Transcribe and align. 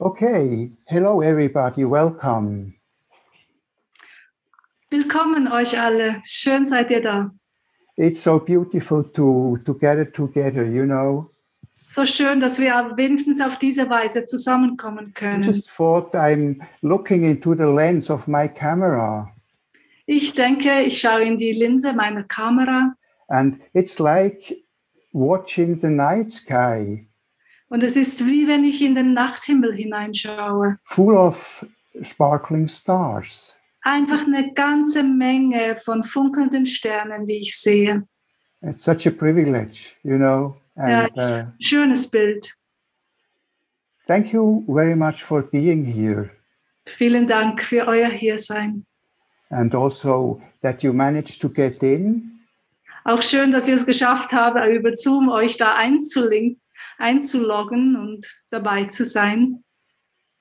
Okay, 0.00 0.70
hello 0.86 1.20
everybody, 1.22 1.84
welcome. 1.84 2.74
Willkommen 4.90 5.48
euch 5.48 5.78
alle, 5.78 6.22
schön 6.24 6.66
seid 6.66 6.90
ihr 6.90 7.02
da. 7.02 7.30
It's 7.96 8.22
so 8.22 8.38
beautiful 8.38 9.02
to, 9.12 9.58
to 9.64 9.74
gather 9.74 10.04
together, 10.10 10.64
you 10.64 10.84
know. 10.84 11.30
So 11.90 12.06
schön, 12.06 12.38
dass 12.38 12.60
wir 12.60 12.92
wenigstens 12.96 13.40
auf 13.40 13.58
diese 13.58 13.90
Weise 13.90 14.24
zusammenkommen 14.24 15.08
I 15.08 15.12
können. 15.14 15.42
just 15.42 15.68
thought 15.68 16.14
I'm 16.14 16.60
looking 16.80 17.24
into 17.24 17.54
the 17.56 17.64
lens 17.66 18.08
of 18.08 18.28
my 18.28 18.46
camera, 18.48 19.32
Ich 20.06 20.32
denke, 20.32 20.82
ich 20.82 21.00
schaue 21.00 21.22
in 21.24 21.36
die 21.36 21.52
Linse 21.52 21.92
meiner 21.92 22.22
Kamera 22.22 22.94
and 23.28 23.58
it's 23.74 23.98
like 23.98 24.56
watching 25.12 25.80
the 25.80 25.90
night 25.90 26.30
sky, 26.30 27.07
und 27.68 27.82
es 27.82 27.96
ist 27.96 28.24
wie 28.26 28.46
wenn 28.46 28.64
ich 28.64 28.82
in 28.82 28.94
den 28.94 29.12
Nachthimmel 29.14 29.74
hineinschaue. 29.74 30.78
full 30.84 31.16
of 31.16 31.66
sparkling 32.02 32.68
stars. 32.68 33.54
Einfach 33.82 34.26
eine 34.26 34.52
ganze 34.54 35.02
Menge 35.02 35.76
von 35.76 36.02
funkelnden 36.02 36.66
Sternen, 36.66 37.26
die 37.26 37.38
ich 37.40 37.58
sehe. 37.58 38.06
It's 38.60 38.84
such 38.84 39.06
a 39.06 39.10
privilege, 39.10 39.94
you 40.02 40.16
know. 40.16 40.56
Ja, 40.76 41.04
And 41.06 41.16
uh, 41.16 41.50
schönes 41.60 42.10
Bild. 42.10 42.54
thank 44.06 44.32
you 44.32 44.64
very 44.66 44.94
much 44.96 45.22
for 45.22 45.42
being 45.42 45.84
here, 45.84 46.30
Vielen 46.96 47.26
Dank 47.26 47.62
für 47.62 47.86
euer 47.86 48.08
Hiersein. 48.08 48.84
and 49.50 49.74
also 49.74 50.40
that 50.62 50.82
you 50.82 50.92
managed 50.92 51.40
to 51.40 51.48
get 51.48 51.82
in. 51.82 52.32
Auch 53.04 53.22
schön, 53.22 53.52
dass 53.52 53.66
ihr 53.68 53.74
es 53.74 53.86
geschafft 53.86 54.32
habt, 54.32 54.58
über 54.68 54.94
Zoom 54.96 55.28
euch 55.30 55.56
da 55.56 55.74
einzulink, 55.76 56.58
einzuloggen 56.98 57.96
und 57.96 58.26
dabei 58.50 58.84
zu 58.84 59.04
sein. 59.04 59.64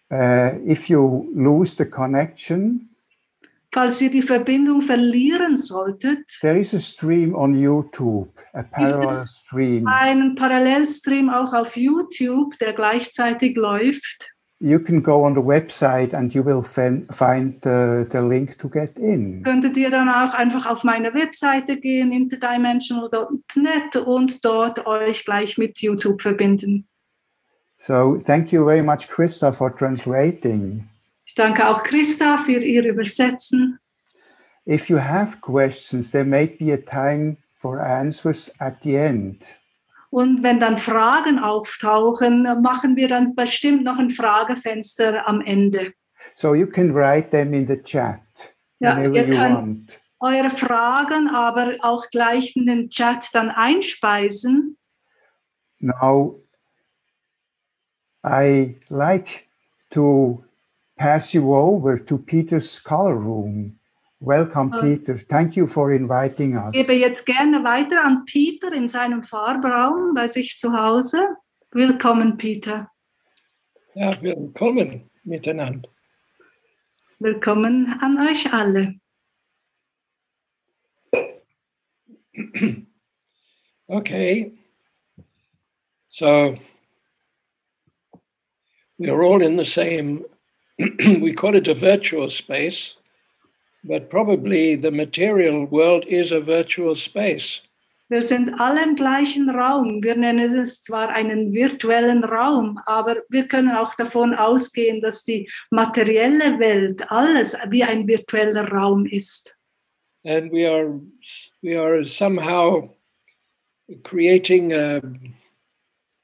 Uh, 0.09 0.58
if 0.66 0.89
you 0.89 1.30
lose 1.33 1.75
the 1.75 1.86
connection, 1.86 2.89
Falls 3.73 4.02
ihr 4.02 4.09
die 4.09 4.22
Verbindung 4.22 4.81
verlieren 4.81 5.58
solltet, 5.58 6.25
there 6.41 6.58
is 6.58 6.73
a 6.73 6.80
stream 6.80 7.35
on 7.35 7.53
YouTube, 7.53 8.30
a 8.53 8.63
parallel 8.63 9.25
stream. 9.28 9.85
einen 9.85 10.35
Parallelstream 10.35 11.30
auch 11.30 11.53
auf 11.53 11.75
YouTube, 11.75 12.58
der 12.59 12.73
gleichzeitig 12.73 13.55
läuft. 13.58 14.30
You 14.59 14.80
can 14.80 15.03
go 15.03 15.23
on 15.23 15.36
the 15.36 15.41
website 15.41 16.13
and 16.13 16.33
you 16.33 16.44
will 16.44 16.63
fin- 16.63 17.05
find 17.11 17.61
the, 17.61 18.08
the 18.09 18.22
link 18.22 18.58
to 18.58 18.67
get 18.67 18.97
in. 18.97 19.44
Könntet 19.44 19.77
ihr 19.77 19.91
dann 19.91 20.09
auch 20.09 20.33
einfach 20.33 20.66
auf 20.66 20.83
meine 20.83 21.13
Webseite 21.13 21.77
gehen, 21.80 22.11
interdimensional.net 22.11 23.95
und 23.97 24.44
dort 24.44 24.88
euch 24.88 25.23
gleich 25.25 25.59
mit 25.59 25.78
YouTube 25.80 26.23
verbinden. 26.23 26.88
So 27.80 28.17
thank 28.25 28.52
you 28.52 28.66
very 28.66 28.81
much, 28.81 29.08
Krista, 29.08 29.52
for 29.52 29.75
translating. 29.75 30.89
Ich 31.25 31.35
danke 31.35 31.68
auch 31.68 31.84
Christa 31.84 32.38
für 32.39 32.59
ihr 32.59 32.84
Übersetzen. 32.84 33.79
If 34.66 34.89
you 34.89 34.97
have 34.97 35.39
questions, 35.41 36.09
there 36.09 36.25
may 36.25 36.47
be 36.47 36.74
a 36.74 36.78
time 36.78 37.38
for 37.53 37.79
answers 37.79 38.51
at 38.59 38.81
the 38.84 38.95
end. 38.95 39.45
Und 40.09 40.41
wenn 40.44 40.59
dann 40.59 40.78
Fragen 40.78 41.40
auftauchen, 41.40 42.44
machen 42.62 42.95
wir 42.95 43.07
dann 43.07 43.35
bestimmt 43.35 43.84
noch 43.84 43.97
ein 44.00 44.09
Fragefenster 44.09 45.28
am 45.28 45.41
Ende. 45.41 45.94
So 46.35 46.53
you 46.53 46.68
can 46.68 46.94
write 46.94 47.29
them 47.31 47.53
in 47.53 47.68
the 47.68 47.81
chat 47.84 48.19
Ja, 48.79 48.95
whenever 48.95 49.16
ihr 49.16 49.28
you 49.28 49.35
könnt 49.35 49.56
want. 49.56 50.00
eure 50.19 50.50
Fragen 50.50 51.28
aber 51.29 51.75
auch 51.81 52.06
gleich 52.09 52.56
in 52.56 52.66
den 52.66 52.90
Chat 52.90 53.29
dann 53.34 53.50
einspeisen. 53.50 54.78
Now, 55.79 56.39
I 58.24 58.78
like 58.89 59.47
to 59.91 60.44
pass 60.97 61.34
you 61.34 61.53
over 61.53 62.03
to 62.03 62.18
Peter's 62.18 62.75
scholar 62.75 63.16
room. 63.16 63.76
Welcome, 64.19 64.72
Oh. 64.73 64.81
Peter. 64.81 65.19
Thank 65.19 65.55
you 65.55 65.67
for 65.67 65.91
inviting 65.91 66.57
us. 66.57 66.73
Ich 66.73 66.88
gebe 66.88 66.94
jetzt 66.94 67.25
gerne 67.25 67.63
weiter 67.63 68.03
an 68.03 68.25
Peter 68.25 68.73
in 68.73 68.88
seinem 68.88 69.23
Farbraum 69.23 70.13
bei 70.16 70.28
sich 70.28 70.57
zu 70.57 70.73
Hause. 70.73 71.38
Willkommen, 71.72 72.35
Peter. 72.38 72.89
Ja, 73.94 74.19
willkommen 74.22 75.09
miteinander. 75.23 75.88
Willkommen 77.19 77.94
an 78.01 78.17
euch 78.27 78.51
alle. 78.51 78.95
Okay. 83.88 84.51
So 86.09 86.56
we 88.97 89.09
are 89.09 89.22
all 89.22 89.41
in 89.44 89.57
the 89.57 89.66
same, 89.66 90.25
we 90.79 91.33
call 91.33 91.56
it 91.56 91.67
a 91.67 91.75
virtual 91.75 92.29
space, 92.29 92.97
but 93.88 94.09
probably 94.09 94.75
the 94.75 94.92
material 94.92 95.66
world 95.66 96.06
is 96.08 96.31
a 96.31 96.42
virtual 96.42 96.96
space. 96.96 97.62
Wir 98.09 98.22
sind 98.22 98.53
alle 98.58 98.84
im 98.84 98.96
gleichen 98.96 99.50
Raum. 99.50 100.02
Wir 100.02 100.16
nennen 100.16 100.56
es 100.56 100.81
zwar 100.81 101.09
einen 101.09 101.52
virtuellen 101.52 102.24
Raum, 102.24 102.80
aber 102.86 103.18
wir 103.28 103.48
können 103.50 103.75
auch 103.75 103.96
davon 103.96 104.34
ausgehen, 104.34 105.02
dass 105.02 105.25
die 105.25 105.50
materielle 105.72 106.58
Welt 106.58 107.12
alles 107.12 107.58
wie 107.70 107.84
ein 107.84 108.08
virtueller 108.08 108.70
Raum 108.70 109.06
ist. 109.06 109.58
And 110.24 110.52
we 110.54 110.66
are, 110.66 111.02
we 111.62 111.78
are 111.78 112.06
somehow 112.06 112.90
creating 114.04 114.72
a, 114.72 115.02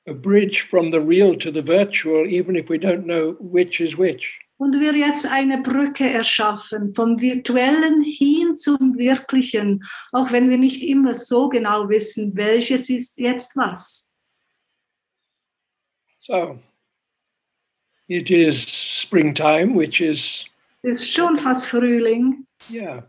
a 0.07 0.13
bridge 0.13 0.62
from 0.62 0.90
the 0.91 1.01
real 1.01 1.35
to 1.38 1.51
the 1.51 1.62
virtual, 1.62 2.25
even 2.28 2.56
if 2.56 2.69
we 2.69 2.78
don't 2.78 3.06
know 3.06 3.35
which 3.40 3.81
is 3.81 3.97
which. 3.97 4.42
Und 4.63 4.79
wir 4.79 4.96
jetzt 4.96 5.25
eine 5.25 5.62
Brücke 5.62 6.09
erschaffen 6.09 6.96
vom 6.96 7.19
virtuellen 7.19 8.01
hin 8.01 8.56
zum 8.56 8.97
wirklichen, 8.97 9.84
auch 10.13 10.31
wenn 10.31 10.50
wir 10.50 10.57
nicht 10.57 10.84
immer 10.84 11.16
so 11.16 11.50
genau 11.50 11.90
wissen, 11.90 12.34
welches 12.38 12.90
ist 12.90 13.18
jetzt 13.18 13.57
was. 13.57 14.09
So 16.22 16.59
it 18.07 18.31
is 18.31 18.63
springtime, 18.66 19.75
which 19.75 20.00
is, 20.00 20.46
Es 20.81 21.01
ist 21.01 21.13
schon 21.13 21.40
fast 21.40 21.68
Frühling 21.68 22.45
yeah. 22.72 23.03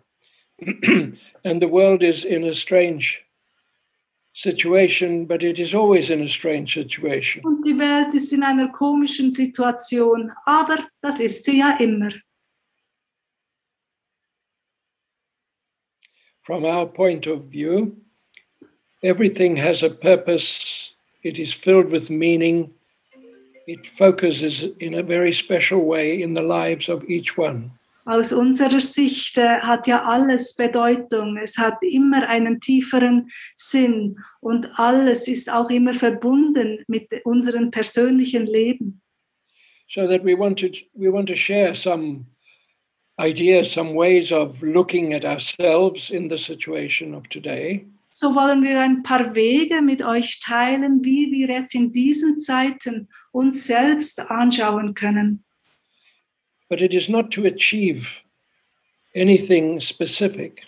and 1.44 1.60
the 1.60 1.68
world 1.68 2.02
is 2.02 2.24
in 2.24 2.42
a 2.44 2.54
strange 2.54 3.20
situation, 4.34 5.26
but 5.26 5.44
it 5.44 5.60
is 5.60 5.74
always 5.74 6.10
in 6.10 6.20
a 6.20 6.28
strange 6.28 6.74
situation. 6.74 7.44
und 7.44 7.64
die 7.64 7.78
Welt 7.78 8.12
ist 8.14 8.32
in 8.32 8.42
einer 8.42 8.68
komischen 8.72 9.30
Situation, 9.30 10.32
aber 10.44 10.88
das 11.00 11.20
ist 11.20 11.44
sie 11.44 11.60
ja 11.60 11.76
immer. 11.78 12.12
From 16.42 16.64
our 16.64 16.84
point 16.84 17.26
of 17.26 17.44
view, 17.44 17.92
everything 19.02 19.56
has 19.56 19.82
a 19.82 19.88
purpose, 19.88 20.92
it 21.22 21.38
is 21.38 21.54
filled 21.54 21.90
with 21.90 22.10
meaning, 22.10 22.74
it 23.66 23.86
focuses 23.86 24.64
in 24.80 24.94
a 24.94 25.02
very 25.02 25.32
special 25.32 25.86
way 25.86 26.20
in 26.20 26.34
the 26.34 26.42
lives 26.42 26.88
of 26.88 27.04
each 27.08 27.38
one. 27.38 27.70
Aus 28.06 28.32
unserer 28.32 28.80
Sicht 28.80 29.38
äh, 29.38 29.60
hat 29.60 29.86
ja 29.86 30.02
alles 30.02 30.54
Bedeutung. 30.56 31.38
Es 31.38 31.56
hat 31.56 31.78
immer 31.82 32.28
einen 32.28 32.60
tieferen 32.60 33.30
Sinn 33.56 34.18
und 34.40 34.66
alles 34.78 35.26
ist 35.26 35.50
auch 35.50 35.70
immer 35.70 35.94
verbunden 35.94 36.84
mit 36.86 37.08
unserem 37.24 37.70
persönlichen 37.70 38.46
Leben. 38.46 39.00
so 39.86 40.06
that 40.08 40.24
we 40.24 40.34
want 40.34 40.58
to 40.58 40.70
we 40.94 41.10
want 41.10 41.28
to 41.28 41.36
share 41.36 41.74
some 41.74 42.26
ideas 43.20 43.70
some 43.70 43.94
ways 43.94 44.32
of 44.32 44.60
looking 44.62 45.12
at 45.12 45.24
ourselves 45.24 46.10
in 46.10 46.26
the 46.28 46.38
situation 46.38 47.14
of 47.14 47.22
today 47.28 47.84
So 48.10 48.34
wollen 48.34 48.62
wir 48.62 48.80
ein 48.80 49.02
paar 49.02 49.34
Wege 49.34 49.82
mit 49.82 50.00
euch 50.02 50.40
teilen, 50.40 51.04
wie 51.04 51.30
wir 51.32 51.48
jetzt 51.48 51.74
in 51.74 51.90
diesen 51.90 52.38
Zeiten 52.38 53.08
uns 53.32 53.66
selbst 53.66 54.20
anschauen 54.30 54.94
können. 54.94 55.43
But 56.74 56.82
it 56.82 56.92
is 56.92 57.08
not 57.08 57.30
to 57.30 57.46
achieve 57.46 58.08
anything 59.14 59.80
specific 59.80 60.62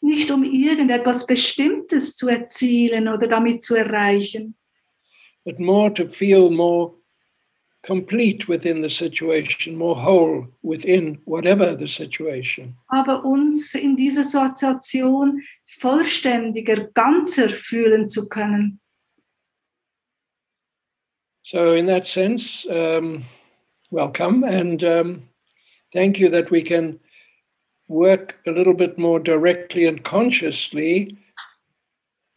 Nicht 0.00 0.32
um 0.32 0.42
irgendetwas 0.42 1.24
Bestimmtes 1.24 2.16
zu 2.16 2.28
erzielen 2.28 3.06
oder 3.06 3.28
damit 3.28 3.62
zu 3.62 3.76
erreichen, 3.76 4.56
but 5.44 5.60
more 5.60 5.94
to 5.94 6.08
feel 6.08 6.50
more 6.50 6.92
complete 7.86 8.48
within 8.48 8.82
the 8.82 8.88
situation, 8.88 9.76
more 9.76 9.94
whole 9.94 10.48
within 10.62 11.20
whatever 11.24 11.76
the 11.78 11.86
situation. 11.86 12.74
aber 12.88 13.24
uns 13.24 13.76
in 13.76 13.96
dieser 13.96 14.24
Situation 14.24 15.40
vollständiger, 15.78 16.90
ganzer 16.94 17.48
fühlen 17.48 18.08
zu 18.08 18.28
können. 18.28 18.80
So, 21.44 21.74
in 21.74 21.86
that 21.86 22.06
sense, 22.06 22.66
um, 22.68 23.24
welcome 23.92 24.42
and 24.42 24.82
um, 24.82 25.28
thank 25.92 26.18
you 26.18 26.28
that 26.30 26.50
we 26.50 26.62
can 26.62 26.98
work 27.88 28.36
a 28.46 28.50
little 28.50 28.74
bit 28.74 28.98
more 28.98 29.20
directly 29.20 29.86
and 29.86 30.02
consciously, 30.02 31.18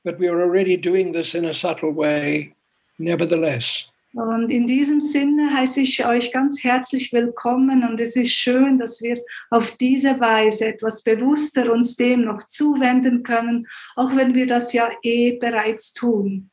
but 0.03 0.19
we 0.19 0.27
are 0.27 0.41
already 0.41 0.77
doing 0.77 1.11
this 1.11 1.35
in 1.35 1.45
a 1.45 1.53
subtle 1.53 1.91
way, 1.91 2.53
nevertheless. 2.99 3.89
Und 4.15 4.49
in 4.49 4.65
diesem 4.65 5.01
Sinne 5.01 5.53
heiße 5.53 5.81
ich 5.81 6.05
euch 6.05 6.31
ganz 6.31 6.63
herzlich 6.63 7.11
willkommen 7.11 7.83
und 7.83 7.99
es 7.99 8.15
ist 8.15 8.31
schön, 8.31 8.79
dass 8.79 9.01
wir 9.01 9.21
auf 9.49 9.75
diese 9.75 10.21
Weise 10.21 10.67
etwas 10.67 11.03
bewusster 11.03 11.69
uns 11.69 11.97
dem 11.97 12.23
noch 12.23 12.47
zuwenden 12.47 13.23
können, 13.23 13.67
auch 13.97 14.15
wenn 14.15 14.33
wir 14.33 14.47
das 14.47 14.71
ja 14.71 14.89
eh 15.03 15.33
bereits 15.33 15.93
tun. 15.93 16.49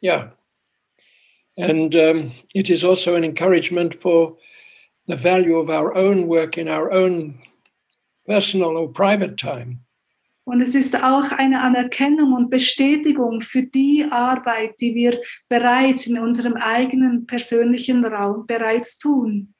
Yeah. 0.00 0.32
And 1.56 1.94
um, 1.96 2.32
it 2.54 2.70
is 2.70 2.84
also 2.84 3.16
an 3.16 3.24
encouragement 3.24 3.96
for 3.96 4.36
the 5.06 5.16
value 5.16 5.58
of 5.58 5.68
our 5.68 5.96
own 5.96 6.26
work 6.28 6.58
in 6.58 6.68
our 6.68 6.90
own 6.92 7.40
personal 8.26 8.76
or 8.76 8.92
private 8.92 9.36
time. 9.36 9.80
Und 10.44 10.60
es 10.60 10.74
ist 10.74 10.96
auch 10.96 11.30
eine 11.30 11.60
Anerkennung 11.60 12.32
und 12.32 12.50
Bestätigung 12.50 13.40
für 13.40 13.62
die 13.62 14.04
Arbeit, 14.10 14.80
die 14.80 14.94
wir 14.94 15.20
bereits 15.48 16.08
in 16.08 16.18
unserem 16.18 16.54
eigenen 16.54 17.26
persönlichen 17.26 18.04
Raum 18.04 18.46
bereits 18.46 18.98
tun. 18.98 19.54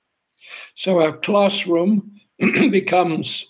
So 0.75 0.99
our 0.99 1.21
classroom 1.21 2.19
becomes 2.39 3.47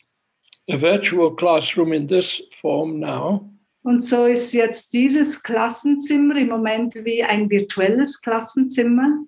a 0.69 0.77
virtual 0.77 1.35
classroom 1.35 1.95
in 1.95 2.07
this 2.07 2.43
form 2.61 3.01
now. 3.01 3.49
Und 3.83 4.01
so 4.01 4.27
ist 4.27 4.53
jetzt 4.53 4.93
dieses 4.93 5.43
Klassenzimmer 5.43 6.37
im 6.37 6.49
Moment 6.49 6.95
wie 7.05 7.25
ein 7.25 7.51
virtuelles 7.51 8.21
Klassenzimmer. 8.21 9.25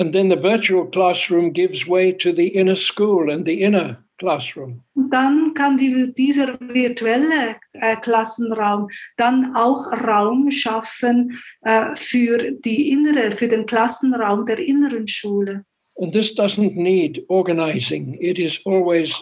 And 0.00 0.14
then 0.14 0.30
the 0.30 0.36
virtual 0.36 0.86
classroom 0.86 1.52
gives 1.52 1.86
way 1.86 2.10
to 2.12 2.32
the 2.32 2.46
inner 2.46 2.74
school 2.74 3.30
and 3.30 3.44
the 3.44 3.60
inner 3.62 4.02
classroom. 4.18 4.82
Und 4.94 5.10
dann 5.10 5.52
kann 5.52 5.76
die, 5.76 6.14
dieser 6.14 6.58
virtuelle 6.58 7.56
äh, 7.74 7.96
Klassenraum 7.96 8.88
dann 9.18 9.54
auch 9.54 9.92
Raum 9.92 10.50
schaffen 10.50 11.38
äh, 11.62 11.94
für 11.96 12.50
die 12.50 12.88
innere, 12.90 13.32
für 13.32 13.48
den 13.48 13.66
Klassenraum 13.66 14.46
der 14.46 14.58
inneren 14.58 15.06
Schule. 15.06 15.66
And 15.98 16.14
this 16.14 16.34
doesn't 16.34 16.76
need 16.76 17.22
organizing, 17.28 18.16
it 18.22 18.38
is 18.38 18.58
always 18.64 19.12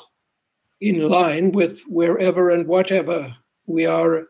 in 0.80 1.00
line 1.00 1.50
with 1.52 1.84
wherever 1.88 2.50
and 2.50 2.68
whatever 2.68 3.34
we 3.66 3.84
are 3.84 4.28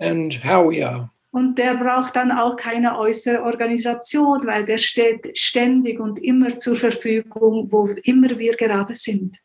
and 0.00 0.32
how 0.32 0.66
we 0.66 0.82
are. 0.82 1.10
Und 1.38 1.56
der 1.56 1.76
braucht 1.76 2.16
dann 2.16 2.32
auch 2.32 2.56
keine 2.56 2.98
äußere 2.98 3.44
Organisation, 3.44 4.44
weil 4.44 4.66
der 4.66 4.78
steht 4.78 5.38
ständig 5.38 6.00
und 6.00 6.18
immer 6.18 6.58
zur 6.58 6.74
Verfügung, 6.74 7.70
wo 7.70 7.86
immer 8.02 8.36
wir 8.40 8.56
gerade 8.56 8.92
sind. 8.92 9.36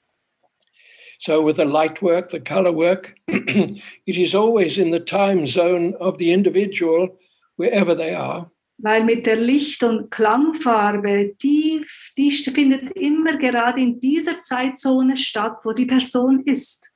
So, 1.20 1.46
with 1.46 1.58
the 1.58 1.66
light 1.66 2.02
work, 2.02 2.32
the 2.32 2.40
color 2.40 2.76
work, 2.76 3.14
it 3.28 4.18
is 4.18 4.34
always 4.34 4.80
in 4.80 4.92
the 4.92 5.02
time 5.02 5.46
zone 5.46 5.96
of 6.00 6.18
the 6.18 6.32
individual, 6.32 7.16
wherever 7.58 7.96
they 7.96 8.16
are. 8.16 8.50
Weil 8.80 9.04
mit 9.04 9.28
der 9.28 9.36
Licht- 9.36 9.84
und 9.84 10.10
Klangfarbe, 10.10 11.36
die, 11.44 11.86
die 12.18 12.32
findet 12.32 12.92
immer 12.94 13.38
gerade 13.38 13.80
in 13.80 14.00
dieser 14.00 14.42
Zeitzone 14.42 15.16
statt, 15.16 15.60
wo 15.64 15.74
die 15.74 15.86
Person 15.86 16.42
ist. 16.44 16.92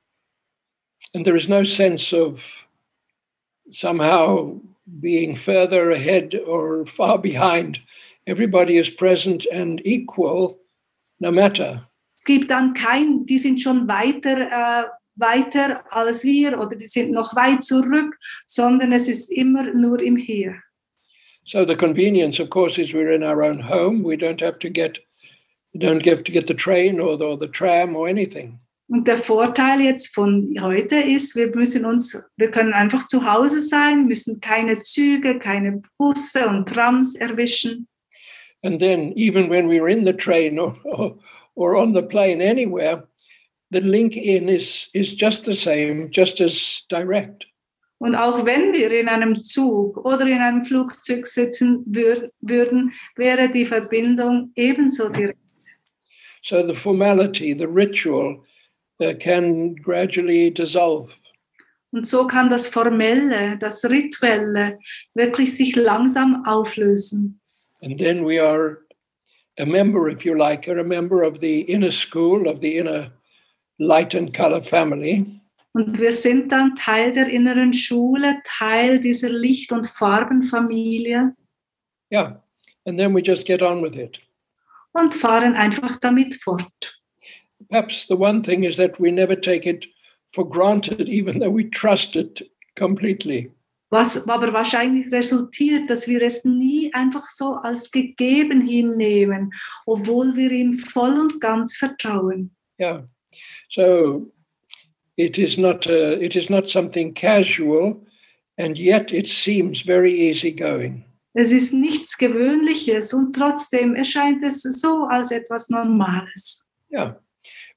And 1.14 1.24
there 1.24 1.36
is 1.36 1.48
no 1.48 1.62
sense 1.62 2.12
of 2.12 2.66
somehow 3.70 4.60
being 5.00 5.36
further 5.36 5.90
ahead 5.90 6.34
or 6.46 6.86
far 6.86 7.18
behind. 7.18 7.80
Everybody 8.26 8.76
is 8.78 8.90
present 8.90 9.46
and 9.52 9.80
equal, 9.84 10.58
no 11.20 11.30
matter. 11.30 11.84
Es 12.18 12.24
gibt 12.24 12.50
dann 12.50 12.74
kein, 12.74 13.26
die 13.26 13.38
sind 13.38 13.60
schon 13.60 13.86
weiter, 13.88 14.50
äh, 14.50 14.84
weiter 15.16 15.84
als 15.90 16.24
wir 16.24 16.58
oder 16.60 16.76
die 16.76 16.86
sind 16.86 17.12
noch 17.12 17.34
weit 17.34 17.62
zurück, 17.64 18.18
sondern 18.46 18.92
es 18.92 19.08
ist 19.08 19.30
immer 19.30 19.72
nur 19.72 20.00
im 20.00 20.16
Hier. 20.16 20.56
So 21.44 21.64
the 21.64 21.76
convenience, 21.76 22.40
of 22.40 22.50
course, 22.50 22.78
is 22.78 22.92
we're 22.92 23.14
in 23.14 23.22
our 23.22 23.42
own 23.42 23.60
home. 23.60 24.02
We 24.02 24.16
don't 24.16 24.40
have 24.40 24.58
to 24.58 24.68
get, 24.68 24.98
we 25.72 25.80
don't 25.80 26.04
have 26.04 26.22
to 26.24 26.32
get 26.32 26.46
the 26.46 26.54
train 26.54 27.00
or 27.00 27.16
the, 27.16 27.24
or 27.24 27.38
the 27.38 27.48
tram 27.48 27.96
or 27.96 28.06
anything. 28.06 28.60
Und 28.88 29.06
der 29.06 29.18
Vorteil 29.18 29.82
jetzt 29.82 30.14
von 30.14 30.56
heute 30.60 30.96
ist, 30.96 31.36
wir 31.36 31.54
müssen 31.54 31.84
uns, 31.84 32.26
wir 32.38 32.50
können 32.50 32.72
einfach 32.72 33.06
zu 33.06 33.30
Hause 33.30 33.60
sein, 33.60 34.06
müssen 34.06 34.40
keine 34.40 34.78
Züge, 34.78 35.38
keine 35.38 35.82
Busse 35.98 36.48
und 36.48 36.68
Trams 36.68 37.14
erwischen. 37.14 37.86
And 38.62 38.80
then, 38.80 39.12
even 39.14 39.50
when 39.50 39.68
we're 39.68 39.88
in 39.88 40.04
the 40.04 40.12
train 40.12 40.58
or, 40.58 40.74
or, 40.84 41.18
or 41.54 41.76
on 41.76 41.94
the 41.94 42.02
plane 42.02 42.40
anywhere, 42.40 43.06
the 43.70 43.80
link 43.80 44.16
in 44.16 44.48
is, 44.48 44.88
is 44.94 45.14
just 45.14 45.44
the 45.44 45.54
same, 45.54 46.08
just 46.10 46.40
as 46.40 46.84
direct. 46.88 47.46
Und 47.98 48.14
auch 48.14 48.46
wenn 48.46 48.72
wir 48.72 48.90
in 48.92 49.08
einem 49.08 49.42
Zug 49.42 49.98
oder 50.04 50.26
in 50.26 50.38
einem 50.38 50.64
Flugzeug 50.64 51.26
sitzen 51.26 51.82
wür 51.86 52.30
würden, 52.40 52.92
wäre 53.16 53.50
die 53.50 53.66
Verbindung 53.66 54.52
ebenso 54.54 55.08
direkt. 55.08 55.38
So 56.42 56.64
the 56.64 56.74
formality, 56.74 57.54
the 57.58 57.66
ritual, 57.66 58.44
can 58.98 59.74
gradually 59.76 60.50
dissolve. 60.52 61.12
Und 61.90 62.06
so 62.06 62.26
kann 62.26 62.50
das 62.50 62.68
Formelle, 62.68 63.56
das 63.58 63.84
Rituelle 63.84 64.78
wirklich 65.14 65.56
sich 65.56 65.74
langsam 65.74 66.42
auflösen. 66.46 67.40
And 67.80 67.98
then 67.98 68.26
we 68.26 68.42
are 68.42 68.78
a 69.58 69.64
member, 69.64 70.08
if 70.08 70.24
you 70.24 70.34
like, 70.34 70.68
a 70.68 70.82
member 70.82 71.26
of 71.26 71.38
the 71.40 71.62
inner 71.62 71.90
school, 71.90 72.46
of 72.46 72.60
the 72.60 72.76
inner 72.76 73.12
light 73.78 74.14
and 74.14 74.34
color 74.34 74.62
family. 74.62 75.24
Und 75.72 75.98
wir 75.98 76.12
sind 76.12 76.50
dann 76.50 76.74
Teil 76.74 77.12
der 77.12 77.28
inneren 77.28 77.72
Schule, 77.72 78.38
Teil 78.44 79.00
dieser 79.00 79.30
Licht- 79.30 79.72
und 79.72 79.86
Farbenfamilie 79.86 81.34
Yeah. 82.10 82.40
And 82.86 82.98
then 82.98 83.12
we 83.12 83.20
just 83.20 83.44
get 83.46 83.62
on 83.62 83.82
with 83.82 83.96
it. 83.96 84.18
und 84.92 85.14
fahren 85.14 85.54
einfach 85.54 86.00
damit 86.00 86.34
fort. 86.34 86.97
Perhaps 87.70 88.06
the 88.06 88.16
one 88.16 88.42
thing 88.42 88.64
is 88.64 88.76
that 88.76 88.98
we 88.98 89.10
never 89.10 89.36
take 89.36 89.66
it 89.66 89.86
for 90.32 90.48
granted, 90.48 91.08
even 91.08 91.38
though 91.38 91.50
we 91.50 91.64
trust 91.64 92.16
it 92.16 92.42
completely. 92.76 93.50
Was 93.90 94.28
aber 94.28 94.52
wahrscheinlich 94.52 95.10
resultiert, 95.10 95.88
dass 95.88 96.06
wir 96.06 96.20
es 96.22 96.44
nie 96.44 96.92
einfach 96.92 97.26
so 97.28 97.54
als 97.54 97.90
gegeben 97.90 98.66
hinnehmen, 98.66 99.52
obwohl 99.86 100.36
wir 100.36 100.50
ihm 100.50 100.74
voll 100.74 101.18
und 101.18 101.40
ganz 101.40 101.76
vertrauen. 101.76 102.54
Yeah. 102.78 103.04
So 103.70 104.30
it 105.16 105.38
is 105.38 105.56
not 105.56 105.86
a, 105.86 106.22
it 106.22 106.36
is 106.36 106.50
not 106.50 106.68
something 106.68 107.14
casual, 107.14 108.06
and 108.58 108.78
yet 108.78 109.10
it 109.10 109.28
seems 109.28 109.80
very 109.80 110.12
easygoing. 110.12 111.04
Es 111.32 111.52
ist 111.52 111.72
nichts 111.72 112.18
Gewöhnliches 112.18 113.14
und 113.14 113.34
trotzdem 113.34 113.94
erscheint 113.94 114.42
es 114.42 114.62
so 114.62 115.04
als 115.04 115.30
etwas 115.30 115.70
Normales. 115.70 116.66
Yeah. 116.90 117.20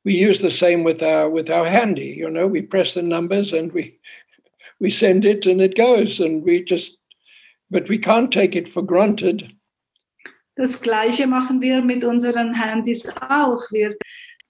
We 0.04 0.14
use 0.14 0.40
the 0.40 0.50
same 0.50 0.84
with 0.84 1.04
our 1.04 1.30
with 1.30 1.50
our 1.50 1.68
handy. 1.68 2.16
You 2.18 2.30
know, 2.30 2.48
we 2.48 2.62
press 2.62 2.94
the 2.94 3.04
numbers 3.04 3.54
and 3.54 3.72
we 3.72 4.00
we 4.80 4.90
send 4.90 5.26
it 5.26 5.46
and 5.46 5.62
it 5.62 5.76
goes, 5.76 6.20
and 6.20 6.44
we 6.44 6.64
just 6.64 6.98
but 7.70 7.88
we 7.88 7.98
can't 7.98 8.32
take 8.32 8.56
it 8.56 8.68
for 8.68 8.82
granted. 8.82 9.50
Das 10.56 10.82
Gleiche 10.82 11.28
machen 11.28 11.62
wir 11.62 11.82
mit 11.82 12.04
unseren 12.04 12.54
Handys 12.54 13.08
auch. 13.30 13.62
Wir 13.72 13.96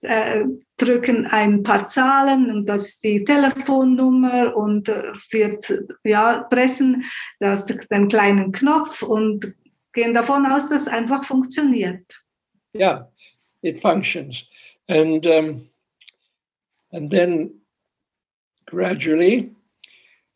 äh, 0.02 0.46
drücken 0.78 1.28
ein 1.28 1.62
paar 1.64 1.86
Zahlen 1.86 2.50
und 2.50 2.66
das 2.66 2.88
ist 2.88 3.04
die 3.04 3.24
Telefonnummer 3.24 4.56
und 4.56 4.90
äh, 4.90 5.14
wir 5.30 5.60
ja, 6.04 6.40
pressen 6.50 7.06
das, 7.40 7.68
den 7.68 8.08
kleinen 8.08 8.52
Knopf 8.52 9.04
und 9.04 9.54
gehen 9.94 10.14
davon 10.14 10.46
aus, 10.46 10.70
dass 10.70 10.84
es 10.84 10.88
einfach 10.88 11.24
funktioniert. 11.24 12.24
Yeah, 12.74 13.10
it 13.62 13.82
functions, 13.82 14.48
and 14.88 15.26
um, 15.28 15.70
and 16.92 17.10
then 17.10 17.54
gradually 18.66 19.52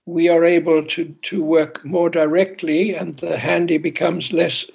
we 0.05 0.29
are 0.29 0.43
able 0.43 0.83
to 0.85 1.15
to 1.23 1.43
work 1.43 1.83
more 1.83 2.09
directly, 2.09 2.95
and 2.95 3.15
the 3.19 3.37
handy 3.37 3.77
becomes 3.77 4.31
less 4.31 4.69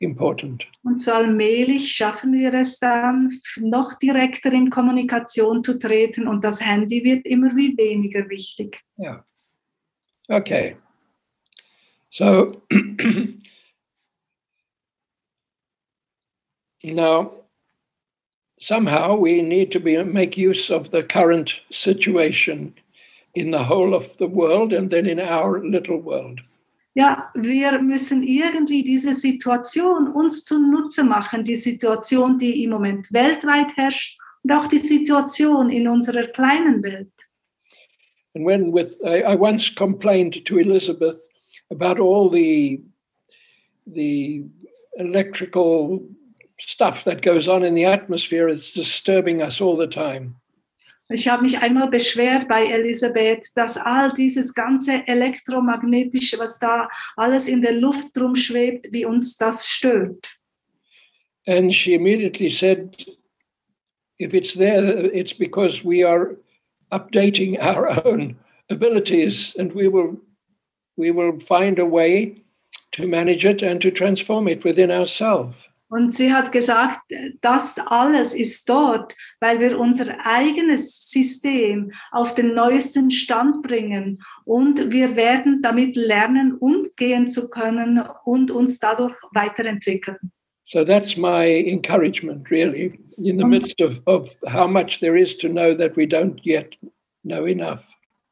important. 0.00 0.64
Und 0.84 1.00
so 1.00 1.12
allmählich 1.12 1.92
schaffen 1.92 2.32
wir 2.32 2.54
es 2.54 2.78
dann, 2.78 3.40
noch 3.56 3.94
direkter 3.98 4.52
in 4.52 4.70
Kommunikation 4.70 5.64
zu 5.64 5.78
treten 5.78 6.28
und 6.28 6.44
das 6.44 6.60
Handy 6.64 7.02
wird 7.02 7.26
immer 7.26 7.54
wie 7.56 7.76
weniger 7.76 8.28
wichtig. 8.30 8.80
Yeah. 8.98 9.24
Okay. 10.28 10.76
So 12.10 12.62
Now, 16.82 17.32
somehow 18.60 19.16
we 19.16 19.42
need 19.42 19.70
to 19.72 19.80
be, 19.80 20.02
make 20.02 20.36
use 20.36 20.70
of 20.70 20.90
the 20.90 21.02
current 21.02 21.60
situation 21.70 22.74
in 23.34 23.50
the 23.50 23.62
whole 23.62 23.94
of 23.94 24.16
the 24.18 24.26
world 24.26 24.72
and 24.72 24.90
then 24.90 25.06
in 25.06 25.20
our 25.20 25.60
little 25.64 26.00
world. 26.00 26.40
Ja, 26.94 27.30
wir 27.34 27.80
müssen 27.80 28.24
irgendwie 28.24 28.82
diese 28.82 29.12
Situation 29.12 30.08
uns 30.08 30.44
zunutze 30.44 31.04
machen, 31.04 31.44
die 31.44 31.54
Situation, 31.54 32.38
die 32.38 32.64
im 32.64 32.70
Moment 32.70 33.12
weltweit 33.12 33.76
herrscht 33.76 34.18
und 34.42 34.52
auch 34.52 34.66
die 34.66 34.78
Situation 34.78 35.70
in 35.70 35.86
unserer 35.86 36.26
kleinen 36.26 36.82
Welt. 36.82 37.12
And 38.34 38.44
when 38.44 38.72
with 38.72 39.00
I, 39.04 39.22
I 39.22 39.36
once 39.36 39.72
complained 39.72 40.44
to 40.44 40.58
Elizabeth 40.58 41.28
about 41.70 42.00
all 42.00 42.30
the 42.30 42.82
the 43.86 44.44
electrical 44.96 46.00
stuff 46.60 47.04
that 47.04 47.22
goes 47.22 47.48
on 47.48 47.64
in 47.64 47.74
the 47.74 47.84
atmosphere, 47.84 48.48
it's 48.48 48.70
disturbing 48.72 49.42
us 49.42 49.60
all 49.60 49.76
the 49.76 49.86
time. 49.86 50.36
Ich 51.10 51.26
habe 51.26 51.42
mich 51.42 51.58
einmal 51.58 51.88
beschwert 51.88 52.48
bei 52.48 52.66
Elisabeth, 52.66 53.46
dass 53.54 53.78
all 53.78 54.10
dieses 54.10 54.52
ganze 54.52 55.06
elektromagnetische, 55.06 56.38
was 56.38 56.58
da 56.58 56.88
alles 57.16 57.48
in 57.48 57.62
der 57.62 57.72
Luft 57.72 58.18
rumschwebt, 58.20 58.92
wie 58.92 59.06
uns 59.06 59.38
das 59.38 59.66
stört. 59.66 60.28
And 61.46 61.72
she 61.72 61.94
immediately 61.94 62.50
said, 62.50 62.94
if 64.18 64.34
it's 64.34 64.52
there, 64.52 65.06
it's 65.14 65.32
because 65.32 65.82
we 65.82 66.04
are 66.04 66.36
updating 66.92 67.58
our 67.58 67.88
own 68.06 68.36
abilities 68.68 69.54
and 69.58 69.72
we 69.72 69.88
will 69.88 70.20
we 70.98 71.10
will 71.10 71.38
find 71.40 71.78
a 71.78 71.86
way 71.86 72.42
to 72.92 73.06
manage 73.06 73.46
it 73.46 73.62
and 73.62 73.80
to 73.80 73.90
transform 73.90 74.46
it 74.48 74.62
within 74.64 74.90
ourselves. 74.90 75.54
Und 75.90 76.12
sie 76.12 76.32
hat 76.32 76.52
gesagt, 76.52 77.00
das 77.40 77.78
alles 77.78 78.34
ist 78.34 78.68
dort, 78.68 79.14
weil 79.40 79.58
wir 79.58 79.78
unser 79.78 80.16
eigenes 80.24 81.08
System 81.08 81.92
auf 82.10 82.34
den 82.34 82.54
neuesten 82.54 83.10
Stand 83.10 83.62
bringen 83.62 84.22
und 84.44 84.92
wir 84.92 85.16
werden 85.16 85.62
damit 85.62 85.96
lernen, 85.96 86.54
umgehen 86.54 87.26
zu 87.26 87.48
können 87.48 88.02
und 88.24 88.50
uns 88.50 88.78
dadurch 88.78 89.16
weiterentwickeln. 89.32 90.18
So 90.66 90.84
that's 90.84 91.16
my 91.16 91.46
encouragement, 91.46 92.50
really, 92.50 92.98
in 93.16 93.38
the 93.38 93.44
midst 93.44 93.80
of, 93.80 94.02
of 94.04 94.36
how 94.44 94.68
much 94.68 95.00
there 95.00 95.18
is 95.18 95.38
to 95.38 95.48
know 95.48 95.74
that 95.74 95.96
we 95.96 96.04
don't 96.04 96.38
yet 96.44 96.76
know 97.24 97.46
enough. 97.46 97.80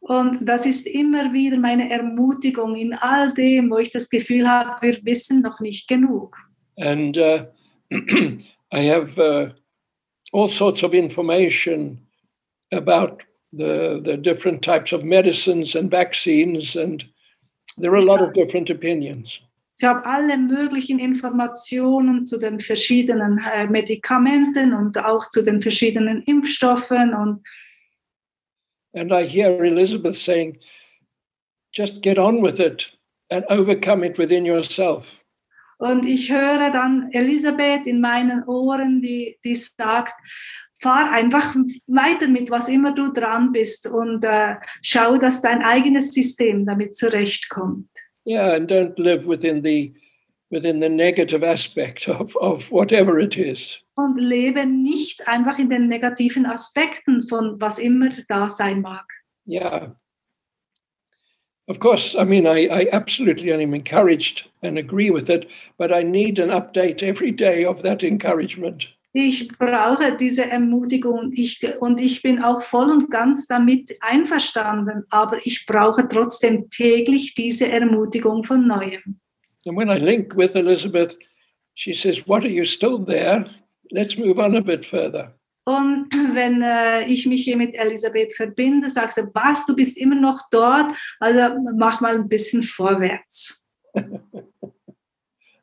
Und 0.00 0.46
das 0.46 0.66
ist 0.66 0.86
immer 0.86 1.32
wieder 1.32 1.56
meine 1.56 1.90
Ermutigung 1.90 2.76
in 2.76 2.94
all 2.94 3.32
dem, 3.32 3.70
wo 3.70 3.78
ich 3.78 3.90
das 3.90 4.08
Gefühl 4.08 4.48
habe, 4.48 4.86
wir 4.86 5.04
wissen 5.04 5.40
noch 5.40 5.60
nicht 5.60 5.88
genug. 5.88 6.36
And 6.78 7.16
uh, 7.18 7.46
I 8.72 8.80
have 8.80 9.18
uh, 9.18 9.50
all 10.32 10.48
sorts 10.48 10.82
of 10.82 10.94
information 10.94 12.00
about 12.72 13.22
the, 13.52 14.00
the 14.04 14.16
different 14.16 14.62
types 14.62 14.92
of 14.92 15.04
medicines 15.04 15.74
and 15.74 15.90
vaccines, 15.90 16.76
and 16.76 17.04
there 17.78 17.92
are 17.92 17.96
a 17.96 18.02
lot 18.04 18.22
of 18.22 18.34
different 18.34 18.70
opinions. 18.70 19.40
Ich 19.78 19.84
habe 19.84 20.06
alle 20.06 20.38
möglichen 20.38 20.98
Informationen 20.98 22.24
zu 22.24 22.38
den 22.38 22.60
verschiedenen 22.60 23.38
äh, 23.38 23.66
Medikamenten 23.66 24.72
und 24.72 24.96
auch 24.96 25.28
zu 25.30 25.42
den 25.42 25.60
verschiedenen 25.60 26.22
Impfstoffen. 26.22 27.12
Und 27.12 27.42
And 28.94 29.12
I 29.12 29.26
hear 29.26 29.62
Elizabeth 29.62 30.16
saying, 30.16 30.58
just 31.72 32.00
get 32.00 32.18
on 32.18 32.42
with 32.42 32.58
it 32.58 32.90
and 33.30 33.44
overcome 33.50 34.02
it 34.02 34.16
within 34.16 34.46
yourself. 34.46 35.06
Und 35.78 36.06
ich 36.06 36.32
höre 36.32 36.70
dann 36.70 37.10
Elisabeth 37.12 37.86
in 37.86 38.00
meinen 38.00 38.44
Ohren, 38.44 39.02
die, 39.02 39.38
die 39.44 39.54
sagt, 39.54 40.14
fahr 40.80 41.10
einfach 41.10 41.54
weiter 41.86 42.28
mit, 42.28 42.50
was 42.50 42.68
immer 42.68 42.94
du 42.94 43.12
dran 43.12 43.52
bist 43.52 43.86
und 43.86 44.24
äh, 44.24 44.56
schau, 44.82 45.16
dass 45.16 45.42
dein 45.42 45.62
eigenes 45.62 46.12
System 46.12 46.66
damit 46.66 46.96
zurechtkommt. 46.96 47.88
Yeah, 48.26 48.54
and 48.54 48.70
don't 48.70 48.98
live 48.98 49.26
within 49.26 49.62
the 49.62 49.94
within 50.50 50.80
the 50.80 50.88
negative 50.88 51.44
aspect 51.44 52.08
of, 52.08 52.36
of 52.36 52.70
whatever 52.70 53.18
it 53.18 53.36
is. 53.36 53.78
Und 53.94 54.18
lebe 54.18 54.66
nicht 54.66 55.26
einfach 55.28 55.58
in 55.58 55.70
den 55.70 55.88
negativen 55.88 56.46
Aspekten 56.46 57.22
von 57.22 57.60
was 57.60 57.78
immer 57.78 58.10
da 58.28 58.50
sein 58.50 58.80
mag. 58.80 59.06
Yeah. 59.46 59.96
Of 61.68 61.80
course, 61.80 62.14
I 62.14 62.24
mean, 62.24 62.46
I, 62.46 62.68
I 62.68 62.88
absolutely 62.92 63.52
am 63.52 63.74
encouraged 63.74 64.46
and 64.62 64.78
agree 64.78 65.10
with 65.10 65.28
it, 65.28 65.48
but 65.78 65.92
I 65.92 66.04
need 66.04 66.38
an 66.38 66.50
update 66.50 67.02
every 67.02 67.32
day 67.32 67.64
of 67.64 67.82
that 67.82 68.04
encouragement. 68.04 68.86
Ich 69.12 69.48
brauche 69.48 70.14
diese 70.16 70.44
Ermutigung 70.44 71.32
ich, 71.32 71.60
und 71.80 71.98
ich 71.98 72.22
bin 72.22 72.42
auch 72.42 72.62
voll 72.62 72.90
und 72.90 73.10
ganz 73.10 73.46
damit 73.46 73.96
einverstanden, 74.00 75.04
aber 75.10 75.38
ich 75.44 75.64
brauche 75.66 76.06
trotzdem 76.06 76.68
täglich 76.68 77.32
diese 77.32 77.66
Ermutigung 77.66 78.44
von 78.44 78.68
neuem. 78.68 79.18
And 79.64 79.76
when 79.76 79.88
I 79.88 79.98
link 79.98 80.36
with 80.36 80.54
Elizabeth, 80.54 81.16
she 81.74 81.94
says, 81.94 82.28
What 82.28 82.44
are 82.44 82.52
you 82.52 82.64
still 82.64 82.98
there? 82.98 83.46
Let's 83.90 84.18
move 84.18 84.38
on 84.38 84.54
a 84.54 84.60
bit 84.60 84.84
further. 84.84 85.32
Und 85.68 86.08
wenn 86.34 86.62
äh, 86.62 87.02
ich 87.08 87.26
mich 87.26 87.44
hier 87.44 87.56
mit 87.56 87.74
Elisabeth 87.74 88.32
verbinde, 88.34 88.88
sagt 88.88 89.14
sie, 89.14 89.26
was, 89.34 89.66
du 89.66 89.74
bist 89.74 89.98
immer 89.98 90.14
noch 90.14 90.40
dort, 90.50 90.96
also 91.20 91.58
mach 91.76 92.00
mal 92.00 92.14
ein 92.14 92.28
bisschen 92.28 92.62
vorwärts. 92.62 93.64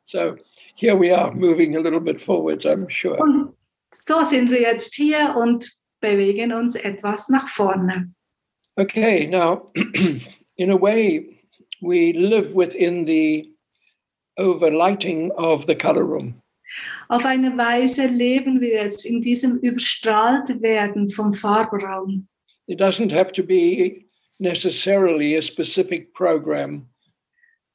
So 0.06 0.36
here 0.76 0.96
we 0.96 1.10
are 1.10 1.32
moving 1.34 1.76
a 1.76 1.80
little 1.80 1.98
bit 1.98 2.20
forwards, 2.20 2.66
I'm 2.66 2.90
sure. 2.90 3.16
Und 3.16 3.54
so 3.90 4.22
sind 4.22 4.50
wir 4.50 4.60
jetzt 4.60 4.94
hier 4.94 5.34
und 5.34 5.72
bewegen 6.00 6.52
uns 6.52 6.76
etwas 6.76 7.30
nach 7.30 7.48
vorne. 7.48 8.12
Okay, 8.76 9.26
now, 9.26 9.72
in 10.56 10.70
a 10.70 10.76
way, 10.76 11.40
we 11.80 12.12
live 12.12 12.54
within 12.54 13.06
the 13.06 13.50
overlighting 14.38 15.30
of 15.32 15.64
the 15.64 15.74
color 15.74 16.04
room. 16.04 16.42
Auf 17.08 17.24
eine 17.24 17.56
Weise 17.56 18.06
leben 18.06 18.60
wir 18.60 18.82
jetzt 18.84 19.04
in 19.04 19.20
diesem 19.20 19.58
überstrahlt 19.58 20.62
werden 20.62 21.10
vom 21.10 21.32
Farbraum. 21.32 22.28
It 22.66 22.80
doesn't 22.80 23.12
have 23.12 23.32
to 23.32 23.42
be 23.42 24.06
necessarily 24.38 25.36
a 25.36 25.42
specific 25.42 26.14
program. 26.14 26.88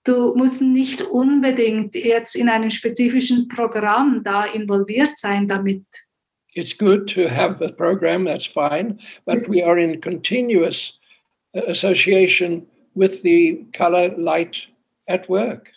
Du 0.04 0.34
musst 0.36 0.62
nicht 0.62 1.02
unbedingt 1.02 1.94
jetzt 1.94 2.36
in 2.36 2.50
einem 2.50 2.70
spezifischen 2.70 3.48
Programm 3.48 4.24
da 4.24 4.46
involviert 4.46 5.18
sein 5.18 5.48
damit. 5.48 5.86
It's 6.56 6.76
good 6.76 7.08
to 7.14 7.28
have 7.30 7.64
a 7.64 7.70
program, 7.70 8.26
that's 8.26 8.46
fine, 8.46 8.98
but 9.26 9.38
we 9.50 9.64
are 9.64 9.78
in 9.78 10.02
continuous 10.02 10.98
uh, 11.56 11.62
association 11.68 12.66
with 12.96 13.22
the 13.22 13.66
color 13.74 14.18
light 14.18 14.68
at 15.08 15.30
work. 15.30 15.70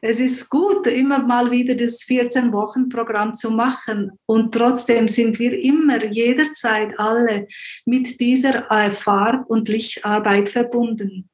Es 0.00 0.20
ist 0.20 0.48
gut, 0.48 0.86
immer 0.86 1.18
mal 1.18 1.50
wieder 1.50 1.74
das 1.74 2.02
14-Wochen-Programm 2.02 3.34
zu 3.34 3.50
machen 3.50 4.12
und 4.26 4.54
trotzdem 4.54 5.08
sind 5.08 5.38
wir 5.38 5.52
immer, 5.58 6.04
jederzeit 6.04 6.98
alle 6.98 7.46
mit 7.84 8.20
dieser 8.20 8.64
Farb- 8.92 9.48
und 9.48 9.68
Lichtarbeit 9.68 10.48
verbunden. 10.48 11.28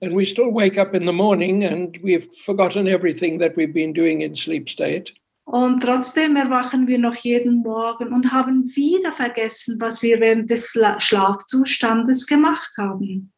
And 0.00 0.16
we 0.16 0.26
still 0.26 0.52
wake 0.52 0.78
up 0.78 0.94
in 0.94 1.06
the 1.06 1.12
morning 1.12 1.64
and 1.64 1.96
we've 2.02 2.28
forgotten 2.34 2.88
everything 2.88 3.38
that 3.38 3.56
we've 3.56 3.72
been 3.72 3.94
doing 3.94 4.20
in 4.20 4.34
sleep 4.34 4.68
state. 4.68 5.12
Und 5.44 5.80
trotzdem 5.82 6.36
erwachen 6.36 6.86
wir 6.86 6.98
noch 6.98 7.16
jeden 7.16 7.62
Morgen 7.62 8.12
und 8.12 8.32
haben 8.32 8.70
wieder 8.74 9.12
vergessen, 9.12 9.76
was 9.80 10.02
wir 10.02 10.20
während 10.20 10.50
des 10.50 10.72
Schla- 10.72 11.00
Schlafzustandes 11.00 12.26
gemacht 12.26 12.72
haben. 12.76 13.32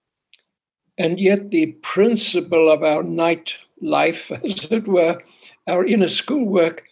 And 0.99 1.19
yet, 1.19 1.51
the 1.51 1.79
principle 1.83 2.71
of 2.71 2.83
our 2.83 3.03
night 3.03 3.59
life, 3.85 4.31
as 4.45 4.67
it 4.71 4.89
were, 4.89 5.23
our 5.69 5.85
inner 5.85 6.09
schoolwork, 6.09 6.85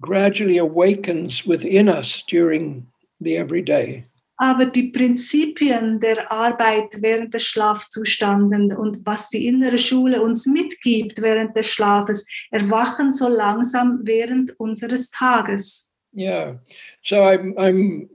gradually 0.00 0.58
awakens 0.58 1.46
within 1.46 1.88
us 1.88 2.22
during 2.28 2.86
the 3.20 3.36
everyday. 3.36 4.04
Aber 4.42 4.64
die 4.64 4.90
Prinzipien 4.90 6.00
der 6.00 6.32
Arbeit 6.32 7.02
während 7.02 7.34
des 7.34 7.44
Schlafzustandes 7.44 8.74
und 8.74 9.04
was 9.04 9.28
die 9.28 9.46
innere 9.46 9.76
Schule 9.76 10.22
uns 10.22 10.46
mitgibt 10.46 11.20
während 11.20 11.54
des 11.54 11.66
Schlafes, 11.66 12.26
erwachen 12.50 13.12
so 13.12 13.28
langsam 13.28 14.00
während 14.02 14.58
unseres 14.58 15.10
Tages. 15.10 15.92
Yeah. 16.14 16.58
So 17.02 17.16
I'm, 17.16 17.54
I'm, 17.58 18.08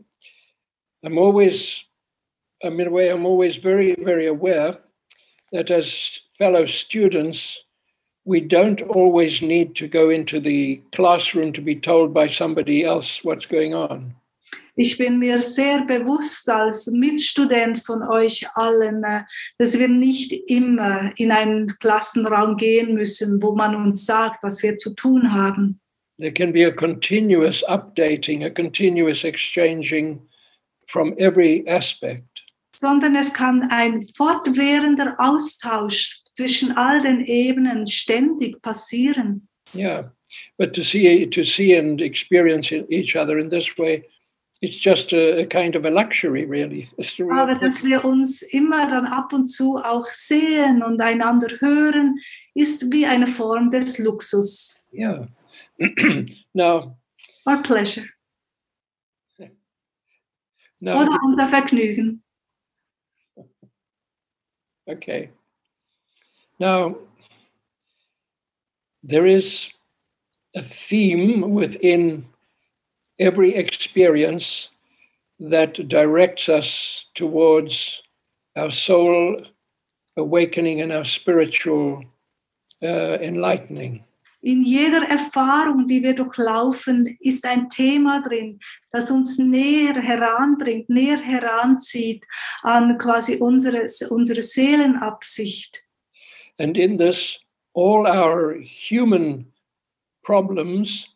I'm 1.04 1.20
always, 1.20 1.86
I 2.64 2.72
mean, 2.72 2.82
in 2.82 2.88
a 2.88 2.92
way, 2.92 3.10
I'm 3.10 3.28
always 3.28 3.58
very, 3.58 3.96
very 4.04 4.26
aware 4.26 4.80
that 5.52 5.70
as 5.70 6.22
fellow 6.40 6.66
students, 6.66 7.65
we 8.26 8.42
don't 8.42 8.82
always 8.82 9.42
need 9.42 9.76
to 9.76 9.88
go 9.88 10.10
into 10.10 10.40
the 10.40 10.82
classroom 10.92 11.54
to 11.54 11.62
be 11.62 11.76
told 11.76 12.14
by 12.14 12.28
somebody 12.28 12.84
else 12.84 13.24
what's 13.24 13.46
going 13.46 13.74
on. 13.74 14.16
Ich 14.78 14.98
bin 14.98 15.20
mir 15.20 15.42
sehr 15.42 15.86
bewusst 15.86 16.50
als 16.50 16.88
Mitstudent 16.88 17.78
von 17.78 18.04
euch 18.04 18.46
allen, 18.56 19.04
äh, 19.06 19.22
dass 19.58 19.80
wir 19.80 19.88
nicht 19.88 20.34
immer 20.50 21.14
in 21.18 21.32
einen 21.32 21.68
Klassenraum 21.80 22.58
gehen 22.58 22.94
müssen, 22.94 23.42
wo 23.42 23.56
man 23.56 23.74
uns 23.76 24.06
sagt, 24.06 24.44
was 24.44 24.62
wir 24.64 24.76
zu 24.76 24.94
tun 24.94 25.32
haben. 25.32 25.80
there 26.18 26.32
can 26.32 26.54
be 26.54 26.64
a 26.64 26.72
continuous 26.72 27.62
updating, 27.68 28.46
a 28.46 28.50
continuous 28.50 29.24
exchanging 29.24 30.20
from 30.88 31.14
every 31.18 31.66
aspect. 31.68 32.44
sondern 32.76 33.16
es 33.16 33.34
kann 33.34 33.70
ein 33.72 34.06
fortwährender 34.16 35.16
Austausch 35.18 36.25
zwischen 36.36 36.78
all 36.78 37.02
den 37.02 37.26
Ebenen 37.26 37.88
ständig 37.88 38.62
passieren. 38.62 39.48
Yeah, 39.74 40.12
but 40.58 40.74
to 40.74 40.82
see 40.82 41.26
to 41.28 41.44
see 41.44 41.78
and 41.78 42.02
experience 42.02 42.72
each 42.72 43.16
other 43.16 43.40
in 43.40 43.50
this 43.50 43.78
way, 43.78 44.04
it's 44.62 44.80
just 44.80 45.14
a, 45.14 45.42
a 45.42 45.46
kind 45.46 45.76
of 45.76 45.86
a 45.86 45.90
luxury, 45.90 46.46
really. 46.46 46.90
Real 47.20 47.40
Aber 47.40 47.56
dass 47.56 47.84
wir 47.84 48.06
uns 48.06 48.42
immer 48.42 48.88
dann 48.90 49.06
ab 49.06 49.34
und 49.34 49.48
zu 49.48 49.78
auch 49.78 50.08
sehen 50.08 50.84
und 50.84 51.02
einander 51.02 51.50
hören, 51.60 52.20
ist 52.54 52.92
wie 52.92 53.06
eine 53.06 53.28
Form 53.28 53.72
des 53.72 53.98
Luxus 53.98 54.82
yeah. 54.94 55.28
now, 56.54 56.98
or 57.46 57.64
pleasure 57.64 58.06
now, 60.82 61.02
oder 61.02 61.20
unser 61.26 61.48
Vergnügen. 61.48 62.24
okay. 64.86 65.32
Now, 66.60 66.96
there 69.04 69.26
is 69.26 69.70
a 70.56 70.62
theme 70.62 71.52
within 71.52 72.26
every 73.20 73.56
experience 73.56 74.70
that 75.40 75.88
directs 75.88 76.50
us 76.50 77.06
towards 77.14 78.02
our 78.56 78.72
soul 78.72 79.42
awakening 80.18 80.82
and 80.82 80.92
our 80.92 81.04
spiritual 81.04 82.04
uh, 82.82 83.18
enlightening. 83.20 84.04
In 84.42 84.64
jeder 84.64 85.04
Erfahrung, 85.10 85.88
die 85.88 86.04
wir 86.04 86.14
durchlaufen, 86.14 87.18
ist 87.20 87.46
ein 87.46 87.68
Thema 87.70 88.22
drin, 88.22 88.60
das 88.92 89.10
uns 89.10 89.40
näher 89.40 90.00
heranbringt, 90.00 90.88
näher 90.88 91.18
heranzieht 91.18 92.24
an 92.62 92.98
quasi 93.00 93.38
unsere, 93.38 93.86
unsere 94.10 94.44
Seelenabsicht. 94.44 95.84
And 96.58 96.78
in 96.78 96.98
this, 96.98 97.40
all 97.74 98.08
our 98.08 98.56
human 98.60 99.48
problems 100.24 101.08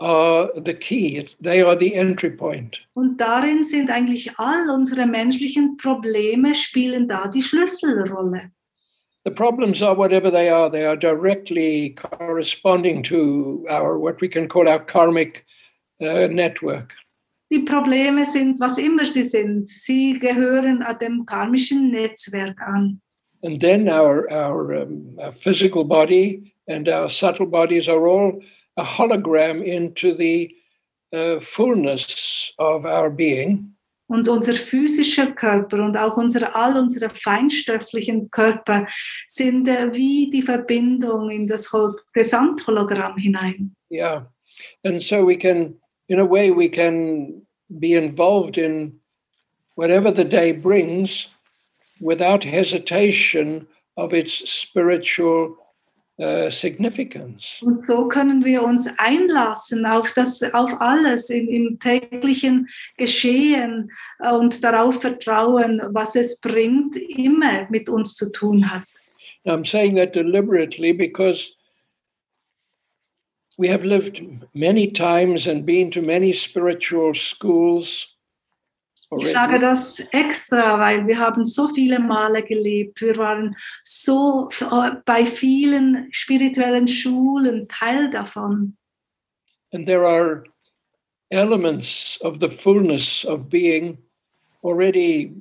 are 0.00 0.50
the 0.56 0.74
key. 0.74 1.26
They 1.40 1.62
are 1.62 1.76
the 1.76 1.94
entry 1.94 2.30
point. 2.30 2.80
Und 2.94 3.18
darin 3.18 3.62
sind 3.62 3.90
eigentlich 3.90 4.38
all 4.38 4.70
unsere 4.70 5.06
menschlichen 5.06 5.76
Probleme, 5.76 6.54
spielen 6.54 7.08
da 7.08 7.28
die 7.28 7.42
Schlüsselrolle. 7.42 8.50
The 9.24 9.30
problems 9.30 9.82
are 9.82 9.96
whatever 9.96 10.30
they 10.30 10.50
are, 10.50 10.70
they 10.70 10.84
are 10.84 10.96
directly 10.96 11.94
corresponding 11.94 13.02
to 13.04 13.64
our, 13.70 13.98
what 13.98 14.20
we 14.20 14.28
can 14.28 14.48
call 14.48 14.68
our 14.68 14.80
karmic 14.80 15.46
uh, 16.02 16.26
network. 16.26 16.94
Die 17.50 17.64
Probleme 17.64 18.26
sind, 18.26 18.58
was 18.60 18.78
immer 18.78 19.06
sie 19.06 19.22
sind, 19.22 19.68
sie 19.68 20.18
gehören 20.18 20.82
an 20.82 20.98
dem 20.98 21.24
karmischen 21.24 21.90
Netzwerk 21.90 22.60
an. 22.60 23.00
And 23.44 23.60
then 23.60 23.88
our, 23.90 24.30
our, 24.32 24.74
um, 24.74 25.18
our 25.20 25.32
physical 25.32 25.84
body 25.84 26.54
and 26.66 26.88
our 26.88 27.10
subtle 27.10 27.46
bodies 27.46 27.88
are 27.88 28.08
all 28.08 28.40
a 28.78 28.82
hologram 28.82 29.62
into 29.62 30.14
the 30.14 30.50
uh, 31.12 31.40
fullness 31.40 32.52
of 32.58 32.86
our 32.86 33.10
being. 33.10 33.70
Und 34.06 34.28
unser 34.28 34.54
physischer 34.54 35.32
Körper 35.32 35.82
und 35.82 35.96
auch 35.96 36.16
unsere, 36.16 36.54
all 36.54 36.76
unsere 36.76 37.10
feinstofflichen 37.10 38.30
Körper 38.30 38.86
sind 39.28 39.68
äh, 39.68 39.92
wie 39.92 40.30
die 40.30 40.42
Verbindung 40.42 41.30
in 41.30 41.46
das 41.46 41.72
Hol 41.72 41.96
Gesamthologramm 42.12 43.16
hinein. 43.18 43.74
Yeah. 43.90 44.26
And 44.84 45.02
so 45.02 45.24
we 45.24 45.36
can, 45.36 45.74
in 46.08 46.18
a 46.18 46.24
way, 46.24 46.50
we 46.50 46.68
can 46.68 47.46
be 47.68 47.94
involved 47.94 48.56
in 48.56 49.00
whatever 49.76 50.10
the 50.10 50.24
day 50.24 50.52
brings 50.52 51.28
without 52.00 52.44
hesitation 52.44 53.66
of 53.96 54.12
its 54.12 54.32
spiritual 54.50 55.56
uh, 56.20 56.50
significance. 56.50 57.60
Und 57.62 57.84
so 57.84 58.08
können 58.08 58.44
wir 58.44 58.62
uns 58.62 58.88
einlassen 58.98 59.86
auf, 59.86 60.12
das, 60.12 60.42
auf 60.42 60.80
alles 60.80 61.30
im, 61.30 61.48
im 61.48 61.78
täglichen 61.78 62.68
Geschehen 62.96 63.90
äh, 64.20 64.32
und 64.32 64.62
darauf 64.62 65.00
vertrauen, 65.00 65.82
was 65.90 66.16
es 66.16 66.40
bringt, 66.40 66.96
immer 66.96 67.66
mit 67.70 67.88
uns 67.88 68.14
zu 68.14 68.30
tun 68.30 68.70
hat. 68.70 68.84
Now, 69.44 69.54
I'm 69.54 69.64
saying 69.64 69.96
that 69.96 70.14
deliberately 70.14 70.92
because 70.92 71.54
we 73.58 73.68
have 73.68 73.84
lived 73.84 74.22
many 74.54 74.90
times 74.90 75.46
and 75.46 75.66
been 75.66 75.90
to 75.90 76.00
many 76.00 76.32
spiritual 76.32 77.14
schools 77.14 78.13
Ich 79.18 79.30
sage 79.30 79.60
das 79.60 80.00
extra, 80.12 80.80
weil 80.80 81.06
wir 81.06 81.18
haben 81.18 81.44
so 81.44 81.68
viele 81.68 81.98
Male 81.98 82.42
gelebt. 82.42 83.00
Wir 83.00 83.16
waren 83.16 83.54
so 83.82 84.48
äh, 84.60 84.92
bei 85.04 85.26
vielen 85.26 86.08
spirituellen 86.10 86.88
Schulen 86.88 87.68
Teil 87.68 88.10
davon. 88.10 88.76
And 89.72 89.86
there 89.86 90.06
are 90.06 90.44
elements 91.30 92.18
of 92.22 92.38
the 92.40 92.50
fullness 92.50 93.24
of 93.24 93.48
being 93.48 93.98
already 94.62 95.32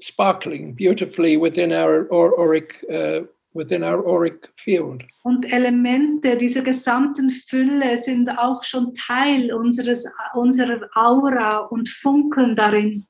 sparkling 0.00 0.74
beautifully 0.74 1.36
within 1.36 1.72
our 1.72 2.08
auric, 2.12 2.84
uh, 2.92 3.22
within 3.56 3.82
our 3.82 4.06
auric 4.06 4.48
field. 4.56 5.02
Und 5.22 5.50
Elemente 5.52 6.36
dieser 6.36 6.62
gesamten 6.62 7.30
Fülle 7.30 7.96
sind 7.96 8.28
auch 8.30 8.62
schon 8.62 8.94
Teil 8.94 9.52
unseres, 9.52 10.06
unserer 10.34 10.88
Aura 10.94 11.58
und 11.58 11.88
funkeln 11.88 12.54
darin. 12.54 13.06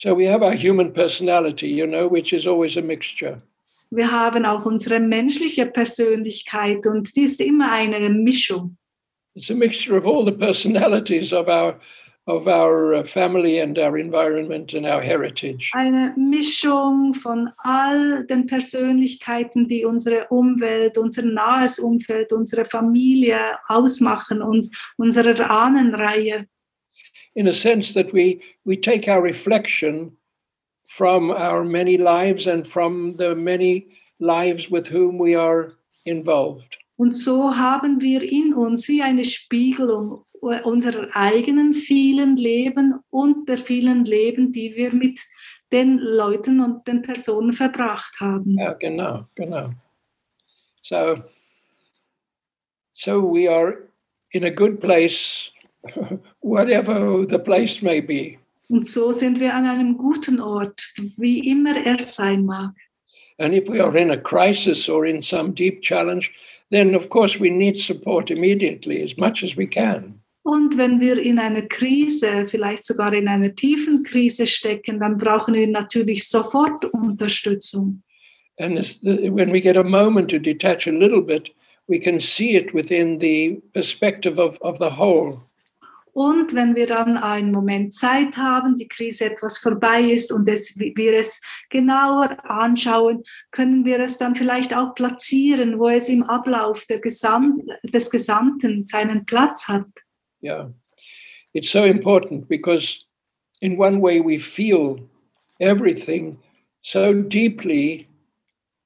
So 0.00 0.16
we 0.16 0.30
have 0.30 0.44
our 0.44 0.54
human 0.54 0.92
personality, 0.92 1.66
you 1.66 1.86
know, 1.86 2.08
which 2.08 2.32
is 2.32 2.46
always 2.46 2.76
a 2.76 2.82
mixture. 2.82 3.42
Wir 3.90 4.10
haben 4.10 4.44
auch 4.44 4.66
unsere 4.66 5.00
menschliche 5.00 5.66
Persönlichkeit 5.66 6.86
und 6.86 7.16
die 7.16 7.22
ist 7.22 7.40
immer 7.40 7.72
eine 7.72 8.10
Mischung. 8.10 8.76
It's 9.34 9.50
a 9.50 9.54
mixture 9.54 9.96
of 9.96 10.04
all 10.04 10.24
the 10.24 10.36
personalities 10.36 11.32
of 11.32 11.48
our 11.48 11.80
of 12.28 12.46
our 12.46 12.94
uh, 12.94 13.04
family 13.04 13.58
and 13.58 13.78
our 13.78 13.96
environment 13.96 14.74
and 14.74 14.86
our 14.86 15.00
heritage. 15.00 15.70
Eine 15.74 16.14
Mischung 16.16 17.14
von 17.14 17.48
all 17.64 18.26
den 18.26 18.46
Persönlichkeiten, 18.46 19.66
die 19.66 19.84
unsere 19.84 20.28
Umwelt, 20.28 20.98
unser 20.98 21.22
nahes 21.22 21.78
Umfeld, 21.78 22.32
unsere 22.32 22.66
Familie 22.66 23.58
ausmachen, 23.66 24.42
uns, 24.42 24.70
unsere 24.96 25.34
Ahnenreihe. 25.48 26.46
in 27.34 27.46
a 27.46 27.52
sense 27.52 27.94
that 27.94 28.12
we 28.12 28.40
we 28.64 28.76
take 28.76 29.08
our 29.08 29.22
reflection 29.22 30.12
from 30.88 31.30
our 31.30 31.64
many 31.64 31.96
lives 31.96 32.46
and 32.46 32.66
from 32.66 33.12
the 33.12 33.34
many 33.34 33.86
lives 34.18 34.70
with 34.70 34.88
whom 34.88 35.18
we 35.18 35.34
are 35.34 35.72
involved. 36.04 36.76
Und 36.96 37.14
so 37.14 37.56
haben 37.56 38.00
wir 38.00 38.22
in 38.22 38.52
uns 38.54 38.88
wie 38.88 39.02
eine 39.02 39.22
Spiegelung 39.22 40.24
unserer 40.40 41.08
eigenen 41.14 41.74
vielen 41.74 42.36
Leben 42.36 43.00
und 43.10 43.48
der 43.48 43.58
vielen 43.58 44.04
Leben, 44.04 44.52
die 44.52 44.74
wir 44.76 44.94
mit 44.94 45.20
den 45.72 45.98
Leuten 45.98 46.60
und 46.60 46.86
den 46.86 47.02
Personen 47.02 47.52
verbracht 47.52 48.20
haben. 48.20 48.58
Ja, 48.58 48.72
genau, 48.72 49.26
genau. 49.34 49.70
So, 50.82 51.22
so 52.94 53.22
we 53.22 53.48
are 53.48 53.88
in 54.30 54.44
a 54.44 54.50
good 54.50 54.80
place 54.80 55.50
whatever 56.40 57.26
the 57.28 57.38
place 57.38 57.82
may 57.82 58.00
be. 58.00 58.38
Und 58.68 58.86
so 58.86 59.12
sind 59.12 59.40
wir 59.40 59.54
an 59.54 59.66
einem 59.66 59.96
guten 59.96 60.40
Ort, 60.40 60.92
wie 61.16 61.50
immer 61.50 61.76
er 61.86 61.98
sein 61.98 62.44
mag. 62.44 62.74
And 63.38 63.54
if 63.54 63.68
we 63.68 63.80
are 63.80 63.96
in 63.96 64.10
a 64.10 64.16
crisis 64.16 64.88
or 64.88 65.06
in 65.06 65.22
some 65.22 65.52
deep 65.52 65.80
challenge, 65.80 66.32
then 66.70 66.94
of 66.94 67.08
course 67.08 67.38
we 67.38 67.50
need 67.50 67.78
support 67.78 68.30
immediately 68.30 69.02
as 69.02 69.16
much 69.16 69.42
as 69.42 69.56
we 69.56 69.66
can. 69.66 70.20
Und 70.48 70.78
wenn 70.78 70.98
wir 70.98 71.18
in 71.18 71.38
einer 71.38 71.60
Krise, 71.60 72.46
vielleicht 72.48 72.86
sogar 72.86 73.12
in 73.12 73.28
einer 73.28 73.54
tiefen 73.54 74.02
Krise 74.02 74.46
stecken, 74.46 74.98
dann 74.98 75.18
brauchen 75.18 75.52
wir 75.52 75.66
natürlich 75.66 76.26
sofort 76.26 76.86
Unterstützung. 76.86 78.02
And 78.58 78.78
the, 78.78 79.28
when 79.30 79.52
we 79.52 79.60
get 79.60 79.76
a 79.76 79.82
moment 79.82 80.30
to 80.30 80.38
detach 80.38 80.86
a 80.86 80.90
little 80.90 81.20
bit, 81.20 81.54
we 81.86 81.98
can 81.98 82.18
see 82.18 82.56
it 82.56 82.72
within 82.72 83.20
the 83.20 83.60
perspective 83.74 84.38
of, 84.38 84.58
of 84.62 84.78
the 84.78 84.96
whole. 84.96 85.42
Und 86.14 86.54
wenn 86.54 86.74
wir 86.74 86.86
dann 86.86 87.18
einen 87.18 87.52
Moment 87.52 87.92
Zeit 87.92 88.38
haben, 88.38 88.76
die 88.76 88.88
Krise 88.88 89.26
etwas 89.26 89.58
vorbei 89.58 90.00
ist 90.00 90.32
und 90.32 90.48
es, 90.48 90.78
wir 90.78 91.12
es 91.12 91.42
genauer 91.68 92.38
anschauen, 92.48 93.22
können 93.50 93.84
wir 93.84 94.00
es 94.00 94.16
dann 94.16 94.34
vielleicht 94.34 94.74
auch 94.74 94.94
platzieren, 94.94 95.78
wo 95.78 95.90
es 95.90 96.08
im 96.08 96.22
Ablauf 96.22 96.86
Gesamt, 96.88 97.64
des 97.82 98.10
Gesamten 98.10 98.84
seinen 98.84 99.26
Platz 99.26 99.68
hat. 99.68 99.84
Yeah, 100.40 100.68
it's 101.54 101.70
so 101.70 101.84
important 101.84 102.48
because 102.48 103.04
in 103.60 103.76
one 103.76 104.00
way 104.00 104.20
we 104.20 104.38
feel 104.38 105.00
everything 105.60 106.38
so 106.82 107.12
deeply 107.12 108.08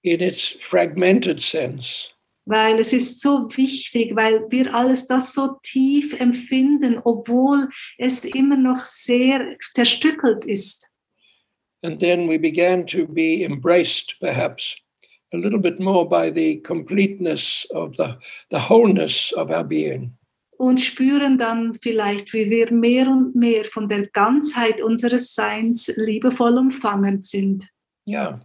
in 0.02 0.20
its 0.20 0.48
fragmented 0.48 1.42
sense. 1.42 2.12
weil 2.44 2.80
es 2.80 2.92
ist 2.92 3.20
so 3.20 3.48
wichtig, 3.56 4.16
weil 4.16 4.50
wir 4.50 4.74
alles 4.74 5.06
das 5.06 5.34
so 5.34 5.58
tief 5.62 6.18
empfinden, 6.20 7.00
obwohl 7.04 7.68
es 7.98 8.24
immer 8.24 8.56
noch 8.56 8.84
sehr 8.84 9.56
zerstückelt 9.74 10.44
ist. 10.44 10.88
And 11.84 11.98
then 11.98 12.28
we 12.28 12.38
began 12.38 12.86
to 12.86 13.06
be 13.06 13.42
embraced, 13.42 14.16
perhaps, 14.20 14.76
a 15.32 15.36
little 15.36 15.58
bit 15.58 15.80
more 15.80 16.08
by 16.08 16.30
the 16.30 16.60
completeness 16.60 17.66
of 17.70 17.96
the, 17.96 18.16
the 18.50 18.58
wholeness 18.58 19.32
of 19.32 19.50
our 19.50 19.64
being. 19.64 20.12
Und 20.62 20.80
spüren 20.80 21.38
dann 21.38 21.74
vielleicht, 21.74 22.32
wie 22.32 22.48
wir 22.48 22.72
mehr 22.72 23.08
und 23.08 23.34
mehr 23.34 23.64
von 23.64 23.88
der 23.88 24.06
Ganzheit 24.06 24.80
unseres 24.80 25.34
Seins 25.34 25.92
liebevoll 25.96 26.56
umfangen 26.56 27.20
sind. 27.20 27.66
Yeah. 28.06 28.38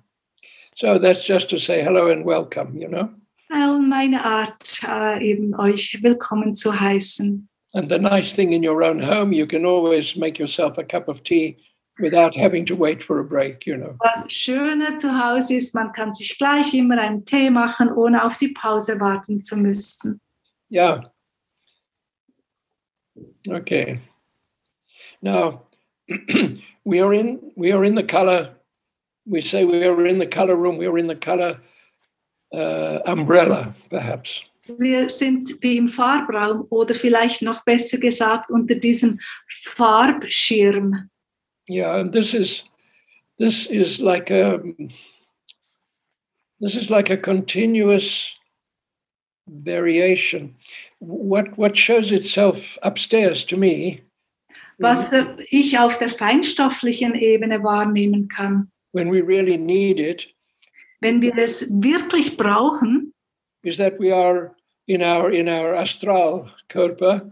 So 0.73 0.97
that's 0.97 1.27
just 1.27 1.47
to 1.51 1.59
say 1.59 1.83
hello 1.83 2.09
and 2.11 2.25
welcome, 2.25 2.75
you 2.75 2.87
know. 2.87 3.09
Und 3.51 3.87
meine 3.87 4.25
Art, 4.25 4.81
äh, 4.83 5.29
eben 5.29 5.53
euch 5.59 5.99
willkommen 6.01 6.55
zu 6.55 6.79
heißen. 6.79 7.47
And 7.73 7.91
the 7.91 7.99
nice 7.99 8.33
thing 8.33 8.51
in 8.51 8.67
your 8.67 8.81
own 8.81 8.99
home, 8.99 9.31
you 9.31 9.45
can 9.45 9.63
always 9.63 10.15
make 10.15 10.39
yourself 10.39 10.79
a 10.79 10.83
cup 10.83 11.07
of 11.07 11.21
tea 11.21 11.55
without 11.99 12.35
having 12.35 12.65
to 12.65 12.75
wait 12.75 13.03
for 13.03 13.19
a 13.19 13.23
break, 13.23 13.67
you 13.67 13.77
know. 13.77 13.95
Was 13.99 14.25
Schöne 14.33 14.97
zu 14.97 15.09
Hause 15.11 15.53
ist, 15.53 15.75
man 15.75 15.91
kann 15.91 16.13
sich 16.13 16.35
gleich 16.35 16.73
immer 16.73 16.97
einen 16.97 17.25
Tee 17.25 17.51
machen, 17.51 17.91
ohne 17.91 18.25
auf 18.25 18.39
die 18.39 18.55
Pause 18.59 18.99
warten 18.99 19.43
zu 19.43 19.55
müssen. 19.55 20.19
Yeah. 20.71 21.13
Okay. 23.49 23.99
Now 25.21 25.63
we 26.85 26.99
are 26.99 27.13
in 27.13 27.51
we 27.55 27.71
are 27.71 27.83
in 27.83 27.95
the 27.95 28.03
color. 28.03 28.53
We 29.25 29.41
say 29.41 29.65
we 29.65 29.83
are 29.83 30.05
in 30.05 30.19
the 30.19 30.27
color 30.27 30.55
room. 30.55 30.77
We 30.77 30.87
are 30.87 30.97
in 30.97 31.07
the 31.07 31.15
color 31.15 31.59
uh, 32.53 32.99
umbrella, 33.05 33.75
perhaps. 33.89 34.43
Wir 34.77 35.09
sind 35.09 35.61
wie 35.61 35.77
im 35.77 35.87
Farbraum 35.87 36.65
oder 36.69 36.93
vielleicht 36.93 37.41
noch 37.41 37.63
besser 37.63 37.99
gesagt 37.99 38.51
unter 38.51 38.75
diesem 38.75 39.19
Farbschirm. 39.63 41.09
Yeah, 41.69 41.99
and 41.99 42.13
this 42.13 42.33
is 42.33 42.69
this 43.37 43.67
is 43.67 43.99
like 43.99 44.29
a 44.29 44.59
this 46.59 46.75
is 46.75 46.89
like 46.89 47.09
a 47.09 47.17
continuous 47.17 48.35
variation. 49.47 50.55
What 50.99 51.57
what 51.57 51.77
shows 51.77 52.11
itself 52.11 52.77
upstairs 52.81 53.45
to 53.45 53.57
me 53.57 54.01
was 54.79 55.11
äh, 55.11 55.25
ich 55.49 55.77
auf 55.77 55.97
der 55.97 56.09
feinstofflichen 56.09 57.15
Ebene 57.15 57.63
wahrnehmen 57.63 58.27
kann. 58.27 58.71
when 58.93 59.11
we 59.11 59.21
really 59.21 59.57
need 59.57 59.99
it 59.99 60.27
Wenn 60.99 61.21
wir 61.21 61.37
es 61.37 61.69
wirklich 61.69 62.37
brauchen, 62.37 63.13
is 63.63 63.77
that 63.77 63.99
we 63.99 64.11
are 64.11 64.55
in 64.87 65.03
our 65.03 65.31
in 65.31 65.47
our 65.47 65.75
astral 65.75 66.49
körper 66.69 67.29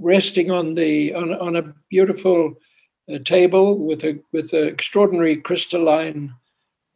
resting 0.00 0.50
on 0.50 0.74
the 0.74 1.14
on, 1.14 1.32
on 1.34 1.56
a 1.56 1.74
beautiful 1.90 2.54
uh, 3.12 3.18
table 3.24 3.78
with 3.78 4.02
a 4.04 4.18
with 4.32 4.52
an 4.52 4.66
extraordinary 4.68 5.36
crystalline 5.36 6.32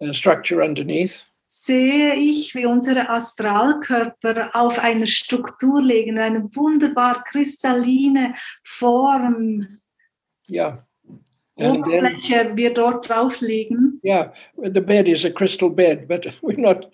uh, 0.01 0.13
structure 0.13 0.63
underneath 0.63 1.25
sehe 1.55 2.15
ich, 2.15 2.55
wie 2.55 2.65
unsere 2.65 3.11
Astralkörper 3.11 4.53
auf 4.55 4.79
einer 4.79 5.05
Struktur 5.05 5.83
liegen, 5.83 6.19
eine 6.19 6.45
wunderbar 6.57 7.23
kristalline 7.25 8.35
Form, 8.65 9.81
yeah 10.49 10.83
and 11.59 11.85
then 11.85 12.07
Oberfläche, 12.07 12.53
wir 12.57 12.73
dort 12.73 13.07
drauf 13.07 13.43
liegen. 13.43 14.01
yeah 14.03 14.33
the 14.57 14.81
bed 14.81 15.09
is 15.09 15.27
a 15.27 15.31
crystal 15.31 15.69
bed 15.69 16.09
but 16.09 16.25
we're 16.41 16.59
not 16.59 16.87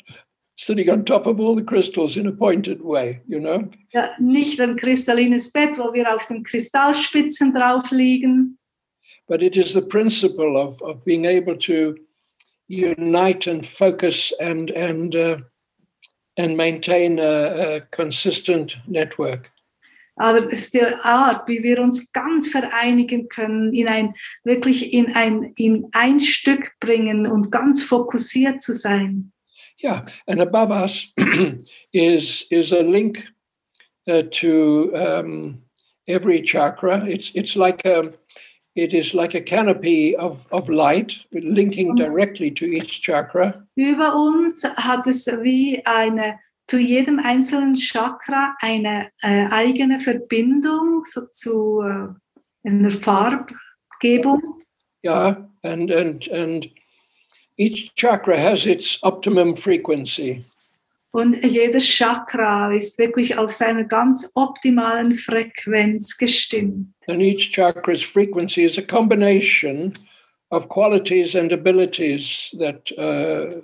sitting 0.56 0.90
on 0.90 1.04
top 1.04 1.28
of 1.28 1.38
all 1.38 1.54
the 1.54 1.64
crystals 1.64 2.16
in 2.16 2.26
a 2.26 2.32
pointed 2.32 2.82
way 2.82 3.20
you 3.28 3.38
know? 3.38 3.70
Ja, 3.92 4.08
nicht 4.18 4.60
ein 4.60 4.76
kristallines 4.76 5.52
Bett, 5.52 5.78
wo 5.78 5.94
wir 5.94 6.12
auf 6.12 6.26
den 6.26 6.42
Kristallspitzen 6.42 7.54
drauf 7.54 7.92
liegen, 7.92 8.58
but 9.28 9.40
it 9.40 9.56
is 9.56 9.72
the 9.72 9.82
principle 9.82 10.56
of, 10.58 10.82
of 10.82 11.04
being 11.04 11.26
able 11.26 11.56
to 11.56 11.94
unite 12.68 13.46
and 13.46 13.66
focus 13.66 14.32
and 14.40 14.70
and 14.70 15.16
uh, 15.16 15.38
and 16.36 16.56
maintain 16.56 17.18
a, 17.18 17.76
a 17.76 17.80
consistent 17.90 18.76
network. 18.86 19.50
aber 20.18 20.38
es 20.38 20.74
ist 20.74 21.04
Art, 21.04 21.48
wie 21.48 21.62
wir 21.62 21.80
uns 21.80 22.12
ganz 22.12 22.48
vereinigen 22.48 23.28
können, 23.28 23.72
in 23.72 23.88
ein, 23.88 24.14
wirklich 24.44 24.92
in 24.92 25.12
ein, 25.12 25.52
in 25.56 25.86
ein 25.92 26.20
Stück 26.20 26.72
bringen 26.80 27.26
und 27.26 27.50
ganz 27.50 27.82
fokussiert 27.82 28.60
zu 28.60 28.74
sein. 28.74 29.32
Yeah, 29.80 30.04
and 30.26 30.40
above 30.40 30.72
us 30.72 31.12
is 31.92 32.44
is 32.50 32.72
a 32.72 32.80
link 32.80 33.28
uh, 34.08 34.22
to 34.32 34.90
um, 34.92 35.62
every 36.08 36.42
chakra. 36.42 37.06
It's 37.06 37.30
it's 37.36 37.54
like 37.54 37.84
a 37.84 38.12
it 38.78 38.94
is 38.94 39.12
like 39.12 39.34
a 39.34 39.40
canopy 39.40 40.16
of, 40.16 40.46
of 40.52 40.68
light 40.68 41.18
linking 41.32 41.92
mm. 41.92 41.96
directly 41.96 42.50
to 42.52 42.64
each 42.64 43.02
chakra. 43.02 43.66
Über 43.76 44.14
uns 44.14 44.62
hat 44.62 45.06
es 45.08 45.26
wie 45.26 45.84
eine, 45.84 46.38
zu 46.68 46.78
jedem 46.78 47.18
einzelnen 47.18 47.74
Chakra 47.74 48.54
eine 48.60 49.08
äh, 49.22 49.46
eigene 49.50 49.98
Verbindung 49.98 51.04
so 51.04 51.26
zu 51.32 51.82
äh, 51.82 52.68
einer 52.68 52.92
Farbgebung. 52.92 54.62
Yeah, 55.04 55.36
and 55.62 55.90
and 55.90 56.28
and 56.28 56.68
each 57.56 57.94
chakra 57.96 58.36
has 58.36 58.66
its 58.66 58.98
optimum 59.02 59.56
frequency. 59.56 60.44
Und 61.10 61.42
jedes 61.42 61.84
Chakra 61.84 62.72
ist 62.72 62.98
wirklich 62.98 63.36
auf 63.38 63.52
seiner 63.52 63.84
ganz 63.84 64.30
optimalen 64.34 65.14
Frequenz 65.14 66.16
gestimmt. 66.18 66.92
And 67.06 67.22
each 67.22 67.50
chakra's 67.52 68.02
frequency 68.02 68.64
is 68.64 68.76
a 68.78 68.82
combination 68.82 69.94
of 70.50 70.68
qualities 70.68 71.34
and 71.34 71.52
abilities 71.52 72.54
that 72.58 72.92
uh, 72.98 73.62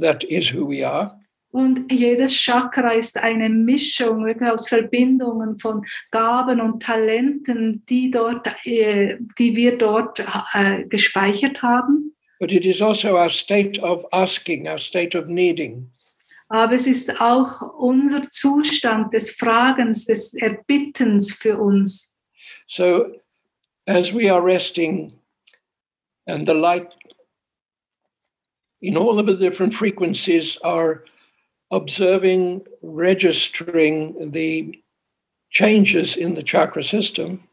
that 0.00 0.24
is 0.24 0.52
who 0.52 0.68
we 0.68 0.84
are. 0.84 1.16
Und 1.52 1.90
jedes 1.90 2.32
Chakra 2.32 2.92
ist 2.92 3.18
eine 3.18 3.48
Mischung 3.48 4.24
wirklich 4.24 4.48
aus 4.48 4.68
Verbindungen 4.68 5.58
von 5.58 5.84
Gaben 6.12 6.60
und 6.60 6.80
Talenten, 6.80 7.84
die, 7.88 8.10
dort, 8.10 8.46
äh, 8.64 9.16
die 9.36 9.56
wir 9.56 9.76
dort 9.76 10.24
äh, 10.54 10.84
gespeichert 10.84 11.60
haben. 11.62 12.14
But 12.38 12.52
it 12.52 12.64
is 12.64 12.80
also 12.80 13.16
our 13.16 13.28
state 13.28 13.80
of 13.82 14.06
asking, 14.12 14.68
our 14.68 14.78
state 14.78 15.18
of 15.18 15.26
needing. 15.26 15.90
Aber 16.50 16.74
es 16.74 16.88
ist 16.88 17.20
auch 17.20 17.78
unser 17.78 18.28
Zustand 18.28 19.14
des 19.14 19.30
Fragens, 19.30 20.04
des 20.04 20.34
Erbittens 20.34 21.32
für 21.32 21.58
uns. 21.58 22.18
So 22.66 23.06
as 23.86 24.12
we 24.12 24.28
are 24.28 24.44
resting 24.44 25.12
and 26.26 26.46
the 26.46 26.54
light 26.54 26.88
in 28.82 28.96
all 28.96 29.18
of 29.20 29.26
the 29.26 29.36
different 29.36 29.74
frequencies 29.74 30.58
are 30.62 31.04
observing, 31.70 32.66
registering 32.82 34.32
the 34.32 34.82
changes 35.50 36.16
in 36.16 36.34
the 36.34 36.42
chakra 36.42 36.82
system, 36.82 37.44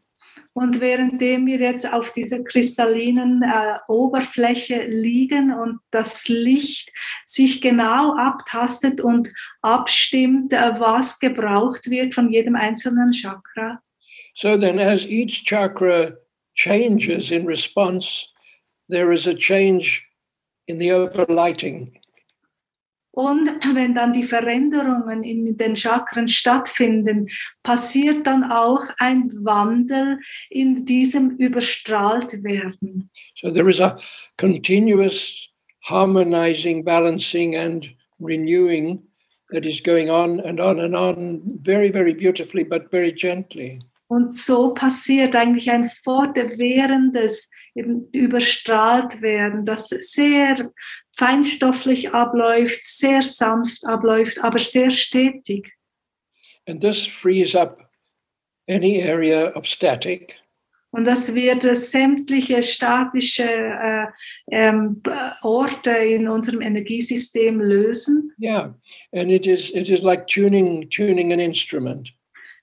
Und 0.58 0.82
währenddem 0.82 1.46
wir 1.46 1.60
jetzt 1.60 1.93
auf 1.93 2.13
dieser 2.13 2.43
kristallinen 2.43 3.43
äh, 3.43 3.78
Oberfläche 3.88 4.88
liegen 4.88 5.54
und 5.54 5.82
das 5.91 6.28
Licht 6.28 6.91
sich 7.26 7.62
genau 7.62 8.15
abtastet 8.15 9.00
und 9.00 9.32
abstimmt, 9.62 10.54
äh, 10.54 10.80
was 10.80 11.20
gebraucht 11.20 11.91
wird 11.91 12.15
von 12.15 12.32
jedem 12.32 12.56
einzelnen 12.56 13.12
Chakra, 13.12 13.84
so 14.34 14.58
then 14.58 14.80
as 14.80 15.06
each 15.06 15.46
chakra 15.46 16.17
changes 16.56 17.30
in 17.30 17.46
response, 17.46 18.28
there 18.89 19.13
is 19.13 19.28
a 19.28 19.36
change 19.36 20.08
in 20.65 20.80
the 20.80 20.89
overlighting. 20.89 21.91
Und 23.18 23.50
wenn 23.74 23.96
dann 23.96 24.14
die 24.14 24.22
Veränderungen 24.22 25.24
in 25.24 25.58
den 25.58 25.76
Chakren 25.76 26.28
stattfinden, 26.28 27.28
passiert 27.64 28.28
dann 28.28 28.52
auch 28.52 28.84
ein 29.00 29.32
Wandel 29.44 30.20
in 30.52 30.86
diesem 30.86 31.32
überstrahlt 31.32 32.44
werden. 32.44 33.10
So 33.34 33.50
there 33.50 33.68
is 33.68 33.82
a 33.82 33.98
continuous 34.38 35.50
harmonizing, 35.82 36.86
balancing, 36.86 37.56
and 37.56 37.90
renewing 38.20 39.02
that 39.50 39.66
is 39.66 39.82
going 39.82 40.12
on 40.12 40.40
and 40.42 40.60
on 40.60 40.80
and 40.80 40.96
on 40.96 41.42
very, 41.64 41.92
very 41.92 42.14
beautifully, 42.14 42.64
but 42.64 42.92
very 42.92 43.12
gently. 43.12 43.80
Und 44.10 44.32
so 44.32 44.76
passiert 44.76 45.36
eigentlich 45.36 45.72
ein 45.72 45.90
fortwährendes 46.04 47.50
überstrahlt 48.12 49.24
werden, 49.24 49.66
das 49.66 49.90
sehr 49.90 50.72
feinstofflich 51.18 52.14
abläuft, 52.14 52.86
sehr 52.86 53.22
sanft 53.22 53.86
abläuft, 53.86 54.44
aber 54.44 54.60
sehr 54.60 54.90
stetig. 54.92 55.74
And 56.68 56.82
this 56.82 57.06
frees 57.06 57.56
up 57.56 57.90
any 58.68 59.02
area 59.02 59.56
of 59.56 59.66
static 59.66 60.36
Und 60.92 61.06
das 61.06 61.34
wird 61.36 61.66
äh, 61.66 61.76
sämtliche 61.76 62.64
statische 62.64 63.44
äh, 63.44 64.08
ähm, 64.52 65.02
Orte 65.42 65.92
in 65.92 66.28
unserem 66.28 66.62
Energiesystem 66.62 67.60
lösen. 67.60 68.34
Yeah, 68.42 68.74
and 69.12 69.30
it 69.30 69.46
is 69.46 69.70
it 69.72 69.90
is 69.90 70.02
like 70.02 70.28
tuning 70.28 70.90
tuning 70.90 71.34
an 71.34 71.40
instrument. 71.40 72.14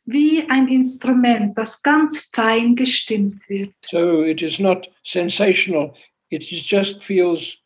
Wie 0.07 0.45
ein 0.51 0.69
Instrument, 0.69 1.57
das 1.57 1.83
ganz 1.83 2.31
fein 2.35 2.75
gestimmt 2.77 3.49
wird. 3.49 3.73
So 3.87 4.23
it 4.23 4.43
is 4.43 4.59
not 4.59 4.91
sensational. 5.03 5.95
It 6.31 6.43
just 6.43 7.03
feels 7.03 7.64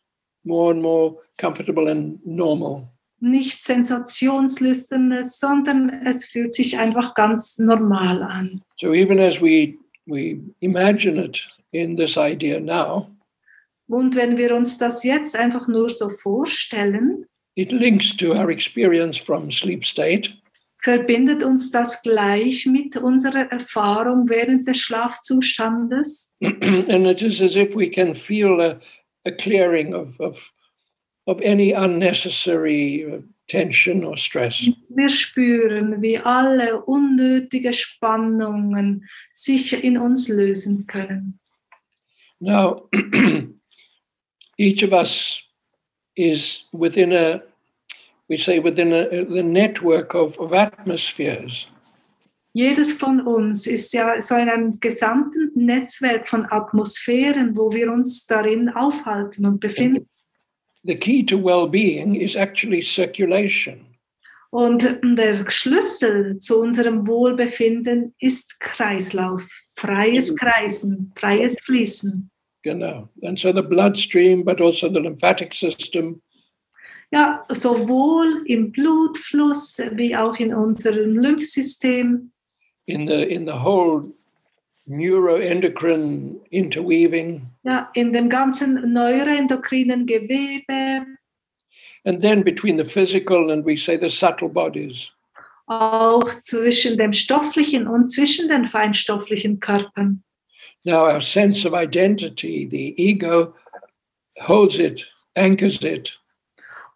more 0.49 0.73
and 0.73 0.81
more 0.81 1.15
comfortable 1.37 1.87
and 1.89 2.19
normal. 2.25 2.89
Nicht 3.21 3.61
sensationslüsternes, 3.63 5.39
sondern 5.39 5.89
es 6.05 6.25
fühlt 6.25 6.53
sich 6.53 6.77
einfach 6.79 7.13
ganz 7.13 7.57
normal 7.59 8.23
an. 8.23 8.61
So 8.77 8.93
even 8.93 9.19
as 9.19 9.41
we 9.41 9.77
we 10.05 10.39
imagine 10.61 11.23
it 11.23 11.47
in 11.71 11.95
this 11.95 12.17
idea 12.17 12.59
now, 12.59 13.07
Und 13.87 14.15
wenn 14.15 14.37
wir 14.37 14.55
uns 14.55 14.77
das 14.77 15.03
jetzt 15.03 15.35
einfach 15.35 15.67
nur 15.67 15.89
so 15.89 16.09
vorstellen, 16.09 17.25
it 17.55 17.71
links 17.71 18.15
to 18.15 18.33
our 18.33 18.49
experience 18.49 19.17
from 19.17 19.51
sleep 19.51 19.83
state. 19.85 20.31
verbindet 20.81 21.43
uns 21.43 21.71
das 21.71 22.01
gleich 22.03 22.65
mit 22.65 22.95
unserer 22.95 23.51
Erfahrung 23.51 24.29
während 24.29 24.67
des 24.67 24.77
Schlafzustandes. 24.77 26.37
and 26.41 27.05
it 27.05 27.21
is 27.21 27.41
as 27.41 27.55
if 27.55 27.75
we 27.75 27.89
can 27.89 28.15
feel 28.15 28.61
a, 28.61 28.79
a 29.29 29.35
clearing 29.35 29.93
of, 29.93 30.19
of, 30.19 30.37
of 31.27 31.39
any 31.41 31.71
unnecessary 31.71 33.05
uh, 33.05 33.19
tension 33.47 34.03
or 34.03 34.17
stress. 34.17 34.69
Wir 34.89 35.09
spüren, 35.09 36.01
wie 36.01 36.17
alle 36.17 36.81
unnötige 36.85 37.73
Spannungen 37.73 39.07
sich 39.33 39.83
in 39.83 39.97
uns 39.97 40.29
lösen 40.29 40.85
können. 40.87 41.39
Now, 42.39 42.87
each 44.57 44.83
of 44.83 44.93
us 44.93 45.43
is 46.15 46.65
within 46.71 47.11
a, 47.11 47.41
we 48.29 48.37
say, 48.37 48.59
within 48.59 48.93
a, 48.93 49.25
the 49.25 49.43
network 49.43 50.13
of, 50.15 50.37
of 50.39 50.53
atmospheres. 50.53 51.67
Jedes 52.59 52.91
von 52.91 53.21
uns 53.21 53.67
ist 53.67 53.93
ja 53.93 54.19
so 54.19 54.35
in 54.35 54.49
einem 54.49 54.81
gesamten 54.81 55.49
Netzwerk 55.55 56.27
von 56.27 56.45
Atmosphären, 56.49 57.55
wo 57.55 57.71
wir 57.71 57.89
uns 57.89 58.25
darin 58.27 58.67
aufhalten 58.67 59.45
und 59.45 59.61
befinden. 59.61 60.09
The 60.83 60.97
key 60.97 61.23
to 61.23 61.41
well 61.41 61.69
being 61.69 62.15
is 62.15 62.35
actually 62.35 62.81
circulation. 62.81 63.85
Und 64.49 64.99
der 65.01 65.49
Schlüssel 65.49 66.39
zu 66.39 66.59
unserem 66.59 67.07
Wohlbefinden 67.07 68.13
ist 68.19 68.59
Kreislauf, 68.59 69.47
freies 69.77 70.35
Kreisen, 70.35 71.13
freies 71.15 71.57
Fließen. 71.63 72.29
Know, 72.65 73.07
and 73.23 73.39
so 73.39 73.53
the 73.53 73.61
bloodstream, 73.61 74.43
but 74.43 74.59
also 74.59 74.89
the 74.89 74.99
lymphatic 74.99 75.53
system, 75.53 76.21
Ja, 77.11 77.43
sowohl 77.49 78.43
im 78.45 78.71
Blutfluss 78.71 79.81
wie 79.93 80.15
auch 80.15 80.35
in 80.35 80.53
unserem 80.53 81.17
Lymphsystem, 81.17 82.31
in 82.89 83.05
the 83.05 83.27
in 83.27 83.45
the 83.45 83.59
whole 83.63 84.03
neuroendocrine 84.87 86.39
interweaving, 86.51 87.41
ja, 87.63 87.89
in 87.93 88.11
dem 88.11 88.29
ganzen 88.29 88.93
neuroendokrinen 88.93 90.05
Gewebe, 90.05 91.05
and 92.05 92.21
then 92.21 92.43
between 92.43 92.77
the 92.77 92.85
physical 92.85 93.51
and 93.51 93.65
we 93.65 93.75
say 93.75 93.97
the 93.97 94.09
subtle 94.09 94.49
bodies. 94.49 95.11
auch 95.69 96.27
zwischen 96.41 96.97
dem 96.97 97.13
stofflichen 97.13 97.87
und 97.87 98.09
zwischen 98.09 98.49
den 98.49 98.65
feinstofflichen 98.65 99.59
Körpern. 99.59 100.23
Now, 100.83 101.05
our 101.05 101.21
sense 101.21 101.65
of 101.65 101.73
identity, 101.73 102.65
the 102.67 102.95
ego, 102.97 103.53
holds 104.41 104.79
it, 104.79 105.05
anchors 105.35 105.83
it, 105.83 106.18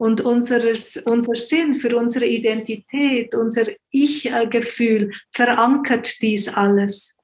Und 0.04 0.20
unseres, 0.20 0.98
unser 1.06 1.34
Sinn 1.34 1.76
für 1.76 1.96
unsere 1.96 2.26
Identität, 2.26 3.34
unser 3.36 3.68
Ich-Gefühl 3.90 5.14
verankert 5.32 6.22
dies 6.22 6.50
alles. 6.54 7.18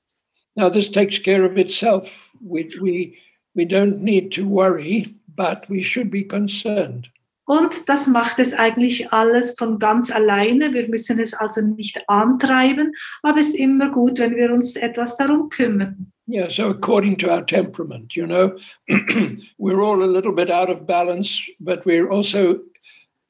Now, 0.55 0.69
this 0.69 0.89
takes 0.89 1.21
care 1.21 1.43
of 1.43 1.57
itself. 1.57 2.09
We, 2.39 2.69
we, 2.79 3.17
we 3.53 3.65
don't 3.65 3.99
need 3.99 4.31
to 4.35 4.45
worry, 4.45 5.13
but 5.35 5.69
we 5.69 5.83
should 5.83 6.09
be 6.09 6.23
concerned. 6.23 7.09
Und 7.45 7.89
das 7.89 8.07
macht 8.07 8.39
es 8.39 8.53
eigentlich 8.53 9.11
alles 9.11 9.55
von 9.57 9.77
ganz 9.77 10.09
alleine. 10.09 10.73
Wir 10.73 10.87
müssen 10.87 11.19
es 11.19 11.33
also 11.33 11.59
nicht 11.59 12.07
antreiben, 12.07 12.93
aber 13.23 13.41
es 13.41 13.49
ist 13.49 13.55
immer 13.55 13.89
gut, 13.89 14.19
wenn 14.19 14.37
wir 14.37 14.53
uns 14.53 14.77
etwas 14.77 15.17
darum 15.17 15.49
kümmern. 15.49 16.13
Yeah, 16.29 16.47
so 16.47 16.69
according 16.69 17.17
to 17.17 17.29
our 17.29 17.45
temperament, 17.45 18.15
you 18.15 18.25
know, 18.25 18.55
we're 19.57 19.81
all 19.81 20.01
a 20.03 20.05
little 20.05 20.31
bit 20.31 20.49
out 20.49 20.69
of 20.69 20.85
balance, 20.85 21.41
but 21.59 21.83
we're 21.85 22.07
also 22.07 22.59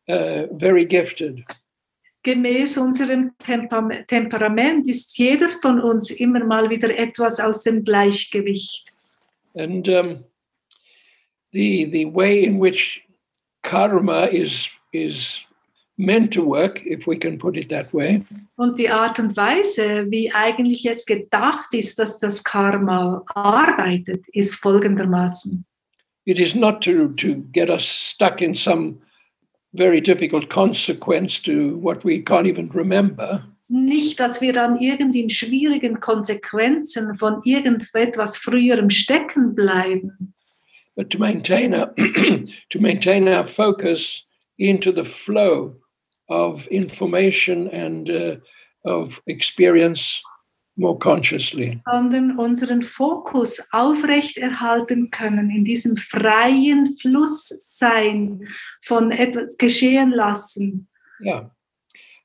uh, 0.10 0.48
very 0.58 0.86
gifted. 0.86 1.44
Gemäß 2.24 2.78
unserem 2.78 3.32
Temper 3.38 4.06
Temperament 4.08 4.90
ist 4.90 5.18
jedes 5.18 5.56
von 5.56 5.80
uns 5.80 6.12
immer 6.12 6.44
mal 6.44 6.70
wieder 6.70 6.98
etwas 6.98 7.40
aus 7.40 7.64
dem 7.64 7.84
Gleichgewicht. 7.86 8.92
And 9.56 9.88
um, 9.88 10.24
the, 11.54 11.86
the 11.86 12.06
way 12.06 12.44
in 12.44 12.60
which 12.60 13.02
karma 13.64 14.26
is, 14.26 14.70
is 14.92 15.40
meant 15.98 16.34
to 16.34 16.44
work, 16.46 16.86
if 16.86 17.08
we 17.08 17.18
can 17.18 17.38
put 17.38 17.56
it 17.56 17.70
that 17.70 17.94
way, 17.94 18.22
Und 18.58 18.78
die 18.78 18.90
Art 18.90 19.18
und 19.20 19.38
Weise, 19.38 20.06
wie 20.10 20.32
eigentlich 20.34 20.86
es 20.86 21.06
gedacht 21.06 21.74
ist, 21.74 21.98
dass 21.98 22.20
das 22.20 22.44
Karma 22.44 23.24
arbeitet, 23.34 24.28
ist 24.34 24.56
folgendermaßen. 24.56 25.66
it 26.26 26.38
is 26.38 26.54
not 26.54 26.84
to, 26.84 27.08
to 27.16 27.36
get 27.54 27.70
us 27.70 27.84
stuck 27.84 28.42
in 28.42 28.54
some 28.54 28.98
very 29.74 30.02
difficult 30.02 30.50
consequence 30.50 31.40
to 31.40 31.78
what 31.78 32.04
we 32.04 32.22
can't 32.22 32.48
even 32.48 32.70
remember, 32.70 33.44
Nicht, 33.72 34.20
dass 34.20 34.42
wir 34.42 34.60
an 34.62 34.80
irgendeinen 34.80 35.30
schwierigen 35.30 36.00
Konsequenzen 36.00 37.14
von 37.16 37.40
irgendetwas 37.46 38.36
Früherem 38.36 38.90
stecken 38.90 39.54
bleiben, 39.54 40.34
but 40.96 41.10
to 41.12 41.20
maintain 41.20 41.74
a, 41.74 41.86
to 42.70 42.80
maintain 42.80 43.28
our 43.28 43.46
focus 43.46 44.26
into 44.58 44.92
the 44.92 45.06
flow 45.06 45.76
of 46.30 46.68
information 46.68 47.70
and 47.70 48.10
uh, 48.10 48.38
of 48.86 49.22
experience 49.28 50.22
more 50.80 50.98
consciously. 50.98 51.80
sondern 51.86 52.40
unseren 52.40 52.82
Fokus 52.82 53.68
aufrechterhalten 53.72 55.12
können 55.12 55.50
in 55.50 55.66
diesem 55.66 55.98
freien 55.98 56.88
Flusssein 56.98 58.48
von 58.82 59.12
etwas 59.12 59.58
geschehen 59.58 60.12
lassen. 60.12 60.88
Yeah. 61.22 61.52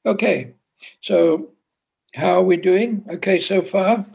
Okay. 0.05 0.55
So, 1.01 1.53
how 2.15 2.37
are 2.39 2.47
we 2.47 2.57
doing? 2.57 3.05
Okay, 3.09 3.41
so 3.41 3.63
far. 3.63 4.07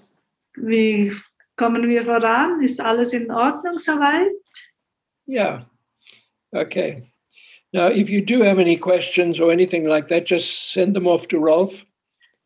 Wie 0.56 1.12
kommen 1.58 1.88
wir 1.90 2.06
voran? 2.06 2.62
Ist 2.62 2.80
alles 2.80 3.14
in 3.14 3.30
Ordnung 3.32 3.78
soweit? 3.78 4.32
Yeah. 5.28 5.66
Okay. 6.52 7.04
Now, 7.72 7.88
if 7.88 8.10
you 8.10 8.22
do 8.22 8.42
have 8.42 8.58
any 8.60 8.78
questions 8.78 9.40
or 9.40 9.52
anything 9.52 9.86
like 9.86 10.08
that, 10.08 10.26
just 10.26 10.72
send 10.72 10.96
them 10.96 11.08
off 11.08 11.28
to 11.28 11.38
Rolf. 11.38 11.86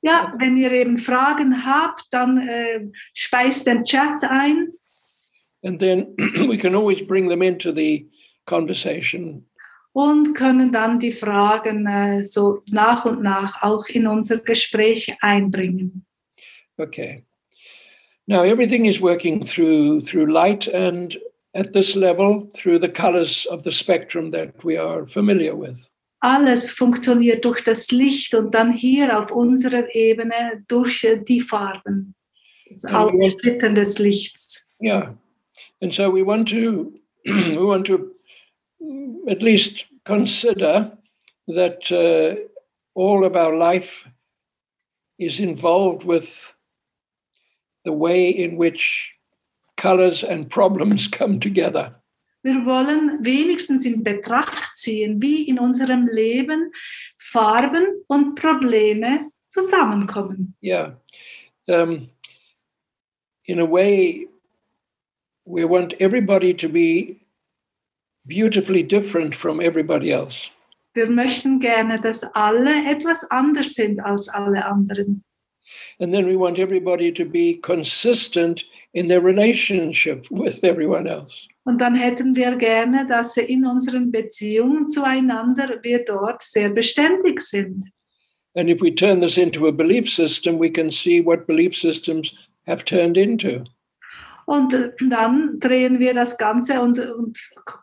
Ja, 0.03 0.33
wenn 0.37 0.57
ihr 0.57 0.71
eben 0.71 0.97
Fragen 0.97 1.65
habt, 1.65 2.03
dann 2.11 2.37
äh, 2.37 2.81
speist 3.13 3.65
den 3.65 3.85
Chat 3.85 4.23
ein 4.23 4.73
and 5.63 5.79
then 5.79 6.15
we 6.47 6.57
can 6.57 6.75
always 6.75 7.01
bring 7.01 7.29
them 7.29 7.41
into 7.41 7.71
the 7.71 8.05
conversation. 8.45 9.45
und 9.95 10.33
können 10.33 10.71
dann 10.71 10.99
die 10.99 11.11
Fragen 11.11 11.85
äh, 11.85 12.23
so 12.23 12.63
nach 12.71 13.05
und 13.05 13.21
nach 13.21 13.61
auch 13.61 13.85
in 13.87 14.07
unser 14.07 14.39
Gespräch 14.39 15.15
einbringen. 15.21 16.03
Okay. 16.77 17.23
Now 18.25 18.41
everything 18.41 18.85
is 18.85 18.99
working 18.99 19.45
through 19.45 20.01
through 20.01 20.31
light 20.31 20.67
and 20.67 21.15
at 21.53 21.73
this 21.73 21.93
level 21.93 22.49
through 22.55 22.79
the 22.79 22.89
colors 22.89 23.45
of 23.45 23.63
the 23.63 23.71
spectrum 23.71 24.31
that 24.31 24.63
we 24.63 24.79
are 24.79 25.05
familiar 25.05 25.55
with. 25.55 25.77
Alles 26.23 26.71
funktioniert 26.71 27.43
durch 27.43 27.65
das 27.65 27.91
Licht 27.91 28.33
und 28.33 28.55
dann 28.55 28.71
hier 28.71 29.19
auf 29.19 29.29
unserer 29.29 29.93
Ebene 29.93 30.63
durch 30.69 31.03
äh, 31.03 31.17
die 31.21 31.41
Farben, 31.41 32.15
das 32.69 32.85
Aufsplittern 32.85 33.75
des 33.75 33.99
Lichts. 33.99 34.65
Yeah. 34.81 35.17
And 35.81 35.93
so 35.93 36.09
we 36.09 36.25
want 36.25 36.47
to 36.51 36.93
we 37.25 37.67
want 37.67 37.85
to 37.87 38.13
mm, 38.79 39.29
at 39.29 39.41
least 39.41 39.85
consider 40.05 40.97
that 41.47 41.91
uh, 41.91 42.37
all 42.95 43.25
of 43.25 43.35
our 43.35 43.53
life 43.53 44.07
is 45.19 45.41
involved 45.41 46.05
with 46.05 46.55
the 47.83 47.91
way 47.91 48.29
in 48.29 48.55
which 48.55 49.13
colors 49.75 50.23
and 50.23 50.49
problems 50.49 51.05
come 51.11 51.41
together. 51.41 51.93
Wir 52.43 52.65
wollen 52.65 53.23
wenigstens 53.23 53.85
in 53.85 54.03
Betracht 54.03 54.75
ziehen, 54.75 55.21
wie 55.21 55.47
in 55.47 55.59
unserem 55.59 56.07
Leben 56.07 56.73
Farben 57.17 57.85
und 58.07 58.35
Probleme 58.35 59.31
zusammenkommen. 59.47 60.55
Yeah. 60.61 60.97
Um, 61.67 62.09
in 63.45 63.59
a 63.59 63.65
way, 63.65 64.27
we 65.45 65.63
want 65.63 65.93
everybody 66.01 66.53
to 66.53 66.67
be 66.67 67.21
beautifully 68.25 68.83
different 68.83 69.35
from 69.35 69.61
everybody 69.61 70.11
else. 70.11 70.49
Wir 70.93 71.09
möchten 71.09 71.59
gerne, 71.59 71.99
dass 71.99 72.23
alle 72.35 72.91
etwas 72.91 73.23
anders 73.31 73.73
sind 73.73 73.99
als 74.01 74.27
alle 74.27 74.65
anderen. 74.65 75.23
And 75.99 76.13
then 76.13 76.25
we 76.25 76.35
want 76.35 76.59
everybody 76.59 77.11
to 77.13 77.25
be 77.25 77.55
consistent 77.61 78.65
in 78.91 79.07
their 79.07 79.23
relationship 79.23 80.29
with 80.29 80.63
everyone 80.63 81.07
else. 81.07 81.47
Und 81.65 81.79
dann 81.79 81.95
hätten 81.95 82.35
wir 82.35 82.55
gerne, 82.57 83.05
dass 83.07 83.37
in 83.37 83.65
unseren 83.65 84.11
Beziehungen 84.11 84.87
zueinander 84.87 85.79
wir 85.81 86.03
dort 86.03 86.43
sehr 86.43 86.69
beständig 86.69 87.41
sind. 87.41 87.85
And 88.55 88.69
if 88.69 88.81
we 88.81 88.93
turn 88.93 89.21
this 89.21 89.37
into 89.37 89.67
a 89.67 89.71
belief 89.71 90.09
system, 90.09 90.59
we 90.59 90.69
can 90.69 90.91
see 90.91 91.25
what 91.25 91.47
belief 91.47 91.75
systems 91.75 92.35
have 92.67 92.83
turned 92.85 93.17
into. 93.17 93.63
Und 94.45 94.75
dann 94.99 95.59
drehen 95.59 95.99
wir 95.99 96.13
das 96.13 96.37
Ganze 96.37 96.81
und, 96.81 96.99
und 96.99 97.37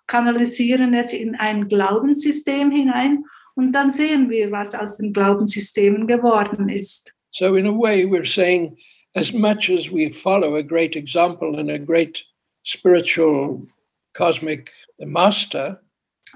kanalisieren 0.07 0.93
es 0.95 1.13
in 1.13 1.35
ein 1.35 1.69
Glaubenssystem 1.69 2.71
hinein. 2.71 3.25
Und 3.55 3.73
dann 3.73 3.91
sehen 3.91 4.31
wir, 4.31 4.53
was 4.53 4.75
aus 4.75 4.99
den 4.99 5.13
Glaubenssystemen 5.13 6.07
geworden 6.07 6.69
ist. 6.69 7.15
So, 7.33 7.57
in 7.57 7.67
a 7.67 7.73
way, 7.73 8.05
we're 8.05 8.27
saying 8.27 8.77
as 9.15 9.33
much 9.33 9.71
as 9.71 9.91
we 9.91 10.13
follow 10.13 10.57
a 10.57 10.63
great 10.63 10.97
example 10.97 11.59
and 11.59 11.71
a 11.71 11.79
great 11.79 12.25
spiritual 12.65 13.67
cosmic 14.15 14.71
master, 14.99 15.81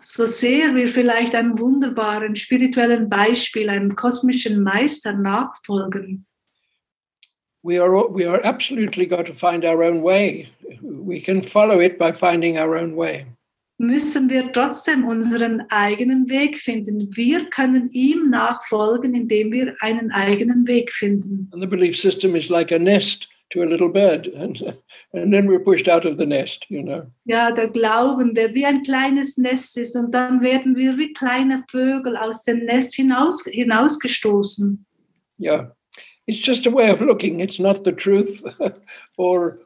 So 0.02 0.26
sehr 0.26 0.74
wir 0.74 0.88
vielleicht 0.88 1.34
einem 1.34 1.58
wunderbaren 1.58 2.34
spirituellen 2.34 3.08
Beispiel, 3.08 3.68
einem 3.68 3.94
kosmischen 3.94 4.62
Meister 4.62 5.12
nachfolgen, 5.12 6.26
we 7.64 7.78
are 7.78 8.08
we 8.08 8.26
are 8.26 8.44
absolutely 8.44 9.06
got 9.06 9.26
to 9.26 9.34
find 9.34 9.64
our 9.64 9.82
own 9.82 10.02
way. 10.02 10.48
We 10.82 11.20
can 11.20 11.42
follow 11.42 11.80
it 11.80 11.98
by 11.98 12.12
finding 12.12 12.58
our 12.58 12.76
own 12.76 12.94
way. 12.96 13.26
müssen 13.76 14.30
wir 14.30 14.52
trotzdem 14.52 15.04
unseren 15.04 15.62
eigenen 15.68 16.28
Weg 16.28 16.58
finden. 16.58 17.08
Wir 17.16 17.50
können 17.50 17.90
ihm 17.90 18.30
nachfolgen, 18.30 19.14
indem 19.14 19.50
wir 19.50 19.74
einen 19.80 20.12
eigenen 20.12 20.66
Weg 20.66 20.92
finden. 20.92 21.48
And 21.52 21.60
the 21.60 21.66
belief 21.66 21.96
system 21.96 22.36
is 22.36 22.48
like 22.48 22.72
a 22.72 22.78
nest 22.78 23.28
to 23.54 23.62
a 23.62 23.70
little 23.70 23.88
bird, 23.88 24.26
and 24.36 24.60
and 25.12 25.32
then 25.32 25.46
we're 25.46 25.64
pushed 25.64 25.88
out 25.88 26.04
of 26.04 26.18
the 26.18 26.26
nest. 26.26 26.66
You 26.68 26.82
know. 26.82 27.06
Ja, 27.24 27.50
der 27.50 27.68
Glauben, 27.68 28.34
der 28.34 28.52
wie 28.54 28.66
ein 28.66 28.82
kleines 28.82 29.38
Nest 29.38 29.78
ist 29.78 29.96
und 29.96 30.12
dann 30.12 30.42
werden 30.42 30.76
wir 30.76 30.98
wie 30.98 31.12
kleine 31.14 31.64
Vögel 31.70 32.16
aus 32.16 32.44
dem 32.44 32.66
Nest 32.66 32.94
hinaus, 32.94 33.44
hinausgestoßen. 33.44 34.84
Yeah, 35.38 35.68
it's 36.26 36.44
just 36.44 36.66
a 36.66 36.70
way 36.70 36.90
of 36.90 37.00
looking. 37.00 37.40
It's 37.40 37.58
not 37.58 37.84
the 37.84 37.92
truth 37.92 38.44
or 39.16 39.60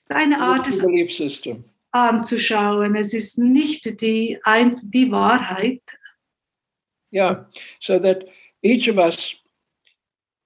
Es 0.00 0.10
ist 0.10 0.16
eine 0.16 0.38
Art, 0.40 0.66
es 0.66 0.82
belief 0.82 1.14
system. 1.14 1.64
anzuschauen. 1.92 2.96
Es 2.96 3.14
ist 3.14 3.38
nicht 3.38 4.00
die, 4.00 4.38
ein, 4.44 4.76
die 4.92 5.10
Wahrheit. 5.10 5.82
Yeah, 7.12 7.46
so 7.80 7.98
that 8.00 8.24
each 8.62 8.88
of 8.88 8.98
us, 8.98 9.36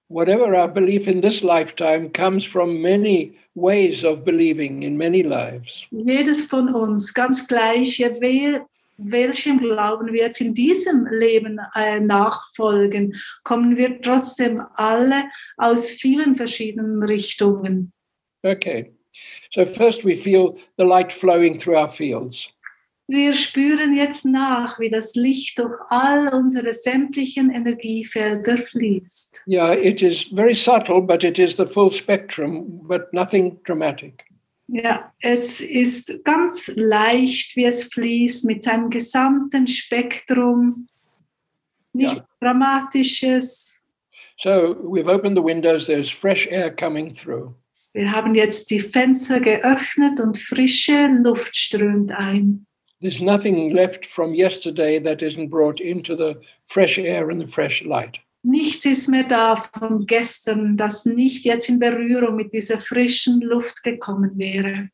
whatever 0.09 0.55
our 0.55 0.67
belief 0.67 1.07
in 1.07 1.21
this 1.21 1.43
lifetime, 1.43 2.09
comes 2.09 2.43
from 2.43 2.81
many 2.81 3.31
ways 3.55 4.03
of 4.03 4.25
believing 4.25 4.83
in 4.83 4.97
many 4.97 5.23
lives. 5.23 5.85
Jedes 5.91 6.45
von 6.45 6.73
uns, 6.73 7.13
ganz 7.13 7.47
gleich, 7.47 7.99
wer, 8.19 8.65
welchem 8.97 9.59
Glauben 9.59 10.11
wir 10.11 10.25
jetzt 10.25 10.41
in 10.41 10.53
diesem 10.53 11.07
Leben 11.09 11.59
äh, 11.75 11.99
nachfolgen, 11.99 13.15
kommen 13.43 13.77
wir 13.77 14.01
trotzdem 14.01 14.61
alle 14.75 15.25
aus 15.57 15.91
vielen 15.91 16.35
verschiedenen 16.35 17.03
Richtungen. 17.03 17.93
Okay. 18.43 18.91
So 19.51 19.65
first 19.65 20.03
we 20.05 20.15
feel 20.15 20.57
the 20.77 20.85
light 20.85 21.11
flowing 21.11 21.59
through 21.59 21.77
our 21.77 21.89
fields. 21.89 22.51
Wir 23.11 23.33
spüren 23.33 23.95
jetzt 23.95 24.23
nach, 24.23 24.79
wie 24.79 24.91
das 24.91 25.15
Licht 25.15 25.57
durch 25.57 25.75
all 25.89 26.31
unsere 26.31 26.75
sämtlichen 26.75 27.49
Energiefelder 27.49 28.55
fließt. 28.55 29.41
Yeah, 29.47 29.73
it 29.73 30.03
is 30.03 30.25
very 30.25 30.53
subtle, 30.53 31.01
but 31.01 31.23
it 31.23 31.39
is 31.39 31.55
the 31.55 31.65
full 31.65 31.89
spectrum, 31.89 32.87
but 32.87 33.11
nothing 33.11 33.59
dramatic. 33.63 34.25
Ja, 34.67 35.11
es 35.21 35.59
ist 35.59 36.23
ganz 36.23 36.71
leicht, 36.75 37.55
wie 37.55 37.65
es 37.65 37.85
fließt 37.85 38.45
mit 38.45 38.63
seinem 38.63 38.91
gesamten 38.91 39.65
Spektrum. 39.65 40.87
Nichts 41.93 42.17
Ja. 42.17 42.27
Dramatisches. 42.41 43.83
So 44.37 44.75
we've 44.83 45.09
opened 45.09 45.35
the 45.35 45.43
windows, 45.43 45.87
there's 45.87 46.11
fresh 46.11 46.45
air 46.51 46.69
coming 46.69 47.11
through. 47.15 47.55
Wir 47.91 48.11
haben 48.11 48.35
jetzt 48.35 48.69
die 48.69 48.81
Fenster 48.81 49.39
geöffnet 49.39 50.19
und 50.19 50.37
frische 50.37 51.07
Luft 51.07 51.57
strömt 51.57 52.11
ein. 52.11 52.67
There's 53.01 53.21
nothing 53.21 53.73
left 53.73 54.05
from 54.05 54.33
yesterday 54.33 54.99
that 54.99 55.21
isn't 55.21 55.49
brought 55.49 55.79
into 55.79 56.15
the 56.15 56.41
fresh 56.67 56.97
air 56.97 57.29
and 57.29 57.39
the 57.39 57.47
fresh 57.47 57.83
light. 57.83 58.19
Nichts 58.43 58.85
ist 58.85 59.09
mehr 59.09 59.23
da 59.23 59.57
von 59.57 60.05
gestern, 60.05 60.77
das 60.77 61.05
nicht 61.05 61.43
jetzt 61.45 61.69
in 61.69 61.79
Berührung 61.79 62.35
mit 62.35 62.53
dieser 62.53 62.77
frischen 62.77 63.41
Luft 63.41 63.83
gekommen 63.83 64.31
wäre. 64.37 64.89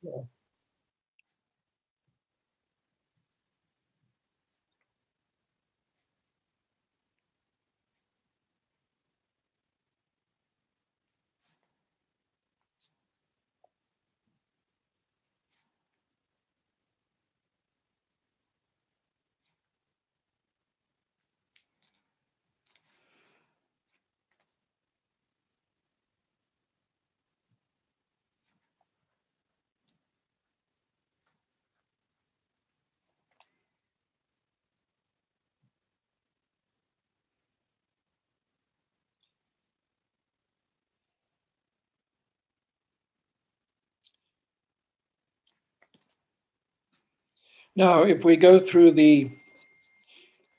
Now, 47.75 48.03
if 48.03 48.23
we 48.23 48.38
go 48.38 48.59
through 48.59 48.93
the 48.93 49.29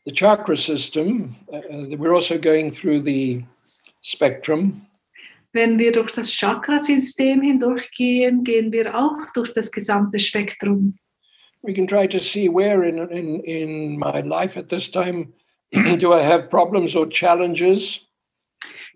the 0.05 0.13
chakra 0.13 0.57
system, 0.57 1.35
uh, 1.53 1.97
we're 1.99 2.15
also 2.15 2.39
going 2.39 2.71
through 2.71 3.03
the 3.03 3.43
spectrum. 4.03 4.87
Wenn 5.53 5.79
wir 5.79 5.93
durch 5.93 6.13
das 6.13 6.31
Chakrasystem 6.31 7.41
hindurchgehen, 7.41 8.45
gehen 8.45 8.71
wir 8.73 8.95
auch 8.95 9.27
durch 9.35 9.53
das 9.53 9.73
gesamte 9.73 10.19
Spektrum. 10.19 10.99
We 11.63 11.73
can 11.73 11.87
try 11.87 12.07
to 12.07 12.21
see 12.21 12.49
where 12.49 12.85
in 12.85 12.99
in 13.11 13.41
in 13.41 13.99
my 13.99 14.21
life 14.21 14.59
at 14.59 14.69
this 14.69 14.91
time 14.91 15.33
do 15.99 16.13
I 16.13 16.23
have 16.23 16.51
problems 16.51 16.95
or 16.95 17.09
challenges. 17.09 18.06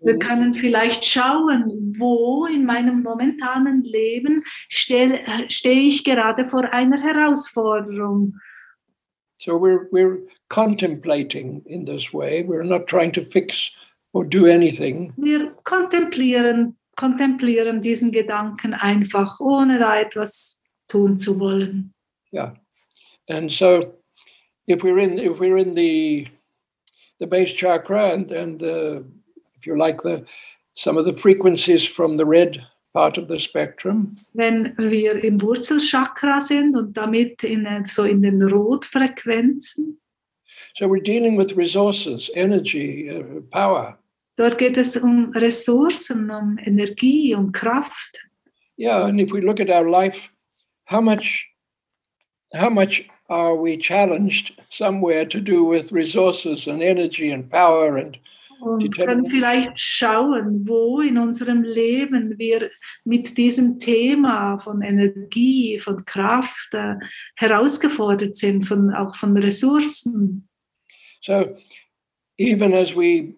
Wir 0.03 0.17
können 0.17 0.53
vielleicht 0.55 1.05
schauen, 1.05 1.93
wo 1.97 2.45
in 2.47 2.65
meinem 2.65 3.03
momentanen 3.03 3.83
Leben 3.83 4.43
stell- 4.67 5.13
äh, 5.13 5.49
stehe 5.49 5.87
ich 5.87 6.03
gerade 6.03 6.45
vor 6.45 6.73
einer 6.73 6.99
Herausforderung. 7.01 8.35
So 9.37 9.53
we're 9.53 9.87
we're 9.91 10.19
contemplating 10.49 11.63
in 11.65 11.85
this 11.85 12.13
way. 12.13 12.43
We're 12.43 12.63
not 12.63 12.87
trying 12.87 13.11
to 13.13 13.23
fix 13.23 13.71
or 14.13 14.23
do 14.23 14.45
anything. 14.45 15.13
Wir 15.17 15.55
kontemplieren, 15.63 16.77
kontemplieren 16.95 17.81
diesen 17.81 18.11
Gedanken 18.11 18.73
einfach, 18.73 19.39
ohne 19.39 19.79
da 19.79 19.99
etwas 19.99 20.61
tun 20.87 21.17
zu 21.17 21.39
wollen. 21.39 21.93
Yeah, 22.31 22.53
and 23.29 23.51
so 23.51 23.93
if 24.67 24.83
we're 24.83 24.99
in 24.99 25.17
if 25.17 25.39
we're 25.39 25.57
in 25.57 25.75
the 25.75 26.27
the 27.19 27.27
base 27.27 27.53
chakra 27.55 28.13
and 28.13 28.31
and 28.31 28.61
uh, 28.61 29.01
if 29.61 29.67
you 29.67 29.77
like 29.77 30.01
the 30.01 30.25
some 30.75 30.97
of 30.97 31.05
the 31.05 31.15
frequencies 31.15 31.85
from 31.85 32.17
the 32.17 32.25
red 32.25 32.65
part 32.93 33.17
of 33.17 33.27
the 33.27 33.39
spectrum, 33.39 34.17
Wenn 34.33 34.75
wir 34.77 35.23
im 35.23 35.41
Wurzelchakra 35.41 36.41
sind 36.41 36.75
und 36.75 36.97
damit 36.97 37.43
in, 37.43 37.85
so 37.85 38.03
in 38.03 38.21
den 38.21 38.41
Rotfrequenzen, 38.41 39.97
so 40.75 40.87
we're 40.87 41.03
dealing 41.03 41.37
with 41.37 41.55
resources, 41.55 42.29
energy, 42.35 43.09
uh, 43.09 43.41
power. 43.51 43.97
dort 44.37 44.57
geht 44.57 44.77
es 44.77 44.97
um 44.97 45.31
Ressourcen, 45.33 46.31
um 46.31 46.57
Energie, 46.57 47.35
um 47.35 47.51
Kraft. 47.51 48.17
Yeah, 48.77 49.05
and 49.05 49.19
if 49.19 49.31
we 49.31 49.41
look 49.41 49.59
at 49.59 49.69
our 49.69 49.87
life, 49.87 50.29
how 50.85 51.01
much 51.01 51.47
how 52.53 52.69
much 52.69 53.07
are 53.29 53.55
we 53.55 53.77
challenged 53.77 54.59
somewhere 54.69 55.25
to 55.25 55.39
do 55.39 55.63
with 55.63 55.91
resources 55.91 56.67
and 56.67 56.81
energy 56.81 57.31
and 57.31 57.49
power 57.49 57.97
and 57.97 58.17
Und 58.61 58.95
können 58.95 59.25
vielleicht 59.29 59.79
schauen, 59.79 60.67
wo 60.67 61.01
in 61.01 61.17
unserem 61.17 61.63
Leben 61.63 62.37
wir 62.37 62.69
mit 63.03 63.37
diesem 63.37 63.79
Thema 63.79 64.57
von 64.59 64.81
Energie, 64.81 65.79
von 65.79 66.05
Kraft 66.05 66.73
äh, 66.73 66.95
herausgefordert 67.35 68.35
sind, 68.35 68.65
von, 68.65 68.93
auch 68.93 69.15
von 69.15 69.35
Ressourcen. 69.35 70.47
So, 71.21 71.55
even 72.37 72.73
as 72.73 72.95
we 72.95 73.35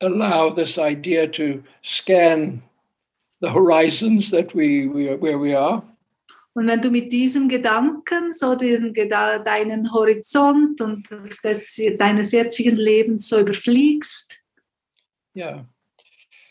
allow 0.00 0.50
this 0.50 0.78
idea 0.78 1.26
to 1.26 1.62
scan 1.82 2.62
the 3.40 3.50
horizons 3.50 4.30
that 4.30 4.54
we, 4.54 4.86
we 4.86 5.14
where 5.16 5.38
we 5.38 5.54
are, 5.54 5.82
Und 6.54 6.68
wenn 6.68 6.80
du 6.80 6.90
mit 6.90 7.10
diesem 7.10 7.48
Gedanken, 7.48 8.32
so 8.32 8.54
den, 8.54 8.94
deinen 8.94 9.92
Horizont 9.92 10.80
und 10.80 11.08
des, 11.42 11.80
deines 11.98 12.30
jetzigen 12.30 12.76
Lebens 12.76 13.28
so 13.28 13.40
überfliegst. 13.40 14.40
Yeah. 15.34 15.66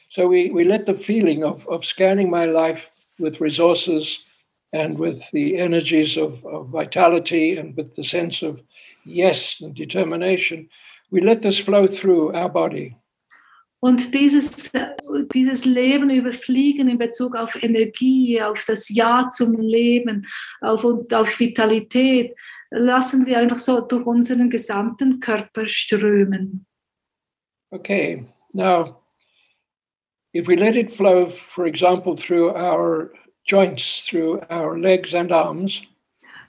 So 0.10 0.30
we, 0.30 0.52
we 0.54 0.66
let 0.66 0.86
the 0.86 0.94
feeling 0.94 1.44
of, 1.44 1.66
of 1.68 1.86
scanning 1.86 2.30
my 2.30 2.46
life 2.46 2.90
with 3.18 3.40
resources 3.40 4.20
and 4.74 5.00
with 5.00 5.24
the 5.32 5.58
energies 5.58 6.18
of, 6.18 6.46
of 6.46 6.68
vitality 6.68 7.58
and 7.58 7.76
with 7.78 7.96
the 7.96 8.04
sense 8.04 8.44
of 8.44 8.62
yes 9.06 9.62
and 9.62 9.74
determination, 9.74 10.68
we 11.12 11.22
let 11.22 11.42
this 11.42 11.60
flow 11.60 11.88
through 11.88 12.34
our 12.34 12.50
body. 12.50 12.98
Und 13.84 14.14
dieses, 14.14 14.72
dieses 15.34 15.66
Leben 15.66 16.10
überfliegen 16.10 16.88
in 16.88 16.98
Bezug 16.98 17.36
auf 17.36 17.62
Energie, 17.62 18.42
auf 18.42 18.64
das 18.66 18.88
Ja 18.88 19.28
zum 19.30 19.60
Leben, 19.60 20.26
auf, 20.62 20.86
auf 20.86 21.38
Vitalität, 21.38 22.34
lassen 22.70 23.26
wir 23.26 23.40
einfach 23.40 23.60
so 23.60 23.82
durch 23.82 24.06
unseren 24.06 24.50
gesamten 24.50 25.20
Körper 25.20 25.68
strömen. 25.68 26.66
Okay, 27.72 28.26
now, 28.54 29.02
if 30.34 30.48
we 30.48 30.56
let 30.56 30.78
it 30.78 30.94
flow, 30.94 31.30
for 31.30 31.66
example, 31.66 32.16
through 32.16 32.56
our 32.56 33.12
joints, 33.46 34.06
through 34.08 34.40
our 34.50 34.80
legs 34.80 35.14
and 35.14 35.30
arms, 35.34 35.82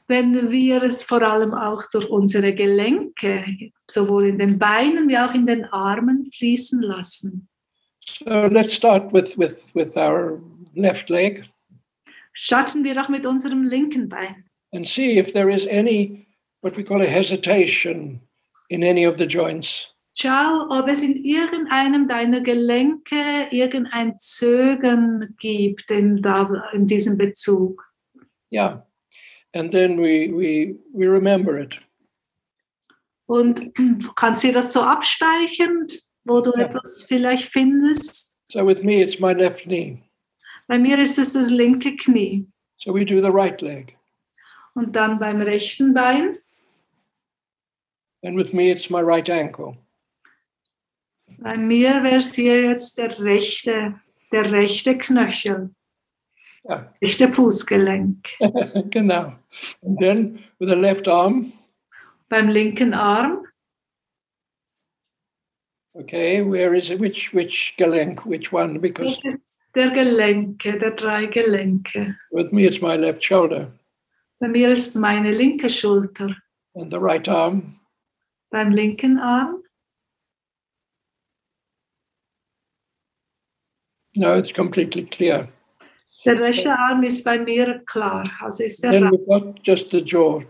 wenn 0.06 0.50
wir 0.50 0.82
es 0.82 1.02
vor 1.02 1.22
allem 1.22 1.54
auch 1.54 1.82
durch 1.90 2.08
unsere 2.08 2.54
Gelenke, 2.54 3.44
sowohl 3.90 4.26
in 4.26 4.38
den 4.38 4.58
Beinen 4.58 5.08
wie 5.08 5.18
auch 5.18 5.34
in 5.34 5.46
den 5.46 5.64
Armen 5.66 6.30
fließen 6.32 6.82
lassen. 6.82 7.48
So 8.06 8.46
let's 8.46 8.74
start 8.74 9.12
with, 9.12 9.38
with, 9.38 9.74
with 9.74 9.96
our 9.96 10.42
left 10.74 11.08
leg. 11.08 11.44
Starten 12.32 12.84
wir 12.84 12.94
doch 12.94 13.08
mit 13.08 13.24
unserem 13.24 13.64
linken 13.64 14.08
Bein. 14.08 14.44
And 14.72 14.86
see 14.86 15.18
if 15.18 15.32
there 15.32 15.48
is 15.48 15.66
any, 15.68 16.26
what 16.60 16.76
we 16.76 16.84
call 16.84 17.00
a 17.00 17.06
hesitation 17.06 18.20
in 18.68 18.82
any 18.82 19.06
of 19.06 19.16
the 19.18 19.26
joints. 19.26 19.88
Schau, 20.16 20.68
ob 20.70 20.86
es 20.88 21.02
in 21.02 21.16
irgendeinem 21.16 22.06
deiner 22.06 22.40
Gelenke 22.40 23.48
irgendein 23.50 24.16
Zögern 24.18 25.34
gibt 25.38 25.90
in, 25.90 26.22
in 26.72 26.86
diesem 26.86 27.18
Bezug. 27.18 27.82
Yeah. 28.52 28.86
And 29.54 29.70
then 29.70 30.00
we, 30.00 30.32
we, 30.32 30.76
we 30.92 31.06
remember 31.06 31.58
it. 31.58 31.78
Und 33.26 33.72
kannst 34.16 34.44
du 34.44 34.52
das 34.52 34.72
so 34.72 34.82
abspeichern, 34.82 35.86
wo 36.24 36.40
du 36.40 36.52
Ja. 36.56 36.64
etwas 36.66 37.04
vielleicht 37.06 37.50
findest? 37.50 38.36
So 38.52 38.66
with 38.66 38.82
me, 38.82 39.00
it's 39.02 39.18
my 39.20 39.32
left 39.32 39.62
knee. 39.64 40.02
Bei 40.66 40.78
mir 40.78 40.98
ist 40.98 41.18
es 41.18 41.32
das 41.32 41.50
linke 41.50 41.96
Knie. 41.96 42.46
So 42.78 42.92
we 42.92 43.04
do 43.04 43.20
the 43.20 43.30
right 43.30 43.60
leg. 43.62 43.96
Und 44.74 44.94
dann 44.96 45.18
beim 45.18 45.40
rechten 45.40 45.94
Bein. 45.94 46.36
And 48.22 48.36
with 48.36 48.52
me, 48.52 48.70
it's 48.70 48.90
my 48.90 49.00
right 49.02 49.28
ankle. 49.30 49.76
Bei 51.38 51.56
mir 51.56 52.02
wäre 52.02 52.16
es 52.16 52.34
hier 52.34 52.62
jetzt 52.62 52.96
der 52.98 53.18
rechte, 53.18 54.00
der 54.32 54.50
rechte 54.50 54.96
Knöchel, 54.96 55.70
Ja. 56.64 56.92
rechte 57.02 57.28
Fußgelenk. 57.28 58.26
genau. 58.90 59.34
And 59.82 59.98
then 60.00 60.38
with 60.58 60.68
the 60.70 60.76
left 60.76 61.08
arm, 61.08 61.52
Beim 62.30 62.48
linken 62.48 62.94
Arm, 62.94 63.44
okay, 65.94 66.42
where 66.42 66.74
is 66.74 66.90
it? 66.90 66.98
Which 67.00 67.32
which 67.34 67.74
gelenk? 67.78 68.24
Which 68.24 68.50
one? 68.50 68.80
Because 68.80 69.20
der 69.74 69.90
Gelenke, 69.90 70.78
der 70.78 70.92
drei 70.92 71.26
Gelenke. 71.26 72.16
with 72.32 72.50
me, 72.52 72.64
it's 72.64 72.80
my 72.80 72.96
left 72.96 73.22
shoulder. 73.22 73.70
Bei 74.40 74.48
mir 74.48 74.72
ist 74.72 74.96
meine 74.96 75.30
linke 75.32 75.68
Schulter. 75.68 76.34
And 76.74 76.90
the 76.90 76.98
right 76.98 77.28
arm, 77.28 77.78
Beim 78.50 78.72
linken 78.72 79.18
Arm, 79.18 79.62
no, 84.16 84.34
it's 84.38 84.52
completely 84.52 85.04
clear. 85.04 85.48
Der 86.24 86.40
rechte 86.40 86.78
Arm 86.78 87.02
ist 87.02 87.24
bei 87.24 87.38
mir 87.38 87.82
klar. 87.86 88.30
Also 88.40 88.64
ist 88.64 88.82
der 88.82 88.92
Then 88.92 89.10
got 89.26 89.60
just 89.62 89.90
the 89.90 89.98
jaw. 89.98 90.42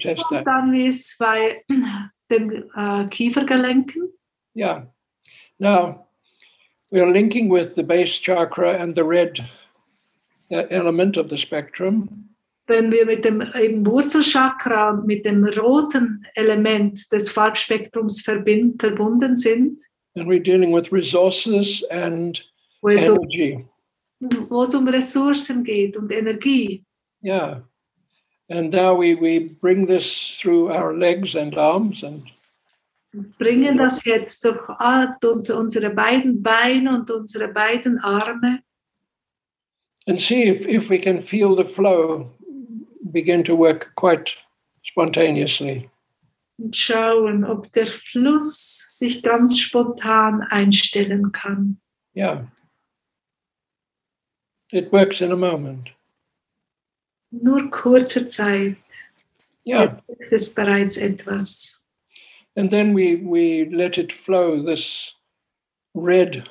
Test 0.00 0.24
Und 0.30 0.44
dann 0.44 0.74
ist 0.74 1.16
bei 1.18 1.62
den 2.30 2.64
äh, 2.76 3.06
Kiefergelenken. 3.08 4.10
Yeah. 4.54 4.86
Now, 5.58 6.06
we 6.90 7.00
are 7.00 7.10
linking 7.10 7.50
with 7.50 7.74
the 7.74 7.82
base 7.82 8.20
chakra 8.20 8.80
and 8.80 8.94
the 8.94 9.04
red 9.04 9.40
uh, 10.50 10.64
element 10.70 11.16
of 11.16 11.28
the 11.30 11.36
spectrum. 11.36 12.30
Wenn 12.66 12.90
wir 12.90 13.04
mit 13.04 13.24
dem 13.24 13.42
im 13.42 13.84
Wurzelchakra 13.84 14.92
mit 15.04 15.26
dem 15.26 15.44
roten 15.44 16.24
Element 16.34 17.12
des 17.12 17.30
Farbspektrums 17.30 18.22
verbind, 18.22 18.80
verbunden 18.80 19.36
sind, 19.36 19.80
And 20.16 20.28
we're 20.28 20.42
dealing 20.42 20.70
with 20.70 20.92
resources 20.92 21.82
and 21.90 22.40
energy. 22.88 23.66
Wo 24.48 24.62
es 24.62 24.74
um 24.74 24.88
Ressourcen 24.88 25.64
geht 25.64 25.96
und 25.96 26.10
Energie. 26.12 26.84
Yeah. 27.22 27.62
And 28.48 28.70
now 28.70 28.94
we, 28.94 29.14
we 29.14 29.56
bring 29.60 29.86
this 29.86 30.38
through 30.38 30.70
our 30.70 30.92
legs 30.92 31.34
and 31.34 31.56
arms 31.56 32.02
and 32.02 32.22
Bringen 33.38 33.78
das 33.78 34.04
jetzt 34.04 34.44
durch 34.44 35.50
unsere 35.50 35.90
beiden 35.90 36.42
Beine 36.42 36.96
und 36.96 37.10
unsere 37.12 37.46
beiden 37.46 38.00
Arme 38.00 38.58
and 40.06 40.20
see 40.20 40.48
if, 40.48 40.66
if 40.66 40.88
we 40.88 40.98
can 40.98 41.20
feel 41.20 41.54
the 41.56 41.64
flow 41.64 42.30
begin 43.12 43.44
to 43.44 43.54
work 43.54 43.92
quite 43.96 44.32
spontaneously. 44.82 45.88
und 46.56 46.76
schauen, 46.76 47.44
ob 47.44 47.72
der 47.72 47.86
Fluss 47.86 48.86
sich 48.98 49.22
ganz 49.22 49.58
spontan 49.58 50.42
einstellen 50.50 51.32
kann. 51.32 51.80
Yeah. 52.16 52.46
It 54.74 54.92
works 54.92 55.20
in 55.20 55.30
a 55.30 55.36
moment. 55.36 55.90
Nur 57.30 57.70
kurze 57.70 58.26
Zeit 58.26 58.76
Yeah. 59.64 59.96
es 60.30 60.54
bereits 60.54 60.96
etwas. 60.98 61.80
And 62.56 62.70
then 62.70 62.92
we, 62.92 63.16
we 63.16 63.64
let 63.70 63.98
it 63.98 64.12
flow, 64.12 64.62
this 64.62 65.14
red, 65.94 66.48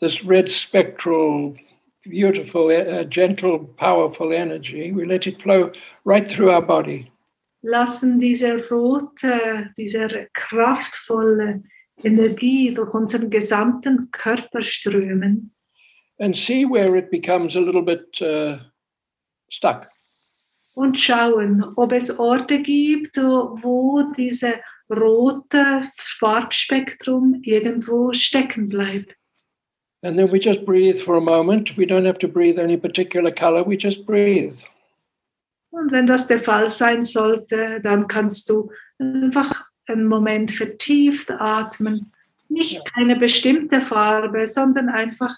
this 0.00 0.24
red 0.24 0.48
spectral, 0.48 1.56
beautiful, 2.02 2.68
uh, 2.70 3.04
gentle, 3.04 3.58
powerful 3.76 4.32
energy. 4.32 4.92
We 4.92 5.04
let 5.04 5.26
it 5.26 5.42
flow 5.42 5.72
right 6.04 6.28
through 6.30 6.50
our 6.50 6.62
body. 6.62 7.10
lassen 7.62 8.20
diese 8.20 8.58
rote, 8.70 9.72
diese 9.76 10.28
kraftvolle 10.32 11.64
Energie 12.04 12.72
durch 12.72 12.94
unseren 12.94 13.28
gesamten 13.28 14.10
Körper 14.12 14.62
strömen 14.62 15.50
and 16.18 16.36
see 16.36 16.64
where 16.64 16.96
it 16.96 17.10
becomes 17.10 17.56
a 17.56 17.60
little 17.60 17.82
bit 17.82 18.20
uh, 18.22 18.58
stuck. 19.50 19.88
und 20.76 20.98
schauen, 20.98 21.64
ob 21.76 21.92
es 21.92 22.18
Orte 22.18 22.60
gibt, 22.60 23.16
wo 23.16 24.02
diese 24.16 24.60
rote 24.90 25.82
Farbspektrum 25.96 27.40
irgendwo 27.42 28.12
stecken 28.12 28.68
bleibt. 28.68 29.16
And 30.02 30.18
then 30.18 30.30
we 30.30 30.38
just 30.38 30.64
breathe 30.66 31.00
for 31.00 31.16
a 31.16 31.20
moment. 31.20 31.76
We 31.78 31.86
don't 31.86 32.06
have 32.06 32.18
to 32.18 32.28
breathe 32.28 32.58
any 32.58 32.76
particular 32.76 33.32
color, 33.32 33.66
we 33.66 33.76
just 33.76 34.04
breathe. 34.06 34.54
Und 35.70 35.90
wenn 35.90 36.06
das 36.06 36.28
der 36.28 36.40
Fall 36.40 36.68
sein 36.68 37.02
sollte, 37.02 37.80
dann 37.80 38.06
kannst 38.06 38.48
du 38.50 38.70
einfach 38.98 39.64
einen 39.86 40.06
Moment 40.06 40.52
vertieft 40.52 41.30
atmen. 41.30 42.12
Nicht 42.48 42.82
eine 42.94 43.16
bestimmte 43.16 43.80
Farbe, 43.80 44.46
sondern 44.46 44.90
einfach 44.90 45.34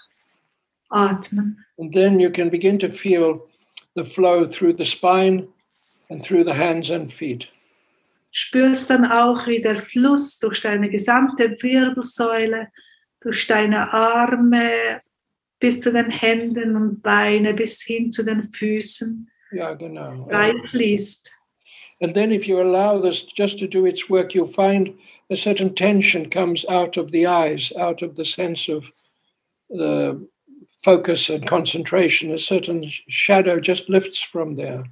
atmen. 0.89 1.57
And 1.77 1.93
then 1.93 2.19
you 2.19 2.29
can 2.31 2.49
begin 2.49 2.77
to 2.79 2.91
feel 2.91 3.47
the 3.95 4.05
flow 4.05 4.45
through 4.45 4.73
the 4.73 4.85
spine 4.85 5.47
and 6.09 6.23
through 6.23 6.43
the 6.43 6.53
hands 6.53 6.89
and 6.89 7.11
feet. 7.11 7.47
spürst 8.31 8.89
dann 8.89 9.05
auch, 9.05 9.47
wie 9.47 9.59
der 9.61 9.77
Fluss 9.77 10.37
durch 10.39 10.61
deine 10.61 10.89
gesamte 10.89 11.57
Wirbelsäule, 11.61 12.67
durch 13.21 13.47
deine 13.47 13.91
Arme 13.93 15.01
bis 15.59 15.81
zu 15.81 15.91
den 15.91 16.09
Händen 16.11 16.75
und 16.75 17.01
Beine, 17.01 17.53
bis 17.53 17.81
hin 17.81 18.11
zu 18.11 18.23
den 18.23 18.49
Füßen 18.51 19.29
Yeah, 19.51 19.73
genau. 19.73 20.27
reinfließt. 20.29 21.31
And 22.01 22.13
then 22.13 22.31
if 22.31 22.47
you 22.47 22.59
allow 22.61 23.01
this 23.01 23.27
just 23.35 23.59
to 23.59 23.67
do 23.67 23.85
its 23.85 24.09
work, 24.09 24.33
you'll 24.33 24.47
find 24.47 24.93
a 25.31 25.35
certain 25.35 25.75
tension 25.75 26.29
comes 26.29 26.65
out 26.69 26.97
of 26.97 27.11
the 27.11 27.25
eyes, 27.27 27.73
out 27.75 28.01
of 28.03 28.15
the 28.15 28.23
sense 28.23 28.69
of 28.69 28.85
the 29.69 30.15
focus 30.83 31.29
and 31.29 31.47
concentration. 31.47 32.31
A 32.31 32.39
certain 32.39 32.83
shadow 33.07 33.59
just 33.59 33.89
lifts 33.89 34.21
from 34.21 34.55
there. 34.55 34.83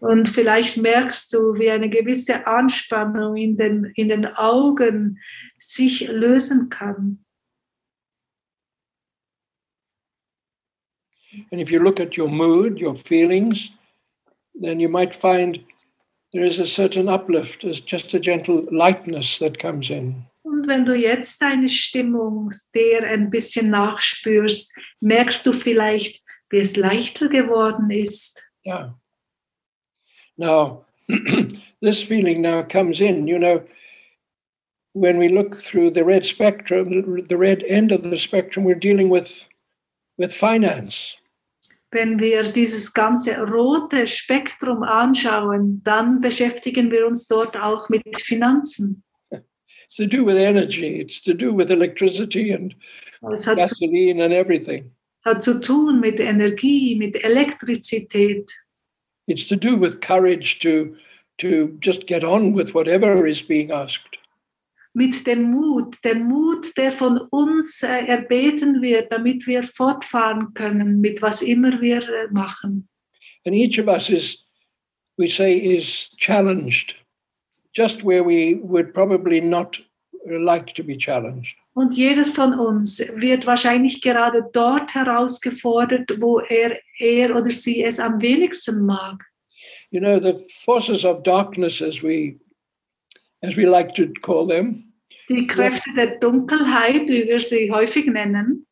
Und 0.00 0.28
vielleicht 0.28 0.78
merkst 0.78 1.32
du, 1.34 1.58
wie 1.58 1.70
eine 1.70 1.90
gewisse 1.90 2.46
Anspannung 2.46 3.36
in 3.36 3.56
den, 3.56 3.92
in 3.96 4.08
den 4.08 4.26
Augen 4.26 5.20
sich 5.58 6.08
lösen 6.08 6.70
kann. 6.70 7.22
And 11.52 11.60
if 11.60 11.70
you 11.70 11.80
look 11.80 12.00
at 12.00 12.16
your 12.16 12.28
mood, 12.28 12.80
your 12.80 12.96
feelings, 12.96 13.70
then 14.54 14.80
you 14.80 14.88
might 14.88 15.14
find 15.14 15.60
there 16.32 16.44
is 16.44 16.58
a 16.58 16.66
certain 16.66 17.08
uplift, 17.08 17.62
there's 17.62 17.80
just 17.80 18.14
a 18.14 18.18
gentle 18.18 18.66
lightness 18.70 19.38
that 19.38 19.58
comes 19.58 19.90
in. 19.90 20.24
Und 20.60 20.68
wenn 20.68 20.84
du 20.84 20.94
jetzt 20.94 21.40
deine 21.40 21.70
Stimmung 21.70 22.50
der 22.74 23.04
ein 23.04 23.30
bisschen 23.30 23.70
nachspürst, 23.70 24.74
merkst 25.00 25.46
du 25.46 25.54
vielleicht, 25.54 26.22
wie 26.50 26.58
es 26.58 26.76
leichter 26.76 27.28
geworden 27.28 27.88
ist. 27.88 28.46
Yeah. 28.66 28.94
Now, 30.36 30.84
this 31.80 32.02
feeling 32.02 32.42
now 32.42 32.62
comes 32.62 33.00
in, 33.00 33.26
you 33.26 33.38
know, 33.38 33.62
when 34.92 35.18
we 35.18 35.28
look 35.28 35.62
through 35.62 35.94
the 35.94 36.04
red 36.04 36.26
spectrum, 36.26 37.24
the 37.26 37.38
red 37.38 37.62
end 37.62 37.90
of 37.90 38.02
the 38.02 38.18
spectrum, 38.18 38.66
we're 38.66 38.78
dealing 38.78 39.08
with, 39.08 39.46
with 40.18 40.34
finance. 40.34 41.16
Wenn 41.90 42.20
wir 42.20 42.52
dieses 42.52 42.92
ganze 42.92 43.40
rote 43.40 44.06
Spektrum 44.06 44.82
anschauen, 44.82 45.80
dann 45.84 46.20
beschäftigen 46.20 46.90
wir 46.90 47.06
uns 47.06 47.26
dort 47.26 47.56
auch 47.56 47.88
mit 47.88 48.20
Finanzen. 48.20 49.02
It's 49.90 49.96
to 49.96 50.06
do 50.06 50.22
with 50.22 50.36
energy, 50.36 51.00
it's 51.00 51.20
to 51.22 51.34
do 51.34 51.52
with 51.52 51.68
electricity 51.68 52.52
and 52.52 52.72
hat 53.24 53.40
zu, 53.40 53.56
gasoline 53.56 54.20
and 54.20 54.32
everything. 54.32 54.92
es 55.18 55.24
hat 55.24 55.42
zu 55.42 55.58
tun 55.58 55.98
mit 56.00 56.20
Energie, 56.20 56.96
mit 56.96 57.16
Elektrizität. 57.24 58.48
It's 59.26 59.48
to 59.48 59.56
do 59.56 59.74
with 59.74 60.00
courage 60.00 60.60
to, 60.60 60.96
to 61.38 61.76
just 61.80 62.06
get 62.06 62.22
on 62.22 62.52
with 62.52 62.72
whatever 62.72 63.26
is 63.26 63.42
being 63.42 63.72
asked. 63.72 64.16
mit 64.94 65.26
dem 65.26 65.50
Mut, 65.50 65.96
der 66.04 66.14
Mut, 66.14 66.76
der 66.76 66.92
von 66.92 67.18
uns 67.30 67.82
äh, 67.82 68.06
erbeten 68.06 68.82
wird, 68.82 69.10
damit 69.10 69.46
wir 69.48 69.64
fortfahren 69.64 70.54
können 70.54 71.00
mit 71.00 71.20
was 71.20 71.42
immer 71.42 71.80
wir 71.80 72.02
äh, 72.02 72.28
machen. 72.30 72.88
And 73.44 73.56
each 73.56 73.80
of 73.80 73.88
us 73.88 74.08
is, 74.08 74.44
we 75.16 75.26
say, 75.26 75.56
is 75.56 76.10
challenged 76.16 76.94
just 77.72 78.02
where 78.02 78.24
we 78.24 78.60
would 78.62 78.92
probably 78.92 79.40
not 79.40 79.78
like 80.26 80.74
to 80.74 80.82
be 80.82 80.96
challenged. 80.96 81.56
Und 81.74 81.96
jedes 81.96 82.30
von 82.30 82.58
uns 82.58 82.98
wird 83.16 83.46
wahrscheinlich 83.46 84.02
gerade 84.02 84.48
dort 84.52 84.94
herausgefordert, 84.94 86.20
wo 86.20 86.40
er, 86.40 86.78
er 86.98 87.34
oder 87.36 87.50
sie 87.50 87.82
es 87.82 87.98
am 87.98 88.20
wenigsten 88.20 88.84
mag. 88.84 89.24
You 89.90 90.00
know, 90.00 90.20
the 90.20 90.44
forces 90.64 91.04
of 91.04 91.22
darkness, 91.22 91.80
as 91.80 92.02
we, 92.02 92.38
as 93.42 93.56
we 93.56 93.66
like 93.66 93.94
to 93.94 94.08
call 94.22 94.46
them, 94.46 94.90
Die 95.28 95.46
Kräfte 95.46 95.90
der 95.94 96.18
Dunkelheit, 96.18 97.08
wie 97.08 97.28
wir 97.28 97.38
sie 97.38 97.70
häufig 97.70 98.06
nennen, 98.06 98.66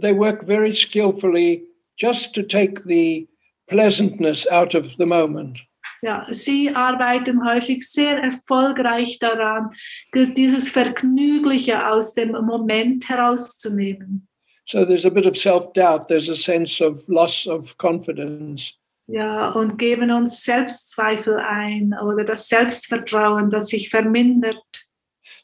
they 0.00 0.12
work 0.12 0.46
very 0.46 0.72
skillfully 0.72 1.64
just 1.98 2.34
to 2.34 2.42
take 2.42 2.82
the 2.84 3.28
pleasantness 3.68 4.46
out 4.50 4.74
of 4.74 4.96
the 4.96 5.04
moment. 5.04 5.58
Ja, 6.02 6.24
sie 6.24 6.74
arbeiten 6.74 7.44
häufig 7.44 7.88
sehr 7.88 8.18
erfolgreich 8.18 9.18
daran, 9.18 9.70
dieses 10.14 10.68
Vergnügliche 10.68 11.88
aus 11.88 12.14
dem 12.14 12.32
Moment 12.32 13.08
herauszunehmen. 13.08 14.26
So 14.66 14.84
there's 14.84 15.04
a 15.04 15.10
bit 15.10 15.26
of 15.26 15.36
self 15.36 15.72
doubt, 15.72 16.06
there's 16.08 16.28
a 16.28 16.34
sense 16.34 16.80
of 16.80 17.02
loss 17.08 17.46
of 17.46 17.76
confidence. 17.76 18.74
Ja, 19.08 19.50
und 19.50 19.78
geben 19.78 20.12
uns 20.12 20.44
Selbstzweifel 20.44 21.38
ein 21.38 21.92
oder 22.00 22.24
das 22.24 22.48
Selbstvertrauen, 22.48 23.50
das 23.50 23.66
sich 23.66 23.90
vermindert. 23.90 24.86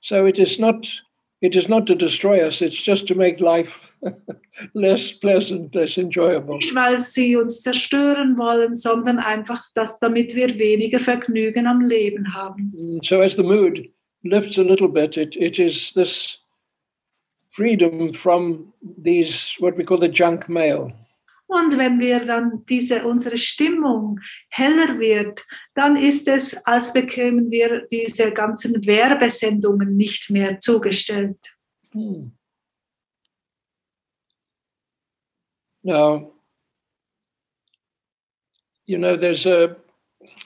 So 0.01 0.25
it 0.27 0.39
is 0.39 0.61
not 0.61 1.03
it 1.41 1.57
is 1.57 1.69
not 1.69 1.87
to 1.87 1.97
destroy 1.97 2.45
us, 2.45 2.61
it's 2.61 2.77
just 2.77 3.09
to 3.09 3.17
make 3.17 3.41
life 3.41 3.81
less 4.75 5.13
pleasant, 5.13 5.75
less 5.75 5.97
enjoyable. 5.97 6.57
Nicht, 6.57 6.75
weil 6.75 6.97
sie 6.97 7.37
uns 7.37 7.63
zerstören 7.63 8.37
wollen, 8.39 8.75
sondern 8.75 9.19
einfach, 9.19 9.65
dass 9.75 9.99
damit 9.99 10.35
wir 10.35 10.59
weniger 10.59 10.99
Vergnügen 10.99 11.67
am 11.67 11.81
Leben 11.81 12.35
haben. 12.35 12.73
And 12.77 13.05
So 13.05 13.21
as 13.21 13.37
the 13.37 13.43
mood 13.43 13.89
lifts 14.23 14.59
a 14.59 14.63
little 14.63 14.89
bit, 14.89 15.17
it, 15.17 15.37
it 15.37 15.59
is 15.59 15.93
this 15.93 16.45
freedom 17.51 18.13
from 18.13 18.73
these 18.83 19.55
what 19.61 19.77
we 19.77 19.85
call 19.85 20.01
the 20.01 20.09
junk 20.09 20.49
mail. 20.49 20.93
Und 21.49 21.79
wenn 21.79 22.01
wir 22.01 22.25
dann 22.25 22.65
diese, 22.69 23.05
unsere 23.05 23.37
Stimmung 23.37 24.19
heller 24.49 24.99
wird, 24.99 25.47
dann 25.75 25.97
ist 25.97 26.27
es, 26.27 26.57
als 26.67 26.93
bekämen 26.93 27.51
wir 27.53 27.87
diese 27.89 28.33
ganzen 28.33 28.85
Werbesendungen 28.85 29.97
nicht 29.97 30.29
mehr 30.29 30.59
zugestellt. 30.59 31.39
Hmm. 31.93 32.33
Now, 35.87 36.33
you 38.87 38.99
know, 38.99 39.17
there's 39.17 39.47
a, 39.47 39.77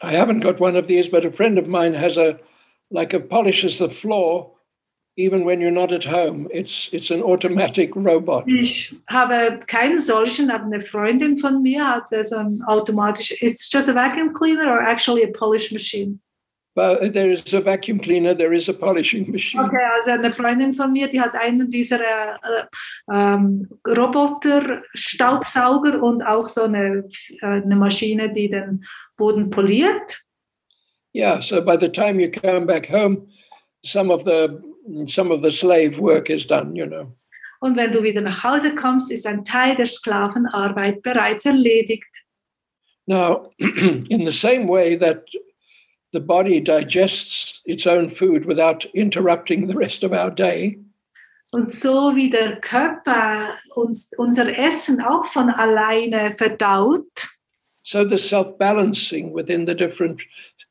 I 0.03 0.13
haven't 0.13 0.41
got 0.41 0.61
one 0.61 0.77
of 0.77 0.87
these, 0.87 1.09
but 1.09 1.25
a 1.25 1.33
friend 1.33 1.57
of 1.59 1.67
mine 1.67 1.95
has 1.95 2.19
a, 2.19 2.39
like 2.91 3.15
a 3.15 3.21
polishes 3.21 3.79
the 3.79 3.89
floor 3.89 4.53
even 5.17 5.47
when 5.47 5.63
you're 5.63 5.71
not 5.71 5.93
at 5.93 6.05
home. 6.05 6.47
It's, 6.53 6.91
it's 6.93 7.11
an 7.11 7.23
automatic 7.23 7.97
robot. 7.97 8.45
Ich 8.49 8.95
habe 9.09 9.61
keinen 9.67 9.99
solchen, 9.99 10.51
aber 10.51 10.67
eine 10.67 10.83
Freundin 10.83 11.39
von 11.39 11.63
mir 11.63 11.87
hat 11.87 12.11
so 12.11 12.37
ein 12.37 12.59
ähm, 12.59 12.65
automatisch, 12.67 13.35
it's 13.41 13.67
just 13.71 13.89
a 13.89 13.95
vacuum 13.95 14.35
cleaner 14.35 14.71
or 14.71 14.83
actually 14.83 15.23
a 15.23 15.33
polish 15.33 15.73
machine? 15.73 16.21
But 16.75 17.03
uh, 17.03 17.09
there 17.09 17.31
is 17.31 17.53
a 17.53 17.61
vacuum 17.61 17.99
cleaner, 17.99 18.33
there 18.33 18.53
is 18.53 18.69
a 18.69 18.75
polishing 18.75 19.31
machine. 19.31 19.61
Okay, 19.61 19.85
also 19.97 20.13
eine 20.13 20.33
Freundin 20.33 20.73
von 20.73 20.93
mir, 20.93 21.09
die 21.09 21.21
hat 21.21 21.35
einen 21.35 21.69
dieser 21.69 22.01
äh, 22.01 22.65
ähm, 23.13 23.69
Roboter, 23.87 24.83
Staubsauger 24.95 26.01
und 26.01 26.23
auch 26.23 26.49
so 26.49 26.63
eine, 26.63 27.09
äh, 27.43 27.47
eine 27.47 27.75
Maschine, 27.75 28.31
die 28.31 28.49
den 28.49 28.85
Boden 29.17 29.51
poliert. 29.51 30.23
Yeah, 31.13 31.41
so 31.41 31.61
by 31.61 31.77
the 31.77 31.89
time 31.89 32.21
you 32.21 32.31
come 32.31 32.67
back 32.67 32.89
home, 32.89 33.27
some 33.85 34.13
of 34.13 34.25
the 34.25 34.63
some 35.07 35.33
of 35.33 35.43
the 35.43 35.51
slave 35.51 35.99
work 35.99 36.31
is 36.31 36.47
done, 36.47 36.77
you 36.77 36.87
know. 36.87 37.13
Und 37.61 37.77
wenn 37.77 37.91
du 37.93 38.03
wieder 38.03 38.23
nach 38.23 38.43
Hause 38.43 38.75
kommst, 38.75 39.13
ist 39.13 39.27
ein 39.27 39.45
Teil 39.45 39.77
der 39.77 39.87
Sklavenarbeit 39.87 41.03
bereits 41.03 41.45
erledigt. 41.45 42.09
Now, 43.07 43.51
in 43.59 44.25
the 44.25 44.33
same 44.33 44.67
way 44.69 44.97
that 44.97 45.25
the 46.13 46.21
body 46.21 46.61
digests 46.61 47.61
its 47.65 47.87
own 47.87 48.09
food 48.09 48.45
without 48.45 48.85
interrupting 48.95 49.67
the 49.67 49.77
rest 49.77 50.03
of 50.03 50.13
our 50.13 50.31
day, 50.31 50.79
Und 51.53 51.69
so 51.69 52.15
wie 52.15 52.31
der 52.31 52.61
Körper 52.61 53.59
uns, 53.75 54.11
unser 54.17 54.57
Essen 54.57 55.01
auch 55.01 55.27
von 55.27 55.51
alleine 55.51 56.33
verdaut, 56.37 57.29
so 57.83 58.05
the 58.05 58.19
self-balancing 58.19 59.33
within 59.35 59.67
the 59.67 59.75
different 59.75 60.23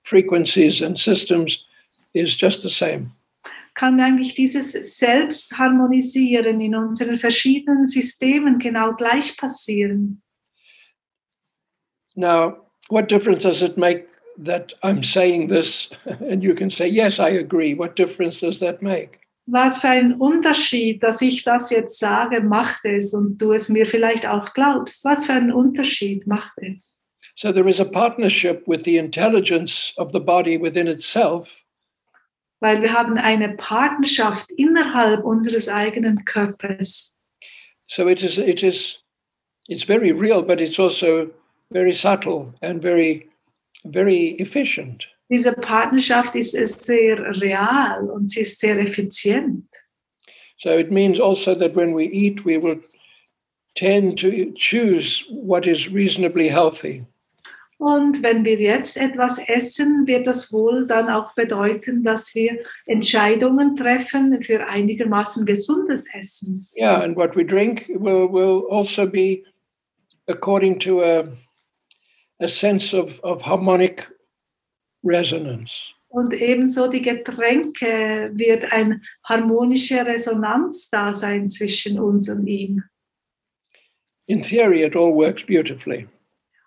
frequencies 0.03 0.81
and 0.81 0.97
systems 0.97 1.65
is 2.13 2.39
just 2.39 2.61
the 2.61 2.69
same. 2.69 3.11
kann 3.73 3.99
eigentlich 3.99 4.35
dieses 4.35 4.73
Selbstharmonisieren 4.97 6.59
in 6.59 6.75
unseren 6.75 7.17
verschiedenen 7.17 7.87
Systemen 7.87 8.59
genau 8.59 8.93
gleich 8.93 9.37
passieren. 9.37 10.21
Now, 12.15 12.71
what 12.89 13.09
difference 13.09 13.43
does 13.43 13.61
it 13.61 13.77
make 13.77 14.08
that 14.39 14.73
I'm 14.83 15.03
saying 15.03 15.47
this 15.47 15.89
and 16.05 16.43
you 16.43 16.55
can 16.55 16.69
say, 16.69 16.87
yes, 16.87 17.19
I 17.19 17.29
agree? 17.29 17.73
What 17.73 17.95
difference 17.95 18.39
does 18.39 18.59
that 18.59 18.81
make? 18.81 19.19
Was 19.51 19.79
für 19.79 19.89
ein 19.89 20.13
Unterschied, 20.19 21.01
dass 21.01 21.21
ich 21.23 21.43
das 21.43 21.71
jetzt 21.71 21.97
sage, 21.97 22.41
macht 22.41 22.85
es 22.85 23.15
und 23.15 23.39
du 23.39 23.51
es 23.51 23.67
mir 23.67 23.87
vielleicht 23.87 24.27
auch 24.27 24.53
glaubst. 24.53 25.03
Was 25.05 25.25
für 25.25 25.33
ein 25.33 25.51
Unterschied 25.51 26.27
macht 26.27 26.53
es? 26.57 27.01
So 27.35 27.51
there 27.51 27.67
is 27.67 27.79
a 27.79 27.85
partnership 27.85 28.67
with 28.67 28.83
the 28.83 28.97
intelligence 28.97 29.93
of 29.97 30.11
the 30.11 30.19
body 30.19 30.61
within 30.61 30.87
itself 30.87 31.49
Weil 32.61 32.81
wir 32.81 32.91
haben 32.91 33.17
eine 33.17 33.55
Partnerschaft 33.55 34.51
innerhalb 34.51 35.23
unseres 35.23 35.69
eigenen 35.69 36.25
Körpers. 36.25 37.17
So 37.87 38.07
it 38.07 38.21
is 38.21 38.37
it 38.37 38.61
is 38.61 38.99
it's 39.67 39.83
very 39.83 40.11
real, 40.11 40.43
but 40.43 40.59
it's 40.59 40.77
also 40.77 41.29
very 41.71 41.93
subtle 41.93 42.53
and 42.61 42.81
very 42.81 43.28
very 43.83 44.35
efficient. 44.39 45.07
Diese 45.29 45.53
Partnerschaft 45.53 46.35
ist 46.35 46.55
ist 46.55 46.85
sehr 46.85 47.19
real 47.41 48.09
und 48.09 48.29
sie 48.29 48.41
ist 48.41 48.59
sehr 48.59 48.79
effizient. 48.79 49.65
So 50.57 50.71
it 50.71 50.91
means 50.91 51.19
also 51.19 51.55
that 51.55 51.75
when 51.75 51.95
we 51.95 52.05
eat, 52.05 52.45
we 52.45 52.57
will 52.61 52.79
tend 53.75 54.19
to 54.19 54.51
choose 54.55 55.23
what 55.29 55.65
is 55.65 55.91
reasonably 55.93 56.49
healthy. 56.49 57.05
Und 57.79 58.21
wenn 58.23 58.43
wir 58.43 58.57
jetzt 58.57 58.97
etwas 58.97 59.39
essen, 59.47 60.05
wird 60.05 60.27
das 60.27 60.51
wohl 60.51 60.85
dann 60.85 61.09
auch 61.09 61.33
bedeuten, 61.33 62.03
dass 62.03 62.35
wir 62.35 62.59
Entscheidungen 62.85 63.77
treffen 63.77 64.43
für 64.43 64.67
einigermaßen 64.67 65.45
gesundes 65.45 66.13
Essen. 66.13 66.67
Yeah, 66.75 67.01
and 67.01 67.15
what 67.15 67.37
we 67.37 67.45
drink 67.45 67.87
will, 67.87 68.27
will 68.29 68.65
also 68.69 69.07
be 69.07 69.43
according 70.27 70.77
to 70.79 71.01
a, 71.01 71.23
a 72.39 72.47
sense 72.47 72.93
of, 72.93 73.19
of 73.23 73.41
harmonic 73.41 74.07
resonance. 75.03 75.93
Und 76.11 76.33
ebenso 76.33 76.87
die 76.87 77.03
Getränke 77.03 78.31
wird 78.33 78.71
eine 78.71 79.01
harmonische 79.23 80.05
Resonanz 80.05 80.89
da 80.89 81.13
sein 81.13 81.47
zwischen 81.47 81.99
uns 81.99 82.29
und 82.29 82.47
ihm. 82.47 82.83
In 84.25 84.41
theory, 84.41 84.83
it 84.83 84.95
all 84.95 85.13
works 85.13 85.43
beautifully. 85.43 86.07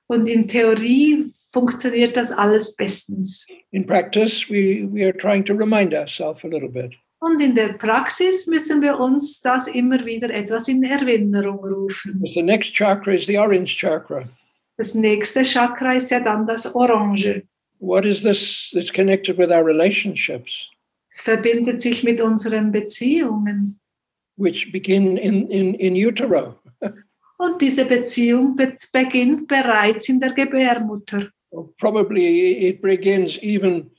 Und 0.07 0.29
in 0.29 0.47
Theorie 0.47 1.33
funktioniert 1.53 2.17
das 2.17 2.31
alles 2.31 2.77
bestens. 2.77 3.47
In 3.71 3.87
practice, 3.87 4.49
we, 4.51 4.87
we 4.93 5.05
are 5.05 5.17
trying 5.17 5.45
to 5.45 5.55
remind 5.55 5.95
ourselves 5.95 6.45
a 6.45 6.49
little 6.49 6.69
bit. 6.69 6.93
Und 7.21 7.41
in 7.41 7.55
der 7.55 7.75
Praxis 7.75 8.47
müssen 8.47 8.83
wir 8.83 8.99
uns 8.99 9.41
das 9.41 9.69
immer 9.69 10.05
wieder 10.05 10.29
etwas 10.31 10.69
in 10.69 10.83
Erinnerung 10.83 11.65
rufen. 11.65 12.21
The 12.27 12.43
next 12.43 12.75
chakra 12.75 13.15
is 13.15 13.27
the 13.27 13.39
orange 13.39 13.79
chakra. 13.79 14.29
Das 14.77 14.95
nächste 14.95 15.43
Chakra 15.45 15.95
ist 15.97 16.11
ja 16.11 16.21
dann 16.21 16.47
das 16.47 16.75
Orange. 16.75 17.43
What 17.79 18.05
is 18.05 18.23
this 18.23 18.71
that's 18.73 18.93
connected 18.93 19.37
with 19.39 19.51
our 19.51 19.65
relationships, 19.65 20.71
Es 21.11 21.21
verbindet 21.21 21.83
sich 21.83 22.05
mit 22.05 22.21
unseren 22.21 22.71
Beziehungen. 22.73 23.79
which 24.37 24.73
begin 24.73 25.17
in, 25.17 25.49
in, 25.51 25.75
in 25.75 25.95
utero? 25.95 26.55
Und 27.39 27.61
diese 27.61 27.85
Beziehung 27.85 28.57
be 28.57 28.75
beginnt 28.93 29.49
bereits 29.49 30.09
in 30.09 30.21
der 30.21 30.33
Gebärmutter. 30.33 31.29
Probably 31.79 32.69
it 32.69 32.81
begins 32.81 33.37
even 33.43 33.91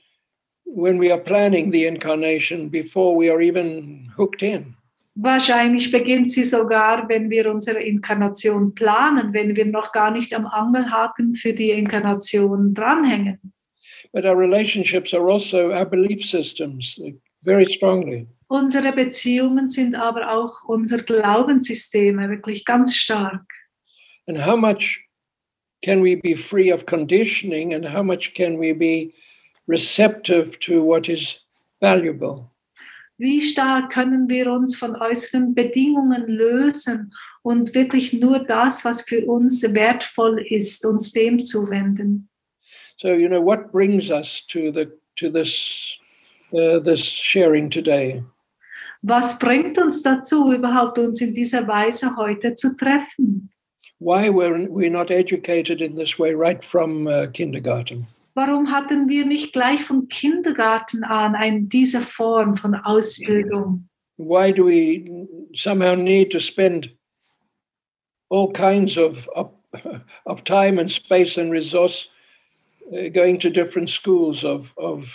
when 0.64 0.98
we 0.98 1.12
are 1.12 1.22
planning 1.22 1.70
the 1.70 1.84
incarnation 1.86 2.70
before 2.70 3.14
we 3.16 3.30
are 3.30 3.40
even 3.40 4.10
hooked 4.16 4.42
in. 4.42 4.74
Wahrscheinlich 5.16 5.92
beginnt 5.92 6.30
sie 6.32 6.42
sogar, 6.42 7.08
wenn 7.08 7.30
wir 7.30 7.48
unsere 7.50 7.80
Inkarnation 7.80 8.74
planen, 8.74 9.32
wenn 9.32 9.54
wir 9.54 9.64
noch 9.64 9.92
gar 9.92 10.10
nicht 10.10 10.34
am 10.34 10.46
Angelhaken 10.46 11.34
für 11.34 11.52
die 11.52 11.70
Inkarnation 11.70 12.74
dranhängen. 12.74 13.52
But 14.12 14.24
our 14.24 14.36
relationships 14.36 15.14
are 15.14 15.30
also 15.30 15.72
our 15.72 15.84
belief 15.84 16.24
systems 16.24 17.00
very 17.44 17.72
strongly. 17.72 18.26
Unsere 18.48 18.92
Beziehungen 18.92 19.68
sind 19.68 19.94
aber 19.94 20.30
auch 20.30 20.64
unser 20.64 20.98
Glaubenssysteme, 20.98 22.28
wirklich 22.28 22.64
ganz 22.64 22.94
stark. 22.96 23.44
And 24.26 24.38
how 24.38 24.56
much 24.56 25.00
can 25.82 26.02
we 26.02 26.16
be 26.16 26.36
free 26.36 26.72
of 26.72 26.86
conditioning 26.86 27.74
and 27.74 27.84
how 27.84 28.02
much 28.02 28.34
can 28.34 28.58
we 28.58 28.72
be 28.72 29.12
receptive 29.66 30.58
to 30.60 30.82
what 30.82 31.08
is 31.08 31.40
valuable? 31.80 32.50
Wie 33.16 33.42
stark 33.42 33.92
können 33.92 34.28
wir 34.28 34.50
uns 34.50 34.76
von 34.76 34.96
äußeren 34.96 35.54
Bedingungen 35.54 36.26
lösen 36.26 37.12
und 37.42 37.74
wirklich 37.74 38.12
nur 38.12 38.40
das, 38.40 38.84
was 38.84 39.02
für 39.02 39.24
uns 39.26 39.62
wertvoll 39.72 40.44
ist, 40.48 40.84
uns 40.84 41.12
dem 41.12 41.42
zuwenden? 41.42 42.28
So 42.96 43.08
you 43.08 43.28
know 43.28 43.44
what 43.44 43.70
brings 43.72 44.10
us 44.10 44.46
to 44.48 44.72
the 44.72 44.86
to 45.16 45.30
this 45.30 45.98
uh, 46.52 46.80
this 46.80 47.00
sharing 47.00 47.70
today. 47.70 48.22
Was 49.02 49.38
bringt 49.38 49.76
uns 49.78 50.02
dazu, 50.02 50.52
überhaupt 50.52 50.98
uns 50.98 51.20
in 51.20 51.34
dieser 51.34 51.68
Weise 51.68 52.16
heute 52.16 52.54
zu 52.54 52.74
treffen? 52.76 53.50
Why 54.00 54.28
were 54.28 54.66
we 54.70 54.88
not 54.90 55.10
educated 55.10 55.80
in 55.80 55.94
this 55.94 56.18
way 56.18 56.32
right 56.34 56.64
from 56.64 57.06
uh, 57.06 57.26
kindergarten? 57.32 58.06
Warum 58.34 58.72
hatten 58.72 59.08
wir 59.08 59.24
nicht 59.24 59.52
gleich 59.52 59.82
vom 59.82 60.08
Kindergarten 60.08 61.04
an 61.04 61.36
ein, 61.36 61.68
diese 61.68 62.00
Form 62.00 62.56
von 62.56 62.74
Ausbildung? 62.74 63.88
Why 64.16 64.52
do 64.52 64.66
we 64.66 65.04
somehow 65.54 65.94
need 65.94 66.30
to 66.32 66.40
spend 66.40 66.90
all 68.30 68.52
kinds 68.52 68.96
of 68.98 69.28
of, 69.34 69.50
of 70.26 70.42
time 70.44 70.80
and 70.80 70.90
space 70.90 71.38
and 71.38 71.50
resource 71.52 72.08
uh, 72.92 73.08
going 73.10 73.38
to 73.40 73.50
different 73.50 73.88
schools 73.88 74.44
of 74.44 74.72
of 74.76 75.08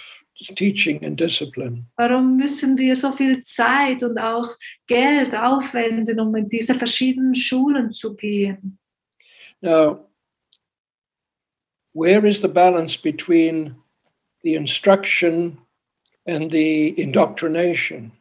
teaching 0.56 1.04
and 1.04 1.18
discipline? 1.18 1.86
Warum 1.98 2.38
müssen 2.38 2.78
wir 2.78 2.96
so 2.96 3.12
viel 3.12 3.44
Zeit 3.44 4.04
und 4.04 4.18
auch 4.18 4.48
Geld 4.88 5.36
aufwenden, 5.36 6.20
um 6.20 6.36
in 6.36 6.48
diese 6.48 6.76
verschiedenen 6.76 7.36
Schulen 7.36 7.92
zu 7.92 8.16
gehen? 8.16 8.80
Now, 9.62 10.09
where 11.94 12.26
is 12.26 12.42
the 12.42 12.48
balance 12.48 12.96
between 12.96 13.76
the 14.44 14.56
instruction 14.56 15.58
and 16.26 16.52
the 16.52 17.00
indoctrination? 17.00 18.12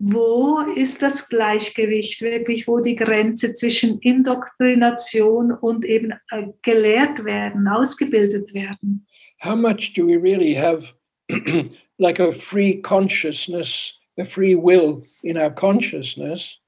Wo 0.00 0.60
ist 0.76 1.02
das 1.02 1.28
Gleichgewicht 1.28 2.22
wirklich, 2.22 2.68
wo 2.68 2.78
die 2.78 2.94
Grenze 2.94 3.52
zwischen 3.54 3.98
Indoktrination 3.98 5.50
und 5.50 5.84
eben 5.84 6.12
äh, 6.30 6.46
gelehrt 6.62 7.24
werden, 7.24 7.66
ausgebildet 7.66 8.54
werden? 8.54 9.04
How 9.42 9.56
much 9.56 9.94
do 9.94 10.06
we 10.06 10.16
really 10.16 10.54
have 10.54 10.84
like 11.98 12.20
a 12.20 12.30
free 12.32 12.80
consciousness, 12.80 13.98
a 14.18 14.24
free 14.24 14.54
will 14.54 15.02
in 15.22 15.36
our 15.36 15.50
consciousness? 15.50 16.60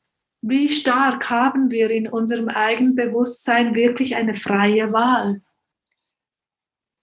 Wie 0.42 0.68
stark 0.68 1.30
haben 1.30 1.70
wir 1.70 1.90
in 1.90 2.08
unserem 2.08 2.48
eigenen 2.48 2.96
Bewusstsein 2.96 3.74
wirklich 3.76 4.16
eine 4.16 4.34
freie 4.34 4.92
Wahl? 4.92 5.40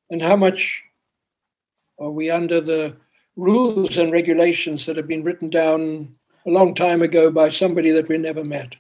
And 0.10 0.22
how 0.22 0.36
much 0.36 0.84
are 2.00 2.12
we 2.12 2.30
under 2.30 2.62
the 2.62 2.96
rules 3.36 3.98
and 3.98 4.12
regulations 4.12 4.86
that 4.86 4.98
have 4.98 5.08
been 5.08 5.24
written 5.24 5.50
down 5.50 6.10
a 6.46 6.50
long 6.50 6.74
time 6.74 7.02
ago 7.02 7.30
by 7.30 7.50
somebody 7.50 7.92
that 7.92 8.08
we 8.08 8.18
never 8.18 8.44
met? 8.44 8.76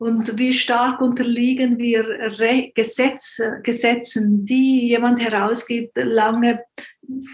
Und 0.00 0.38
wie 0.38 0.52
stark 0.52 1.00
unterliegen 1.00 1.78
wir 1.78 2.04
Re 2.38 2.72
Gesetz, 2.74 3.40
Gesetzen, 3.62 4.44
die 4.44 4.88
jemand 4.88 5.20
herausgibt, 5.20 5.96
lange 5.96 6.64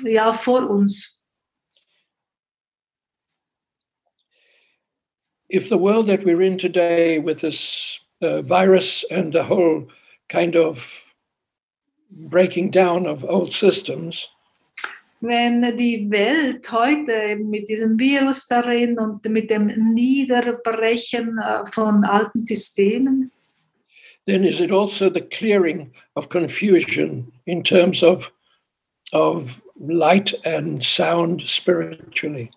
ja, 0.04 0.32
vor 0.34 0.68
uns? 0.68 1.20
if 5.50 5.68
the 5.68 5.78
world 5.78 6.06
that 6.06 6.24
we're 6.24 6.42
in 6.42 6.56
today 6.56 7.18
with 7.18 7.40
this 7.40 7.98
uh, 8.22 8.40
virus 8.42 9.04
and 9.10 9.32
the 9.32 9.42
whole 9.42 9.86
kind 10.28 10.56
of 10.56 10.78
breaking 12.11 12.70
down 12.70 13.06
of 13.06 13.24
old 13.24 13.52
systems, 13.52 14.28
Wenn 15.22 15.76
die 15.76 16.11
Welt 16.11 16.72
heute 16.72 17.36
mit 17.36 17.68
diesem 17.68 17.98
Virus 17.98 18.48
darin 18.48 18.98
und 18.98 19.22
mit 19.28 19.50
dem 19.50 19.66
Niederbrechen 19.92 21.38
eh, 21.38 21.70
von 21.70 22.04
alten 22.04 22.38
Systemen, 22.42 23.30
then 24.26 24.44
is 24.44 24.61
it 24.61 24.70
also 24.70 25.11
the 25.11 25.20
clearing 25.20 25.92
of 26.14 26.28
confusion 26.30 27.30
in 27.46 27.62
terms 27.62 28.02
of, 28.02 28.30
of 29.12 29.61
light 29.78 30.34
and 30.44 30.82
sound 30.84 31.42
spiritually? 31.42 32.50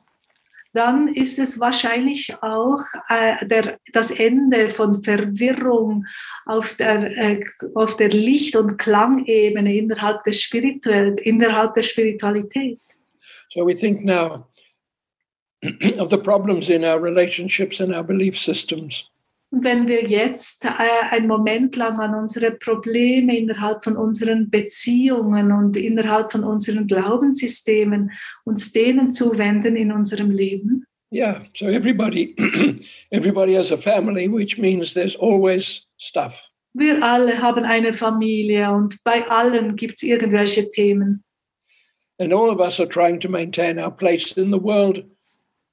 Dann 0.74 1.08
ist 1.08 1.38
es 1.38 1.60
wahrscheinlich 1.60 2.36
auch 2.42 2.82
äh, 3.10 3.48
der, 3.48 3.80
das 3.94 4.12
Ende 4.12 4.70
von 4.70 5.04
Verwirrung 5.04 6.06
auf 6.46 6.76
der, 6.78 7.16
äh, 7.16 7.46
auf 7.76 7.96
der 7.96 8.10
Licht- 8.10 8.56
und 8.56 8.78
Klangebene 8.78 9.76
innerhalb, 9.76 10.24
des 10.24 10.42
Spirituell, 10.42 11.16
innerhalb 11.22 11.76
der 11.76 11.84
Spiritualität. 11.84 12.80
So 13.50 13.66
we 13.66 13.76
think 13.76 14.04
now 14.04 14.48
of 16.00 16.10
the 16.10 16.18
problems 16.18 16.70
in 16.70 16.84
our 16.84 17.00
relationships 17.00 17.80
and 17.80 17.94
our 17.94 18.04
belief 18.04 18.38
systems. 18.38 19.10
Und 19.54 19.64
wenn 19.64 19.88
wir 19.88 20.08
jetzt 20.10 20.66
äh, 20.66 20.70
einen 21.12 21.28
Moment 21.28 21.76
lang 21.76 22.00
an 22.00 22.16
unsere 22.16 22.50
Probleme 22.50 23.38
innerhalb 23.38 23.84
von 23.84 23.96
unseren 23.96 24.50
Beziehungen 24.50 25.52
und 25.52 25.78
innerhalb 25.78 26.32
von 26.32 26.44
unseren 26.44 26.88
Glaubenssystemen 26.88 28.12
uns 28.46 28.74
denen 28.74 29.12
zuwenden 29.12 29.76
in 29.76 29.92
unserem 29.92 30.32
Leben, 30.32 30.88
Yeah, 31.12 31.44
so 31.54 31.68
everybody 31.68 32.34
everybody 33.12 33.54
has 33.54 33.72
a 33.72 33.78
family, 33.78 34.28
which 34.28 34.58
means 34.58 34.96
there's 34.96 35.16
always 35.16 35.86
stuff. 36.00 36.34
wir 36.74 37.04
alle 37.04 37.40
haben 37.40 37.66
eine 37.66 37.94
Familie 37.94 38.72
und 38.72 38.98
bei 39.04 39.24
allen 39.30 39.76
gibt 39.76 39.98
es 39.98 40.04
irgendwelche 40.04 40.68
Themen. 40.70 41.24
And 42.18 42.34
all 42.34 42.50
of 42.50 42.60
us 42.60 42.80
are 42.80 42.90
trying 42.90 43.20
to 43.20 43.30
maintain 43.30 43.78
our 43.78 43.92
place 43.92 44.32
in 44.32 44.52
the 44.52 44.60
world. 44.60 45.04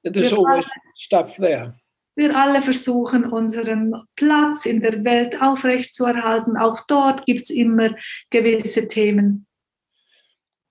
There's 0.04 0.34
always 0.34 0.66
stuff 0.98 1.36
there. 1.36 1.74
Wir 2.20 2.36
alle 2.36 2.60
versuchen, 2.60 3.24
unseren 3.24 3.94
Platz 4.14 4.66
in 4.66 4.82
der 4.82 5.02
Welt 5.04 5.40
aufrechtzuerhalten. 5.40 6.58
Auch 6.58 6.84
dort 6.86 7.24
gibt 7.24 7.44
es 7.44 7.50
immer 7.50 7.96
gewisse 8.28 8.86
Themen. 8.88 9.46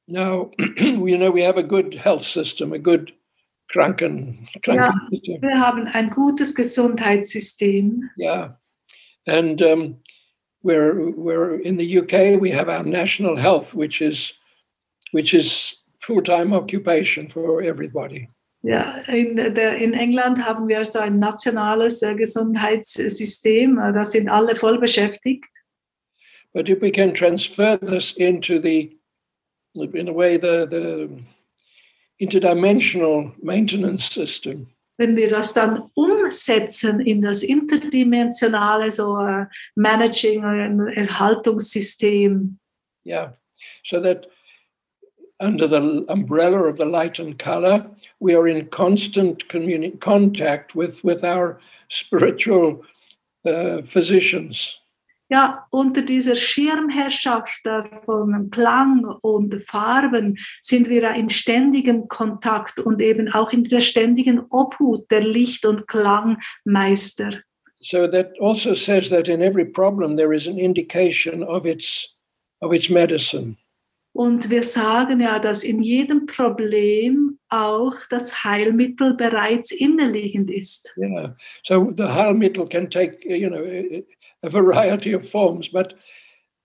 Now, 0.05 0.51
you 0.77 1.17
know, 1.17 1.33
we 1.33 1.43
have 1.43 1.57
a 1.57 1.63
good 1.63 1.95
health 1.95 2.21
system, 2.21 2.71
a 2.73 2.77
good 2.77 3.11
Kranken, 3.67 4.47
Kranken 4.61 5.09
system. 5.09 5.41
Wir 5.41 5.59
haben 5.59 5.87
ein 5.87 6.11
gutes 6.11 6.53
Gesundheitssystem. 6.53 8.11
Yeah. 8.15 8.55
And 9.25 9.59
um, 9.63 9.95
we're 10.61 11.09
we're 11.15 11.59
in 11.61 11.77
the 11.77 11.97
UK 11.99 12.39
we 12.39 12.51
have 12.51 12.69
our 12.69 12.83
national 12.83 13.35
health 13.35 13.73
which 13.73 14.01
is 14.01 14.33
which 15.13 15.33
is 15.33 15.77
full-time 15.99 16.53
occupation 16.53 17.27
for 17.27 17.63
everybody 17.63 18.29
Ja, 18.61 18.97
in, 19.07 19.37
der, 19.37 19.77
in 19.77 19.93
England 19.93 20.45
haben 20.45 20.67
wir 20.67 20.85
so 20.85 20.99
ein 20.99 21.17
nationales 21.17 22.01
äh, 22.01 22.13
Gesundheitssystem, 22.15 23.77
äh, 23.79 23.93
da 23.93 24.03
sind 24.03 24.27
alle 24.29 24.55
voll 24.55 24.79
beschäftigt. 24.79 25.45
but 26.51 26.67
if 26.67 26.81
we 26.81 26.91
can 26.91 27.13
transfer 27.13 27.77
this 27.77 28.17
into 28.17 28.59
the 28.59 28.91
in 29.93 30.09
a 30.09 30.13
way 30.13 30.35
the 30.37 30.65
the 30.69 31.07
interdimensional 32.19 33.31
maintenance 33.41 34.09
system 34.11 34.67
Wenn 34.97 35.15
wir 35.15 35.29
das 35.29 35.53
dann 35.53 35.89
umsetzen 35.93 36.99
in 36.99 37.21
das 37.21 37.43
interdimensionale 37.43 38.91
so 38.91 39.17
äh, 39.19 39.45
Managing, 39.75 40.43
äh, 40.43 40.93
Erhaltungssystem, 40.95 42.59
yeah 43.05 43.33
so 43.85 44.01
that 44.01 44.27
under 45.39 45.67
the 45.67 46.05
umbrella 46.09 46.63
of 46.63 46.77
the 46.77 46.85
light 46.85 47.19
and 47.19 47.39
color 47.39 47.85
we 48.19 48.35
are 48.35 48.47
in 48.47 48.67
constant 48.67 49.47
communi- 49.47 49.99
contact 49.99 50.75
with 50.75 51.03
with 51.03 51.23
our 51.23 51.59
spiritual 51.89 52.83
uh, 53.45 53.81
physicians 53.83 54.75
ja, 55.31 55.67
unter 55.69 56.01
dieser 56.01 56.33
Schirmherrschaft 56.35 57.63
äh, 57.65 57.83
von 58.03 58.49
Klang 58.49 59.05
und 59.21 59.63
Farben 59.63 60.39
sind 60.61 60.89
wir 60.89 61.07
in 61.11 61.29
ständigem 61.29 62.07
Kontakt 62.07 62.79
und 62.79 62.99
eben 62.99 63.31
auch 63.31 63.53
in 63.53 63.63
der 63.63 63.81
ständigen 63.81 64.41
Obhut 64.49 65.09
der 65.11 65.21
Licht- 65.21 65.67
und 65.67 65.87
Klangmeister. 65.87 67.43
so 67.81 68.07
that 68.07 68.33
also 68.41 68.73
says 68.73 69.09
that 69.09 69.29
in 69.29 69.41
every 69.41 69.65
problem 69.65 70.17
there 70.17 70.33
is 70.33 70.47
an 70.47 70.57
indication 70.57 71.43
of 71.43 71.65
its 71.65 72.15
of 72.61 72.73
its 72.73 72.89
medicine 72.89 73.55
Und 74.19 74.49
wir 74.49 74.63
sagen 74.63 75.21
ja, 75.21 75.39
dass 75.39 75.63
in 75.63 75.81
jedem 75.81 76.25
Problem 76.25 77.39
auch 77.47 77.93
das 78.09 78.43
Heilmittel 78.43 79.13
bereits 79.15 79.71
inneliegend 79.71 80.51
ist. 80.51 80.93
yeah 80.97 81.35
so 81.63 81.93
the 81.95 82.03
heilmittel 82.03 82.67
can 82.67 82.89
take 82.89 83.17
you 83.25 83.49
know 83.49 83.63
a- 84.43 84.51
variety 84.51 85.15
of 85.15 85.23
forms 85.25 85.69
but 85.71 85.95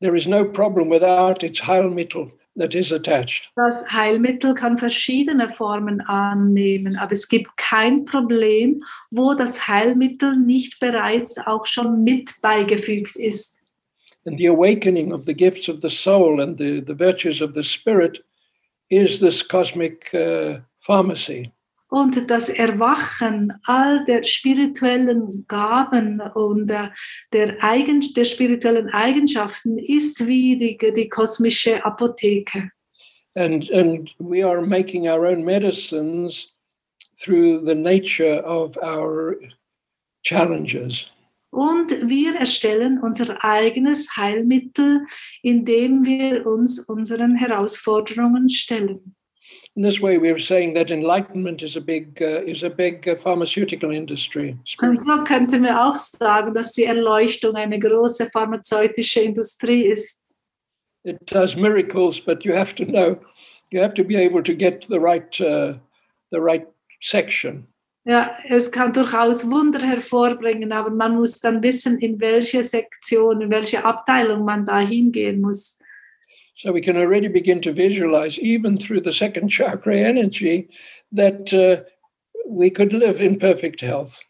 there 0.01 0.17
is 0.17 0.27
no 0.27 0.45
problem 0.45 0.91
without 0.91 1.45
its 1.47 1.61
heilmittel 1.65 2.33
that 2.57 2.75
is 2.75 2.93
attached 2.93 3.51
Das 3.57 3.85
Heilmittel 3.93 4.55
kann 4.55 4.77
verschiedene 4.79 5.49
Formen 5.49 6.01
annehmen, 6.03 6.97
aber 6.99 7.13
es 7.13 7.29
gibt 7.29 7.57
kein 7.57 8.05
Problem, 8.05 8.83
wo 9.13 9.35
das 9.35 9.69
Heilmittel 9.69 10.37
nicht 10.37 10.81
bereits 10.81 11.39
auch 11.39 11.67
schon 11.67 12.03
mit 12.05 12.35
beigefügt 12.43 13.17
ist. 13.17 13.64
And 14.27 14.39
the 14.39 14.47
awakening 14.47 15.13
of 15.13 15.25
the 15.27 15.35
gifts 15.35 15.69
of 15.69 15.81
the 15.81 15.91
soul 15.91 16.41
and 16.41 16.57
the, 16.59 16.81
the 16.81 16.95
virtues 16.95 17.41
of 17.41 17.55
the 17.55 17.63
spirit 17.63 18.19
is 18.91 19.21
this 19.21 19.43
cosmic 19.43 20.11
uh, 20.15 20.59
pharmacy 20.81 21.51
Und 21.91 22.29
das 22.29 22.49
Erwachen 22.49 23.53
all 23.69 24.05
der 24.07 24.25
spirituellen 24.25 25.45
Gaben 25.47 26.21
und 26.35 26.67
der, 26.67 26.93
der, 27.33 27.63
Eigen, 27.63 28.01
der 28.17 28.25
spirituellen 28.25 28.89
Eigenschaften 28.91 29.79
ist 29.79 30.27
wie 30.27 30.57
die, 30.57 30.77
die 30.93 31.09
kosmische 31.09 31.85
Apotheke. 31.85 32.71
and 33.37 33.69
and 33.71 34.11
we 34.19 34.43
are 34.43 34.61
making 34.63 35.09
our 35.09 35.27
own 35.27 35.45
medicines 35.45 36.53
through 37.17 37.65
the 37.65 37.75
nature 37.75 38.37
of 38.45 38.77
our 38.83 39.37
challenges 40.23 41.11
Und 41.55 42.09
wir 42.09 42.35
erstellen 42.37 42.99
unser 43.01 43.45
eigenes 43.45 44.17
Heilmittel, 44.17 45.03
indem 45.43 46.05
wir 46.05 46.47
uns 46.47 46.81
unseren 46.81 47.37
Herausforderungen 47.37 48.49
stellen. 48.49 49.15
in 49.77 49.83
this 49.83 50.01
way 50.01 50.19
we 50.19 50.31
are 50.31 50.39
saying 50.39 50.73
that 50.75 50.91
enlightenment 50.91 51.63
is 51.63 51.77
a 51.77 51.81
big 51.81 52.21
uh, 52.23 52.43
is 52.47 52.63
a 52.63 52.71
big 52.71 53.09
uh, 53.09 53.17
pharmaceutical 53.17 53.91
industry 53.93 54.57
Und 54.81 55.03
so 55.03 55.25
könnten 55.25 55.63
wir 55.65 55.85
auch 55.85 55.97
sagen, 55.97 56.55
dass 56.55 56.73
die 56.73 56.85
Erleuchtung 56.85 57.57
eine 57.57 57.79
große 57.79 58.31
pharmazeutische 58.33 59.21
Industrie 59.21 59.87
ist. 59.87 60.25
it 61.05 61.19
does 61.27 61.57
miracles 61.57 62.21
but 62.21 62.45
you 62.45 62.53
have 62.55 62.75
to 62.75 62.85
know 62.85 63.17
you 63.71 63.81
have 63.81 63.95
to 63.95 64.05
be 64.05 64.17
able 64.17 64.43
to 64.43 64.55
get 64.55 64.85
the 64.89 64.99
right 64.99 65.41
uh, 65.41 65.75
the 66.31 66.39
right 66.41 66.67
section 67.01 67.67
Ja, 68.07 68.33
es 68.49 68.71
kann 68.71 68.93
durchaus 68.93 69.51
Wunder 69.51 69.81
hervorbringen, 69.81 70.73
aber 70.73 70.91
man 70.91 71.17
muss 71.17 71.41
dann 71.41 71.63
wissen, 71.63 71.99
in 71.99 72.21
welche 72.21 72.63
Sektion, 72.63 73.41
in 73.41 73.51
welche 73.51 73.83
Abteilung 73.83 74.45
man 74.45 74.67
da 74.67 74.81
hingehen 74.81 75.41
muss. 75.41 75.79
So 76.57 76.73
we 76.73 76.83
can 76.83 76.97
already 76.97 77.29
begin 77.29 77.61
to 77.63 77.73
visualize, 77.73 78.39
even 78.39 78.79
through 78.79 79.03
the 79.03 79.13
second 79.13 79.49
chakra 79.51 79.97
energy, 79.97 80.69
that 81.13 81.53
uh, 81.53 81.83
we 82.47 82.71
could 82.71 82.93
live 82.93 83.21
in 83.21 83.39
perfect 83.39 83.81
health. 83.81 84.21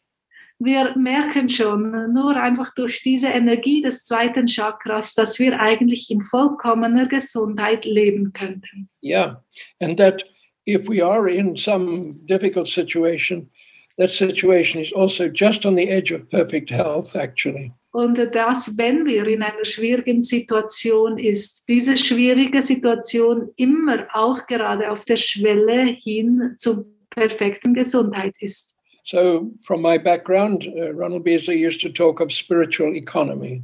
Wir 0.60 0.96
merken 0.96 1.48
schon, 1.48 1.90
nur 2.12 2.36
einfach 2.36 2.72
durch 2.74 3.02
diese 3.02 3.26
Energie 3.26 3.82
des 3.82 4.04
zweiten 4.04 4.46
Chakras, 4.46 5.14
dass 5.14 5.38
wir 5.40 5.60
eigentlich 5.60 6.10
in 6.10 6.20
vollkommener 6.20 7.08
Gesundheit 7.08 7.84
leben 7.84 8.32
könnten. 8.32 8.88
Yeah. 9.02 9.42
And 9.80 9.98
that 9.98 10.24
if 10.64 10.88
we 10.88 11.04
are 11.04 11.28
in 11.28 11.56
some 11.56 12.20
difficult 12.26 12.68
situation, 12.68 13.50
that 13.98 14.10
situation 14.10 14.80
is 14.80 14.92
also 14.92 15.28
just 15.28 15.64
on 15.64 15.74
the 15.74 15.88
edge 15.88 16.10
of 16.10 16.28
perfect 16.30 16.70
health, 16.70 17.14
actually. 17.14 17.72
Und 17.92 18.18
dass, 18.34 18.76
wenn 18.76 19.06
wir 19.06 19.24
in 19.28 19.42
einer 19.42 19.64
schwierigen 19.64 20.20
Situation 20.20 21.16
ist, 21.16 21.62
diese 21.68 21.96
schwierige 21.96 22.60
Situation 22.60 23.50
immer 23.56 24.08
auch 24.12 24.46
gerade 24.48 24.90
auf 24.90 25.04
der 25.04 25.16
Schwelle 25.16 25.84
hin 25.84 26.54
zur 26.58 26.86
perfekten 27.10 27.72
Gesundheit 27.72 28.34
ist. 28.40 28.76
So, 29.06 29.52
from 29.64 29.82
my 29.82 29.98
background, 29.98 30.66
uh, 30.66 30.90
Ronald 30.92 31.24
Beasley 31.24 31.56
used 31.56 31.82
to 31.82 31.90
talk 31.90 32.20
of 32.20 32.32
spiritual 32.32 32.96
economy. 32.96 33.62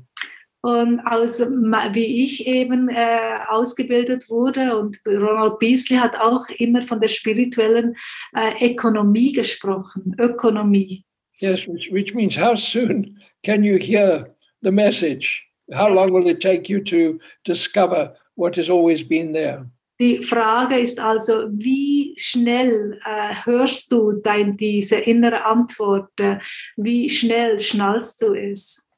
Und 0.62 1.00
aus, 1.00 1.40
wie 1.40 2.22
ich 2.22 2.46
eben 2.46 2.88
äh, 2.88 3.38
ausgebildet 3.48 4.28
wurde, 4.28 4.76
und 4.76 5.00
Ronald 5.06 5.58
Beasley 5.58 5.98
hat 5.98 6.14
auch 6.20 6.48
immer 6.58 6.82
von 6.82 7.00
der 7.00 7.08
spirituellen 7.08 7.96
äh, 8.34 8.72
Ökonomie 8.72 9.32
gesprochen, 9.32 10.14
Ökonomie. 10.18 11.04
Yes, 11.38 11.66
which, 11.66 11.90
which 11.90 12.14
means 12.14 12.36
how 12.36 12.54
soon 12.54 13.18
can 13.42 13.64
you 13.64 13.78
hear 13.78 14.34
the 14.60 14.70
message? 14.70 15.42
How 15.72 15.88
long 15.88 16.12
will 16.12 16.28
it 16.28 16.42
take 16.42 16.68
you 16.68 16.84
to 16.84 17.18
discover 17.44 18.14
what 18.34 18.56
has 18.56 18.68
always 18.68 19.02
been 19.02 19.32
there? 19.32 19.66
Die 19.98 20.18
Frage 20.18 20.78
ist 20.78 20.98
also, 20.98 21.48
wie 21.50 22.14
schnell 22.16 22.98
äh, 23.04 23.34
hörst 23.44 23.92
du 23.92 24.12
dein, 24.12 24.56
diese 24.56 24.96
innere 24.96 25.44
Antwort? 25.44 26.08
Äh, 26.18 26.38
wie 26.76 27.08
schnell 27.10 27.60
schnallst 27.60 28.22
du 28.22 28.34
es? 28.34 28.89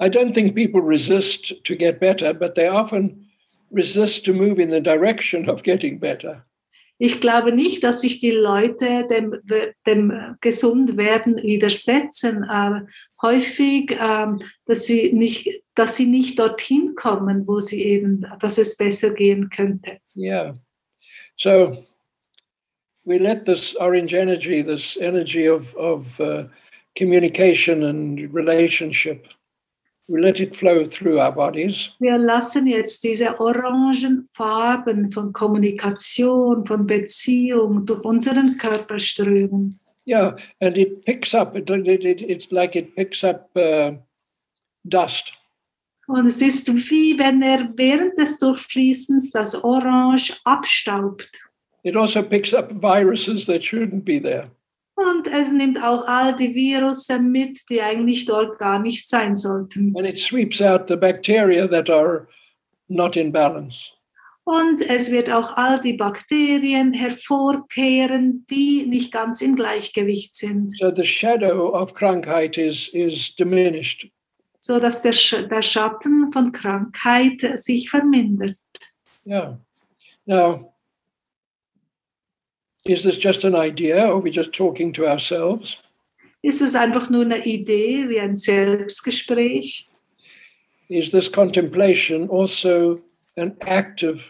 I 0.00 0.08
don't 0.08 0.32
think 0.34 0.54
people 0.54 0.80
resist 0.80 1.52
to 1.64 1.76
get 1.76 2.00
better, 2.00 2.32
but 2.32 2.54
they 2.54 2.68
often 2.68 3.26
resist 3.70 4.24
to 4.24 4.32
move 4.32 4.58
in 4.58 4.70
the 4.70 4.80
direction 4.80 5.48
of 5.48 5.62
getting 5.62 5.98
better. 5.98 6.44
Ich 6.98 7.20
glaube 7.20 7.52
nicht, 7.52 7.82
dass 7.82 8.02
sich 8.02 8.20
die 8.20 8.30
Leute 8.30 9.06
dem, 9.08 9.34
dem 9.86 10.36
Gesundwerden 10.42 11.36
widersetzen. 11.42 12.44
Äh, 12.44 12.82
häufig, 13.22 13.96
ähm, 13.98 14.40
dass, 14.66 14.86
sie 14.86 15.12
nicht, 15.12 15.48
dass 15.74 15.96
sie 15.96 16.06
nicht 16.06 16.38
dorthin 16.38 16.94
kommen, 16.94 17.46
wo 17.46 17.58
sie 17.60 17.82
eben, 17.82 18.26
dass 18.40 18.58
es 18.58 18.76
besser 18.76 19.10
gehen 19.10 19.48
könnte. 19.48 19.98
Yeah. 20.14 20.54
So 21.36 21.84
we 23.04 23.18
let 23.18 23.46
this 23.46 23.74
orange 23.76 24.14
energy, 24.14 24.62
this 24.62 24.96
energy 25.00 25.46
of, 25.46 25.74
of 25.76 26.06
uh, 26.20 26.44
communication 26.96 27.84
and 27.84 28.32
relationship, 28.32 29.26
we 30.10 30.20
let 30.20 30.40
it 30.40 30.56
flow 30.56 30.84
through 30.84 31.20
our 31.20 31.32
bodies. 31.32 31.90
Wir 32.00 32.18
lassen 32.18 32.66
jetzt 32.66 33.04
diese 33.04 33.38
orangen 33.38 34.28
Farben 34.32 35.12
von 35.12 35.32
Kommunikation, 35.32 36.66
von 36.66 36.86
Beziehung 36.86 37.86
durch 37.86 38.04
unseren 38.04 38.58
Körper 38.58 38.98
strömen. 38.98 39.78
Yeah, 40.06 40.34
and 40.60 40.76
it 40.76 41.04
picks 41.04 41.32
up. 41.34 41.54
It, 41.54 41.70
it, 41.70 42.04
it, 42.04 42.22
it's 42.22 42.50
like 42.50 42.74
it 42.74 42.96
picks 42.96 43.22
up 43.22 43.48
uh, 43.54 43.92
dust. 44.84 45.32
Und 46.08 46.26
es 46.26 46.42
ist 46.42 46.66
wie 46.90 47.16
wenn 47.16 47.40
er 47.40 47.68
während 47.76 48.18
des 48.18 48.40
Durchfließens 48.40 49.30
das 49.30 49.62
Orange 49.62 50.36
abstaubt. 50.44 51.30
It 51.84 51.96
also 51.96 52.22
picks 52.22 52.52
up 52.52 52.72
viruses 52.82 53.46
that 53.46 53.62
shouldn't 53.62 54.04
be 54.04 54.20
there. 54.20 54.50
Und 55.08 55.26
es 55.26 55.52
nimmt 55.52 55.82
auch 55.82 56.06
all 56.06 56.36
die 56.36 56.54
Virusse 56.54 57.18
mit, 57.18 57.60
die 57.70 57.80
eigentlich 57.80 58.26
dort 58.26 58.58
gar 58.58 58.78
nicht 58.78 59.08
sein 59.08 59.34
sollten. 59.34 59.94
And 59.96 60.06
it 60.06 60.18
sweeps 60.18 60.60
out 60.60 60.88
the 60.88 60.96
bacteria 60.96 61.66
that 61.68 61.88
are 61.88 62.26
not 62.88 63.16
in 63.16 63.32
balance. 63.32 63.76
Und 64.44 64.82
es 64.82 65.10
wird 65.10 65.30
auch 65.30 65.56
all 65.56 65.80
die 65.80 65.92
Bakterien 65.92 66.92
hervorkehren, 66.92 68.44
die 68.50 68.84
nicht 68.86 69.12
ganz 69.12 69.42
im 69.42 69.54
Gleichgewicht 69.54 70.36
sind. 70.36 70.72
So 70.78 70.92
the 70.94 71.06
shadow 71.06 71.72
of 71.72 71.94
Krankheit 71.94 72.58
is, 72.58 72.88
is 72.88 73.34
diminished. 73.36 74.10
so 74.60 74.78
dass 74.78 75.02
der, 75.02 75.12
Sch 75.12 75.48
der 75.48 75.62
Schatten 75.62 76.32
von 76.32 76.52
Krankheit 76.52 77.40
sich 77.58 77.90
vermindert. 77.90 78.56
Yeah. 79.26 79.58
Now, 80.26 80.69
is 82.90 83.02
this 83.04 83.18
just 83.18 83.44
an 83.44 83.54
idea 83.54 84.06
or 84.06 84.14
are 84.14 84.20
we 84.20 84.30
just 84.30 84.52
talking 84.52 84.92
to 84.94 85.06
ourselves? 85.06 85.78
Ist 86.42 86.60
es 86.62 86.74
einfach 86.74 87.10
nur 87.10 87.24
eine 87.24 87.44
Idee, 87.44 88.08
wie 88.08 88.18
ein 88.18 88.34
Selbstgespräch? 88.34 89.86
Is 90.88 91.10
this 91.10 91.30
contemplation 91.30 92.28
also 92.30 93.00
an 93.36 93.56
active 93.60 94.20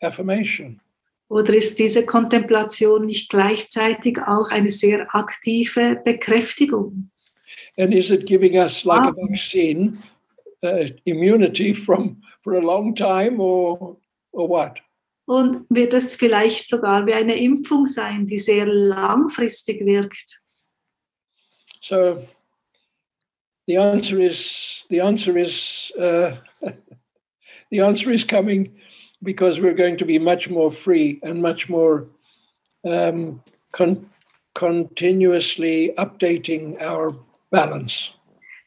affirmation? 0.00 0.80
Oder 1.28 1.54
ist 1.54 1.78
diese 1.78 2.04
Kontemplation 2.04 3.06
nicht 3.06 3.30
gleichzeitig 3.30 4.18
auch 4.18 4.50
eine 4.52 4.70
sehr 4.70 5.06
aktive 5.14 6.00
Bekräftigung? 6.04 7.10
And 7.76 7.92
is 7.92 8.10
it 8.10 8.26
giving 8.26 8.56
us, 8.58 8.84
like 8.84 9.04
a 9.06 9.08
Ah. 9.08 9.14
vaccine, 9.28 9.98
uh, 10.62 10.86
immunity 11.06 11.74
from 11.74 12.22
for 12.42 12.54
a 12.54 12.60
long 12.60 12.94
time 12.94 13.40
or, 13.40 13.96
or 14.32 14.48
what? 14.48 14.78
Und 15.26 15.64
wird 15.70 15.94
es 15.94 16.14
vielleicht 16.16 16.68
sogar 16.68 17.06
wie 17.06 17.14
eine 17.14 17.36
Impfung 17.36 17.86
sein, 17.86 18.26
die 18.26 18.38
sehr 18.38 18.66
langfristig 18.66 19.84
wirkt? 19.86 20.42
So 21.80 22.26
the 23.66 23.78
answer 23.78 24.18
is 24.18 24.84
the 24.90 25.00
answer 25.00 25.36
is 25.36 25.92
uh, 25.98 26.36
the 27.70 27.80
answer 27.80 28.10
is 28.10 28.24
coming 28.24 28.70
because 29.22 29.60
we're 29.60 29.74
going 29.74 29.96
to 29.96 30.04
be 30.04 30.18
much 30.18 30.50
more 30.50 30.70
free 30.70 31.18
and 31.22 31.40
much 31.40 31.68
more 31.68 32.06
um, 32.84 33.42
con- 33.72 34.10
continuously 34.54 35.94
updating 35.96 36.80
our 36.80 37.14
balance. 37.50 38.12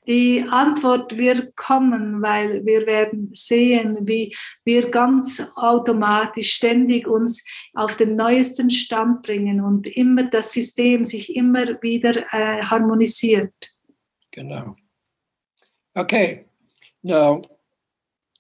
Die 0.08 0.44
Antwort 0.50 1.18
wird 1.18 1.56
kommen, 1.56 2.22
weil 2.22 2.66
wir 2.66 2.88
werden 2.88 3.30
sehen, 3.34 3.98
wie 4.08 4.36
wir 4.64 4.90
ganz 4.90 5.52
automatisch 5.56 6.54
ständig 6.54 7.08
uns 7.08 7.46
auf 7.74 7.98
den 7.98 8.16
neuesten 8.16 8.70
Stand 8.70 9.24
bringen 9.24 9.60
und 9.62 9.86
immer 9.86 10.24
das 10.24 10.54
System 10.54 11.04
sich 11.04 11.36
immer 11.36 11.82
wieder 11.82 12.24
äh, 12.34 12.62
harmonisiert. 12.64 13.54
Genau. 14.32 14.76
Okay. 15.94 16.46
Now 17.02 17.42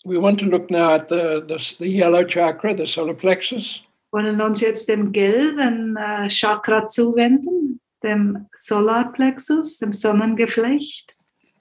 we 0.05 0.21
want 0.21 0.39
to 0.39 0.45
look 0.45 0.71
now 0.71 0.91
at 0.93 1.09
the, 1.09 1.43
the 1.47 1.57
the 1.79 1.87
yellow 1.87 2.23
chakra, 2.23 2.75
the 2.75 2.85
solar 2.85 3.13
plexus. 3.13 3.83
wollen 4.11 4.41
uns 4.41 4.61
jetzt 4.61 4.89
dem 4.89 5.11
gelben 5.11 5.95
äh, 5.97 6.29
Chakra 6.29 6.87
zuwenden, 6.87 7.81
dem 8.03 8.47
Solarplexus, 8.53 9.79
dem 9.79 9.93
Sonnengeflecht. 9.93 11.16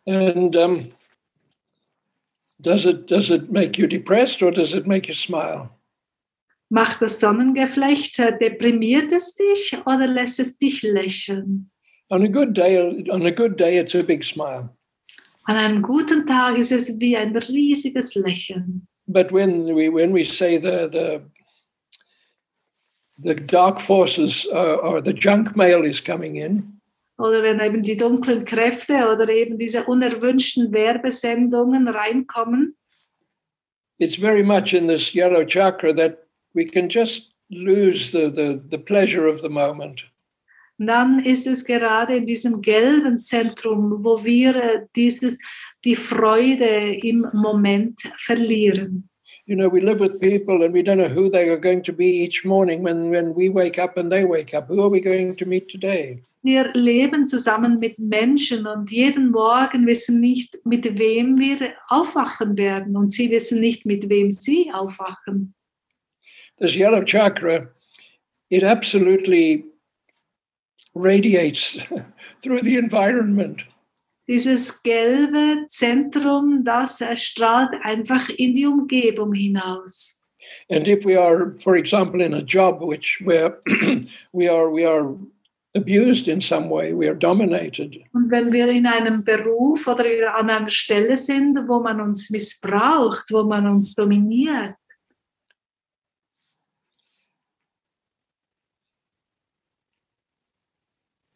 And 0.06 0.56
um, 0.56 0.92
does 2.60 2.86
it 2.86 3.06
does 3.06 3.30
it 3.30 3.50
make 3.50 3.78
you 3.78 3.86
depressed 3.86 4.42
or 4.42 4.50
does 4.50 4.74
it 4.74 4.86
make 4.86 5.08
you 5.08 5.14
smile? 5.14 5.70
Macht 6.68 7.00
das 7.00 7.20
Sonnengeflecht, 7.20 8.18
äh, 8.18 8.36
deprimiert 8.38 9.12
es 9.12 9.34
dich 9.34 9.76
oder 9.86 10.06
lässt 10.06 10.40
es 10.40 10.58
dich 10.58 10.82
lächeln? 10.82 11.70
On 12.10 12.22
a 12.22 12.28
good 12.28 12.54
day, 12.54 13.04
on 13.10 13.26
a 13.26 13.30
good 13.30 13.56
day, 13.56 13.78
it's 13.78 13.94
a 13.94 14.02
big 14.02 14.24
smile. 14.24 14.70
An 15.48 15.56
einem 15.56 15.82
guten 15.82 16.26
Tag 16.26 16.58
ist 16.58 16.72
es 16.72 16.98
wie 16.98 17.16
ein 17.16 17.36
riesiges 17.36 18.14
Lächeln. 18.16 18.86
But 19.06 19.32
when 19.32 19.74
we 19.76 19.88
when 19.88 20.12
we 20.12 20.24
say 20.24 20.58
the 20.58 20.88
the 20.90 21.20
the 23.18 23.34
dark 23.34 23.80
forces 23.80 24.46
uh, 24.52 24.78
or 24.82 25.00
the 25.00 25.12
junk 25.12 25.56
mail 25.56 25.84
is 25.84 26.00
coming 26.00 26.36
in, 26.36 26.75
Oder 27.18 27.42
wenn 27.42 27.60
eben 27.60 27.82
die 27.82 27.96
dunklen 27.96 28.44
Kräfte 28.44 29.10
oder 29.12 29.28
eben 29.28 29.58
diese 29.58 29.84
unerwünschten 29.84 30.72
Werbesendungen 30.72 31.88
reinkommen, 31.88 32.76
it's 33.98 34.16
very 34.16 34.42
much 34.42 34.74
in 34.74 34.86
this 34.86 35.14
yellow 35.14 35.44
chakra 35.44 35.94
that 35.94 36.26
we 36.52 36.66
can 36.66 36.88
just 36.88 37.32
lose 37.48 38.10
the 38.10 38.30
the, 38.30 38.60
the 38.70 38.78
pleasure 38.78 39.26
of 39.26 39.40
the 39.40 39.48
moment. 39.48 40.04
dann 40.78 41.20
ist 41.20 41.46
es 41.46 41.64
gerade 41.64 42.16
in 42.16 42.26
diesem 42.26 42.60
gelben 42.60 43.20
Zentrum, 43.20 44.04
wo 44.04 44.22
wir 44.24 44.56
äh, 44.56 44.86
dieses, 44.94 45.38
die 45.84 45.96
Freude 45.96 46.96
im 47.02 47.26
Moment 47.32 48.00
verlieren. 48.18 49.08
You 49.46 49.54
know, 49.54 49.68
we 49.68 49.80
live 49.80 50.00
with 50.00 50.20
people 50.20 50.64
and 50.64 50.74
we 50.74 50.82
don't 50.82 50.98
know 50.98 51.08
who 51.08 51.30
they 51.30 51.48
are 51.48 51.56
going 51.56 51.82
to 51.84 51.92
be 51.92 52.06
each 52.06 52.44
morning 52.44 52.82
when, 52.82 53.10
when 53.10 53.32
we 53.32 53.48
wake 53.48 53.78
up 53.78 53.96
and 53.96 54.10
they 54.10 54.24
wake 54.24 54.52
up. 54.52 54.66
Who 54.66 54.82
are 54.82 54.88
we 54.88 55.00
going 55.00 55.36
to 55.36 55.46
meet 55.46 55.68
today? 55.70 56.20
Wir 56.42 56.72
leben 56.74 57.26
zusammen 57.26 57.78
mit 57.78 57.98
Menschen 57.98 58.66
und 58.66 58.90
jeden 58.90 59.30
Morgen 59.30 59.86
wissen 59.86 60.20
nicht, 60.20 60.58
mit 60.64 60.98
wem 60.98 61.38
wir 61.38 61.74
aufwachen 61.88 62.56
werden 62.56 62.96
und 62.96 63.12
sie 63.12 63.30
wissen 63.30 63.60
nicht, 63.60 63.86
mit 63.86 64.08
wem 64.08 64.30
sie 64.30 64.70
aufwachen. 64.72 65.54
This 66.58 66.76
yellow 66.76 67.02
chakra, 67.02 67.68
it 68.50 68.64
absolutely 68.64 69.64
radiates 70.94 71.78
through 72.42 72.62
the 72.62 72.78
environment. 72.78 73.62
Dieses 74.28 74.82
gelbe 74.82 75.66
Zentrum, 75.68 76.64
das 76.64 77.00
äh, 77.00 77.14
strahlt 77.16 77.70
einfach 77.82 78.28
in 78.28 78.54
die 78.54 78.66
Umgebung 78.66 79.32
hinaus. 79.32 80.22
And 80.68 80.88
if 80.88 81.04
we 81.04 81.16
are, 81.16 81.54
for 81.58 81.76
example, 81.76 82.20
in 82.20 82.34
a 82.34 82.42
job 82.42 82.80
which 82.80 83.22
where 83.24 83.58
we 84.32 84.48
are 84.48 84.68
we 84.68 84.84
are 84.84 85.16
abused 85.76 86.26
in 86.26 86.40
some 86.40 86.68
way, 86.68 86.92
we 86.92 87.06
are 87.06 87.14
dominated, 87.14 88.00
Und 88.12 88.30
wenn 88.30 88.52
wir 88.52 88.68
in 88.68 88.86
einem 88.86 89.22
Beruf 89.22 89.86
oder 89.86 90.34
an 90.34 90.50
einer 90.50 90.70
Stelle 90.70 91.16
sind, 91.16 91.56
wo 91.68 91.80
man 91.80 92.00
uns 92.00 92.30
missbraucht, 92.30 93.30
wo 93.30 93.44
man 93.44 93.66
uns 93.68 93.94
dominiert, 93.94 94.74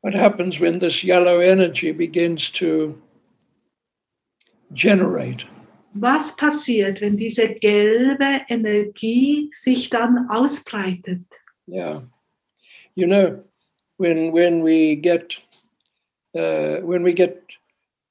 what 0.01 0.15
happens 0.15 0.59
when 0.59 0.79
this 0.79 1.05
yellow 1.05 1.41
energy 1.41 1.93
begins 1.93 2.49
to 2.51 3.01
generate? 4.73 5.45
was 5.95 6.37
passiert, 6.37 7.01
wenn 7.01 7.17
diese 7.17 7.55
gelbe 7.55 8.43
Energie 8.49 9.51
sich 9.53 9.91
dann 9.91 10.29
ausbreitet? 10.29 11.25
Yeah, 11.67 12.03
you 12.95 13.07
know, 13.07 13.43
when 13.97 14.33
when 14.33 14.63
we 14.63 14.97
get 14.97 15.37
uh, 16.37 16.81
when 16.83 17.03
we 17.03 17.13
get 17.13 17.43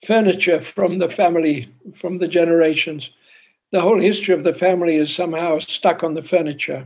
furniture 0.05 0.61
from 0.61 0.99
the 0.99 1.09
family 1.09 1.69
from 1.93 2.19
the 2.19 2.27
generations, 2.27 3.11
the 3.71 3.81
whole 3.81 3.99
history 3.99 4.33
of 4.33 4.43
the 4.43 4.53
family 4.53 4.95
is 4.95 5.13
somehow 5.13 5.59
stuck 5.59 6.03
on 6.03 6.13
the 6.13 6.23
furniture. 6.23 6.85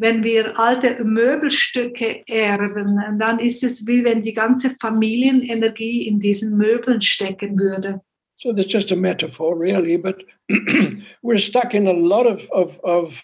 Wenn 0.00 0.24
wir 0.24 0.58
alte 0.58 1.04
Möbelstücke 1.04 2.22
erben, 2.26 2.98
dann 3.18 3.38
ist 3.38 3.62
es 3.62 3.86
wie 3.86 4.02
wenn 4.02 4.22
die 4.22 4.32
ganze 4.32 4.74
Familienenergie 4.80 6.06
in 6.08 6.18
diesen 6.18 6.56
Möbeln 6.56 7.02
stecken 7.02 7.58
würde. 7.58 8.00
So 8.38 8.54
that's 8.54 8.72
just 8.72 8.90
a 8.92 8.96
metaphor, 8.96 9.54
really. 9.54 9.98
But 9.98 10.24
we're 11.22 11.36
stuck 11.36 11.74
in 11.74 11.86
a 11.86 11.92
lot 11.92 12.26
of 12.26 12.48
of 12.50 12.80
of 12.82 13.22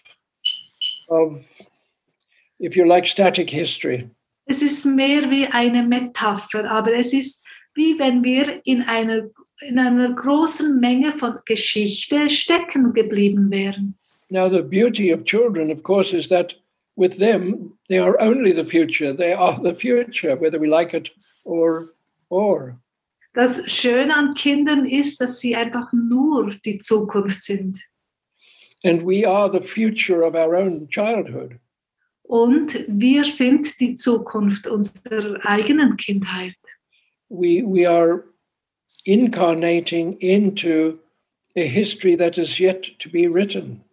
of, 1.09 1.43
if 2.59 2.75
you 2.75 2.85
like, 2.85 3.07
static 3.07 3.49
history. 3.49 4.11
Es 4.45 4.61
ist 4.61 4.85
mehr 4.85 5.31
wie 5.31 5.47
eine 5.47 5.81
Metapher, 5.81 6.69
aber 6.69 6.93
es 6.93 7.11
ist 7.11 7.43
wie 7.73 7.97
wenn 7.97 8.23
wir 8.23 8.61
in 8.65 8.83
einer, 8.83 9.31
in 9.67 9.79
einer 9.79 10.13
großen 10.13 10.79
Menge 10.79 11.11
von 11.13 11.39
Geschichte 11.45 12.29
stecken 12.29 12.93
geblieben 12.93 13.49
wären. 13.49 13.97
Now, 14.29 14.47
the 14.47 14.61
beauty 14.61 15.11
of 15.11 15.23
children, 15.23 15.71
of 15.71 15.81
course, 15.81 16.15
is 16.15 16.27
that 16.27 16.55
with 16.97 17.17
them, 17.17 17.77
they 17.87 17.99
are 17.99 18.19
only 18.19 18.51
the 18.51 18.65
future. 18.65 19.13
They 19.13 19.31
are 19.31 19.57
the 19.61 19.73
future, 19.73 20.35
whether 20.35 20.59
we 20.59 20.67
like 20.67 20.93
it 20.93 21.09
or 21.45 21.89
or. 22.29 22.81
Das 23.33 23.61
Schöne 23.71 24.13
an 24.15 24.33
Kindern 24.33 24.87
ist, 24.87 25.21
dass 25.21 25.39
sie 25.39 25.55
einfach 25.55 25.93
nur 25.93 26.55
die 26.65 26.79
Zukunft 26.79 27.43
sind. 27.43 27.77
And 28.83 29.05
we 29.05 29.25
are 29.25 29.49
the 29.49 29.61
future 29.61 30.23
of 30.23 30.35
our 30.35 30.55
own 30.55 30.89
childhood. 30.89 31.59
Und 32.23 32.83
wir 32.87 33.23
sind 33.23 33.79
die 33.79 33.95
Zukunft 33.95 34.67
unserer 34.67 35.39
eigenen 35.45 35.95
Kindheit. 35.97 36.55
We 37.29 37.63
we 37.63 37.87
are 37.87 38.23
incarnating 39.05 40.17
into 40.19 40.99
a 41.55 41.65
history 41.65 42.17
that 42.17 42.37
is 42.37 42.59
yet 42.59 42.97
to 42.99 43.09
be 43.09 43.27
written. 43.27 43.83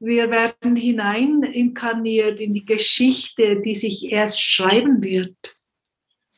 Wir 0.00 0.30
werden 0.30 0.76
hinein 0.76 1.42
inkarniert 1.42 2.40
in 2.40 2.54
die 2.54 2.64
Geschichte, 2.64 3.60
die 3.60 3.74
sich 3.74 4.10
erst 4.10 4.42
schreiben 4.42 5.02
wird. 5.02 5.36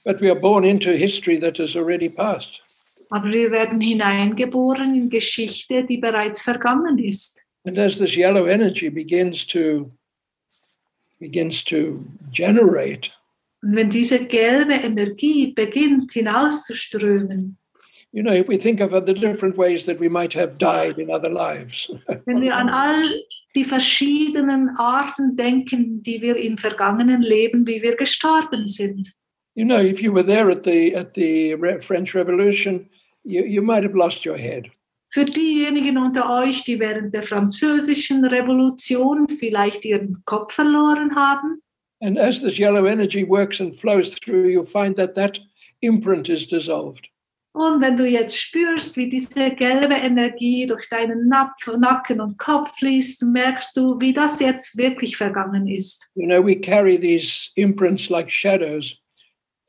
But 0.05 0.21
we 0.21 0.29
are 0.29 0.39
born 0.39 0.65
into 0.65 0.91
history 0.91 1.39
that 1.39 1.59
has 1.59 1.77
already 1.77 2.09
passed. 2.09 2.61
Aber 3.11 3.31
wir 3.31 3.53
werden 3.53 3.81
hineingeboren 3.81 4.97
in 4.97 5.11
Geschichte, 5.11 5.85
die 5.85 5.99
bereits 5.99 6.43
vergangen 6.43 6.99
ist. 6.99 7.41
And 7.65 7.79
as 7.79 7.99
this 7.99 8.17
yellow 8.17 8.49
energy 8.49 8.91
begins 8.91 9.47
to 9.49 9.93
begins 11.21 11.63
to 11.67 12.05
generate, 12.33 13.11
Und 13.63 13.77
wenn 13.77 13.91
diese 13.91 14.19
gelbe 14.19 14.75
Energie 14.75 15.53
beginnt 15.53 16.13
hinauszuströmen, 16.13 17.59
You 18.15 18.23
know, 18.23 18.33
if 18.33 18.47
we 18.49 18.59
think 18.59 18.81
of 18.81 18.91
the 18.91 19.15
different 19.15 19.57
ways 19.57 19.87
that 19.87 19.99
we 19.99 20.09
might 20.09 20.35
have 20.35 20.59
died 20.59 20.99
in 20.99 21.11
other 21.11 21.31
lives, 21.31 21.91
Wenn 22.27 22.41
wir 22.43 22.57
an 22.57 22.69
all 22.69 23.05
die 23.55 23.65
verschiedenen 23.65 24.71
Arten 24.79 25.37
denken, 25.37 26.03
die 26.03 26.23
wir 26.23 26.37
im 26.37 26.59
vergangenen 26.59 27.23
Leben, 27.23 27.67
wie 27.67 27.83
wir 27.83 27.97
gestorben 27.97 28.67
sind. 28.67 29.09
you 29.55 29.65
know, 29.67 29.79
if 29.79 30.01
you 30.01 30.11
were 30.13 30.25
there 30.25 30.51
at 30.51 30.65
the 30.65 30.95
at 30.97 31.13
the 31.15 31.53
Re- 31.55 31.81
French 31.81 32.15
Revolution, 32.15 32.89
you, 33.25 33.43
you 33.45 33.61
might 33.63 33.85
have 33.85 33.95
lost 33.95 34.25
your 34.25 34.39
head. 34.39 34.71
Für 35.11 35.27
diejenigen 35.27 35.99
unter 35.99 36.31
euch, 36.43 36.65
die 36.65 36.81
während 36.81 37.13
der 37.13 37.23
französischen 37.23 38.25
Revolution 38.25 39.29
vielleicht 39.29 39.85
ihren 39.85 40.23
Kopf 40.25 40.55
verloren 40.55 41.15
haben, 41.15 41.61
And 42.01 42.19
as 42.19 42.41
this 42.41 42.59
yellow 42.59 42.87
energy 42.87 43.23
works 43.23 43.61
and 43.61 43.77
flows 43.77 44.11
through, 44.19 44.49
you'll 44.49 44.65
find 44.65 44.97
that 44.97 45.15
that 45.15 45.39
imprint 45.83 46.29
is 46.31 46.49
dissolved. 46.49 47.07
Und 47.55 47.83
wenn 47.83 47.97
du 47.97 48.07
jetzt 48.07 48.37
spürst, 48.39 48.97
wie 48.97 49.11
diese 49.11 49.51
gelbe 49.55 49.95
Energie 49.95 50.67
durch 50.67 50.89
deinen 50.89 51.29
Napf, 51.29 51.67
Nacken 51.79 52.21
und 52.21 52.39
Kopf 52.39 52.71
fließt, 52.79 53.25
merkst 53.25 53.77
du, 53.77 54.01
wie 54.01 54.15
das 54.15 54.41
jetzt 54.41 54.77
wirklich 54.77 55.19
vergangen 55.19 55.67
ist. 55.67 56.11
You 56.15 56.27
know, 56.27 56.43
we 56.45 56.59
carry 56.59 56.99
these 56.99 57.51
imprints 57.57 58.09
like 58.09 58.31
shadows. 58.31 58.99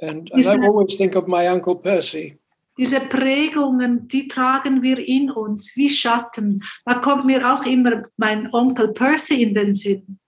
And, 0.01 0.31
and 0.31 0.39
Is 0.39 0.47
I 0.47 0.65
always 0.65 0.95
think 0.95 1.15
of 1.15 1.27
my 1.27 1.47
Uncle 1.47 1.75
Percy. 1.75 2.39
Diese 2.77 3.01
Prägungen, 3.01 4.07
die 4.07 4.27
tragen 4.27 4.81
wir 4.81 4.97
in 4.97 5.29
uns 5.29 5.75
wie 5.75 5.89
Schatten. 5.89 6.63
Da 6.85 6.95
kommt 6.95 7.25
mir 7.25 7.53
auch 7.53 7.65
immer 7.65 8.05
mein 8.17 8.51
Onkel 8.51 8.93
Percy 8.93 9.43
in 9.43 9.53
den 9.53 9.73
Sinn. 9.73 10.19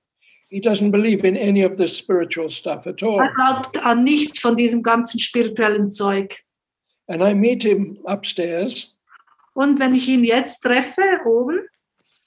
He 0.50 0.62
doesn't 0.62 0.92
believe 0.92 1.26
in 1.26 1.36
any 1.36 1.66
of 1.66 1.78
this 1.78 1.98
spiritual 1.98 2.50
stuff 2.50 2.86
at 2.86 3.02
all. 3.02 3.20
Er 3.20 3.34
glaubt 3.34 3.84
an 3.84 4.04
nichts 4.04 4.40
von 4.40 4.56
diesem 4.56 4.84
ganzen 4.84 5.20
spirituellen 5.20 5.90
Zeug. 5.90 6.45
And 7.08 7.22
I 7.22 7.34
meet 7.34 7.64
him 7.64 8.00
upstairs 8.06 8.96
Und 9.54 9.80
wenn 9.80 9.96
ich 9.96 10.08
ihn 10.10 10.24
jetzt 10.24 10.62
treffe 10.62 11.02
oben, 11.26 11.62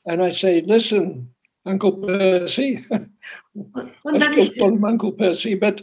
and 0.05 0.23
I 0.23 0.31
say, 0.31 0.61
Listen, 0.61 1.35
Uncle 1.65 1.93
Percy, 1.93 2.85
und 4.03 4.17
I 4.17 4.23
still 4.23 4.39
ich, 4.39 4.59
call 4.59 4.73
him 4.73 4.85
Uncle 4.85 5.13
Percy, 5.13 5.55
but 5.55 5.83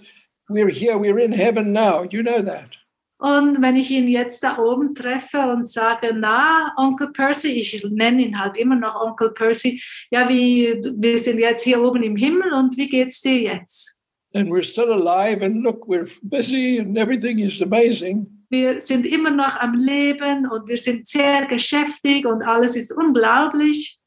we're 0.50 0.70
here, 0.70 0.98
we're 0.98 1.20
in 1.20 1.32
heaven 1.32 1.72
now. 1.72 2.04
You 2.04 2.24
know 2.24 2.41
that. 2.41 2.78
und 3.18 3.62
wenn 3.62 3.76
ich 3.76 3.89
ihn 3.91 4.08
jetzt 4.08 4.43
da 4.43 4.58
oben 4.58 4.93
treffe 4.93 5.39
und 5.52 5.70
sage, 5.70 6.14
na, 6.14 6.74
Onkel 6.78 7.12
Percy, 7.14 7.52
ich 7.54 7.84
nenne 7.89 8.24
ihn 8.24 8.39
halt 8.39 8.58
immer 8.58 8.76
noch 8.76 9.02
Onkel 9.02 9.32
Percy, 9.32 9.82
ja, 10.12 10.28
wie, 10.28 10.76
wir 10.98 11.18
sind 11.18 11.39
jetzt 11.39 11.64
hier 11.64 11.82
oben 11.82 12.04
im 12.04 12.18
Himmel 12.18 12.54
und 12.54 12.78
wie 12.78 12.89
geht's 12.89 13.22
dir 13.22 13.39
jetzt? 13.39 14.02
And 14.34 14.50
we're 14.50 14.64
still 14.64 14.91
alive, 14.91 15.41
and 15.41 15.64
look, 15.64 15.88
we're 15.88 16.10
busy, 16.24 16.78
and 16.78 16.98
everything 16.98 17.39
is 17.39 17.62
amazing. 17.62 18.28
Wir 18.50 18.82
sind 18.82 19.06
immer 19.06 19.32
noch 19.32 19.60
am 19.60 19.76
Leben 19.76 20.50
und 20.50 20.68
wir 20.68 20.78
sind 20.78 21.08
sehr 21.08 21.46
geschäftig 21.46 22.26
und 22.26 22.43
alles 22.43 22.76
ist 22.76 22.91
unglaublich. 22.91 23.98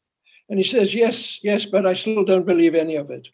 And 0.49 0.59
he 0.59 0.64
says, 0.64 0.95
Yes, 0.95 1.39
yes, 1.43 1.70
but 1.70 1.84
I 1.84 1.95
still 1.95 2.24
don't 2.24 2.45
believe 2.45 2.78
any 2.78 2.97
of 2.99 3.11
it. 3.11 3.32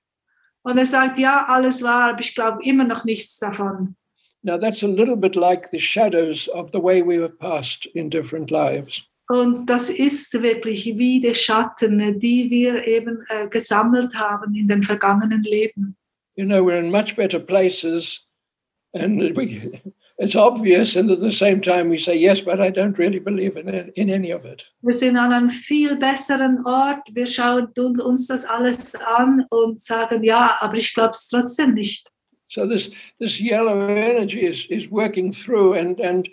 Und 0.63 0.79
er 0.79 0.87
sagt, 0.87 1.19
ja, 1.19 1.45
alles 1.47 1.83
wahr, 1.83 2.11
aber 2.11 2.21
ich 2.21 2.35
glaube 2.35 2.65
immer 2.65 2.85
noch 2.85 3.05
nichts 3.05 3.39
davon. 3.39 3.97
Now, 4.43 4.59
that's 4.59 4.83
a 4.83 4.87
little 4.87 5.17
bit 5.17 5.37
like 5.37 5.71
the 5.71 5.81
shadows 5.81 6.49
of 6.51 6.71
the 6.73 6.83
way 6.83 7.03
we 7.03 7.21
have 7.21 7.39
passed 7.39 7.87
in 7.95 8.11
different 8.11 8.51
lives. 8.51 9.03
Und 9.29 9.67
das 9.67 9.89
ist 9.89 10.35
wirklich 10.35 10.85
wie 10.99 11.21
die 11.21 11.35
Schatten, 11.35 12.19
die 12.19 12.51
wir 12.51 12.87
eben 12.87 13.25
äh, 13.29 13.49
gesammelt 13.49 14.15
haben 14.15 14.55
in 14.55 14.69
den 14.69 14.83
vergangenen 14.83 15.43
Leben. 15.43 15.97
You 16.37 16.45
know, 16.45 16.63
we're 16.63 16.79
in 16.79 16.91
much 16.91 17.17
better 17.17 17.39
places, 17.39 18.27
and 18.93 19.35
we, 19.35 19.81
it's 20.19 20.37
obvious, 20.37 20.97
and 20.97 21.11
at 21.11 21.21
the 21.21 21.33
same 21.33 21.61
time, 21.61 21.89
we 21.89 21.99
say, 21.99 22.17
Yes, 22.17 22.41
but 22.41 22.61
I 22.61 22.71
don't 22.71 22.99
really 22.99 23.19
believe 23.19 23.57
in, 23.57 23.69
it, 23.69 23.93
in 23.97 24.11
any 24.11 24.31
of 24.31 24.45
it. 24.45 24.65
Wir 24.83 24.93
sind 24.93 25.17
an 25.17 25.33
einem 25.33 25.51
viel 25.51 25.97
besseren 25.97 26.65
Ort. 26.65 27.09
Wir 27.13 27.27
schauen 27.27 27.69
uns, 27.77 28.29
das 28.29 28.45
alles 28.45 28.95
an 28.95 29.45
und 29.51 29.79
sagen, 29.79 30.23
ja, 30.23 30.57
aber 30.61 30.77
ich 30.77 30.95
glaube 30.95 31.11
es 31.11 31.29
trotzdem 31.29 31.75
nicht. 31.75 32.09
So 32.49 32.67
this 32.67 32.93
this 33.19 33.41
yellow 33.41 33.89
energy 33.89 34.47
is 34.47 34.67
is 34.71 34.89
working 34.89 35.33
through, 35.33 35.75
and 35.75 36.01
and 36.01 36.29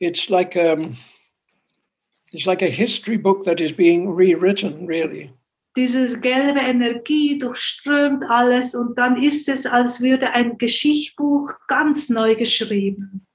it's 0.00 0.30
like 0.30 0.56
um, 0.56 0.96
it's 2.32 2.46
like 2.46 2.62
a 2.62 2.70
history 2.70 3.18
book 3.18 3.44
that 3.44 3.60
is 3.60 3.72
being 3.72 4.08
rewritten, 4.08 4.86
really. 4.86 5.30
Diese 5.76 6.20
gelbe 6.20 6.60
Energie 6.60 7.38
durchströmt 7.38 8.24
alles 8.28 8.76
und 8.76 8.96
dann 8.96 9.20
ist 9.20 9.48
es, 9.48 9.66
als 9.66 10.00
würde 10.00 10.30
ein 10.30 10.56
Geschichtsbuch 10.56 11.50
ganz 11.66 12.08
neu 12.10 12.36
geschrieben. 12.36 13.26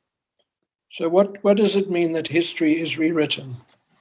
So 0.92 1.12
what 1.12 1.44
what 1.44 1.60
does 1.60 1.76
it 1.76 1.90
mean 1.90 2.14
that 2.14 2.28
history 2.28 2.74
is 2.74 2.98
rewritten? 2.98 3.58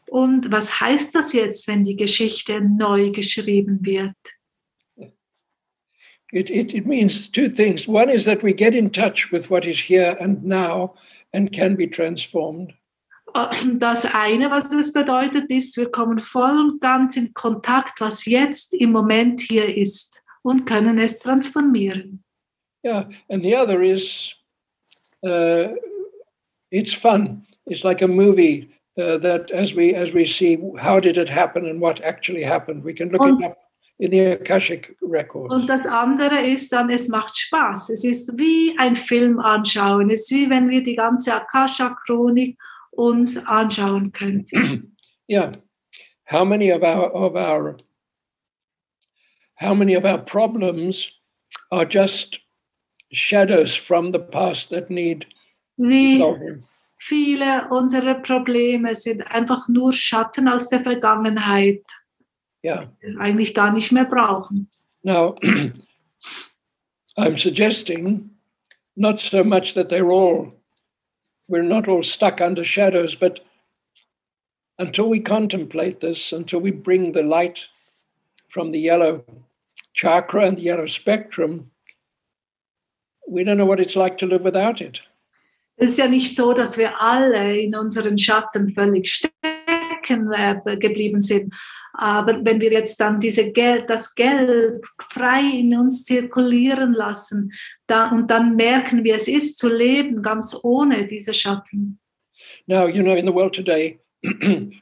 Und 0.07 0.51
was 0.51 0.81
heißt 0.81 1.15
das 1.15 1.33
jetzt, 1.33 1.69
wenn 1.69 1.85
die 1.85 1.97
Geschichte 1.97 2.61
neu 2.61 3.11
geschrieben 3.11 3.81
wird? 3.83 4.15
It, 6.31 6.51
it 6.51 6.75
it 6.75 6.87
means 6.87 7.31
two 7.31 7.49
things. 7.49 7.89
One 7.89 8.11
is 8.11 8.25
that 8.25 8.43
we 8.43 8.53
get 8.53 8.75
in 8.75 8.91
touch 8.91 9.33
with 9.33 9.51
what 9.51 9.67
is 9.67 9.79
here 9.79 10.17
and 10.21 10.45
now 10.45 10.95
and 11.33 11.53
can 11.53 11.77
be 11.77 11.87
transformed. 11.87 12.73
Das 13.79 14.07
eine, 14.15 14.51
was 14.51 14.69
das 14.69 14.93
bedeutet, 14.93 15.51
ist, 15.51 15.77
wir 15.77 15.91
kommen 15.91 16.21
voll 16.21 16.59
und 16.59 16.81
ganz 16.81 17.17
in 17.17 17.35
Kontakt, 17.35 18.01
was 18.01 18.25
jetzt 18.25 18.75
im 18.75 18.93
Moment 18.93 19.41
hier 19.41 19.77
ist 19.77 20.23
und 20.43 20.65
können 20.67 20.99
es 20.99 21.19
transformieren. 21.19 22.25
Yeah, 22.85 23.09
and 23.29 23.43
the 23.43 23.57
other 23.57 23.83
is 23.83 24.35
uh, 25.25 25.75
it's 26.71 26.93
fun. 26.93 27.45
It's 27.67 27.83
like 27.83 28.03
a 28.03 28.09
movie 28.09 28.71
uh, 28.97 29.19
that 29.19 29.51
as 29.51 29.75
we 29.75 29.95
as 29.95 30.15
we 30.15 30.25
see 30.25 30.57
how 30.81 31.01
did 31.01 31.19
it 31.19 31.29
happen 31.29 31.67
and 31.67 31.81
what 31.81 32.01
actually 32.01 32.45
happened, 32.45 32.85
we 32.85 32.95
can 32.95 33.11
look 33.11 33.21
Und- 33.21 33.41
it 33.41 33.51
up 33.51 33.59
in 33.99 34.13
the 34.13 34.33
Akashic 34.33 34.97
records. 35.03 35.53
Und 35.53 35.67
das 35.67 35.85
andere 35.87 36.41
ist 36.41 36.73
dann, 36.73 36.89
es 36.89 37.09
macht 37.09 37.37
Spaß. 37.37 37.91
Es 37.91 38.05
ist 38.05 38.39
wie 38.39 38.75
ein 38.79 38.95
Film 38.95 39.41
anschauen. 39.41 40.11
Es 40.11 40.23
ist 40.23 40.31
wie 40.31 40.49
wenn 40.49 40.71
wir 40.71 40.83
die 40.83 40.95
ganze 40.95 41.35
Akasha-Chronik 41.35 42.57
uns 42.99 43.37
anschauen 43.47 44.13
könnten. 44.13 44.97
yeah, 45.29 45.53
how 46.25 46.45
many 46.45 46.71
of 46.73 46.83
our 46.83 47.11
of 47.15 47.37
our 47.37 47.77
how 49.55 49.73
many 49.75 49.95
of 49.95 50.05
our 50.05 50.19
problems 50.19 51.13
are 51.71 51.85
just 51.85 52.41
shadows 53.13 53.75
from 53.75 54.13
the 54.13 54.19
past 54.19 54.71
that 54.71 54.91
need 54.91 55.27
Wie 55.77 56.19
solving? 56.19 56.65
viele 56.99 57.69
unserer 57.71 58.15
Probleme 58.23 58.95
sind 58.97 59.23
einfach 59.23 59.69
nur 59.69 59.93
Schatten 59.93 60.49
aus 60.49 60.69
der 60.69 60.81
Vergangenheit, 60.81 61.85
Yeah. 62.65 62.87
die 63.01 63.13
wir 63.15 63.21
eigentlich 63.21 63.55
gar 63.55 63.73
nicht 63.73 63.93
mehr 63.93 64.05
brauchen. 64.05 64.69
Now, 65.05 65.37
I'm 67.17 67.37
suggesting 67.37 68.31
not 68.97 69.21
so 69.21 69.45
much 69.45 69.75
that 69.75 69.89
they're 69.89 70.11
all, 70.11 70.53
we're 71.49 71.63
not 71.63 71.89
all 71.89 72.03
stuck 72.03 72.41
under 72.41 72.63
shadows, 72.63 73.15
but 73.15 73.41
until 74.79 75.09
we 75.09 75.21
contemplate 75.21 76.01
this, 76.01 76.33
until 76.33 76.61
we 76.61 76.71
bring 76.71 77.13
the 77.13 77.23
light 77.23 77.65
from 78.51 78.71
the 78.71 78.79
yellow 78.79 79.25
chakra 79.95 80.47
and 80.47 80.57
the 80.57 80.63
yellow 80.63 80.87
spectrum, 80.87 81.71
we 83.29 83.45
don't 83.45 83.59
know 83.59 83.67
what 83.67 83.81
it's 83.81 83.97
like 83.97 84.19
to 84.19 84.27
live 84.27 84.43
without 84.43 84.81
it. 84.81 85.01
Stecken 90.09 90.33
äh, 90.33 90.77
geblieben 90.77 91.21
sind. 91.21 91.55
Aber 91.93 92.45
wenn 92.45 92.61
wir 92.61 92.73
jetzt 92.73 93.01
dann 93.01 93.19
diese 93.19 93.51
Gel 93.51 93.85
das 93.87 94.15
Gelb 94.15 94.87
frei 94.99 95.43
in 95.55 95.77
uns 95.77 96.05
zirkulieren 96.05 96.93
lassen 96.93 97.53
da, 97.87 98.11
und 98.11 98.31
dann 98.31 98.57
merken, 98.57 99.05
wie 99.05 99.11
es 99.11 99.29
ist 99.29 99.59
zu 99.59 99.69
leben, 99.69 100.23
ganz 100.23 100.59
ohne 100.63 101.07
diese 101.07 101.35
Schatten. 101.35 101.99
Now, 102.67 102.87
you 102.87 103.03
know, 103.03 103.15
in 103.15 103.27
the 103.27 103.33
world 103.33 103.55
today, 103.55 103.99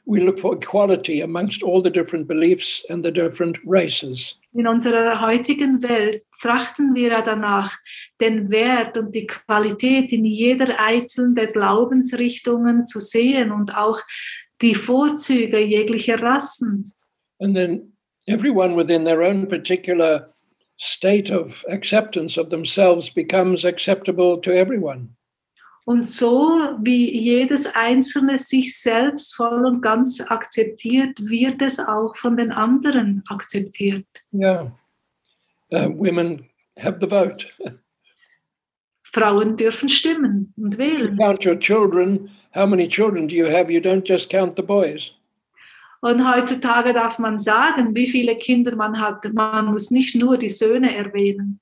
we 0.05 0.19
look 0.19 0.39
for 0.39 0.55
equality 0.55 1.21
amongst 1.21 1.63
all 1.63 1.81
the 1.81 1.91
different 1.91 2.27
beliefs 2.27 2.85
and 2.89 3.03
the 3.03 3.11
different 3.11 3.57
races. 3.65 4.35
In 4.53 4.67
unserer 4.67 5.21
heutigen 5.21 5.83
Welt 5.83 6.23
trachten 6.41 6.95
wir 6.95 7.09
danach, 7.21 7.77
den 8.19 8.49
Wert 8.49 8.97
und 8.97 9.13
die 9.13 9.27
Qualität 9.27 10.11
in 10.11 10.25
jeder 10.25 10.79
einzelnen 10.79 11.35
der 11.35 11.47
Glaubensrichtungen 11.47 12.85
zu 12.85 12.99
sehen 12.99 13.51
und 13.51 13.75
auch 13.75 14.01
die 14.61 14.75
Vorzüge 14.75 15.59
jeglicher 15.59 16.21
Rassen. 16.21 16.93
and 17.39 17.55
then 17.55 17.91
everyone 18.27 18.75
within 18.75 19.03
their 19.03 19.21
own 19.23 19.47
particular 19.47 20.27
state 20.77 21.29
of 21.31 21.63
acceptance 21.69 22.37
of 22.37 22.49
themselves 22.49 23.09
becomes 23.09 23.63
acceptable 23.65 24.39
to 24.41 24.51
everyone. 24.51 25.09
Und 25.85 26.03
so 26.03 26.77
wie 26.81 27.17
jedes 27.17 27.65
Einzelne 27.75 28.37
sich 28.37 28.77
selbst 28.77 29.35
voll 29.35 29.65
und 29.65 29.81
ganz 29.81 30.19
akzeptiert, 30.19 31.17
wird 31.29 31.61
es 31.61 31.79
auch 31.79 32.17
von 32.17 32.35
den 32.35 32.51
anderen 32.51 33.23
akzeptiert. 33.29 34.05
Yeah. 34.33 34.71
Uh, 35.71 35.87
women 35.89 36.49
have 36.77 36.97
the 36.99 37.07
vote. 37.07 37.47
Frauen 39.17 39.55
dürfen 39.57 39.89
stimmen 39.89 40.53
und 40.57 40.77
wählen. 40.77 41.17
count 41.17 41.45
your 41.45 41.59
children. 41.59 42.29
How 42.55 42.67
many 42.67 42.87
children 42.87 43.27
do 43.27 43.35
you 43.35 43.45
have? 43.45 43.71
You 43.71 43.79
don't 43.79 44.07
just 44.07 44.29
count 44.29 44.55
the 44.55 44.63
boys. 44.63 45.11
Und 46.01 46.23
heutzutage 46.23 46.93
darf 46.93 47.17
man 47.17 47.37
sagen, 47.39 47.95
wie 47.95 48.07
viele 48.07 48.35
Kinder 48.35 48.75
man 48.75 48.99
hat. 48.99 49.31
Man 49.33 49.65
muss 49.65 49.89
nicht 49.89 50.15
nur 50.15 50.37
die 50.37 50.49
Söhne 50.49 50.95
erwähnen. 50.95 51.59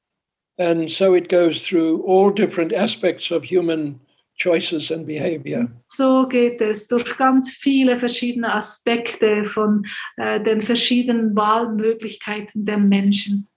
And 0.57 0.89
so 0.89 1.15
it 1.15 1.29
goes 1.29 1.63
through 1.63 2.03
all 2.05 2.33
different 2.33 2.73
aspects 2.73 3.31
of 3.31 3.43
human 3.43 3.99
choices 4.37 4.91
and 4.91 5.05
behavior. 5.05 5.67
So 5.87 6.27
geht 6.27 6.61
es 6.61 6.87
durch 6.87 7.17
ganz 7.17 7.51
viele 7.51 7.97
verschiedene 7.97 8.53
Aspekte 8.53 9.45
von 9.45 9.85
äh, 10.17 10.41
den 10.41 10.61
verschiedenen 10.61 11.35
Wahlmöglichkeiten 11.35 12.65
der 12.65 12.77
Menschen. 12.77 13.47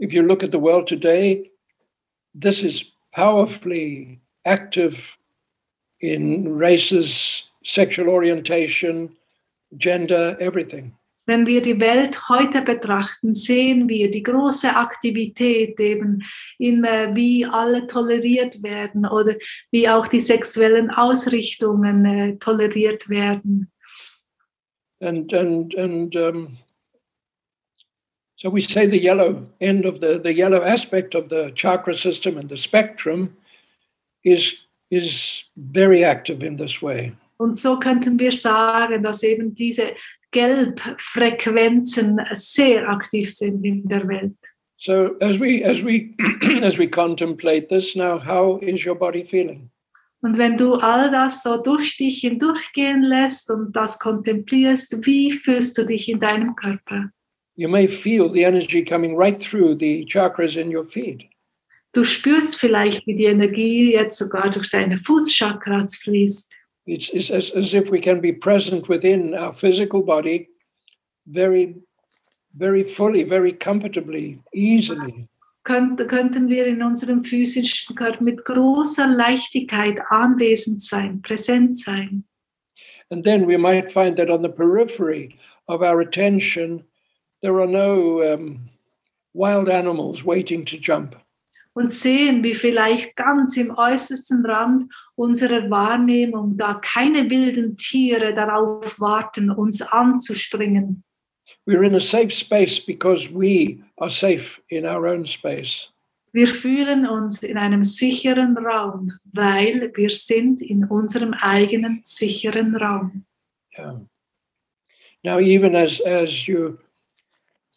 If 0.00 0.12
you 0.12 0.22
look 0.22 0.42
at 0.42 0.52
the 0.52 0.60
world 0.60 0.88
today, 0.88 1.50
this 2.40 2.62
is 2.62 2.91
powerfully 3.12 4.20
active 4.44 5.16
in 6.00 6.56
races, 6.56 7.44
sexual 7.64 8.08
orientation, 8.08 9.16
gender, 9.78 10.36
everything. 10.40 10.92
Wenn 11.24 11.46
wir 11.46 11.62
die 11.62 11.78
Welt 11.78 12.28
heute 12.28 12.62
betrachten, 12.62 13.32
sehen 13.32 13.88
wir 13.88 14.10
die 14.10 14.24
große 14.24 14.74
Aktivität 14.74 15.78
eben 15.78 16.24
in 16.58 16.82
äh, 16.82 17.14
wie 17.14 17.46
alle 17.46 17.86
toleriert 17.86 18.60
werden 18.62 19.06
oder 19.06 19.36
wie 19.70 19.88
auch 19.88 20.08
die 20.08 20.18
sexuellen 20.18 20.90
Ausrichtungen 20.90 22.04
äh, 22.04 22.36
toleriert 22.38 23.08
werden. 23.08 23.70
And 25.00 25.32
and 25.32 25.76
and 25.76 26.16
um, 26.16 26.58
so 28.42 28.50
we 28.50 28.60
say 28.60 28.86
the 28.86 28.98
yellow 28.98 29.46
end 29.60 29.86
of 29.86 30.00
the 30.00 30.18
the 30.18 30.34
yellow 30.34 30.62
aspect 30.62 31.14
of 31.14 31.28
the 31.28 31.52
chakra 31.54 31.94
system 31.94 32.36
and 32.38 32.48
the 32.48 32.56
spectrum 32.56 33.36
is 34.24 34.56
is 34.90 35.44
very 35.56 36.04
active 36.04 36.42
in 36.42 36.56
this 36.56 36.82
way. 36.82 37.12
Und 37.38 37.56
so 37.56 37.78
könnten 37.78 38.18
wir 38.18 38.32
sagen, 38.32 39.04
dass 39.04 39.22
eben 39.22 39.54
diese 39.54 39.94
Gelbfrequenzen 40.32 42.20
sehr 42.32 42.88
aktiv 42.88 43.32
sind 43.32 43.64
in 43.64 43.88
der 43.88 44.08
Welt. 44.08 44.34
So 44.76 45.16
as 45.20 45.38
we 45.38 45.64
as 45.64 45.80
we 45.84 46.12
as 46.62 46.76
we 46.78 46.88
contemplate 46.88 47.68
this 47.68 47.94
now, 47.94 48.18
how 48.18 48.60
is 48.60 48.84
your 48.84 48.96
body 48.96 49.24
feeling? 49.24 49.70
Und 50.20 50.36
wenn 50.38 50.56
du 50.56 50.74
all 50.74 51.10
das 51.12 51.44
so 51.44 51.58
durch 51.58 51.96
dich 51.96 52.20
hindurchgehen 52.20 53.02
lässt 53.02 53.50
und 53.50 53.72
das 53.72 53.98
kontemplierst, 54.00 55.04
wie 55.06 55.30
fühlst 55.32 55.78
du 55.78 55.84
dich 55.84 56.08
in 56.08 56.18
deinem 56.18 56.56
Körper? 56.56 57.10
You 57.56 57.68
may 57.68 57.86
feel 57.86 58.30
the 58.30 58.44
energy 58.44 58.82
coming 58.82 59.16
right 59.16 59.38
through 59.38 59.76
the 59.76 60.06
chakras 60.06 60.56
in 60.56 60.70
your 60.70 60.84
feet. 60.84 61.28
Du 61.92 62.04
spürst 62.04 62.58
vielleicht, 62.58 63.06
wie 63.06 63.14
die 63.14 63.26
Energie 63.26 63.92
jetzt 63.92 64.16
sogar 64.16 64.48
durch 64.50 64.70
deine 64.70 64.96
Fußchakras 64.96 65.96
fließt. 65.96 66.56
It's, 66.86 67.10
it's 67.10 67.30
as, 67.30 67.52
as 67.54 67.74
if 67.74 67.90
we 67.90 68.00
can 68.00 68.20
be 68.20 68.32
present 68.32 68.88
within 68.88 69.34
our 69.34 69.52
physical 69.52 70.02
body 70.02 70.48
very, 71.26 71.76
very 72.56 72.82
fully, 72.82 73.24
very 73.24 73.52
comfortably, 73.52 74.40
easily. 74.54 75.28
Könnt, 75.64 76.08
könnten 76.08 76.48
wir 76.48 76.66
in 76.66 76.82
unserem 76.82 77.22
physischen 77.22 77.94
Körper 77.94 78.24
mit 78.24 78.44
großer 78.44 79.06
Leichtigkeit 79.06 80.00
anwesend 80.08 80.82
sein, 80.82 81.22
präsent 81.22 81.78
sein. 81.78 82.24
And 83.10 83.22
then 83.22 83.46
we 83.46 83.58
might 83.58 83.92
find 83.92 84.16
that 84.16 84.30
on 84.30 84.42
the 84.42 84.48
periphery 84.48 85.36
of 85.68 85.82
our 85.82 86.00
attention, 86.00 86.82
there 87.42 87.60
are 87.60 87.66
no 87.66 88.22
um, 88.22 88.70
wild 89.34 89.68
animals 89.68 90.24
waiting 90.24 90.64
to 90.66 90.76
jump. 90.78 91.16
und 91.74 91.90
sehen, 91.90 92.42
wie 92.42 92.54
vielleicht 92.54 93.16
ganz 93.16 93.56
im 93.56 93.72
äußersten 93.76 94.44
Rand 94.44 94.84
unserer 95.14 95.70
Wahrnehmung 95.70 96.56
da 96.56 96.74
keine 96.74 97.28
wilden 97.30 97.76
Tiere 97.76 98.34
darauf 98.34 99.00
warten, 99.00 99.50
uns 99.50 99.82
anzuspringen. 99.82 101.04
We're 101.66 101.84
in 101.84 101.94
a 101.94 102.00
safe 102.00 102.30
space 102.30 102.78
because 102.84 103.28
we 103.32 103.82
are 103.96 104.10
safe 104.10 104.60
in 104.68 104.84
our 104.84 105.06
own 105.06 105.26
space. 105.26 105.88
Wir 106.32 106.48
fühlen 106.48 107.06
uns 107.06 107.42
in 107.42 107.58
einem 107.58 107.84
sicheren 107.84 108.56
Raum, 108.56 109.12
weil 109.32 109.92
wir 109.94 110.08
sind 110.08 110.62
in 110.62 110.84
unserem 110.84 111.34
eigenen 111.34 112.00
sicheren 112.02 112.74
Raum. 112.74 113.24
Yeah. 113.78 114.00
Now, 115.22 115.38
even 115.38 115.74
as 115.76 116.00
as 116.00 116.46
you 116.48 116.78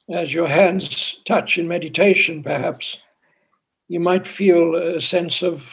as 0.10 0.34
your 0.34 0.48
hands 0.48 1.20
touch 1.26 1.58
in 1.58 1.68
meditation, 1.68 2.44
perhaps 2.44 2.98
you 3.88 4.00
might 4.00 4.28
feel 4.28 4.76
a 4.76 5.00
sense 5.00 5.42
of 5.42 5.64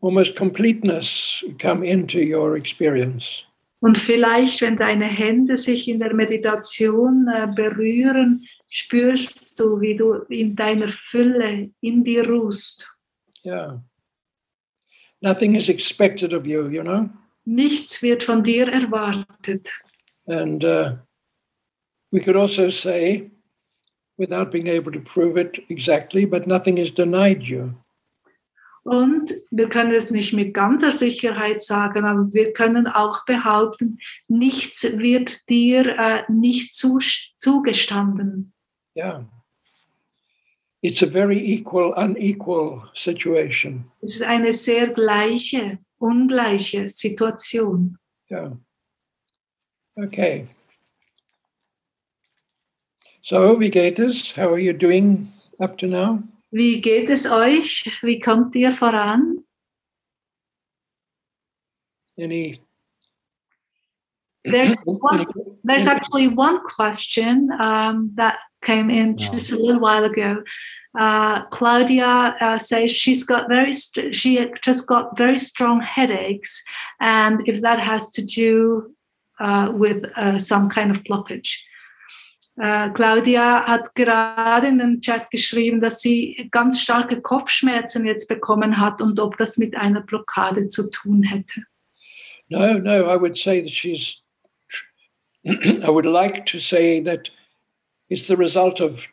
almost 0.00 0.36
completeness 0.36 1.44
come 1.58 1.82
into 1.82 2.20
your 2.20 2.56
experience. 2.56 3.44
Und 3.80 3.96
vielleicht, 3.96 4.60
wenn 4.60 4.76
deine 4.76 5.06
Hände 5.06 5.56
sich 5.56 5.86
in 5.86 6.00
der 6.00 6.12
Meditation 6.12 7.28
äh, 7.32 7.46
berühren, 7.46 8.44
spürst 8.66 9.58
du, 9.60 9.80
wie 9.80 9.96
du 9.96 10.14
in 10.28 10.56
deiner 10.56 10.88
Fülle 10.88 11.70
in 11.80 12.02
dir 12.02 12.28
ruhst. 12.28 12.90
Yeah. 13.44 13.80
Nothing 15.20 15.54
is 15.54 15.68
expected 15.68 16.34
of 16.34 16.44
you, 16.44 16.68
you 16.68 16.82
know. 16.82 17.08
Nichts 17.44 18.02
wird 18.02 18.24
von 18.24 18.42
dir 18.42 18.68
erwartet. 18.68 19.70
And 20.26 20.64
uh, 20.64 20.96
we 22.10 22.20
could 22.20 22.36
also 22.36 22.70
say, 22.70 23.30
without 24.16 24.50
being 24.50 24.66
able 24.66 24.92
to 24.92 25.00
prove 25.00 25.36
it 25.36 25.58
exactly, 25.68 26.24
but 26.24 26.46
nothing 26.46 26.78
is 26.78 26.90
denied 26.90 27.42
you. 27.42 27.74
Und 28.84 29.34
wir 29.50 29.68
können 29.68 29.92
es 29.92 30.10
nicht 30.10 30.32
mit 30.32 30.54
ganzer 30.54 30.92
Sicherheit 30.92 31.60
sagen, 31.60 32.04
aber 32.06 32.32
wir 32.32 32.54
können 32.54 32.86
auch 32.86 33.26
behaupten, 33.26 33.98
nichts 34.28 34.82
wird 34.96 35.46
dir 35.50 35.98
äh, 35.98 36.22
nicht 36.32 36.74
zu, 36.74 36.98
zugestanden. 37.36 38.54
Yeah. 38.96 39.24
It's 40.80 41.02
a 41.02 41.06
very 41.06 41.38
equal, 41.38 41.92
unequal 41.96 42.88
situation. 42.94 43.90
Es 44.00 44.14
ist 44.14 44.22
eine 44.22 44.54
sehr 44.54 44.88
gleiche, 44.88 45.78
ungleiche 45.98 46.88
Situation. 46.88 47.98
Yeah. 48.30 48.56
Okay. 49.96 50.46
So, 53.28 53.60
wie 53.60 53.68
geht 53.68 53.98
es? 53.98 54.34
How 54.38 54.48
are 54.48 54.58
you 54.58 54.72
doing 54.72 55.30
up 55.60 55.76
to 55.76 55.86
now? 55.86 56.22
Wie 56.50 56.80
geht 56.80 57.10
es 57.10 57.26
euch? 57.26 57.84
Wie 58.00 58.20
kommt 58.20 58.56
ihr 58.56 58.72
voran? 58.72 59.44
Any? 62.16 62.62
There's 64.44 64.82
one, 64.86 65.26
there's 65.62 65.86
actually 65.86 66.28
one 66.28 66.60
question 66.64 67.50
um, 67.60 68.12
that 68.14 68.38
came 68.62 68.88
in 68.88 69.18
just 69.18 69.52
a 69.52 69.56
little 69.56 69.78
while 69.78 70.04
ago. 70.04 70.42
Uh, 70.98 71.44
Claudia 71.50 72.34
uh, 72.40 72.56
says 72.56 72.90
she's 72.90 73.24
got 73.24 73.46
very 73.50 73.74
st- 73.74 74.14
she 74.14 74.42
just 74.62 74.86
got 74.88 75.18
very 75.18 75.38
strong 75.38 75.82
headaches, 75.82 76.64
and 76.98 77.46
if 77.46 77.60
that 77.60 77.78
has 77.78 78.10
to 78.12 78.24
do 78.24 78.94
uh, 79.38 79.70
with 79.70 80.06
uh, 80.16 80.38
some 80.38 80.70
kind 80.70 80.90
of 80.90 81.04
blockage. 81.04 81.67
Äh, 82.60 82.90
Claudia 82.90 83.66
hat 83.68 83.94
gerade 83.94 84.66
in 84.66 84.78
den 84.78 85.00
Chat 85.00 85.30
geschrieben, 85.30 85.80
dass 85.80 86.00
sie 86.00 86.48
ganz 86.50 86.80
starke 86.80 87.20
Kopfschmerzen 87.20 88.04
jetzt 88.04 88.26
bekommen 88.28 88.80
hat 88.80 89.00
und 89.00 89.20
ob 89.20 89.36
das 89.36 89.58
mit 89.58 89.76
einer 89.76 90.00
Blockade 90.00 90.66
zu 90.68 90.90
tun 90.90 91.22
hätte. 91.22 91.62
No, 92.48 92.78
no, 92.78 93.06
I 93.08 93.20
would 93.20 93.36
say 93.36 93.60
that 93.60 93.70
she's, 93.70 94.22
I 95.44 95.88
would 95.88 96.06
like 96.06 96.46
to 96.46 96.58
say 96.58 97.00
that 97.04 97.30
it's 98.08 98.26
the 98.26 98.34
result 98.36 98.80
of 98.80 99.06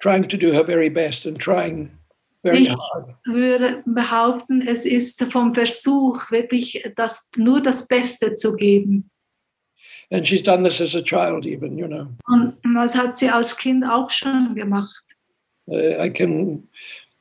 trying 0.00 0.28
to 0.28 0.36
do 0.36 0.52
her 0.52 0.64
very 0.64 0.90
best 0.90 1.26
and 1.26 1.38
trying 1.38 1.90
very 2.44 2.64
Ich 2.64 2.70
hard. 2.70 3.16
würde 3.24 3.82
behaupten, 3.86 4.60
es 4.60 4.84
ist 4.86 5.24
vom 5.32 5.54
Versuch, 5.54 6.30
wirklich 6.30 6.84
das, 6.94 7.30
nur 7.36 7.60
das 7.62 7.88
Beste 7.88 8.34
zu 8.34 8.54
geben. 8.54 9.10
And 10.14 10.24
she's 10.24 10.42
done 10.42 10.62
this 10.62 10.80
as 10.80 10.94
a 10.94 11.02
child, 11.02 11.44
even, 11.44 11.76
you 11.76 11.88
know. 11.88 12.06
Und 12.28 12.54
das 12.72 12.94
hat 12.94 13.18
sie 13.18 13.28
als 13.28 13.56
Kind 13.56 13.84
auch 13.84 14.12
schon 14.12 14.54
gemacht. 14.54 15.02
Uh, 15.66 16.00
I 16.00 16.08
can, 16.08 16.68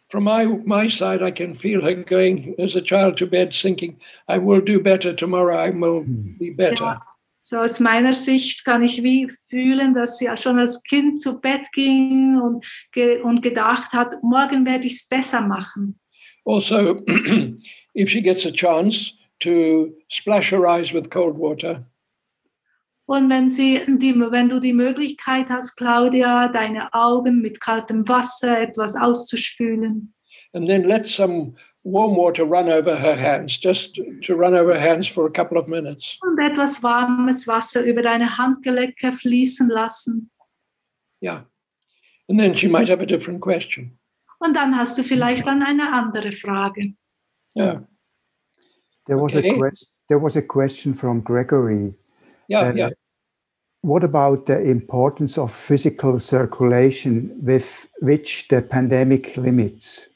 from 0.09 0.25
my, 0.25 0.45
my 0.45 0.87
side, 0.87 1.23
I 1.23 1.31
can 1.31 1.55
feel 1.55 1.81
her 1.81 1.95
going 1.95 2.53
as 2.59 2.75
a 2.75 2.81
child 2.81 3.17
to 3.17 3.25
bed 3.25 3.51
thinking, 3.51 3.97
I 4.27 4.37
will 4.37 4.61
do 4.61 4.79
better 4.79 5.11
tomorrow, 5.11 5.57
I 5.57 5.71
will 5.71 6.03
be 6.05 6.51
better. 6.51 6.83
Ja. 6.83 7.01
So 7.41 7.61
aus 7.61 7.79
meiner 7.79 8.13
Sicht 8.13 8.63
kann 8.63 8.83
ich 8.83 9.01
wie 9.01 9.27
fühlen, 9.49 9.95
dass 9.95 10.19
sie 10.19 10.29
schon 10.37 10.59
als 10.59 10.83
Kind 10.83 11.19
zu 11.19 11.41
Bett 11.41 11.63
ging 11.73 12.39
und, 12.39 12.63
ge 12.91 13.21
und 13.21 13.41
gedacht 13.41 13.91
hat, 13.91 14.21
morgen 14.21 14.67
werde 14.67 14.85
ich 14.85 14.97
es 14.97 15.07
besser 15.07 15.41
machen. 15.41 15.99
Also, 16.45 17.01
if 17.95 18.07
she 18.07 18.21
gets 18.21 18.45
a 18.45 18.51
chance 18.51 19.13
to 19.39 19.95
splash 20.09 20.51
her 20.51 20.67
eyes 20.67 20.93
with 20.93 21.09
cold 21.09 21.39
water, 21.39 21.83
Und 23.05 23.29
wenn, 23.29 23.49
sie 23.49 23.81
die, 23.99 24.15
wenn 24.17 24.49
du 24.49 24.59
die 24.59 24.73
Möglichkeit 24.73 25.49
hast, 25.49 25.75
Claudia, 25.75 26.47
deine 26.47 26.93
Augen 26.93 27.41
mit 27.41 27.59
kaltem 27.59 28.07
Wasser 28.07 28.61
etwas 28.61 28.95
auszuspülen 28.95 30.13
and 30.53 30.67
then 30.67 30.83
let 30.83 31.05
some 31.05 31.55
warm 31.83 32.15
water 32.15 32.45
run 32.45 32.69
over 32.69 32.95
her 32.95 33.15
hands, 33.15 33.57
just 33.57 33.99
to 34.21 34.35
run 34.35 34.53
over 34.53 34.73
her 34.73 34.79
hands 34.79 35.07
for 35.07 35.25
a 35.25 35.31
couple 35.31 35.57
of 35.57 35.67
minutes. 35.67 36.17
Und 36.21 36.39
etwas 36.39 36.81
warmes 36.81 37.47
Wasser 37.47 37.83
über 37.83 38.01
deine 38.01 38.37
Handgelenke 38.37 39.11
fließen 39.11 39.67
lassen. 39.69 40.29
Yeah. 41.21 41.45
And 42.29 42.39
then 42.39 42.55
she 42.55 42.67
might 42.67 42.87
have 42.87 43.01
a 43.01 43.05
different 43.05 43.41
question. 43.41 43.97
Und 44.39 44.55
dann 44.55 44.77
hast 44.77 44.97
du 44.97 45.03
vielleicht 45.03 45.45
dann 45.45 45.61
eine 45.61 45.91
andere 45.91 46.31
Frage. 46.31 46.93
Yeah. 47.55 47.81
There 49.05 49.19
was 49.19 49.35
Okay. 49.35 49.51
a 49.51 49.57
question. 49.57 49.87
There 50.07 50.21
was 50.21 50.35
a 50.37 50.41
question 50.41 50.93
from 50.95 51.23
Gregory. 51.23 51.93
Yeah. 52.47 52.61
Uh, 52.61 52.73
yeah. 52.73 52.89
What 53.81 54.03
about 54.03 54.45
the 54.45 54.59
importance 54.61 55.37
of 55.37 55.51
physical 55.53 56.19
circulation 56.19 57.31
with 57.41 57.87
which 58.01 58.47
the 58.49 58.61
pandemic 58.61 59.35
limits? 59.35 60.07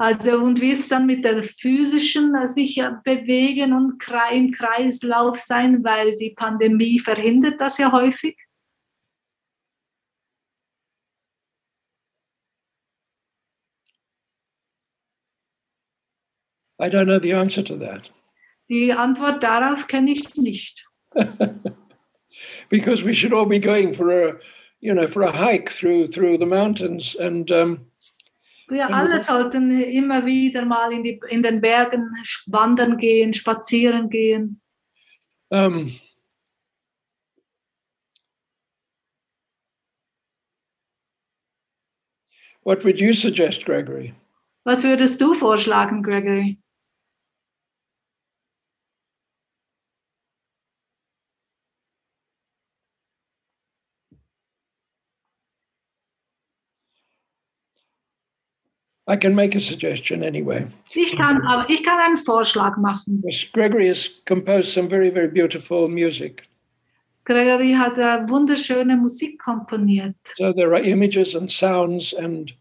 Also, 0.00 0.38
und 0.42 0.60
wie 0.60 0.70
es 0.70 0.88
dann 0.88 1.06
mit 1.06 1.24
der 1.24 1.42
physischen 1.42 2.34
äh, 2.34 2.46
sich 2.46 2.78
äh, 2.78 2.92
bewegen 3.02 3.72
und 3.72 4.00
krei- 4.00 4.36
im 4.36 4.52
Kreislauf 4.52 5.40
sein, 5.40 5.82
weil 5.82 6.14
die 6.14 6.30
Pandemie 6.30 7.00
verhindert 7.00 7.60
das 7.60 7.78
ja 7.78 7.90
häufig. 7.90 8.38
I 16.80 16.88
don't 16.88 17.06
know 17.06 17.18
the 17.18 17.34
answer 17.34 17.64
to 17.64 17.76
that 17.78 18.08
Die 18.68 18.92
Antwort 18.92 19.42
darauf 19.42 19.86
kenne 19.86 20.12
ich 20.12 20.36
nicht. 20.36 20.86
because 22.68 23.02
we 23.02 23.14
should 23.14 23.32
all 23.32 23.46
be 23.46 23.58
going 23.58 23.92
for 23.92 24.10
a, 24.10 24.38
you 24.80 24.94
know, 24.94 25.08
for 25.08 25.22
a 25.22 25.32
hike 25.32 25.70
through 25.70 26.06
through 26.08 26.38
the 26.38 26.46
mountains 26.46 27.16
and. 27.16 27.50
Um, 27.50 27.86
Wir 28.70 28.90
alle 28.90 29.22
sollten 29.22 29.70
immer 29.80 30.26
wieder 30.26 30.66
mal 30.66 30.92
in, 30.92 31.02
die, 31.02 31.18
in 31.30 31.42
den 31.42 31.58
Bergen 31.58 32.10
wandern 32.48 32.98
gehen, 32.98 33.32
spazieren 33.32 34.10
gehen. 34.10 34.60
um, 35.50 35.98
what 42.62 42.84
would 42.84 43.00
you 43.00 43.14
suggest, 43.14 43.64
Gregory? 43.64 44.14
Was 44.64 44.84
würdest 44.84 45.20
du 45.20 45.32
vorschlagen, 45.32 46.02
Gregory? 46.02 46.58
I 59.08 59.16
can 59.16 59.34
make 59.34 59.54
a 59.54 59.60
suggestion 59.60 60.22
anyway. 60.22 60.66
Ich 60.94 61.16
kann, 61.16 61.40
aber 61.42 61.68
ich 61.70 61.82
kann 61.82 61.98
einen 61.98 62.18
Vorschlag 62.18 62.76
machen. 62.76 63.22
Gregory 63.54 63.88
has 63.88 64.20
composed 64.26 64.74
some 64.74 64.86
very, 64.86 65.10
very 65.10 65.28
beautiful 65.28 65.88
music. 65.88 66.46
Gregory 67.24 67.72
hat 67.72 67.96
äh, 67.96 68.28
wunderschöne 68.28 68.96
Musik 68.96 69.38
komponiert. 69.38 70.14
So 70.36 70.52
there 70.52 70.74
are 70.74 70.82
images 70.82 71.34
and 71.34 71.50
sounds, 71.50 72.12
and 72.12 72.52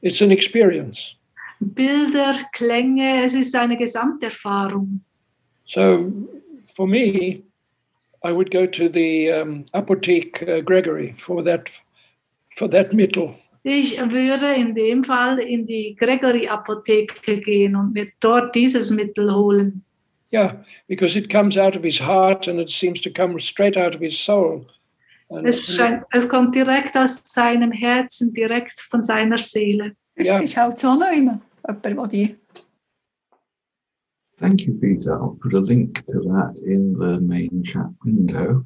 it's 0.00 0.20
an 0.20 0.32
experience. 0.32 1.14
Bilder, 1.60 2.46
Klänge, 2.52 3.24
es 3.24 3.34
ist 3.34 3.54
eine 3.54 3.76
Gesamterfahrung. 3.76 5.00
So 5.64 6.12
for 6.74 6.88
me, 6.88 7.42
I 8.24 8.32
would 8.32 8.50
go 8.50 8.66
to 8.66 8.88
the 8.88 9.30
um, 9.30 9.64
Apotheke 9.72 10.48
uh, 10.48 10.60
Gregory 10.62 11.14
for 11.18 11.44
that 11.44 11.70
for 12.56 12.68
that 12.68 12.90
mittel. 12.90 13.36
Ich 13.64 13.98
würde 13.98 14.54
in 14.54 14.74
dem 14.74 15.04
Fall 15.04 15.38
in 15.38 15.64
die 15.64 15.94
Gregory-Apotheke 15.94 17.40
gehen 17.40 17.76
und 17.76 17.92
mir 17.92 18.08
dort 18.18 18.54
dieses 18.56 18.90
Mittel 18.90 19.32
holen. 19.32 19.84
Yeah, 20.32 20.64
because 20.88 21.16
it 21.16 21.28
comes 21.30 21.56
out 21.58 21.76
of 21.76 21.84
his 21.84 22.00
heart 22.00 22.48
and 22.48 22.58
it 22.58 22.70
seems 22.70 23.00
to 23.02 23.10
come 23.10 23.38
straight 23.38 23.76
out 23.76 23.94
of 23.94 24.00
his 24.00 24.18
soul. 24.18 24.66
And, 25.28 25.46
Es, 25.46 25.76
scheint, 25.76 26.04
es 26.10 26.28
kommt 26.28 26.54
direkt 26.54 26.96
aus 26.96 27.22
seinem 27.24 27.70
Herzen, 27.70 28.32
direkt 28.32 28.80
von 28.80 29.04
seiner 29.04 29.38
Seele. 29.38 29.94
Es 30.14 30.26
Ja. 30.26 30.38
ist 30.38 30.56
halt 30.56 30.78
so 30.78 30.94
noch 30.94 31.12
immer 31.12 31.40
jemand, 31.66 32.12
die 32.12 32.36
Thank 34.38 34.62
you, 34.62 34.74
Peter. 34.74 35.20
I'll 35.20 35.38
put 35.40 35.54
a 35.54 35.60
link 35.60 36.04
to 36.06 36.20
that 36.22 36.58
in 36.64 36.96
the 36.98 37.20
main 37.20 37.62
chat 37.62 37.90
window. 38.04 38.64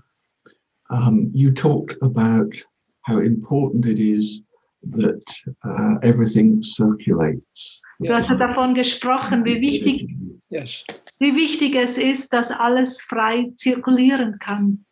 Um, 0.88 1.30
you 1.34 1.52
talked 1.52 1.98
about 2.00 2.54
how 3.02 3.18
important 3.18 3.84
it 3.84 3.98
is 3.98 4.42
that 4.92 5.22
uh, 5.64 5.98
everything 6.02 6.62
circulates. 6.62 7.82
Du 7.98 8.12
hast 8.12 8.28
ja 8.28 8.36
davon 8.36 8.74
gesprochen, 8.74 9.44
wie 9.44 9.60
wichtig, 9.60 10.08
yes, 10.50 10.84
wie 11.18 11.34
wichtig 11.34 11.74
es 11.74 11.98
ist, 11.98 12.32
dass 12.32 12.50
alles 12.50 13.00
frei 13.00 13.52
zirkulieren 13.56 14.38
kann. 14.38 14.84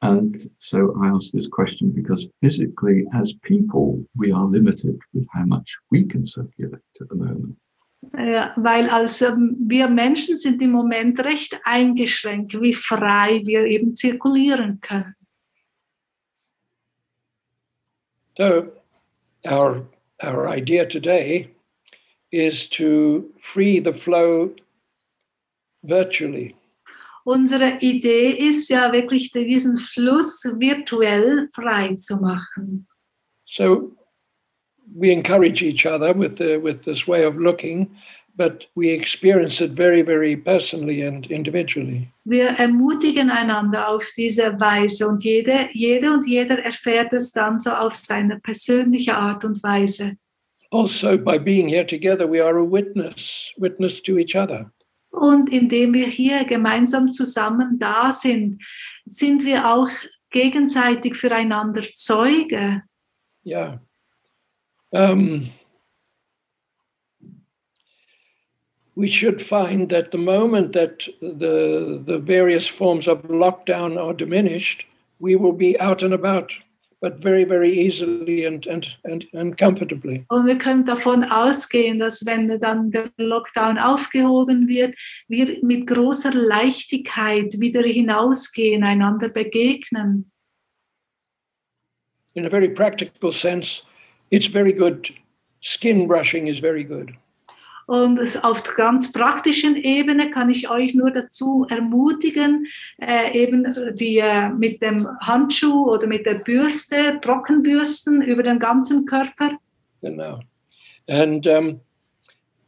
And 0.00 0.36
so 0.58 0.92
I 1.00 1.08
ask 1.08 1.30
this 1.30 1.48
question 1.48 1.92
because 1.92 2.28
physically, 2.40 3.06
as 3.12 3.32
people, 3.42 4.04
we 4.16 4.32
are 4.32 4.46
limited 4.46 4.98
with 5.14 5.28
how 5.32 5.44
much 5.46 5.78
we 5.92 6.04
can 6.04 6.26
circulate 6.26 6.82
at 7.00 7.08
the 7.08 7.14
moment. 7.14 7.56
Äh, 8.12 8.48
weil 8.56 8.90
als 8.90 9.22
ähm, 9.22 9.56
wir 9.60 9.88
Menschen 9.88 10.36
sind 10.36 10.60
im 10.60 10.72
Moment 10.72 11.20
recht 11.20 11.60
eingeschränkt, 11.64 12.60
wie 12.60 12.74
frei 12.74 13.42
wir 13.44 13.64
eben 13.64 13.94
zirkulieren 13.94 14.80
können. 14.80 15.14
So 18.36 18.72
our 19.46 19.84
our 20.22 20.48
idea 20.48 20.86
today 20.86 21.48
is 22.30 22.68
to 22.70 23.30
free 23.40 23.80
the 23.80 23.92
flow 23.92 24.50
virtually. 25.84 26.56
Unsere 27.24 27.78
Idee 27.80 28.32
ist 28.48 28.68
ja 28.68 28.92
wirklich, 28.92 29.30
diesen 29.30 29.76
Fluss 29.76 30.42
virtuell 30.58 31.48
frei 31.52 31.94
zu 31.96 32.16
machen. 32.16 32.86
So 33.44 33.92
we 34.94 35.12
encourage 35.12 35.62
each 35.62 35.86
other 35.86 36.12
with 36.14 36.38
the, 36.38 36.58
with 36.58 36.82
this 36.82 37.06
way 37.06 37.24
of 37.24 37.36
looking, 37.36 37.90
but 38.36 38.66
we 38.74 38.90
experience 38.90 39.60
it 39.60 39.72
very, 39.72 40.02
very 40.02 40.36
personally 40.36 41.02
and 41.02 41.26
individually. 41.30 42.08
Wir 42.24 42.58
ermutigen 42.58 43.30
einander 43.30 43.88
auf 43.88 44.10
diese 44.16 44.58
Weise 44.58 45.08
und 45.08 45.24
jede, 45.24 45.68
jede 45.72 46.12
und 46.12 46.26
jeder 46.26 46.58
erfährt 46.58 47.12
es 47.12 47.32
dann 47.32 47.58
so 47.58 47.70
auf 47.70 47.94
seine 47.94 48.40
persönliche 48.40 49.14
Art 49.16 49.44
und 49.44 49.62
Weise. 49.62 50.16
Also, 50.70 51.18
by 51.18 51.38
being 51.38 51.68
here 51.68 51.86
together, 51.86 52.26
we 52.26 52.42
are 52.42 52.58
a 52.58 52.64
witness, 52.64 53.52
witness 53.58 54.02
to 54.02 54.16
each 54.16 54.34
other. 54.34 54.72
Und 55.10 55.50
indem 55.52 55.92
wir 55.92 56.06
hier 56.06 56.44
gemeinsam 56.44 57.12
zusammen 57.12 57.78
da 57.78 58.12
sind, 58.12 58.62
sind 59.04 59.44
wir 59.44 59.70
auch 59.70 59.90
gegenseitig 60.30 61.16
füreinander 61.16 61.82
Zeuge. 61.92 62.82
Yeah. 63.44 63.80
Um, 64.90 65.50
we 68.94 69.08
should 69.08 69.40
find 69.40 69.88
that 69.88 70.10
the 70.10 70.18
moment 70.18 70.72
that 70.74 71.06
the 71.20 72.02
the 72.04 72.18
various 72.18 72.66
forms 72.66 73.08
of 73.08 73.22
lockdown 73.22 73.96
are 73.96 74.12
diminished, 74.12 74.86
we 75.18 75.36
will 75.36 75.52
be 75.52 75.78
out 75.80 76.02
and 76.02 76.12
about, 76.12 76.52
but 77.00 77.16
very, 77.16 77.44
very 77.44 77.72
easily 77.72 78.44
and 78.44 78.66
and 78.66 78.86
and, 79.04 79.26
and 79.32 79.56
comfortably. 79.56 80.26
Und 80.28 80.46
wir 80.46 80.58
können 80.58 80.84
davon 80.84 81.24
ausgehen, 81.24 81.98
dass 81.98 82.26
wenn 82.26 82.60
dann 82.60 82.90
der 82.90 83.10
Lockdown 83.16 83.78
aufgehoben 83.78 84.68
wird, 84.68 84.94
wir 85.28 85.58
mit 85.62 85.86
großer 85.86 86.32
Leichtigkeit 86.32 87.58
wieder 87.58 87.82
hinausgehen, 87.82 88.84
einander 88.84 89.30
begegnen. 89.30 90.30
In 92.34 92.46
a 92.46 92.50
very 92.50 92.68
practical 92.68 93.32
sense, 93.32 93.82
it's 94.30 94.46
very 94.46 94.72
good. 94.72 95.10
Skin 95.60 96.08
brushing 96.08 96.48
is 96.48 96.58
very 96.58 96.82
good. 96.82 97.12
Und 97.86 98.20
auf 98.44 98.62
der 98.62 98.74
ganz 98.74 99.12
praktischen 99.12 99.76
Ebene 99.76 100.30
kann 100.30 100.50
ich 100.50 100.70
euch 100.70 100.94
nur 100.94 101.10
dazu 101.10 101.66
ermutigen, 101.68 102.66
äh, 103.00 103.36
eben 103.36 103.66
die 103.94 104.18
äh, 104.18 104.48
mit 104.48 104.82
dem 104.82 105.08
Handschuh 105.20 105.90
oder 105.90 106.06
mit 106.06 106.26
der 106.26 106.34
Bürste, 106.34 107.18
Trockenbürsten 107.20 108.22
über 108.22 108.42
den 108.42 108.58
ganzen 108.58 109.04
Körper. 109.04 109.52
Genau. 110.00 110.40
And 111.08 111.46
um, 111.46 111.80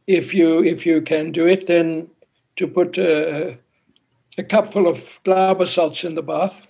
if 0.07 0.33
you 0.33 0.61
if 0.63 0.85
you 0.85 1.01
can 1.01 1.31
do 1.31 1.45
it, 1.45 1.67
then 1.67 2.09
to 2.57 2.67
put 2.67 2.97
a, 2.97 3.57
a 4.37 4.43
cupful 4.43 4.87
of 4.87 5.19
Glauber 5.23 5.65
in 6.03 6.15
the 6.15 6.21
bath, 6.21 6.67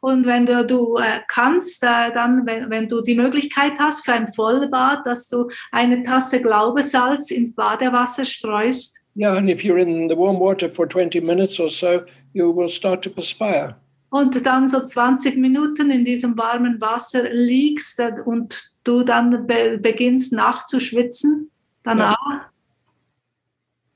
Und 0.00 0.26
wenn 0.26 0.46
du, 0.46 0.66
du 0.66 0.96
äh, 0.96 1.20
kannst, 1.28 1.82
äh, 1.82 2.10
dann, 2.12 2.46
wenn, 2.46 2.70
wenn 2.70 2.88
du 2.88 3.02
die 3.02 3.14
Möglichkeit 3.14 3.72
hast 3.78 4.04
für 4.04 4.14
ein 4.14 4.32
Vollbad, 4.32 5.06
dass 5.06 5.28
du 5.28 5.50
eine 5.70 6.02
Tasse 6.02 6.40
Glaubesalz 6.40 7.30
ins 7.30 7.54
Badewasser 7.54 8.24
streust. 8.24 9.00
yeah, 9.16 9.36
and 9.36 9.50
if 9.50 9.64
you're 9.64 9.78
in 9.78 10.08
the 10.08 10.16
warm 10.16 10.38
water 10.38 10.68
for 10.68 10.86
20 10.86 11.20
minutes 11.20 11.60
or 11.60 11.68
so, 11.68 12.06
you 12.32 12.50
will 12.50 12.68
start 12.68 13.02
to 13.02 13.10
perspire. 13.10 13.76
Und 14.10 14.44
dann 14.44 14.66
so 14.66 14.84
20 14.84 15.36
Minuten 15.36 15.90
in 15.90 16.04
diesem 16.04 16.36
warmen 16.36 16.80
Wasser 16.80 17.30
liegst 17.30 18.00
äh, 18.00 18.12
und 18.24 18.72
du 18.82 19.04
dann 19.04 19.46
be 19.46 19.78
beginnst 19.78 20.32
nachzuschwitzen 20.32 21.50
danach. 21.84 22.16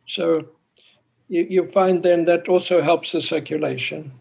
So 0.07 0.45
you, 1.29 1.45
you 1.49 1.67
find 1.73 2.03
then 2.03 2.27
that 2.27 2.49
also 2.49 2.81
helps 2.81 3.11
the 3.11 3.21
circulation. 3.21 4.13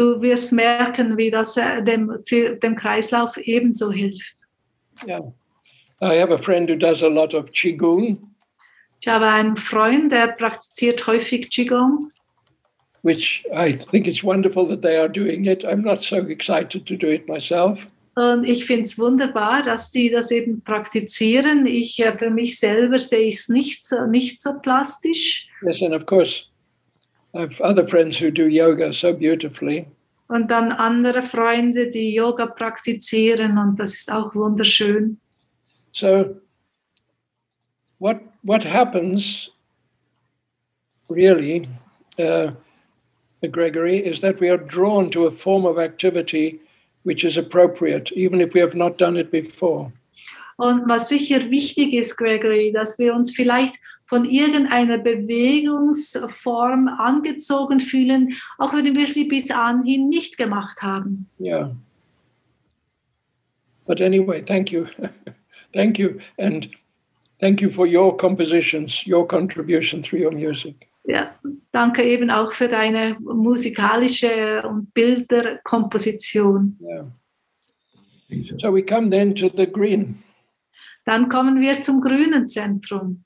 Du 0.00 0.22
wirst 0.22 0.54
merken, 0.54 1.18
wie 1.18 1.30
das 1.30 1.58
äh, 1.58 1.82
dem, 1.82 2.10
dem 2.30 2.74
Kreislauf 2.74 3.36
ebenso 3.36 3.92
hilft. 3.92 4.34
Yeah. 5.06 5.34
I 6.00 6.18
have 6.18 6.32
a 6.32 6.38
friend 6.38 6.70
who 6.70 6.76
does 6.76 7.02
a 7.02 7.08
lot 7.08 7.34
of 7.34 7.52
Qigong, 7.52 8.16
Ich 9.02 9.08
habe 9.08 9.26
einen 9.26 9.58
Freund, 9.58 10.10
der 10.10 10.28
praktiziert 10.28 11.06
häufig 11.06 11.50
Qigong. 11.50 12.12
which 13.02 13.44
I 13.52 13.76
think 13.76 14.06
it's 14.06 14.24
wonderful 14.24 14.66
that 14.68 14.80
they 14.80 14.96
are 14.96 15.08
doing 15.08 15.44
it. 15.44 15.66
I'm 15.66 15.82
not 15.82 16.02
so 16.02 16.16
excited 16.16 16.86
to 16.86 16.96
do 16.96 17.08
it 17.08 17.28
myself. 17.28 17.86
Und 18.14 18.44
ich 18.48 18.64
finde 18.64 18.84
es 18.84 18.98
wunderbar, 18.98 19.60
dass 19.62 19.90
die 19.90 20.08
das 20.08 20.30
eben 20.30 20.62
praktizieren. 20.62 21.66
Ich, 21.66 21.98
äh, 22.02 22.16
für 22.16 22.30
mich 22.30 22.58
selber 22.58 22.98
sehe 22.98 23.28
ich 23.28 23.36
es 23.40 23.48
nicht 23.50 23.86
so, 23.86 24.06
nicht 24.06 24.40
so 24.40 24.58
plastisch. 24.62 25.46
Yes, 25.62 25.82
and 25.82 25.94
of 25.94 26.06
course, 26.06 26.46
I 27.34 27.40
have 27.40 27.60
other 27.60 27.86
friends 27.86 28.18
who 28.18 28.30
do 28.30 28.48
yoga 28.48 28.92
so 28.92 29.12
beautifully. 29.12 29.86
Und 30.28 30.50
dann 30.50 30.70
andere 30.72 31.22
Freunde, 31.22 31.90
die 31.90 32.14
Yoga 32.14 32.46
praktizieren 32.46 33.58
und 33.58 33.80
das 33.80 33.94
ist 33.94 34.12
auch 34.12 34.32
wunderschön. 34.34 35.18
So, 35.92 36.36
what 37.98 38.20
what 38.42 38.64
happens 38.64 39.50
really, 41.08 41.68
uh, 42.18 42.52
Gregory, 43.50 43.98
is 43.98 44.20
that 44.20 44.40
we 44.40 44.48
are 44.50 44.58
drawn 44.58 45.10
to 45.10 45.26
a 45.26 45.32
form 45.32 45.66
of 45.66 45.78
activity 45.78 46.60
which 47.02 47.24
is 47.24 47.36
appropriate, 47.36 48.12
even 48.12 48.40
if 48.40 48.54
we 48.54 48.60
have 48.60 48.74
not 48.74 48.98
done 48.98 49.16
it 49.16 49.30
before. 49.30 49.92
Und 50.56 50.88
was 50.88 51.08
sicher 51.08 51.50
wichtig 51.50 51.94
ist, 51.94 52.16
Gregory, 52.16 52.70
dass 52.70 52.98
wir 52.98 53.14
uns 53.14 53.34
vielleicht 53.34 53.74
von 54.10 54.24
irgendeiner 54.24 54.98
Bewegungsform 54.98 56.88
angezogen 56.88 57.80
fühlen, 57.80 58.34
auch 58.58 58.74
wenn 58.74 58.94
wir 58.94 59.06
sie 59.06 59.24
bis 59.24 59.50
anhin 59.52 60.08
nicht 60.08 60.36
gemacht 60.36 60.82
haben. 60.82 61.30
Yeah. 61.40 61.74
But 63.86 64.00
anyway, 64.00 64.42
thank 64.42 64.70
you, 64.72 64.86
thank 65.72 65.98
you, 65.98 66.18
and 66.38 66.68
thank 67.38 67.62
you 67.62 67.70
for 67.70 67.86
your 67.86 68.16
compositions, 68.16 69.06
your 69.06 69.26
contribution 69.26 70.02
through 70.02 70.20
your 70.20 70.32
music. 70.32 70.88
Ja, 71.04 71.34
danke 71.72 72.02
eben 72.02 72.30
auch 72.30 72.52
für 72.52 72.68
deine 72.68 73.16
musikalische 73.20 74.62
und 74.68 74.92
Bilderkomposition. 74.92 76.78
Yeah. 76.82 77.06
So 78.58 78.72
we 78.72 78.82
come 78.82 79.10
then 79.10 79.34
to 79.36 79.48
the 79.56 79.66
green. 79.66 80.22
Dann 81.04 81.28
kommen 81.28 81.60
wir 81.60 81.80
zum 81.80 82.00
grünen 82.00 82.46
Zentrum. 82.46 83.24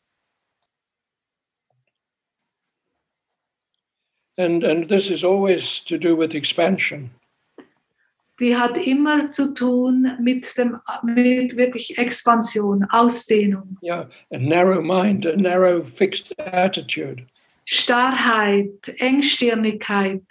And, 4.36 4.65
and 4.65 4.89
this 4.89 5.11
is 5.11 5.23
always 5.23 5.81
to 5.85 5.97
do 5.98 6.16
with 6.16 6.35
expansion. 6.35 7.11
Die 8.40 8.56
hat 8.56 8.77
immer 8.77 9.31
zu 9.31 9.55
tun 9.55 10.16
mit, 10.20 10.56
dem, 10.59 10.81
mit 11.05 11.56
wirklich 11.56 11.97
Expansion, 11.98 12.85
Ausdehnung, 12.90 13.78
Yeah, 13.81 14.09
a 14.32 14.39
narrow 14.39 14.82
mind, 14.82 15.24
a 15.24 15.36
narrow 15.36 15.85
fixed 15.85 16.35
attitude, 16.39 17.27
Starrheit, 17.65 18.93
Engstirnigkeit. 18.98 20.24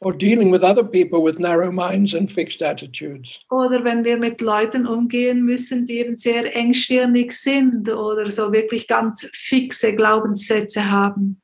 or 0.00 0.12
dealing 0.12 0.50
with 0.50 0.62
other 0.62 0.84
people 0.84 1.22
with 1.22 1.38
narrow 1.38 1.70
minds 1.70 2.14
and 2.14 2.30
fixed 2.30 2.62
attitudes. 2.62 3.38
Oder 3.50 3.84
wenn 3.84 4.04
wir 4.04 4.16
mit 4.16 4.40
Leuten 4.40 4.86
umgehen 4.86 5.44
müssen, 5.44 5.84
die 5.86 5.98
eben 5.98 6.16
sehr 6.16 6.54
engstirnig 6.56 7.32
sind 7.32 7.88
oder 7.90 8.30
so 8.30 8.50
wirklich 8.52 8.86
ganz 8.86 9.28
fixe 9.32 9.94
Glaubenssätze 9.94 10.90
haben. 10.90 11.40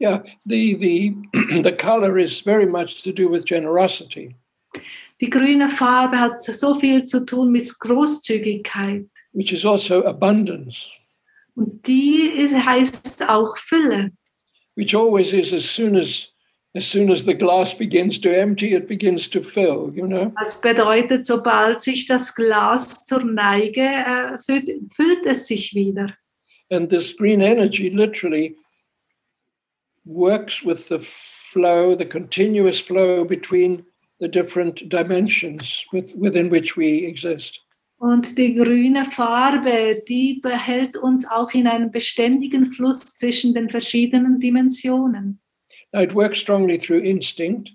Yeah, 0.00 0.22
the 0.46 0.74
the 0.76 1.14
the 1.62 1.72
color 1.72 2.16
is 2.18 2.40
very 2.40 2.66
much 2.66 3.02
to 3.02 3.12
do 3.12 3.28
with 3.30 3.44
generosity, 3.44 4.34
Die 5.20 5.28
grüne 5.28 5.68
Farbe 5.68 6.18
hat 6.18 6.40
so 6.42 6.74
viel 6.74 7.02
zu 7.04 7.26
tun 7.26 7.52
mit 7.52 7.68
Großzügigkeit. 7.78 9.06
which 9.32 9.52
is 9.52 9.64
also 9.66 10.02
abundance, 10.06 10.86
Und 11.54 11.86
die 11.86 12.30
ist, 12.34 12.54
heißt 12.54 13.28
auch 13.28 13.56
Fülle. 13.58 14.10
which 14.76 14.94
always 14.94 15.32
is 15.34 15.52
as 15.52 15.64
soon 15.64 15.96
as 15.96 16.32
as 16.74 16.84
soon 16.90 17.10
as 17.10 17.24
the 17.24 17.34
glass 17.34 17.74
begins 17.76 18.18
to 18.20 18.30
empty, 18.30 18.74
it 18.74 18.86
begins 18.86 19.28
to 19.28 19.42
fill. 19.42 19.92
You 19.94 20.06
know. 20.06 20.32
Das 20.40 20.60
bedeutet, 20.62 21.26
sobald 21.26 21.82
sich 21.82 22.06
das 22.06 22.32
Glas 22.34 23.04
zur 23.04 23.24
Neige 23.24 23.80
äh, 23.82 24.38
füllt, 24.38 24.70
füllt 24.94 25.26
es 25.26 25.46
sich 25.48 25.74
wieder. 25.74 26.14
And 26.70 26.88
this 26.88 27.14
green 27.16 27.40
energy 27.40 27.88
literally 27.90 28.56
works 30.10 30.64
with 30.64 30.88
the 30.88 31.00
flow, 31.00 31.94
the 31.94 32.06
continuous 32.06 32.80
flow 32.80 33.24
between 33.24 33.84
the 34.18 34.28
different 34.28 34.88
dimensions 34.88 35.84
with, 35.92 36.14
within 36.16 36.50
which 36.50 36.76
we 36.76 37.06
exist. 37.06 37.60
Und 37.98 38.38
die 38.38 38.54
grüne 38.54 39.04
Farbe, 39.04 40.02
die 40.08 40.40
behält 40.40 40.96
uns 40.96 41.30
auch 41.30 41.52
in 41.52 41.66
einem 41.66 41.90
beständigen 41.90 42.66
Fluss 42.72 43.14
zwischen 43.16 43.52
den 43.52 43.68
verschiedenen 43.68 44.40
Dimensionen. 44.40 45.38
Now, 45.92 46.00
it 46.00 46.14
works 46.14 46.38
strongly 46.38 46.78
through 46.78 47.02
instinct, 47.02 47.72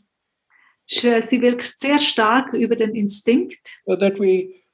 Sie 0.88 1.42
wirkt 1.42 1.74
sehr 1.78 2.00
stark 2.00 2.54
über 2.54 2.76
den 2.76 2.94
Instinkt, 2.94 3.60
so 3.86 3.96
that 3.96 4.20
we 4.20 4.65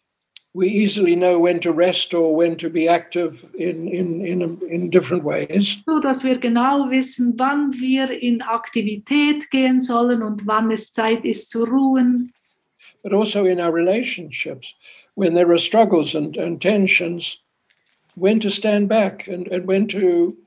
we 0.54 0.68
easily 0.68 1.16
know 1.16 1.40
when 1.40 1.60
to 1.62 1.72
rest 1.72 2.14
or 2.14 2.36
when 2.36 2.58
to 2.58 2.70
be 2.70 2.88
active 2.88 3.44
in 3.54 3.88
in 3.88 4.26
in, 4.26 4.60
in 4.70 4.90
different 4.90 5.24
ways. 5.24 5.78
so 5.88 6.00
dass 6.00 6.24
wir 6.24 6.38
genau 6.38 6.90
wissen, 6.90 7.34
wann 7.38 7.74
wir 7.80 8.10
in 8.12 8.42
Aktivität 8.42 9.50
gehen 9.50 9.80
sollen 9.80 10.22
und 10.22 10.46
wann 10.46 10.72
es 10.72 10.92
Zeit 10.92 11.24
ist 11.26 11.50
zu 11.52 11.64
ruhen. 11.64 12.32
But 13.04 13.14
also 13.14 13.46
in 13.46 13.60
our 13.60 13.72
relationships, 13.72 14.76
when 15.16 15.34
there 15.34 15.52
are 15.52 15.58
struggles 15.58 16.16
and, 16.16 16.38
and 16.38 16.62
tensions, 16.62 17.40
when 18.16 18.40
to 18.42 18.50
stand 18.50 18.90
back 18.90 19.28
and, 19.28 19.48
and 19.48 19.66
when 19.66 19.88
to 19.88 20.38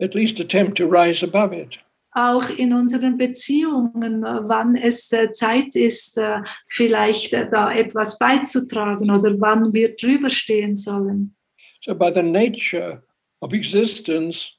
at 0.00 0.14
least 0.14 0.40
attempt 0.40 0.76
to 0.76 0.86
rise 0.86 1.22
above 1.22 1.52
it. 1.52 1.76
Auch 2.12 2.50
in 2.50 2.72
unseren 2.74 3.16
Beziehungen, 3.16 4.24
äh, 4.24 4.40
wann 4.42 4.74
es 4.74 5.12
äh, 5.12 5.30
Zeit 5.30 5.76
ist, 5.76 6.18
äh, 6.18 6.40
vielleicht 6.68 7.32
da 7.32 7.72
etwas 7.72 8.18
beizutragen 8.18 9.10
oder 9.10 9.40
wann 9.40 9.72
wir 9.72 9.94
drüber 9.94 10.28
stehen 10.28 10.76
sollen. 10.76 11.36
So, 11.82 11.94
by 11.94 12.10
the 12.12 12.22
nature 12.22 13.02
of 13.40 13.52
existence, 13.52 14.52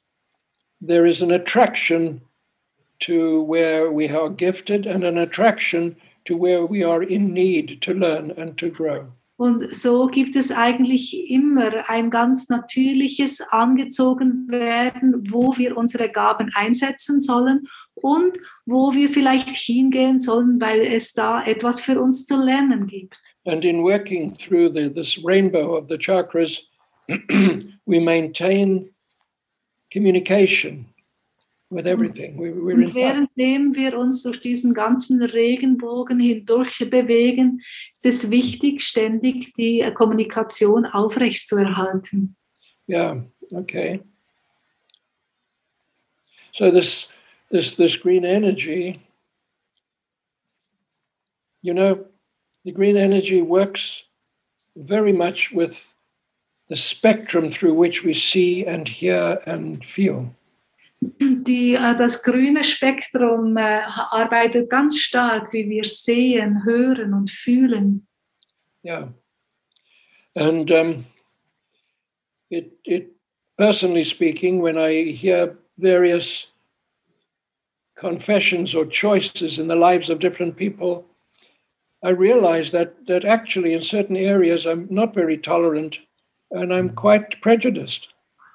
there 0.80 1.06
is 1.06 1.22
an 1.22 1.30
attraction 1.30 2.22
to 3.00 3.42
where 3.42 3.90
we 3.90 4.08
are 4.08 4.30
gifted 4.30 4.86
and 4.86 5.04
an 5.04 5.18
attraction 5.18 5.96
to 6.24 6.36
where 6.36 6.64
we 6.64 6.84
are 6.84 7.02
in 7.02 7.32
need 7.32 7.80
to 7.82 7.92
learn 7.92 8.30
and 8.32 8.56
to 8.58 8.70
grow. 8.70 9.12
Und 9.42 9.74
so 9.74 10.06
gibt 10.06 10.36
es 10.36 10.52
eigentlich 10.52 11.28
immer 11.28 11.90
ein 11.90 12.10
ganz 12.10 12.48
natürliches 12.48 13.40
Angezogenwerden, 13.40 15.32
wo 15.32 15.58
wir 15.58 15.76
unsere 15.76 16.10
Gaben 16.10 16.52
einsetzen 16.54 17.20
sollen 17.20 17.66
und 17.94 18.38
wo 18.66 18.94
wir 18.94 19.08
vielleicht 19.08 19.48
hingehen 19.48 20.20
sollen, 20.20 20.60
weil 20.60 20.82
es 20.82 21.12
da 21.12 21.44
etwas 21.44 21.80
für 21.80 22.00
uns 22.00 22.24
zu 22.24 22.40
lernen 22.40 22.86
gibt. 22.86 23.16
And 23.44 23.64
in 23.64 23.82
working 23.82 24.32
through 24.32 24.72
the, 24.72 24.88
this 24.88 25.18
rainbow 25.24 25.76
of 25.76 25.86
the 25.88 25.98
chakras, 25.98 26.62
we 27.08 27.98
maintain 27.98 28.94
communication 29.92 30.86
with 31.72 31.86
mm. 31.86 31.90
everything. 31.90 32.36
We, 32.36 32.50
we're 32.50 32.80
in 32.80 32.94
währenddem 32.94 33.74
wir 33.74 33.98
uns 33.98 34.22
durch 34.22 34.40
diesen 34.40 34.74
ganzen 34.74 35.22
Regenbogen 35.22 36.20
hindurch 36.20 36.78
bewegen, 36.90 37.62
ist 37.92 38.06
es 38.06 38.30
wichtig, 38.30 38.82
ständig 38.82 39.54
die 39.54 39.80
äh, 39.80 39.90
Kommunikation 39.92 40.84
aufrechtzuerhalten. 40.86 42.36
Yeah. 42.88 43.24
Okay. 43.52 44.00
So 46.52 46.70
this 46.70 47.08
this 47.50 47.76
this 47.76 47.96
green 47.96 48.24
energy, 48.24 49.00
you 51.62 51.72
know, 51.72 52.04
the 52.64 52.72
green 52.72 52.96
energy 52.96 53.40
works 53.40 54.04
very 54.76 55.12
much 55.12 55.52
with 55.52 55.88
the 56.68 56.76
spectrum 56.76 57.50
through 57.50 57.74
which 57.74 58.04
we 58.04 58.14
see 58.14 58.66
and 58.66 58.86
hear 58.86 59.40
and 59.46 59.84
feel. 59.84 60.34
Die, 61.02 61.74
äh, 61.74 61.96
das 61.96 62.22
grüne 62.22 62.62
Spektrum 62.62 63.56
äh, 63.56 63.80
arbeitet 64.10 64.70
ganz 64.70 64.98
stark, 64.98 65.52
wie 65.52 65.68
wir 65.68 65.84
sehen, 65.84 66.64
hören 66.64 67.12
und 67.12 67.30
fühlen. 67.30 68.06
And 70.34 70.70
um, 70.70 71.06
it, 72.50 72.72
it, 72.84 73.10
personally 73.58 74.04
speaking, 74.04 74.62
when 74.62 74.78
I 74.78 75.10
hear 75.12 75.58
various 75.76 76.46
confessions 77.96 78.74
or 78.74 78.86
choices 78.86 79.58
in 79.58 79.66
the 79.66 79.76
lives 79.76 80.08
of 80.08 80.20
different 80.20 80.56
people, 80.56 81.04
I 82.04 82.10
realize 82.10 82.70
that, 82.70 83.06
that 83.06 83.24
actually 83.24 83.74
in 83.74 83.82
certain 83.82 84.16
areas 84.16 84.66
I'm 84.66 84.86
not 84.88 85.14
very 85.14 85.36
tolerant 85.36 85.98
and 86.52 86.72
I'm 86.72 86.90
quite 86.90 87.40
prejudiced. 87.40 88.11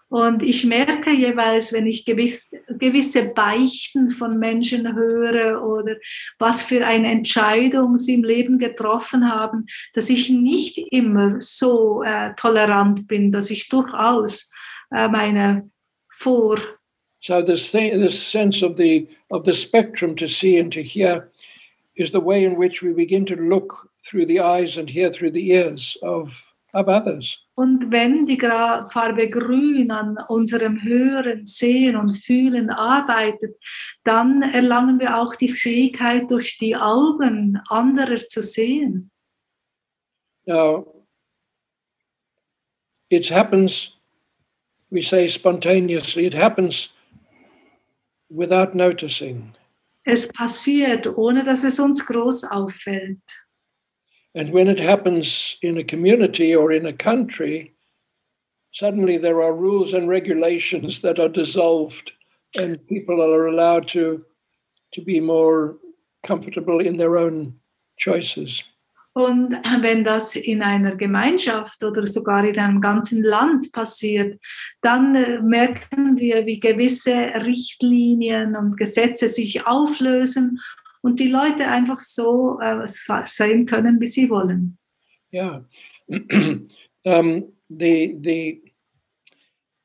Und 0.09 0.41
ich 0.41 0.65
merke 0.65 1.11
jeweils, 1.11 1.73
wenn 1.73 1.85
ich 1.85 2.05
gewiss, 2.05 2.49
gewisse 2.69 3.25
Beichten 3.25 4.11
von 4.11 4.39
Menschen 4.39 4.95
höre 4.95 5.61
oder 5.61 5.97
was 6.39 6.61
für 6.61 6.85
eine 6.85 7.11
Entscheidung 7.11 7.97
sie 7.97 8.13
im 8.13 8.23
Leben 8.23 8.57
getroffen 8.57 9.29
haben, 9.29 9.65
dass 9.93 10.09
ich 10.09 10.29
nicht 10.29 10.77
immer 10.91 11.41
so 11.41 12.03
äh, 12.03 12.33
tolerant 12.35 13.07
bin, 13.07 13.31
dass 13.33 13.51
ich 13.51 13.67
durchaus 13.67 14.49
äh, 14.91 15.09
meine 15.09 15.69
Vor. 16.09 16.59
So 17.19 17.41
this 17.41 17.71
thing, 17.71 17.99
this 17.99 18.31
sense 18.31 18.63
of 18.63 18.77
the 18.77 19.07
of 19.29 19.43
the 19.45 19.53
spectrum 19.53 20.15
to 20.15 20.27
see 20.27 20.59
and 20.59 20.71
to 20.71 20.81
hear 20.81 21.29
is 21.97 22.11
the 22.11 22.21
way 22.21 22.45
in 22.45 22.57
which 22.57 22.81
we 22.81 22.93
begin 22.93 23.25
to 23.25 23.35
look 23.35 23.89
through 24.05 24.25
the 24.25 24.39
eyes 24.39 24.77
and 24.77 24.89
hear 24.89 25.11
through 25.11 25.31
the 25.31 25.51
ears 25.51 25.97
of, 26.01 26.31
others. 26.73 27.37
Und 27.55 27.91
wenn 27.91 28.25
die 28.25 28.37
Farbe 28.37 29.29
Grün 29.29 29.89
an 29.91 30.17
unserem 30.27 30.83
Hören, 30.83 31.45
Sehen 31.45 31.95
und 31.95 32.17
Fühlen 32.17 32.69
arbeitet, 32.69 33.57
dann 34.03 34.41
erlangen 34.41 34.99
wir 34.99 35.17
auch 35.17 35.35
die 35.35 35.49
Fähigkeit, 35.49 36.29
durch 36.29 36.57
die 36.57 36.75
Augen 36.75 37.59
anderer 37.67 38.27
zu 38.27 38.43
sehen. 38.43 39.11
Now, 40.45 41.05
it 43.09 43.29
happens, 43.31 43.93
we 44.89 45.01
say 45.01 45.27
spontaneously, 45.27 46.27
it 46.27 46.35
happens 46.35 46.93
without 48.29 48.75
noticing. 48.75 49.53
Es 50.03 50.31
passiert, 50.31 51.05
ohne 51.17 51.43
dass 51.43 51.65
es 51.65 51.79
uns 51.79 52.05
groß 52.05 52.45
auffällt. 52.45 53.19
And 54.37 54.53
when 54.53 54.67
it 54.67 54.79
happens 54.79 55.57
in 55.63 55.79
a 55.79 55.83
community 55.83 56.55
or 56.55 56.71
in 56.71 56.85
a 56.85 56.93
country, 56.93 57.73
suddenly 58.71 59.17
there 59.17 59.41
are 59.41 59.51
rules 59.51 59.93
and 59.93 60.07
regulations 60.07 61.01
that 61.03 61.19
are 61.19 61.27
dissolved, 61.27 62.11
and 62.55 62.87
people 62.87 63.19
are 63.19 63.47
allowed 63.47 63.87
to, 63.89 64.23
to 64.93 65.01
be 65.01 65.19
more 65.19 65.77
comfortable 66.23 66.79
in 66.79 66.97
their 66.97 67.17
own 67.17 67.55
choices. 67.97 68.63
Und 69.15 69.53
wenn 69.81 70.03
das 70.03 70.35
in 70.35 70.61
einer 70.61 70.95
Gemeinschaft 70.95 71.83
oder 71.83 72.05
sogar 72.05 72.45
in 72.45 72.59
einem 72.59 72.79
ganzen 72.79 73.23
Land 73.23 73.71
passiert, 73.71 74.39
dann 74.81 75.15
äh, 75.15 75.41
merken 75.41 76.17
wir, 76.17 76.45
wie 76.45 76.59
gewisse 76.59 77.33
Richtlinien 77.43 78.55
und 78.55 78.77
Gesetze 78.77 79.27
sich 79.27 79.65
auflösen 79.65 80.59
und 81.07 81.21
die 81.21 81.29
Leute 81.29 81.65
einfach 81.69 82.03
so 82.03 82.59
äh, 82.59 82.85
sein 82.85 83.65
können, 83.65 84.01
wie 84.01 84.07
sie 84.07 84.29
wollen. 84.29 84.77
Yeah. 85.31 85.61
um, 87.05 87.53
the, 87.69 88.17
the, 88.19 88.61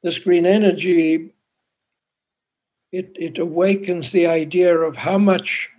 this 0.03 0.19
green 0.19 0.47
energy, 0.47 1.33
it, 2.91 3.13
it 3.15 3.39
awakens 3.39 4.11
the 4.11 4.27
idea 4.27 4.77
of 4.77 4.97
how 4.97 5.17
much 5.17 5.71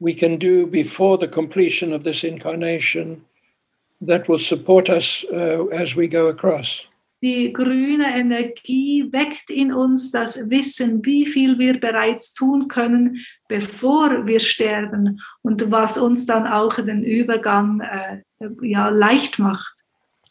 we 0.00 0.12
can 0.12 0.38
do 0.38 0.66
before 0.66 1.16
the 1.16 1.28
completion 1.28 1.92
of 1.92 2.02
this 2.02 2.24
incarnation 2.24 3.24
that 4.00 4.28
will 4.28 4.38
support 4.38 4.90
us 4.90 5.24
uh, 5.32 5.66
as 5.66 5.94
we 5.94 6.08
go 6.08 6.26
across. 6.26 6.84
Die 7.24 7.54
grüne 7.54 8.14
Energie 8.14 9.10
weckt 9.10 9.48
in 9.48 9.72
uns 9.72 10.12
das 10.12 10.50
Wissen, 10.50 11.02
wie 11.06 11.24
viel 11.24 11.58
wir 11.58 11.80
bereits 11.80 12.34
tun 12.34 12.68
können, 12.68 13.24
bevor 13.48 14.26
wir 14.26 14.40
sterben 14.40 15.22
und 15.40 15.70
was 15.70 15.96
uns 15.96 16.26
dann 16.26 16.46
auch 16.46 16.74
den 16.74 17.02
Übergang 17.02 17.80
äh, 17.80 18.20
ja, 18.60 18.90
leicht 18.90 19.38
macht. 19.38 19.74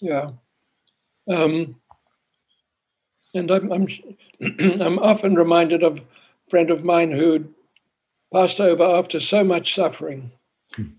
Yeah. 0.04 0.38
Um, 1.26 1.82
and 3.34 3.50
I'm, 3.50 3.72
I'm, 3.72 3.88
I'm 4.80 5.00
often 5.00 5.36
reminded 5.36 5.82
of 5.82 5.98
a 5.98 6.04
friend 6.48 6.70
of 6.70 6.84
mine 6.84 7.10
who 7.10 7.46
passed 8.32 8.60
over 8.60 8.84
after 8.84 9.20
so 9.20 9.44
much 9.44 9.74
suffering. 9.74 10.32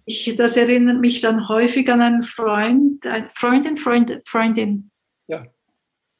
Ich, 0.06 0.34
das 0.36 0.56
erinnert 0.56 0.98
mich 0.98 1.20
dann 1.20 1.48
häufig 1.48 1.88
an 1.88 2.00
einen 2.00 2.22
Freund, 2.22 3.06
eine 3.06 3.30
Freundin, 3.32 3.76
Freund, 3.76 4.20
Freundin. 4.24 4.90
Ja. 5.28 5.46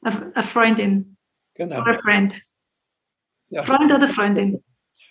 Eine 0.05 0.43
Freundin. 0.43 1.17
Genau. 1.55 1.81
Oder 1.81 1.99
Friend. 1.99 2.41
Ja. 3.49 3.63
Freund 3.63 3.91
oder 3.91 4.07
Freundin. 4.07 4.63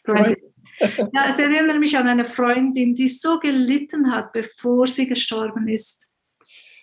Freundin. 0.04 0.36
Ja, 0.80 1.28
es 1.30 1.38
erinnert 1.38 1.78
mich 1.78 1.96
an 1.96 2.08
eine 2.08 2.24
Freundin, 2.24 2.96
die 2.96 3.06
so 3.06 3.38
gelitten 3.38 4.10
hat, 4.10 4.32
bevor 4.32 4.88
sie 4.88 5.06
gestorben 5.06 5.68
ist. 5.68 6.12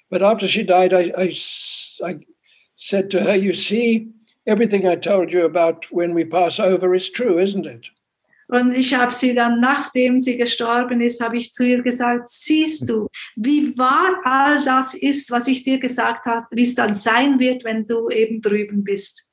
But 0.10 0.22
after 0.22 0.48
she 0.48 0.64
died, 0.64 0.94
I, 0.94 1.12
I, 1.18 1.36
I 2.02 2.26
said 2.78 3.10
to 3.12 3.20
her, 3.20 3.36
You 3.36 3.54
see, 3.54 4.08
everything 4.46 4.88
I 4.88 4.96
told 4.96 5.34
you 5.34 5.44
about 5.44 5.88
when 5.92 6.14
we 6.14 6.24
pass 6.24 6.58
over 6.58 6.94
is 6.94 7.12
true, 7.12 7.38
isn't 7.38 7.66
it? 7.66 7.88
Und 8.52 8.74
ich 8.74 8.94
habe 8.94 9.14
sie 9.14 9.34
dann, 9.34 9.62
nachdem 9.62 10.20
sie 10.20 10.36
gestorben 10.36 11.00
ist, 11.00 11.22
habe 11.22 11.38
ich 11.38 11.54
zu 11.54 11.66
ihr 11.66 11.82
gesagt, 11.82 12.28
siehst 12.28 12.90
du, 12.90 13.08
wie 13.38 13.78
wahr 13.78 14.20
all 14.26 14.62
das 14.66 14.94
ist, 14.94 15.32
was 15.32 15.48
ich 15.48 15.64
dir 15.64 15.80
gesagt 15.80 16.26
habe, 16.26 16.46
wie 16.52 16.64
es 16.64 16.76
dann 16.76 16.94
sein 16.94 17.40
wird, 17.40 17.64
wenn 17.64 17.86
du 17.86 18.10
eben 18.10 18.42
drüben 18.42 18.84
bist. 18.84 19.30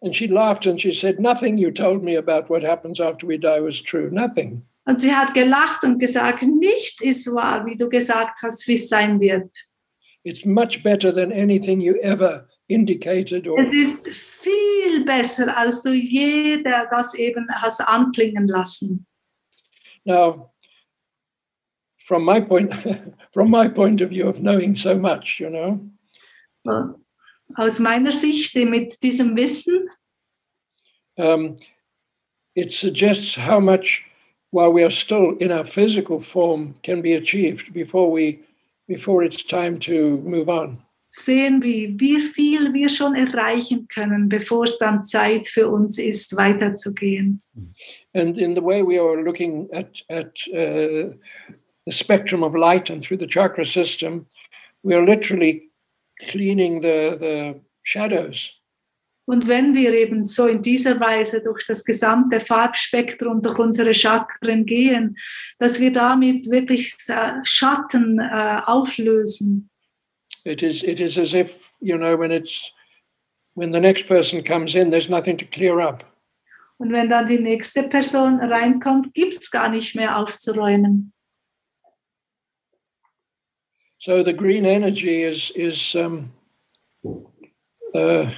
And 0.00 0.16
she 0.16 0.26
laughed 0.26 0.66
and 0.66 0.80
she 0.80 0.94
said, 0.94 1.20
Nothing 1.20 1.58
you 1.58 1.70
told 1.70 2.02
me 2.02 2.16
about 2.16 2.48
what 2.48 2.62
happens 2.62 3.00
after 3.00 3.28
we 3.28 3.38
die 3.38 3.60
was 3.60 3.82
true. 3.82 4.08
Nothing. 4.10 4.62
Und 4.86 4.98
sie 4.98 5.14
hat 5.14 5.34
gelacht 5.34 5.84
und 5.84 5.98
gesagt, 5.98 6.42
nichts 6.42 7.02
ist 7.02 7.26
wahr, 7.34 7.66
wie 7.66 7.76
du 7.76 7.90
gesagt 7.90 8.38
hast, 8.42 8.66
wie 8.66 8.74
es 8.74 8.88
sein 8.88 9.20
wird. 9.20 9.50
It's 10.24 10.46
much 10.46 10.82
better 10.82 11.14
than 11.14 11.30
anything 11.32 11.82
you 11.82 11.96
ever 11.96 12.48
indicated 12.68 13.46
or 13.46 13.58
Es 13.58 13.72
ist 13.72 14.08
viel 14.08 15.04
besser, 15.04 15.56
als 15.56 15.82
du 15.82 15.92
je 15.92 16.62
der 16.62 16.86
das 16.90 17.14
eben 17.14 17.46
hast 17.50 17.80
anklingen 17.80 18.48
lassen. 18.48 19.06
now 20.04 20.50
from 22.06 22.24
my 22.24 22.40
point 22.40 22.72
from 23.32 23.50
my 23.50 23.68
point 23.68 24.00
of 24.00 24.10
view 24.10 24.28
of 24.28 24.38
knowing 24.40 24.76
so 24.76 24.94
much, 24.94 25.40
you 25.40 25.50
know, 25.50 25.80
Aus 27.56 27.78
meiner 27.78 28.12
Sicht 28.12 28.54
mit 28.56 29.02
diesem 29.02 29.36
Wissen 29.36 29.88
um, 31.16 31.56
it 32.54 32.72
suggests 32.72 33.34
how 33.36 33.60
much 33.60 34.04
while 34.50 34.72
we 34.72 34.82
are 34.82 34.90
still 34.90 35.36
in 35.38 35.50
our 35.52 35.64
physical 35.66 36.20
form 36.20 36.74
can 36.82 37.02
be 37.02 37.14
achieved 37.14 37.72
before 37.72 38.10
we 38.10 38.40
before 38.88 39.22
it's 39.24 39.42
time 39.42 39.78
to 39.80 40.18
move 40.24 40.48
on. 40.48 40.83
Sehen 41.16 41.62
wir, 41.62 41.88
wie 42.00 42.20
viel 42.20 42.74
wir 42.74 42.88
schon 42.88 43.14
erreichen 43.14 43.86
können, 43.86 44.28
bevor 44.28 44.64
es 44.64 44.78
dann 44.78 45.04
Zeit 45.04 45.46
für 45.46 45.68
uns 45.68 45.98
ist, 45.98 46.36
weiterzugehen. 46.36 47.40
And 48.14 48.36
in 48.36 48.56
the 48.56 48.62
way 48.62 48.82
we 48.82 49.00
are 49.00 49.22
looking 49.22 49.68
at 49.72 50.02
at 50.08 50.32
uh, 50.48 51.14
the 51.86 51.92
spectrum 51.92 52.42
of 52.42 52.54
light 52.54 52.90
and 52.90 53.04
through 53.04 53.20
the 53.20 53.28
chakra 53.28 53.64
system, 53.64 54.26
we 54.82 54.94
are 54.94 55.04
literally 55.04 55.70
cleaning 56.30 56.82
the 56.82 57.16
the 57.20 57.60
shadows. 57.84 58.50
Und 59.26 59.46
wenn 59.46 59.74
wir 59.74 59.94
eben 59.94 60.24
so 60.24 60.46
in 60.48 60.62
dieser 60.62 61.00
Weise 61.00 61.42
durch 61.42 61.64
das 61.66 61.84
gesamte 61.84 62.40
Farbspektrum, 62.40 63.40
durch 63.40 63.58
unsere 63.58 63.94
Chakren 63.94 64.66
gehen, 64.66 65.16
dass 65.58 65.80
wir 65.80 65.92
damit 65.92 66.50
wirklich 66.50 66.94
äh, 67.08 67.34
Schatten 67.44 68.18
äh, 68.18 68.60
auflösen. 68.64 69.70
It 70.44 70.62
is 70.62 70.82
it 70.82 71.00
is 71.00 71.16
as 71.18 71.34
if 71.34 71.50
you 71.80 71.96
know 71.96 72.16
when 72.16 72.30
it's 72.30 72.70
when 73.54 73.70
the 73.70 73.80
next 73.80 74.06
person 74.06 74.42
comes 74.42 74.74
in, 74.74 74.90
there's 74.90 75.08
nothing 75.08 75.36
to 75.38 75.46
clear 75.46 75.80
up. 75.80 76.04
Und 76.78 76.92
wenn 76.92 77.08
dann 77.08 77.26
die 77.26 77.38
nächste 77.38 77.84
Person 77.84 78.40
reinkommt, 78.40 79.14
gibt 79.14 79.38
es 79.38 79.50
gar 79.50 79.68
nicht 79.70 79.94
mehr 79.94 80.18
aufzuräumen. 80.18 81.12
So 83.98 84.22
the 84.22 84.34
green 84.34 84.66
energy 84.66 85.22
is 85.22 85.50
is 85.54 85.94
um, 85.94 86.30
uh, 87.94 88.28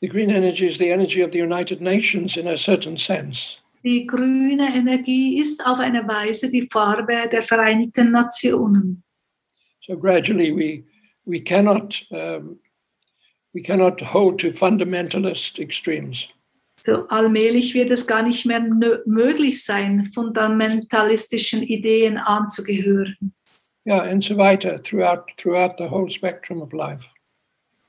the 0.00 0.08
green 0.08 0.30
energy 0.30 0.66
is 0.66 0.78
the 0.78 0.90
energy 0.90 1.20
of 1.20 1.32
the 1.32 1.40
United 1.40 1.82
Nations 1.82 2.38
in 2.38 2.46
a 2.46 2.56
certain 2.56 2.96
sense. 2.96 3.58
Die 3.84 4.06
grüne 4.06 4.74
Energie 4.74 5.40
ist 5.40 5.66
auf 5.66 5.80
eine 5.80 6.06
Weise 6.06 6.50
die 6.50 6.68
Farbe 6.70 7.28
der 7.30 7.42
Vereinigten 7.42 8.12
Nationen. 8.12 9.02
So 9.82 9.96
gradually 9.96 10.52
we 10.52 10.84
we 11.24 11.40
cannot 11.40 12.00
um, 12.10 12.58
we 13.54 13.62
cannot 13.62 14.00
hold 14.00 14.38
to 14.40 14.52
fundamentalist 14.52 15.58
extremes. 15.58 16.28
So 16.80 17.06
allmählich 17.08 17.74
wird 17.74 17.90
es 17.90 18.06
gar 18.06 18.22
nicht 18.22 18.46
mehr 18.46 18.60
möglich 19.06 19.64
sein, 19.64 20.04
fundamentalistischen 20.04 21.62
Ideen 21.62 22.16
anzugehören. 22.16 23.34
Yeah, 23.84 24.02
and 24.02 24.22
so 24.22 24.36
weiter 24.36 24.80
throughout 24.82 25.26
throughout 25.36 25.76
the 25.76 25.88
whole 25.88 26.08
spectrum 26.08 26.62
of 26.62 26.72
life. 26.72 27.04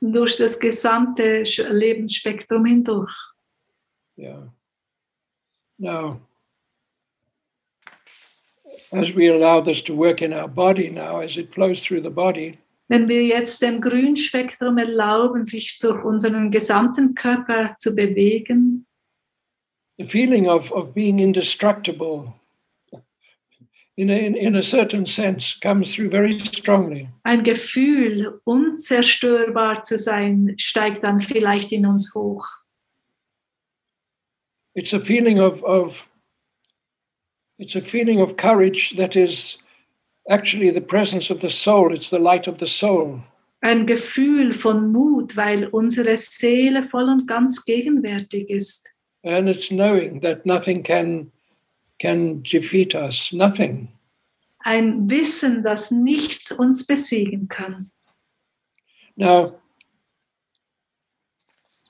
Durch 0.02 0.38
das 0.38 0.60
gesamte 0.60 1.44
Lebensspektrum 1.70 2.66
hindurch. 2.66 3.16
Yeah. 4.18 4.52
Now, 5.78 6.20
as 8.94 9.14
we 9.14 9.28
allow 9.28 9.62
this 9.62 9.82
to 9.84 9.94
work 9.96 10.22
in 10.22 10.34
our 10.34 10.48
body 10.48 10.90
now, 10.90 11.22
as 11.22 11.38
it 11.38 11.54
flows 11.54 11.82
through 11.82 12.02
the 12.02 12.10
body, 12.10 12.58
Wenn 12.90 13.08
wir 13.08 13.24
jetzt 13.24 13.62
dem 13.62 13.80
Grünspektrum 13.82 14.78
erlauben, 14.78 15.46
sich 15.46 15.80
durch 15.80 16.04
unseren 16.04 16.52
gesamten 16.52 17.16
Körper 17.16 17.76
zu 17.80 17.96
bewegen, 17.96 18.86
the 19.98 20.06
feeling 20.06 20.48
of, 20.48 20.72
of 20.72 20.94
being 20.94 21.20
indestructible 21.20 22.34
in 23.96 24.10
a, 24.10 24.14
in, 24.14 24.36
in 24.36 24.56
a 24.56 24.64
certain 24.64 25.06
sense 25.06 25.56
comes 25.62 25.94
through 25.94 26.10
very 26.10 26.40
strongly. 26.40 27.08
ein 27.24 27.44
Gefühl, 27.44 28.42
unzerstörbar 28.44 29.84
zu 29.84 29.98
sein, 29.98 30.56
steigt 30.58 31.04
dann 31.04 31.22
vielleicht 31.22 31.72
in 31.72 31.86
uns 31.86 32.14
hoch. 32.14 32.46
It's 34.76 34.94
a 34.94 35.00
feeling 35.00 35.40
of, 35.40 35.64
of 35.64 36.06
it's 37.60 37.76
a 37.76 37.82
feeling 37.82 38.22
of 38.22 38.38
courage 38.38 38.96
that 38.98 39.16
is 39.16 39.58
actually 40.30 40.72
the 40.72 40.82
presence 40.82 41.30
of 41.30 41.40
the 41.42 41.50
soul. 41.50 41.94
It's 41.94 42.10
the 42.10 42.20
light 42.20 42.48
of 42.48 42.58
the 42.58 42.68
soul. 42.68 43.22
Ein 43.62 43.86
Gefühl 43.88 44.54
von 44.54 44.92
Mut, 44.92 45.38
weil 45.38 45.68
unsere 45.68 46.18
Seele 46.18 46.84
voll 46.84 47.10
und 47.10 47.28
ganz 47.28 47.64
gegenwärtig 47.64 48.50
ist. 48.50 48.90
And 49.24 49.48
it's 49.48 49.70
knowing 49.70 50.20
that 50.22 50.46
nothing 50.46 50.84
can 50.84 51.32
can 52.02 52.42
defeat 52.44 52.94
us. 52.94 53.32
Nothing. 53.32 53.88
Ein 54.66 55.10
Wissen, 55.10 55.64
dass 55.64 55.92
nichts 55.92 56.52
uns 56.52 56.86
besiegen 56.86 57.48
kann. 57.48 57.90
Now 59.16 59.56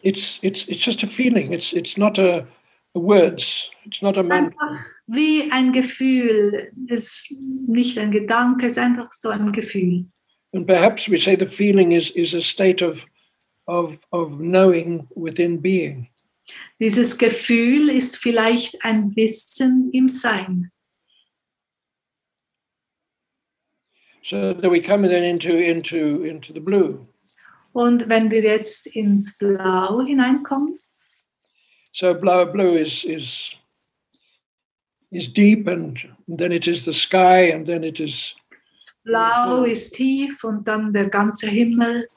it's 0.04 0.40
it's 0.44 0.68
it's 0.68 0.84
just 0.84 1.04
a 1.04 1.08
feeling. 1.08 1.54
It's 1.54 1.74
it's 1.74 1.98
not 1.98 2.20
a, 2.20 2.46
a 2.94 3.00
words. 3.00 3.72
It's 3.86 4.02
not 4.02 4.18
a 4.18 4.24
man. 4.24 4.54
Wie 5.08 5.52
ein 5.52 5.74
Gefühl, 5.74 6.72
ist 6.88 7.34
nicht 7.68 7.98
ein 7.98 8.12
Gedanke, 8.12 8.68
ist 8.68 8.78
einfach 8.78 9.12
so 9.12 9.30
ein 9.30 9.52
Gefühl. 9.52 10.06
And 10.54 10.68
perhaps 10.68 11.10
we 11.10 11.18
say 11.18 11.36
the 11.36 11.48
feeling 11.48 11.92
is 11.92 12.12
is 12.12 12.34
a 12.34 12.42
state 12.42 12.82
of 12.82 13.06
of 13.68 13.98
of 14.12 14.38
knowing 14.40 15.08
within 15.16 15.62
being. 15.62 16.08
Dieses 16.80 17.18
Gefühl 17.18 17.90
ist 17.90 18.18
vielleicht 18.18 18.84
ein 18.86 19.16
Wissen 19.16 19.90
im 19.92 20.10
Sein. 20.10 20.72
So 24.22 24.54
that 24.54 24.72
we 24.72 24.82
come 24.82 25.08
then 25.10 25.24
into 25.24 25.58
into 25.58 26.24
into 26.24 26.54
the 26.54 26.62
blue. 26.62 27.08
Und 27.74 28.08
wenn 28.08 28.30
wir 28.30 28.44
jetzt 28.44 28.88
ins 28.88 29.38
Blau 29.38 30.02
hineinkommen, 30.06 30.80
So 31.92 32.14
blue 32.14 32.46
blue 32.46 32.80
is 32.80 33.04
is 33.04 33.56
is 35.14 35.28
deep, 35.28 35.68
and 35.68 35.98
then 36.28 36.52
it 36.52 36.68
is 36.68 36.86
the 36.86 36.94
sky, 36.94 37.52
and 37.54 37.66
then 37.68 37.84
it 37.84 38.00
is 38.00 38.34
das 38.80 38.98
Blau 39.06 39.64
ist 39.64 39.96
tief 39.96 40.44
und 40.44 40.68
dann 40.68 40.92
der 40.92 41.10
ganze 41.10 41.48
Himmel, 41.48 42.08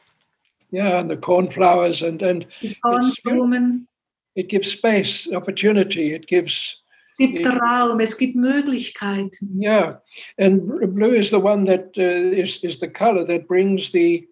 yeah, 0.73 0.99
and 0.99 1.11
the 1.11 1.17
cornflowers, 1.17 2.03
and 2.03 2.23
and 2.23 2.47
die 2.63 2.77
Kornblumen. 2.83 3.87
it 4.35 4.49
gives 4.49 4.71
space, 4.73 5.29
opportunity. 5.33 6.13
It 6.15 6.27
gives 6.27 6.83
Es 7.05 7.17
gibt 7.19 7.45
Ja. 7.47 7.53
Raum, 7.53 8.01
es 8.01 8.17
gibt 8.19 8.37
Möglichkeiten. 8.37 9.59
yeah, 9.61 9.99
and 10.39 10.67
blue 10.95 11.15
is 11.15 11.31
the 11.31 11.39
one 11.39 11.65
that 11.67 11.93
uh, 11.97 12.03
is 12.37 12.63
is 12.65 12.79
the 12.81 12.89
color 12.89 13.25
that 13.25 13.47
brings 13.47 13.91
the. 13.93 14.27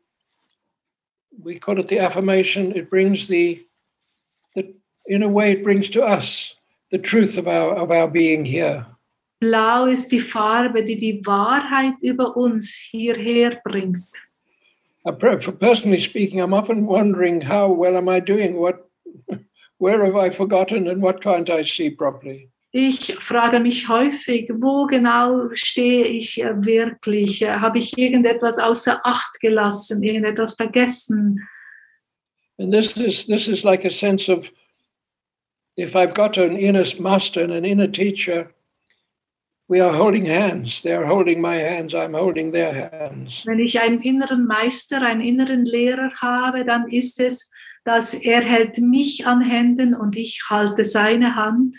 We 1.43 1.59
call 1.59 1.81
it 1.81 1.89
the 1.89 1.99
affirmation. 1.99 2.77
It 2.77 2.89
brings 2.91 3.27
the, 3.27 3.61
the 4.55 4.73
in 5.07 5.23
a 5.25 5.29
way, 5.29 5.51
it 5.53 5.65
brings 5.65 5.89
to 5.91 6.03
us 6.05 6.55
the 6.95 7.03
truth 7.03 7.37
of 7.37 7.47
our 7.49 7.75
of 7.83 7.91
our 7.91 8.09
being 8.09 8.45
here. 8.45 8.87
Blau 9.41 9.87
ist 9.87 10.13
die 10.13 10.21
Farbe, 10.21 10.85
die 10.85 10.97
die 10.97 11.21
Wahrheit 11.27 12.01
über 12.03 12.37
uns 12.37 12.73
hierher 12.91 13.61
bringt. 13.65 14.07
Personally 15.19 15.99
speaking, 15.99 16.41
I'm 16.41 16.55
often 16.55 16.87
wondering 16.87 17.41
how 17.43 17.69
well 17.69 17.97
am 17.97 18.09
I 18.09 18.21
doing? 18.21 18.57
What, 18.57 18.89
where 19.79 20.05
have 20.07 20.17
I 20.17 20.31
forgotten, 20.31 20.89
and 20.89 21.03
what 21.03 21.21
can't 21.21 21.51
I 21.51 21.63
see 21.63 21.91
properly? 21.91 22.49
Ich 22.73 23.15
frage 23.17 23.61
mich 23.61 23.89
häufig, 23.89 24.51
wo 24.55 24.87
genau 24.87 25.51
stehe 25.53 26.07
ich 26.07 26.43
äh, 26.43 26.55
wirklich? 26.65 27.43
Äh, 27.43 27.61
Habe 27.61 27.79
ich 27.79 27.97
irgendetwas 27.99 28.59
außer 28.59 29.01
Acht 29.05 29.41
gelassen, 29.41 30.03
irgendetwas 30.03 30.55
vergessen? 30.55 31.41
And 32.59 32.73
this 32.73 32.97
is 32.97 33.27
this 33.27 33.49
is 33.49 33.65
like 33.65 33.85
a 33.85 33.91
sense 33.91 34.33
of 34.33 34.49
if 35.77 35.97
I've 35.97 36.15
got 36.15 36.37
an 36.37 36.57
inner 36.57 36.85
master 37.01 37.43
and 37.43 37.53
an 37.53 37.65
inner 37.65 37.89
teacher, 37.89 38.53
we 39.69 39.81
are 39.81 39.93
holding 39.93 40.27
hands. 40.27 40.83
They 40.83 40.93
are 40.93 41.07
holding 41.07 41.41
my 41.41 41.57
hands. 41.57 41.95
I'm 41.95 42.15
holding 42.15 42.53
their 42.53 42.73
hands. 42.73 43.43
Wenn 43.47 43.59
ich 43.59 43.81
einen 43.81 44.03
inneren 44.03 44.47
Meister, 44.47 45.03
einen 45.03 45.23
inneren 45.23 45.65
Lehrer 45.65 46.13
habe, 46.21 46.65
dann 46.65 46.89
ist 46.89 47.19
es, 47.19 47.51
dass 47.85 48.15
er 48.15 48.43
hält 48.43 48.79
mich 48.79 49.27
an 49.27 49.41
Händen 49.41 49.95
und 49.95 50.17
ich 50.17 50.43
halte 50.49 50.85
seine 50.85 51.35
Hand. 51.35 51.77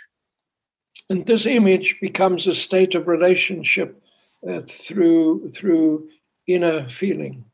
And 1.09 1.25
this 1.27 1.45
image 1.45 1.99
becomes 2.01 2.47
a 2.47 2.53
state 2.55 2.95
of 2.95 3.07
relationship 3.07 4.01
uh, 4.47 4.61
through 4.65 5.51
through 5.51 6.09
inner 6.47 6.89
feeling. 6.89 7.45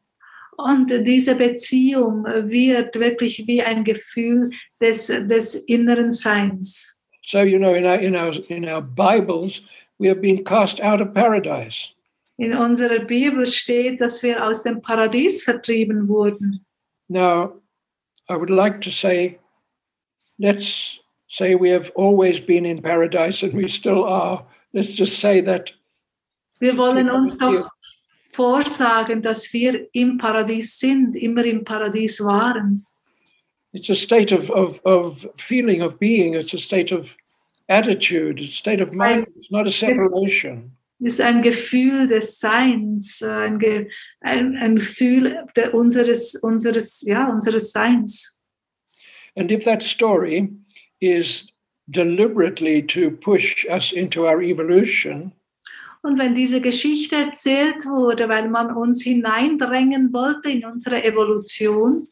Und 0.58 0.92
diese 1.08 1.36
Beziehung 1.36 2.26
wird 2.26 3.00
wirklich 3.00 3.48
wie 3.48 3.62
ein 3.62 3.84
Gefühl 3.84 4.52
des, 4.80 5.08
des 5.08 5.56
inneren 5.56 6.12
Seins. 6.12 7.02
So 7.32 7.44
you 7.44 7.58
know, 7.58 7.74
in 7.74 7.86
our 7.86 8.00
in 8.00 8.16
our 8.16 8.34
in 8.50 8.66
our 8.66 8.82
Bibles, 8.82 9.62
we 10.00 10.10
have 10.10 10.22
been 10.22 10.44
cast 10.44 10.82
out 10.82 11.00
of 11.02 11.14
paradise. 11.14 11.94
In 12.38 12.54
unserer 12.54 13.00
Bibel 13.00 13.46
steht, 13.46 14.02
dass 14.02 14.22
wir 14.24 14.44
aus 14.44 14.64
dem 14.64 14.82
Paradies 14.82 15.44
vertrieben 15.44 16.10
wurden. 16.10 16.66
Now, 17.08 17.62
I 18.28 18.36
would 18.36 18.50
like 18.50 18.82
to 18.82 18.90
say, 18.90 19.40
let's 20.40 21.00
say 21.30 21.56
we 21.56 21.70
have 21.70 21.92
always 21.96 22.40
been 22.40 22.66
in 22.66 22.82
paradise 22.82 23.44
and 23.44 23.54
we 23.54 23.68
still 23.68 24.04
are. 24.04 24.46
Let's 24.74 24.94
just 24.94 25.20
say 25.20 25.42
that 25.42 25.74
Wir 26.60 26.78
wollen 26.78 27.10
uns 27.10 27.38
doch 27.38 27.70
vorsagen, 28.42 29.22
dass 29.22 29.54
wir 29.54 29.88
im 29.94 30.18
Paradies 30.18 30.80
sind, 30.80 31.16
immer 31.16 31.46
im 31.46 31.64
Paradies 31.64 32.20
waren. 32.22 32.88
it's 33.74 33.90
a 33.90 33.96
state 33.96 34.32
of, 34.32 34.50
of, 34.50 34.82
of 34.84 35.26
feeling, 35.38 35.82
of 35.82 36.00
being, 36.00 36.34
it's 36.34 36.54
a 36.54 36.58
state 36.58 36.92
of 36.92 37.16
attitude, 37.70 38.40
it's 38.40 38.50
a 38.50 38.58
state 38.58 38.82
of 38.82 38.94
mind, 38.94 39.28
it's 39.38 39.52
not 39.52 39.68
a 39.68 39.72
separation. 39.72 40.72
Ist 41.00 41.22
ein 41.22 41.42
Gefühl 41.42 42.08
des 42.08 42.40
Seins, 42.40 43.22
äh, 43.22 43.30
ein, 43.30 43.60
Ge 43.60 43.90
ein, 44.22 44.56
ein 44.58 44.76
Gefühl 44.76 45.46
der, 45.56 45.74
unseres, 45.74 46.36
unseres, 46.36 47.02
ja, 47.02 47.28
unseres 47.28 47.72
Seins. 47.72 48.40
And 49.36 49.52
if 49.52 49.64
that 49.64 49.82
story 49.84 50.50
is 51.00 51.52
deliberately 51.90 52.82
to 52.88 53.12
push 53.12 53.66
us 53.68 53.94
into 53.94 54.28
our 54.28 54.42
evolution, 54.42 55.32
Und 56.04 56.18
wenn 56.18 56.34
diese 56.34 56.62
Geschichte 56.62 57.16
erzählt 57.16 57.86
wurde, 57.86 58.28
weil 58.28 58.50
man 58.50 58.76
uns 58.76 59.04
hineindrängen 59.04 60.12
wollte 60.12 60.50
in 60.50 60.66
unsere 60.66 61.04
Evolution, 61.04 62.08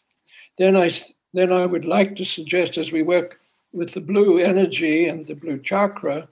then 0.58 0.76
I 0.76 0.92
then 1.34 1.52
I 1.52 1.66
would 1.66 1.86
like 1.86 2.16
to 2.18 2.24
suggest 2.24 2.78
as 2.78 2.92
we 2.92 3.04
work 3.04 3.40
with 3.72 3.94
the 3.94 4.02
blue 4.02 4.40
energy 4.40 5.08
and 5.08 5.28
the 5.28 5.36
blue 5.36 5.60
chakra 5.60 6.28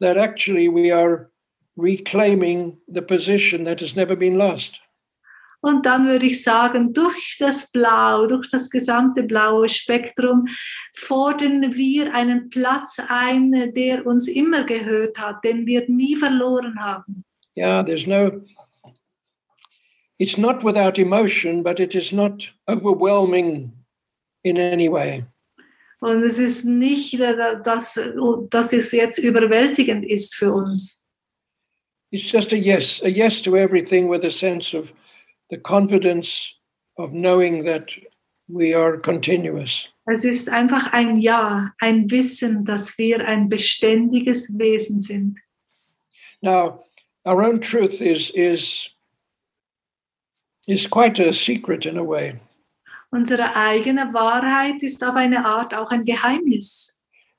that 0.00 0.16
actually 0.16 0.68
we 0.68 0.90
are 0.90 1.30
reclaiming 1.76 2.76
the 2.88 3.02
position 3.02 3.64
that 3.64 3.80
has 3.80 3.94
never 3.94 4.16
been 4.16 4.36
lost. 4.36 4.80
Und 5.62 5.84
dann 5.84 6.06
würde 6.06 6.26
ich 6.26 6.42
sagen, 6.42 6.94
durch 6.94 7.36
das 7.38 7.70
Blau, 7.70 8.26
durch 8.26 8.48
das 8.50 8.70
gesamte 8.70 9.22
blaue 9.24 9.68
Spektrum 9.68 10.46
fordern 10.94 11.74
wir 11.74 12.14
einen 12.14 12.48
Platz 12.48 12.98
ein, 13.08 13.72
der 13.74 14.06
uns 14.06 14.26
immer 14.28 14.64
gehört 14.64 15.18
hat, 15.18 15.44
den 15.44 15.66
wir 15.66 15.84
nie 15.88 16.16
verloren 16.16 16.80
haben. 16.80 17.24
Yeah, 17.56 17.82
there's 17.82 18.06
no 18.06 18.40
it's 20.18 20.38
not 20.38 20.62
without 20.62 20.98
emotion, 20.98 21.62
but 21.62 21.80
it 21.80 21.94
is 21.94 22.12
not 22.12 22.48
overwhelming 22.68 23.72
in 24.44 24.56
any 24.56 24.88
way. 24.88 25.24
Und 26.00 26.22
es 26.22 26.38
ist 26.38 26.64
nicht, 26.64 27.20
äh, 27.20 27.60
dass, 27.62 28.00
dass 28.48 28.72
es 28.72 28.92
jetzt 28.92 29.18
überwältigend 29.18 30.04
ist 30.04 30.34
für 30.34 30.50
uns. 30.50 31.04
It's 32.10 32.30
just 32.30 32.52
a 32.52 32.56
yes, 32.56 33.02
a 33.02 33.08
yes 33.08 33.42
to 33.42 33.54
everything 33.56 34.08
with 34.08 34.24
a 34.24 34.30
sense 34.30 34.74
of 34.74 34.92
the 35.50 35.58
confidence 35.58 36.54
of 36.98 37.12
knowing 37.12 37.64
that 37.64 37.90
we 38.48 38.74
are 38.74 38.96
continuous. 38.98 39.88
Es 40.06 40.24
ist 40.24 40.48
einfach 40.48 40.92
ein 40.92 41.20
Ja, 41.20 41.72
ein 41.80 42.10
Wissen, 42.10 42.64
dass 42.64 42.98
wir 42.98 43.26
ein 43.26 43.48
beständiges 43.48 44.58
Wesen 44.58 45.00
sind. 45.00 45.38
Now, 46.42 46.84
our 47.24 47.42
own 47.42 47.60
truth 47.60 48.00
is 48.00 48.30
is 48.30 48.90
is 50.66 50.86
quite 50.88 51.20
a 51.20 51.32
secret 51.32 51.86
in 51.86 51.96
a 51.98 52.02
way. 52.04 52.40
Unsere 53.12 53.54
eigene 53.56 54.12
Wahrheit 54.14 54.82
ist 54.82 55.02
auf 55.02 55.16
eine 55.16 55.44
Art 55.44 55.74
auch 55.74 55.90
ein 55.90 56.04
Geheimnis. 56.04 56.96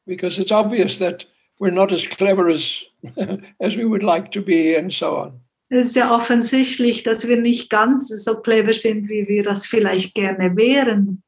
because 0.07 0.39
it's 0.39 0.51
obvious 0.51 0.97
that 0.97 1.25
we're 1.59 1.71
not 1.71 1.91
as 1.91 2.05
clever 2.05 2.49
as 2.49 2.83
as 3.61 3.75
we 3.75 3.85
would 3.85 4.03
like 4.03 4.31
to 4.31 4.41
be 4.41 4.75
and 4.75 4.91
so 4.91 5.15
on 5.17 5.40
Es 5.73 5.88
ist 5.88 5.95
ja 5.95 6.14
offensichtlich, 6.14 7.03
dass 7.03 7.30
wir 7.30 7.38
nicht 7.38 7.69
ganz 7.69 8.10
so 8.10 8.41
clever 8.41 8.73
sind, 8.73 9.07
wie 9.07 9.30
wir 9.30 9.41
das 9.41 9.65
vielleicht 9.65 10.14
gerne 10.14 10.57
wären. 10.57 11.23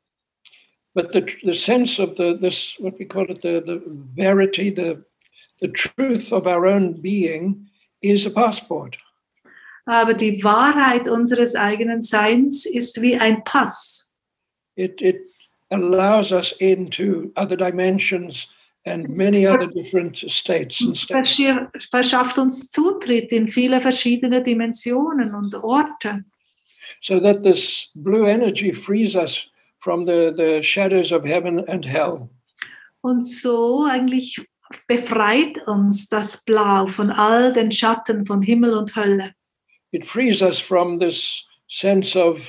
But 0.94 1.14
the, 1.14 1.24
the 1.44 1.54
sense 1.54 1.98
of 1.98 2.18
the 2.18 2.38
this 2.40 2.76
what 2.80 3.00
we 3.00 3.06
call 3.06 3.30
it 3.30 3.42
the, 3.42 3.64
the 3.66 3.82
verity, 4.16 4.70
the 4.70 5.02
the 5.62 5.70
truth 5.70 6.34
of 6.34 6.46
our 6.46 6.66
own 6.66 7.02
being 7.02 7.70
is 8.02 8.26
a 8.26 8.30
passport. 8.30 8.98
Aber 9.86 10.14
die 10.14 10.44
Wahrheit 10.44 11.08
unseres 11.08 11.56
eigenen 11.56 12.02
Seins 12.02 12.66
ist 12.66 13.02
wie 13.02 13.16
ein 13.16 13.46
Pass. 13.46 14.14
It 14.76 15.02
it 15.02 15.22
allows 15.72 16.34
us 16.34 16.52
into 16.60 17.32
other 17.38 17.56
dimensions 17.56 18.50
and 18.86 19.10
many 19.10 19.46
other 19.46 19.68
different 19.68 20.18
states 20.30 20.82
and 20.82 20.98
states. 20.98 21.40
Verschafft 21.90 22.38
uns 22.38 22.70
Zutritt 22.70 23.32
in 23.32 23.48
viele 23.48 23.82
verschiedene 23.82 24.44
Dimensionen 24.44 25.34
und 25.34 25.56
Orte. 25.56 26.26
So 27.02 27.20
that 27.20 27.44
this 27.44 27.92
blue 27.96 28.26
energy 28.26 28.74
frees 28.74 29.16
us 29.16 29.48
from 29.80 30.06
the, 30.06 30.34
the 30.36 30.62
shadows 30.62 31.12
of 31.12 31.24
heaven 31.26 31.60
and 31.68 31.86
hell. 31.86 32.30
Und 33.02 33.22
so 33.22 33.84
eigentlich 33.84 34.42
befreit 34.88 35.68
uns 35.68 36.10
das 36.10 36.44
Blau 36.44 36.88
von 36.88 37.10
all 37.12 37.54
den 37.54 37.72
Schatten 37.72 38.26
von 38.26 38.42
Himmel 38.42 38.78
und 38.78 38.96
Hölle. 38.96 39.34
It 39.92 40.06
frees 40.06 40.42
us 40.42 40.60
from 40.60 41.00
this 41.00 41.46
sense 41.68 42.16
of 42.16 42.40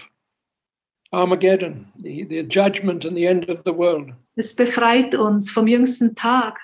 Armageddon, 1.12 1.92
the, 1.98 2.24
the 2.24 2.42
judgment 2.42 3.04
and 3.04 3.16
the 3.16 3.26
end 3.26 3.48
of 3.48 3.62
the 3.64 3.72
world. 3.72 4.12
Es 4.36 4.54
befreit 4.54 5.14
uns 5.14 5.50
vom 5.50 5.66
jüngsten 5.66 6.14
Tag. 6.14 6.58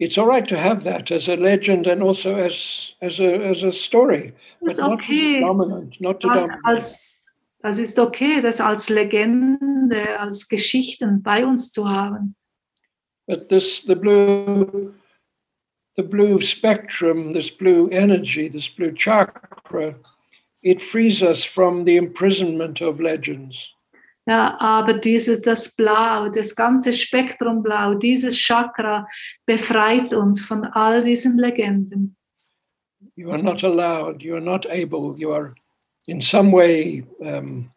It's 0.00 0.16
all 0.16 0.26
right 0.26 0.48
to 0.48 0.56
have 0.56 0.84
that 0.84 1.10
as 1.10 1.28
a 1.28 1.34
legend 1.34 1.88
and 1.88 2.02
also 2.02 2.36
as 2.36 2.94
as 3.00 3.18
a 3.18 3.50
as 3.50 3.64
a 3.64 3.72
story, 3.72 4.32
Ist 4.60 4.80
okay. 4.80 5.42
Das, 6.20 6.48
als, 6.62 7.24
das 7.60 7.78
ist 7.80 7.98
okay, 7.98 8.40
das 8.40 8.60
als 8.60 8.88
Legende, 8.88 10.20
als 10.20 10.48
Geschichten 10.48 11.20
bei 11.20 11.44
uns 11.44 11.72
zu 11.72 11.88
haben. 11.88 12.36
But 13.26 13.48
this 13.48 13.82
the 13.82 13.96
blue 13.96 14.94
the 15.96 16.04
blue 16.04 16.40
spectrum, 16.40 17.32
this 17.32 17.50
blue 17.50 17.88
energy, 17.90 18.48
this 18.48 18.68
blue 18.68 18.92
chakra, 18.92 19.96
it 20.62 20.80
frees 20.80 21.22
us 21.22 21.42
from 21.42 21.84
the 21.84 21.96
imprisonment 21.96 22.80
of 22.80 23.00
legends. 23.00 23.74
Ja, 24.28 24.60
aber 24.60 24.92
dieses, 24.92 25.40
das 25.40 25.74
Blau, 25.74 26.28
das 26.28 26.54
ganze 26.54 26.92
Spektrum 26.92 27.62
Blau, 27.62 27.94
dieses 27.94 28.36
Chakra 28.38 29.08
befreit 29.46 30.12
uns 30.12 30.42
von 30.42 30.66
all 30.66 31.02
diesen 31.02 31.38
Legenden. 31.38 32.14
You 33.16 33.30
are 33.30 33.42
not 33.42 33.64
allowed, 33.64 34.22
you 34.22 34.34
are 34.34 34.44
not 34.44 34.66
able, 34.66 35.14
you 35.16 35.32
are 35.32 35.54
in 36.06 36.20
some 36.20 36.52
way 36.52 37.06
um, 37.20 37.70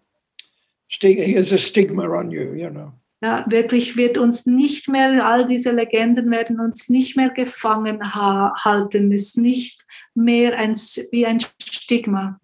there's 1.00 1.54
a 1.54 1.58
stigma 1.58 2.04
on 2.04 2.32
you, 2.32 2.54
you 2.54 2.70
know. 2.70 2.92
Ja, 3.24 3.46
wirklich 3.48 3.96
wird 3.96 4.18
uns 4.18 4.46
nicht 4.46 4.90
mehr, 4.90 5.26
all 5.26 5.46
diese 5.46 5.72
Legenden 5.72 6.32
werden 6.32 6.60
uns 6.60 6.90
nicht 6.90 7.16
mehr 7.16 7.30
gefangen 7.30 8.14
ha 8.14 8.52
halten, 8.66 9.14
ist 9.14 9.38
nicht 9.38 9.86
mehr 10.14 10.58
ein, 10.58 10.74
wie 11.12 11.26
ein 11.26 11.40
Stigma. 11.62 12.40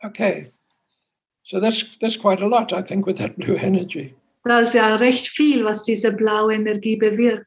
Okay. 0.00 0.52
So 1.46 1.60
that's 1.60 1.84
that's 2.00 2.16
quite 2.16 2.42
a 2.42 2.46
lot, 2.46 2.72
I 2.72 2.82
think, 2.82 3.06
with 3.06 3.18
that 3.18 3.36
blue 3.36 3.56
energy. 3.56 4.14
Das 4.44 4.68
ist 4.68 4.74
ja 4.74 4.96
recht 4.96 5.28
viel, 5.28 5.64
was 5.64 5.84
diese 5.84 6.12
blaue 6.12 6.54
Energie 6.54 6.96
bewirkt. 6.96 7.46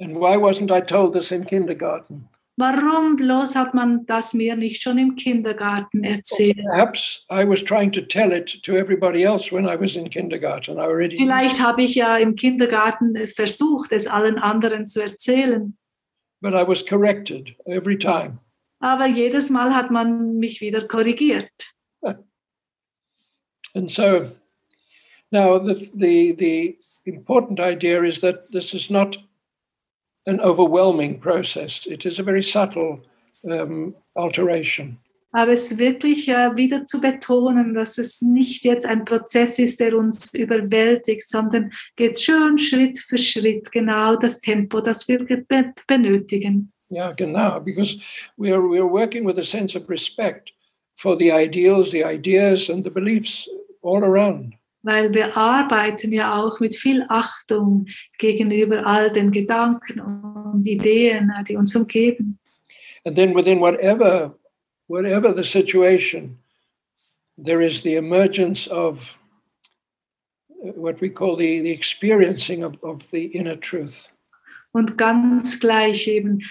And 0.00 0.16
why 0.16 0.36
wasn't 0.36 0.70
I 0.70 0.80
told 0.80 1.12
this 1.14 1.30
in 1.30 1.44
kindergarten? 1.44 2.28
Warum 2.58 3.16
bloß 3.16 3.54
hat 3.54 3.74
man 3.74 4.06
das 4.06 4.32
mir 4.32 4.56
nicht 4.56 4.80
schon 4.82 4.96
im 4.98 5.14
Kindergarten 5.14 6.04
erzählt? 6.04 6.56
Perhaps 6.70 7.26
I 7.30 7.44
was 7.46 7.62
trying 7.62 7.92
to 7.92 8.00
tell 8.00 8.32
it 8.32 8.62
to 8.62 8.76
everybody 8.76 9.24
else 9.24 9.52
when 9.54 9.66
I 9.66 9.76
was 9.78 9.94
in 9.94 10.08
kindergarten. 10.08 10.76
I 10.76 10.80
already 10.80 11.18
Vielleicht 11.18 11.60
habe 11.60 11.82
ich 11.82 11.94
ja 11.96 12.16
im 12.16 12.34
Kindergarten 12.34 13.14
versucht, 13.26 13.92
es 13.92 14.06
allen 14.06 14.38
anderen 14.38 14.86
zu 14.86 15.02
erzählen. 15.02 15.76
but 16.40 16.54
I 16.54 16.62
was 16.66 16.82
corrected 16.84 17.54
every 17.66 17.98
time. 17.98 18.38
Aber 18.80 19.06
jedes 19.06 19.50
Mal 19.50 19.74
hat 19.74 19.90
man 19.90 20.36
mich 20.38 20.60
wieder 20.60 20.86
korrigiert. 20.86 21.50
And 23.76 23.90
so 23.90 24.30
now 25.30 25.58
the, 25.58 25.90
the, 25.94 26.32
the 26.32 26.76
important 27.04 27.60
idea 27.60 28.02
is 28.02 28.20
that 28.22 28.50
this 28.50 28.72
is 28.72 28.90
not 28.90 29.18
an 30.24 30.40
overwhelming 30.40 31.20
process. 31.20 31.86
It 31.86 32.06
is 32.06 32.18
a 32.18 32.22
very 32.22 32.42
subtle 32.42 33.00
um, 33.44 33.94
alteration. 34.16 34.98
Aber 35.32 35.52
es 35.52 35.70
ist 35.70 35.78
wirklich 35.78 36.28
äh, 36.28 36.56
wieder 36.56 36.86
zu 36.86 36.98
betonen, 36.98 37.74
dass 37.74 37.98
es 37.98 38.22
nicht 38.22 38.64
jetzt 38.64 38.86
ein 38.86 39.04
Prozess 39.04 39.58
ist, 39.58 39.78
der 39.80 39.94
uns 39.94 40.32
überwältigt, 40.32 41.28
sondern 41.28 41.72
geht 41.96 42.18
schön 42.18 42.56
Schritt 42.56 42.98
für 42.98 43.18
Schritt, 43.18 43.70
genau 43.70 44.16
das 44.16 44.40
Tempo, 44.40 44.80
das 44.80 45.06
wir 45.06 45.18
be 45.26 45.74
benötigen. 45.86 46.72
Yeah, 46.90 47.12
genau, 47.12 47.60
because 47.60 48.00
we 48.38 48.50
are, 48.50 48.62
we 48.62 48.78
are 48.78 48.90
working 48.90 49.26
with 49.26 49.38
a 49.38 49.44
sense 49.44 49.76
of 49.76 49.90
respect 49.90 50.52
for 50.96 51.18
the 51.18 51.30
ideals, 51.30 51.90
the 51.90 52.04
ideas, 52.04 52.70
and 52.70 52.82
the 52.82 52.90
beliefs 52.90 53.46
all 53.86 54.04
around. 54.04 54.54
Weil 54.82 55.12
wir 55.12 55.36
arbeiten 55.36 56.12
ja 56.12 56.40
auch 56.40 56.60
mit 56.60 56.76
viel 56.76 57.04
Achtung 57.08 57.86
gegenüber 58.18 58.86
all 58.86 59.10
den 59.10 59.32
Gedanken 59.32 60.00
und 60.00 60.66
Ideen, 60.66 61.32
die 61.48 61.56
uns 61.56 61.74
umgeben. 61.74 62.38
And 63.04 63.16
then 63.16 63.34
within 63.34 63.60
whatever 63.60 64.36
whatever 64.88 65.32
the 65.32 65.44
situation, 65.44 66.38
there 67.38 67.60
is 67.60 67.82
the 67.82 67.96
emergence 67.96 68.66
of 68.66 69.16
uh, 70.64 70.72
what 70.72 71.00
we 71.00 71.10
call 71.10 71.36
the, 71.36 71.60
the 71.60 71.70
experiencing 71.70 72.62
of, 72.62 72.76
of 72.82 73.02
the 73.10 73.24
inner 73.26 73.56
truth. 73.56 74.08
Und 74.76 74.98
ganz 74.98 75.58
gleich 75.58 76.06
eben, 76.06 76.42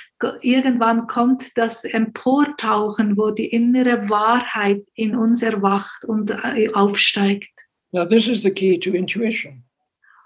irgendwann 0.41 1.05
kommt 1.05 1.55
das 1.59 1.83
Emportauchen, 1.83 3.17
wo 3.17 3.29
die 3.29 3.45
innere 3.45 4.09
Wahrheit 4.09 4.81
in 4.95 5.15
uns 5.15 5.43
erwacht 5.43 6.03
und 6.05 6.31
äh, 6.31 6.73
aufsteigt. 6.73 7.51
Now, 7.91 8.03
this 8.03 8.27
is 8.27 8.41
the 8.41 8.49
key 8.49 8.79
to 8.79 8.89
intuition. 8.95 9.63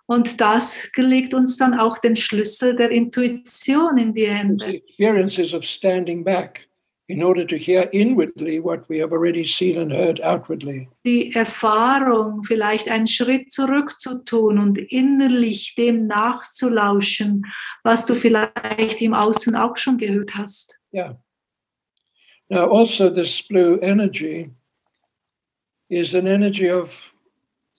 Und 0.05 0.39
das 0.39 0.89
legt 0.95 1.33
uns 1.33 1.57
dann 1.57 1.77
auch 1.77 1.97
den 1.97 2.15
Schlüssel 2.15 2.73
der 2.73 2.89
Intuition 2.89 3.97
in 3.97 4.13
die 4.13 4.21
It's 4.21 4.31
the 4.31 4.37
Hände. 4.37 4.65
experiences 4.75 5.53
of 5.53 5.65
standing 5.65 6.23
back 6.23 6.68
in 7.09 7.23
order 7.23 7.43
to 7.43 7.57
hear 7.57 7.89
inwardly 7.91 8.59
what 8.59 8.87
we 8.87 8.99
have 8.99 9.11
already 9.11 9.43
seen 9.43 9.79
and 9.79 9.91
heard 9.91 10.21
outwardly. 10.21 10.87
Die 11.03 11.33
Erfahrung, 11.33 12.43
vielleicht 12.43 12.87
einen 12.87 13.07
Schritt 13.07 13.51
zurück 13.51 13.99
zu 13.99 14.23
tun 14.23 14.59
und 14.59 14.77
innerlich 14.77 15.73
dem 15.75 16.05
nachzulauschen, 16.05 17.45
was 17.83 18.05
du 18.05 18.13
vielleicht 18.13 19.01
im 19.01 19.15
Außen 19.15 19.55
auch 19.55 19.75
schon 19.75 19.97
gehört 19.97 20.35
hast. 20.35 20.77
Yeah. 20.93 21.15
Now, 22.47 22.69
also, 22.69 23.09
this 23.09 23.41
blue 23.41 23.79
energy 23.81 24.51
is 25.89 26.13
an 26.13 26.27
energy 26.27 26.69
of, 26.69 26.91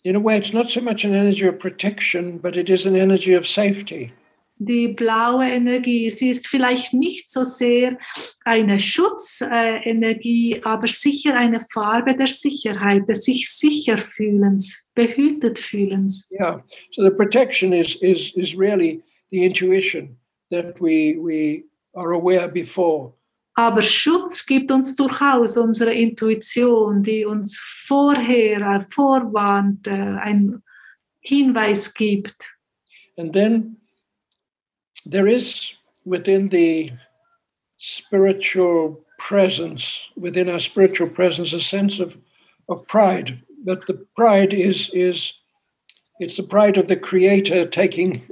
in 0.02 0.16
a 0.16 0.20
way, 0.20 0.38
it's 0.38 0.52
not 0.52 0.68
so 0.68 0.80
much 0.80 1.04
an 1.04 1.14
energy 1.14 1.46
of 1.46 1.58
protection, 1.60 2.38
but 2.38 2.56
it 2.56 2.68
is 2.68 2.84
an 2.84 2.96
energy 2.96 3.34
of 3.34 3.46
safety. 3.46 4.12
Die 4.62 4.88
blaue 4.88 5.46
Energie, 5.46 6.10
sie 6.10 6.28
ist 6.28 6.46
vielleicht 6.46 6.92
nicht 6.92 7.32
so 7.32 7.44
sehr 7.44 7.96
eine 8.44 8.78
Schutzenergie, 8.78 10.60
aber 10.62 10.86
sicher 10.86 11.34
eine 11.34 11.60
Farbe 11.72 12.14
der 12.14 12.26
Sicherheit, 12.26 13.08
des 13.08 13.24
sich 13.24 13.50
sicher 13.50 13.96
fühlens, 13.96 14.86
behütet 14.94 15.58
fühlens. 15.58 16.30
Yeah. 16.30 16.62
So 16.92 17.02
the 17.02 17.10
protection 17.10 17.72
is 17.72 17.96
is 18.02 18.36
is 18.36 18.54
really 18.54 19.02
the 19.30 19.46
intuition 19.46 20.18
that 20.50 20.78
we 20.78 21.16
we 21.18 21.64
are 21.94 22.12
aware 22.12 22.46
before. 22.46 23.14
Aber 23.54 23.80
Schutz 23.80 24.44
gibt 24.44 24.70
uns 24.70 24.94
durchaus 24.94 25.56
unsere 25.56 25.94
Intuition, 25.94 27.02
die 27.02 27.24
uns 27.24 27.58
vorher 27.86 28.86
vorwarnt, 28.90 29.86
äh, 29.86 29.90
einen 29.90 30.62
Hinweis 31.20 31.94
gibt. 31.94 32.36
And 33.16 33.32
then 33.32 33.79
there 35.10 35.26
is 35.26 35.74
within 36.04 36.48
the 36.48 36.92
spiritual 37.78 39.00
presence, 39.18 40.08
within 40.16 40.48
our 40.48 40.60
spiritual 40.60 41.08
presence, 41.08 41.52
a 41.52 41.60
sense 41.60 42.00
of, 42.00 42.16
of 42.68 42.86
pride. 42.86 43.42
But 43.64 43.86
the 43.86 44.06
pride 44.16 44.54
is 44.54 44.90
is 44.94 45.34
it's 46.18 46.36
the 46.36 46.42
pride 46.42 46.78
of 46.78 46.88
the 46.88 46.96
creator 46.96 47.66
taking 47.66 48.22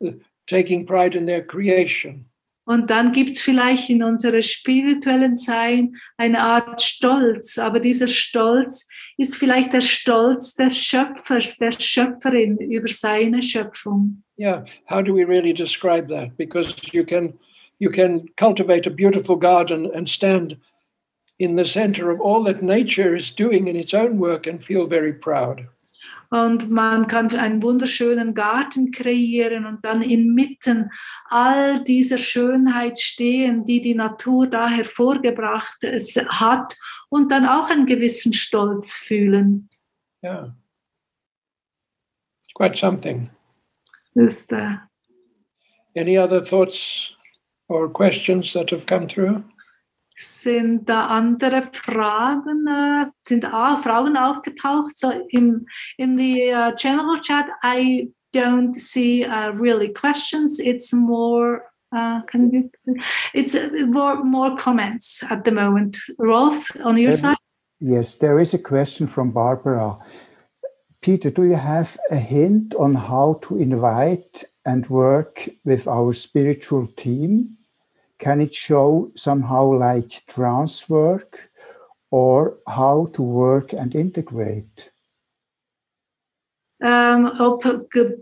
taking 0.46 0.86
pride 0.86 1.14
in 1.14 1.26
their 1.26 1.42
creation. 1.42 2.26
Und 2.66 2.88
dann 2.88 3.12
gibt 3.12 3.30
es 3.30 3.42
vielleicht 3.42 3.90
in 3.90 4.02
unserem 4.02 4.40
spirituellen 4.40 5.36
Sein 5.36 5.96
eine 6.16 6.40
Art 6.40 6.80
Stolz, 6.80 7.58
aber 7.58 7.78
dieser 7.78 8.08
Stolz 8.08 8.88
ist 9.18 9.36
vielleicht 9.36 9.74
der 9.74 9.82
Stolz 9.82 10.54
des 10.54 10.78
Schöpfers, 10.78 11.58
der 11.58 11.72
Schöpferin 11.72 12.56
über 12.56 12.88
seine 12.88 13.42
Schöpfung. 13.42 14.23
Yeah. 14.36 14.64
How 14.86 15.00
do 15.00 15.12
we 15.12 15.24
really 15.24 15.52
describe 15.52 16.08
that? 16.08 16.36
Because 16.36 16.74
you 16.92 17.04
can 17.04 17.38
you 17.78 17.90
can 17.90 18.28
cultivate 18.36 18.86
a 18.86 18.90
beautiful 18.90 19.36
garden 19.36 19.90
and 19.94 20.08
stand 20.08 20.56
in 21.38 21.56
the 21.56 21.64
center 21.64 22.10
of 22.10 22.20
all 22.20 22.44
that 22.44 22.62
nature 22.62 23.16
is 23.16 23.30
doing 23.30 23.68
in 23.68 23.76
its 23.76 23.94
own 23.94 24.18
work 24.18 24.46
and 24.46 24.62
feel 24.62 24.86
very 24.86 25.12
proud. 25.12 25.66
Und 26.30 26.68
man 26.68 27.06
kann 27.06 27.30
einen 27.36 27.62
wunderschönen 27.62 28.34
Garten 28.34 28.90
kreieren 28.90 29.66
und 29.66 29.84
dann 29.84 30.02
inmitten 30.02 30.90
all 31.30 31.84
dieser 31.84 32.18
Schönheit 32.18 32.98
stehen, 32.98 33.64
die 33.64 33.80
die 33.80 33.94
Natur 33.94 34.48
da 34.48 34.68
hervorgebracht 34.68 35.78
hat 36.28 36.76
und 37.08 37.30
dann 37.30 37.46
auch 37.46 37.70
einen 37.70 37.86
gewissen 37.86 38.32
Stolz 38.32 38.94
fühlen. 38.94 39.68
Yeah. 40.24 40.54
It's 42.42 42.54
quite 42.54 42.76
something. 42.76 43.30
Ist, 44.14 44.52
äh, 44.52 44.76
Any 45.96 46.18
other 46.18 46.42
thoughts 46.44 47.12
or 47.68 47.88
questions 47.92 48.52
that 48.52 48.70
have 48.70 48.86
come 48.86 49.06
through? 49.06 49.42
sind 50.16 50.88
da 50.88 51.06
andere 51.08 51.62
Fragen, 51.72 52.66
äh, 52.68 53.06
sind 53.26 53.44
auch 53.52 53.80
Fragen 53.80 54.16
aufgetaucht? 54.16 54.96
So 54.96 55.10
im, 55.30 55.66
in 55.98 56.16
the 56.16 56.52
uh, 56.52 56.72
general 56.76 57.20
chat, 57.20 57.46
I 57.64 58.12
don't 58.32 58.74
see 58.74 59.24
uh, 59.24 59.50
really 59.52 59.92
questions. 59.92 60.60
It's 60.60 60.92
more, 60.92 61.62
uh, 61.92 62.20
can 62.26 62.50
you, 62.52 62.70
it's 63.32 63.56
uh, 63.56 63.70
more, 63.88 64.22
more 64.22 64.56
comments 64.56 65.24
at 65.30 65.44
the 65.44 65.50
moment. 65.50 65.98
Rolf, 66.18 66.70
on 66.84 66.96
your 66.96 67.10
Um, 67.12 67.16
side? 67.16 67.36
Yes, 67.80 68.14
there 68.16 68.38
is 68.40 68.54
a 68.54 68.58
question 68.58 69.08
from 69.08 69.32
Barbara. 69.32 69.98
Peter, 71.04 71.28
do 71.28 71.44
you 71.44 71.54
have 71.54 71.98
a 72.10 72.16
hint 72.16 72.74
on 72.76 72.94
how 72.94 73.38
to 73.42 73.58
invite 73.58 74.42
and 74.64 74.88
work 74.88 75.46
with 75.62 75.86
our 75.86 76.14
spiritual 76.14 76.86
team? 76.96 77.58
Can 78.18 78.40
it 78.40 78.54
show 78.54 79.12
somehow 79.14 79.70
like 79.74 80.24
trance 80.26 80.88
work 80.88 81.50
or 82.10 82.56
how 82.66 83.10
to 83.12 83.22
work 83.22 83.74
and 83.74 83.94
integrate? 83.94 84.94
ähm, 86.84 87.30
ob 87.38 87.62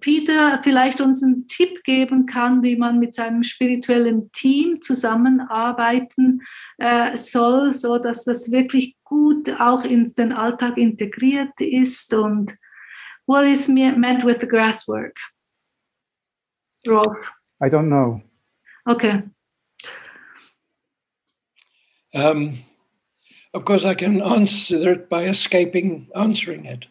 Peter 0.00 0.60
vielleicht 0.62 1.00
uns 1.00 1.22
einen 1.22 1.48
Tipp 1.48 1.82
geben 1.82 2.26
kann, 2.26 2.62
wie 2.62 2.76
man 2.76 3.00
mit 3.00 3.14
seinem 3.14 3.42
spirituellen 3.42 4.30
Team 4.32 4.80
zusammenarbeiten 4.80 6.42
äh, 6.78 7.16
soll, 7.16 7.72
so 7.72 7.98
dass 7.98 8.24
das 8.24 8.52
wirklich 8.52 8.96
gut 9.02 9.50
auch 9.60 9.84
in 9.84 10.06
den 10.16 10.32
Alltag 10.32 10.78
integriert 10.78 11.60
ist 11.60 12.14
und 12.14 12.56
what 13.26 13.46
is 13.46 13.68
me- 13.68 13.92
meant 13.96 14.24
with 14.24 14.40
the 14.40 14.46
grass 14.46 14.86
work? 14.88 15.16
Rolf, 16.86 17.16
I 17.62 17.68
don't 17.68 17.88
know. 17.88 18.22
okay. 18.88 19.22
Um, 22.14 22.58
of 23.54 23.64
course, 23.64 23.84
I 23.84 23.94
can 23.94 24.20
answer 24.20 24.92
it 24.92 25.08
by 25.08 25.24
escaping 25.24 26.08
answering 26.14 26.66
it. 26.66 26.86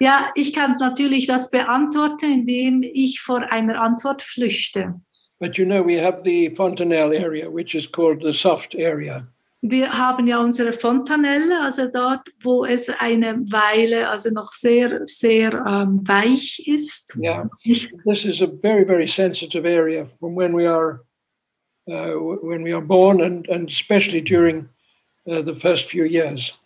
Ja, 0.00 0.30
ich 0.34 0.52
kann 0.54 0.76
natürlich 0.78 1.26
das 1.26 1.50
beantworten, 1.50 2.30
indem 2.32 2.82
ich 2.82 3.20
vor 3.20 3.50
einer 3.50 3.80
Antwort 3.80 4.22
flüchte. 4.22 5.00
But 5.40 5.56
you 5.56 5.64
know, 5.64 5.82
we 5.82 5.96
have 5.96 6.22
the 6.22 6.50
Fontanelle 6.54 7.12
area, 7.14 7.50
which 7.50 7.74
is 7.74 7.86
called 7.86 8.22
the 8.22 8.32
soft 8.32 8.74
area. 8.74 9.26
Wir 9.62 9.92
haben 9.92 10.26
ja 10.26 10.38
unsere 10.38 10.72
Fontanelle, 10.72 11.60
also 11.62 11.86
dort, 11.92 12.28
wo 12.42 12.64
es 12.64 12.88
eine 12.88 13.40
Weile, 13.50 14.08
also 14.08 14.30
noch 14.30 14.52
sehr, 14.52 15.02
sehr 15.04 15.52
ähm, 15.52 16.00
weich 16.06 16.66
ist. 16.66 17.18
Yeah, 17.20 17.48
this 17.64 18.24
is 18.24 18.40
a 18.40 18.46
very, 18.46 18.86
very 18.86 19.06
sensitive 19.06 19.66
area 19.66 20.06
from 20.18 20.34
when 20.34 20.56
we 20.56 20.66
are 20.66 21.04
uh, 21.88 22.14
when 22.42 22.64
we 22.64 22.72
are 22.72 22.80
born, 22.80 23.20
and 23.20 23.46
and 23.50 23.70
especially 23.70 24.22
during 24.22 24.66
uh, 25.26 25.42
the 25.42 25.54
first 25.54 25.90
few 25.90 26.04
years. 26.04 26.56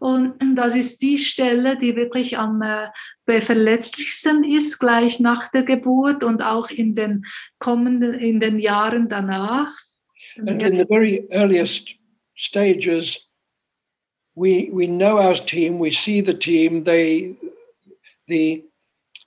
Und 0.00 0.34
das 0.56 0.74
ist 0.74 1.02
die 1.02 1.18
Stelle, 1.18 1.76
die 1.76 1.94
wirklich 1.94 2.36
am 2.38 2.62
äh, 2.62 3.40
verletzlichsten 3.40 4.44
ist, 4.44 4.78
gleich 4.78 5.20
nach 5.20 5.50
der 5.50 5.62
Geburt 5.62 6.24
und 6.24 6.42
auch 6.42 6.70
in 6.70 6.94
den 6.94 7.26
kommenden, 7.58 8.14
in 8.14 8.40
den 8.40 8.58
Jahren 8.58 9.08
danach. 9.08 9.70
And 10.38 10.62
in 10.62 10.76
the 10.76 10.86
very 10.86 11.26
earliest 11.30 11.99
stages, 12.40 13.26
we 14.34 14.70
we 14.72 14.86
know 14.86 15.18
our 15.18 15.34
team, 15.34 15.78
we 15.78 15.90
see 15.90 16.20
the 16.22 16.34
team. 16.34 16.84
They 16.84 17.36
the 18.28 18.64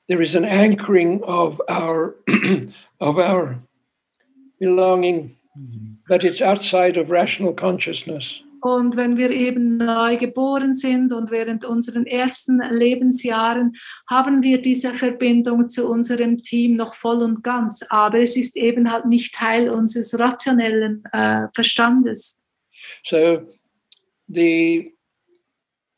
there 0.08 0.22
is 0.22 0.36
an 0.36 0.46
anchoring 0.46 1.24
of 1.24 1.62
our 1.70 2.16
of 3.00 3.20
our 3.20 3.60
belonging, 4.60 5.38
but 6.08 6.24
it's 6.24 6.42
outside 6.42 6.98
of 6.98 7.12
rational 7.12 7.54
consciousness. 7.54 8.42
Und 8.62 8.96
wenn 8.96 9.18
wir 9.18 9.30
eben 9.30 9.76
neu 9.76 10.16
geboren 10.16 10.74
sind 10.74 11.12
und 11.12 11.32
während 11.32 11.66
unseren 11.66 12.06
ersten 12.06 12.62
Lebensjahren 12.72 13.74
haben 14.10 14.42
wir 14.42 14.62
diese 14.62 14.94
Verbindung 14.94 15.68
zu 15.68 15.90
unserem 15.90 16.42
Team 16.42 16.78
noch 16.78 16.94
voll 16.94 17.24
und 17.24 17.44
ganz, 17.44 17.86
aber 17.90 18.20
es 18.20 18.38
ist 18.38 18.56
eben 18.56 18.90
halt 18.90 19.06
nicht 19.06 19.36
Teil 19.36 19.70
unseres 19.70 20.18
rationellen 20.18 21.04
äh, 21.12 21.48
Verstandes. 21.54 22.43
So 23.04 23.46
the 24.30 24.92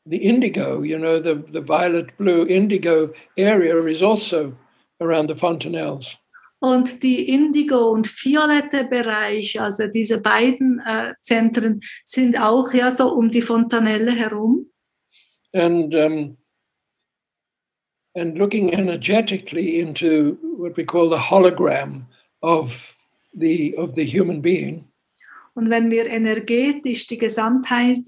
the 0.08 0.18
indigo, 0.18 0.84
you 0.84 1.00
know, 1.00 1.20
the, 1.20 1.36
the 1.52 1.62
violet 1.62 2.16
blue 2.18 2.46
indigo 2.46 3.12
area 3.38 3.84
is 3.86 4.04
also 4.04 4.56
around 5.02 5.30
the 5.30 5.36
fontanelles. 5.36 6.16
Und 6.60 7.04
die 7.04 7.30
Indigo- 7.30 7.92
und 7.92 8.08
violette 8.08 8.86
Bereich, 8.86 9.60
also 9.60 9.88
diese 9.88 10.20
beiden 10.20 10.80
äh, 10.80 11.14
Zentren, 11.22 11.82
sind 12.06 12.40
auch 12.40 12.74
ja 12.74 12.92
so 12.92 13.14
um 13.14 13.30
die 13.30 13.42
Fontanelle 13.42 14.12
herum. 14.12 14.66
And 15.54 15.94
um, 15.96 16.38
and 18.16 18.38
looking 18.38 18.74
energetically 18.74 19.80
into 19.80 20.38
what 20.58 20.76
we 20.78 20.84
call 20.84 21.10
the 21.10 21.20
hologram 21.20 22.06
of 22.42 22.96
the 23.34 23.76
of 23.78 23.96
the 23.96 24.06
human 24.06 24.42
being, 24.42 24.86
Und 25.56 25.70
wenn 25.70 25.90
wir 25.90 26.06
energetisch 26.08 27.08
die 27.08 27.18
Gesamtheit 27.18 28.00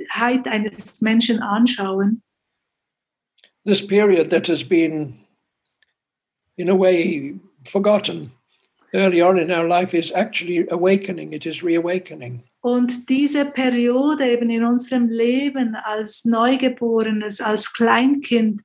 eines 0.45 1.01
Menschen 1.01 1.39
anschauen, 1.41 2.21
this 3.63 3.85
period 3.85 4.29
that 4.29 4.47
has 4.47 4.63
been 4.63 5.13
in 6.57 6.69
a 6.69 6.75
way 6.75 7.35
forgotten 7.65 8.31
early 8.93 9.21
on 9.21 9.37
in 9.37 9.51
our 9.51 9.67
life 9.67 9.93
is 9.93 10.11
actually 10.13 10.67
awakening, 10.69 11.33
it 11.33 11.45
is 11.45 11.63
reawakening. 11.63 12.43
Und 12.61 13.07
diese 13.09 13.45
Periode 13.45 14.29
eben 14.29 14.49
in 14.49 14.63
unserem 14.63 15.07
Leben 15.07 15.75
als 15.75 16.25
Neugeborenes, 16.25 17.39
als 17.39 17.71
Kleinkind, 17.71 18.61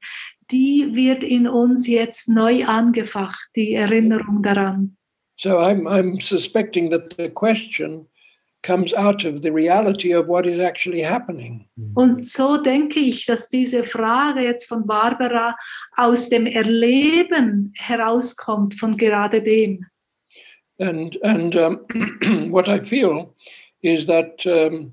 die 0.51 0.95
wird 0.95 1.23
in 1.23 1.47
uns 1.47 1.87
jetzt 1.87 2.29
neu 2.29 2.65
angefacht, 2.65 3.49
die 3.55 3.75
Erinnerung 3.75 4.43
daran. 4.43 4.97
So 5.37 5.59
I'm, 5.59 5.87
I'm 5.87 6.21
suspecting 6.21 6.91
that 6.91 7.15
the 7.17 7.29
question 7.29 8.07
comes 8.63 8.95
out 8.95 9.25
of 9.25 9.43
the 9.43 9.51
reality 9.51 10.13
of 10.13 10.29
what 10.29 10.47
is 10.47 10.61
actually 10.61 11.03
happening. 11.03 11.67
Und 11.95 12.27
so 12.27 12.59
denke 12.59 13.01
ich, 13.01 13.27
dass 13.27 13.49
diese 13.49 13.85
Frage 13.85 14.41
jetzt 14.41 14.67
von 14.67 14.87
Barbara 14.87 15.57
aus 15.97 16.29
dem 16.29 16.47
Erleben 16.47 17.73
herauskommt, 17.77 18.75
von 18.75 18.97
gerade 18.97 19.43
dem. 19.43 19.85
And, 20.79 21.17
and 21.23 21.55
um, 21.57 21.81
what 22.51 22.69
I 22.69 22.81
feel 22.81 23.35
is 23.83 24.07
that 24.07 24.47
um, 24.47 24.93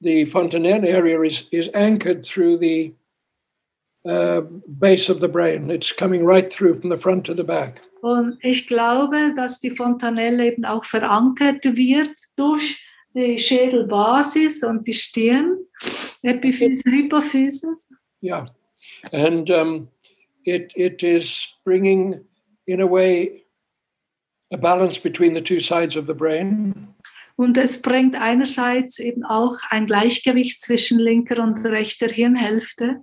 the 0.00 0.26
Fontanelle 0.26 0.84
area 0.84 1.20
is, 1.22 1.48
is 1.50 1.70
anchored 1.74 2.24
through 2.24 2.58
the 2.58 2.92
uh, 4.06 4.42
base 4.78 5.08
of 5.08 5.20
the 5.20 5.28
brain. 5.28 5.70
It's 5.70 5.92
coming 5.92 6.24
right 6.24 6.52
through 6.52 6.80
from 6.80 6.90
the 6.90 6.98
front 6.98 7.24
to 7.26 7.34
the 7.34 7.44
back. 7.44 7.80
Und 8.02 8.36
ich 8.42 8.66
glaube, 8.66 9.32
dass 9.34 9.60
die 9.60 9.70
Fontanelle 9.70 10.44
eben 10.44 10.66
auch 10.66 10.84
verankert 10.84 11.64
wird 11.64 12.14
durch 12.36 12.84
die 13.14 13.38
Schädelbasis 13.38 14.62
und 14.64 14.86
die 14.86 14.92
Stirn, 14.92 15.58
Epiphyse, 16.22 16.82
Hypophysis. 16.86 17.90
Yeah, 18.22 18.46
and 19.12 19.50
um, 19.50 19.88
it 20.44 20.72
it 20.76 21.02
is 21.02 21.46
bringing, 21.64 22.24
in 22.66 22.80
a 22.80 22.86
way, 22.86 23.44
a 24.52 24.56
balance 24.56 24.98
between 24.98 25.34
the 25.34 25.40
two 25.42 25.60
sides 25.60 25.96
of 25.96 26.06
the 26.06 26.14
brain, 26.14 26.88
Und 27.36 27.56
es 27.58 27.82
bringt 27.82 28.14
einerseits 28.14 29.00
eben 29.00 29.24
auch 29.24 29.56
ein 29.70 29.86
Gleichgewicht 29.86 30.60
zwischen 30.62 31.00
linker 31.00 31.42
und 31.42 31.64
rechter 31.66 32.08
Hirnhälfte. 32.08 33.02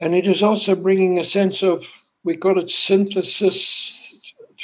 and 0.00 0.14
it 0.14 0.26
is 0.28 0.42
also 0.44 0.76
bringing 0.76 1.18
a 1.18 1.24
sense 1.24 1.62
of 1.66 1.84
we 2.24 2.36
call 2.36 2.56
it 2.58 2.70
synthesis 2.70 3.97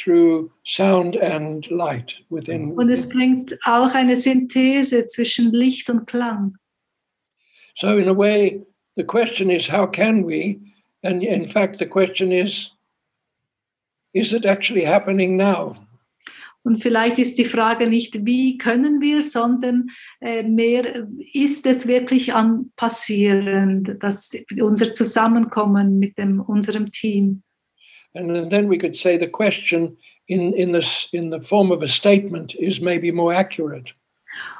through 0.04 0.50
sound 0.64 1.16
and 1.16 1.68
light 1.70 2.14
within. 2.30 2.72
Und 2.72 2.90
es 2.90 3.08
bringt 3.08 3.56
auch 3.64 3.94
eine 3.94 4.16
Synthese 4.16 5.06
zwischen 5.06 5.52
Licht 5.52 5.88
und 5.90 6.06
Klang. 6.06 6.56
So 7.76 7.96
in 7.96 8.08
a 8.08 8.16
way, 8.16 8.62
the 8.96 9.04
question 9.04 9.50
is 9.50 9.70
how 9.70 9.90
can 9.90 10.26
we? 10.26 10.60
And 11.02 11.22
in 11.22 11.48
fact, 11.48 11.78
the 11.78 11.86
question 11.86 12.32
is, 12.32 12.70
is 14.12 14.32
it 14.32 14.44
actually 14.44 14.84
happening 14.84 15.36
now? 15.36 15.76
Und 16.62 16.82
vielleicht 16.82 17.18
ist 17.18 17.36
die 17.36 17.44
Frage 17.44 17.90
nicht, 17.90 18.24
wie 18.24 18.56
können 18.56 19.02
wir, 19.02 19.22
sondern 19.22 19.90
äh, 20.20 20.42
mehr, 20.42 21.06
ist 21.34 21.66
es 21.66 21.86
wirklich 21.86 22.32
am 22.32 22.72
passieren, 22.74 23.98
dass 24.00 24.30
unser 24.58 24.94
Zusammenkommen 24.94 25.98
mit 25.98 26.16
dem, 26.16 26.40
unserem 26.40 26.90
Team. 26.90 27.42
And 28.14 28.50
then 28.50 28.68
we 28.68 28.78
could 28.78 28.96
say 28.96 29.16
the 29.18 29.26
question 29.28 29.96
in, 30.28 30.52
in, 30.54 30.72
this, 30.72 31.08
in 31.12 31.30
the 31.30 31.40
form 31.40 31.72
of 31.72 31.82
a 31.82 31.88
statement 31.88 32.54
is 32.54 32.80
maybe 32.80 33.10
more 33.10 33.34
accurate. 33.34 33.92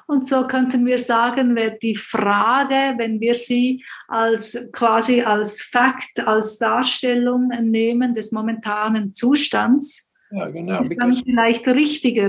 Und 0.07 0.27
so 0.29 0.47
könnten 0.47 0.85
wir 0.85 0.99
sagen, 0.99 1.55
wer 1.57 1.71
die 1.71 1.95
Frage, 1.95 2.99
wenn 2.99 3.21
wir 3.21 3.35
sie 3.37 3.83
als 4.07 4.69
quasi 4.73 5.23
als 5.23 5.63
Fakt, 5.63 6.21
als 6.27 6.59
Darstellung 6.59 7.49
nehmen 7.63 8.15
des 8.15 8.31
momentanen 8.31 9.15
Zustands, 9.15 10.11
Ja, 10.31 10.51
genau. 10.51 10.83
ist 10.83 10.95
dann 10.99 11.17
vielleicht 11.17 11.67
richtiger. 11.69 12.29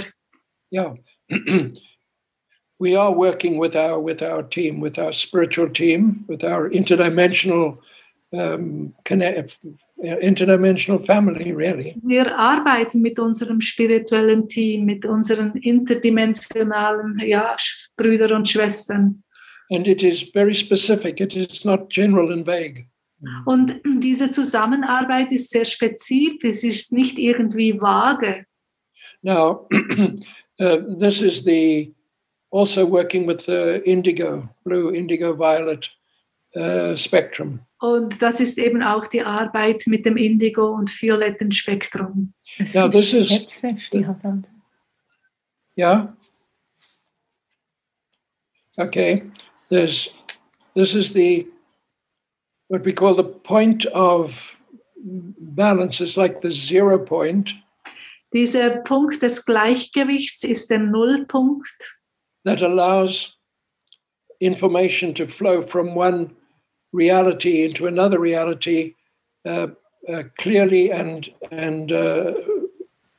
yeah, 0.72 0.94
we 2.80 2.96
are 2.96 3.12
working 3.12 3.60
with 3.60 3.76
our 3.76 4.00
with 4.02 4.22
our 4.22 4.42
team, 4.44 4.80
with 4.80 4.98
our 4.98 5.12
spiritual 5.12 5.68
team, 5.70 6.24
with 6.28 6.44
our 6.46 6.70
interdimensional 6.70 7.78
um, 8.32 8.94
connect, 9.04 9.58
interdimensional 9.98 11.04
family, 11.04 11.52
really. 11.52 11.96
Wir 12.04 12.38
arbeiten 12.38 13.02
mit 13.02 13.18
unserem 13.20 13.62
spirituellen 13.62 14.48
Team, 14.48 14.86
mit 14.86 15.06
unseren 15.06 15.54
interdimensionalen 15.56 17.20
ja, 17.26 17.56
Brüdern 17.96 18.34
und 18.34 18.50
Schwestern. 18.50 19.24
And 19.72 19.88
it 19.88 20.04
is 20.04 20.22
very 20.34 20.54
specific. 20.54 21.20
It 21.20 21.36
is 21.36 21.66
not 21.66 21.90
general 21.90 22.32
and 22.32 22.46
vague. 22.46 22.86
Und 23.46 23.82
diese 24.02 24.30
Zusammenarbeit 24.30 25.32
ist 25.32 25.50
sehr 25.50 25.66
spezifisch, 25.66 26.58
sie 26.58 26.68
ist 26.70 26.92
nicht 26.92 27.18
irgendwie 27.18 27.80
vage. 27.80 28.46
Now, 29.24 29.68
uh, 30.60 30.78
this 31.00 31.22
is 31.22 31.44
the 31.44 31.94
also 32.52 32.86
working 32.86 33.26
with 33.26 33.46
the 33.46 33.82
indigo, 33.86 34.48
blue, 34.64 34.94
indigo, 34.94 35.34
violet 35.34 35.90
uh, 36.56 36.96
spectrum. 36.96 37.65
Und 37.80 38.22
das 38.22 38.40
ist 38.40 38.58
eben 38.58 38.82
auch 38.84 39.08
die 39.08 39.22
Arbeit 39.22 39.84
mit 39.88 40.06
dem 40.06 40.18
Indigo 40.18 40.68
und 40.74 40.90
violetten 41.02 41.52
Spektrum. 41.52 42.34
Es 42.58 42.74
Ja, 42.74 42.88
das 42.88 43.14
ist- 43.14 43.58
Yeah. 45.78 46.16
Okay. 48.78 49.24
There's 49.70 50.10
this 50.74 50.94
is 50.96 51.12
the 51.14 51.48
what 52.70 52.86
we 52.86 52.94
call 52.94 53.14
the 53.16 53.24
point 53.24 53.86
of 53.94 54.56
balance. 54.96 56.02
It's 56.02 56.16
like 56.16 56.42
the 56.42 56.52
zero 56.52 56.98
point 56.98 57.54
Dieser 58.34 58.82
Punkt 58.84 59.22
des 59.22 59.46
Gleichgewichts 59.46 60.44
ist 60.44 60.70
der 60.70 60.80
Nullpunkt, 60.80 61.98
that 62.44 62.62
allows 62.62 63.38
information 64.40 65.16
to 65.16 65.26
flow 65.26 65.62
from 65.66 65.96
one 65.96 66.32
reality 66.96 67.64
into 67.66 67.88
another 67.88 68.20
reality 68.20 68.94
uh, 69.46 69.68
uh, 70.08 70.24
clearly 70.38 70.92
and 70.92 71.30
and 71.52 71.92
uh, 71.92 72.34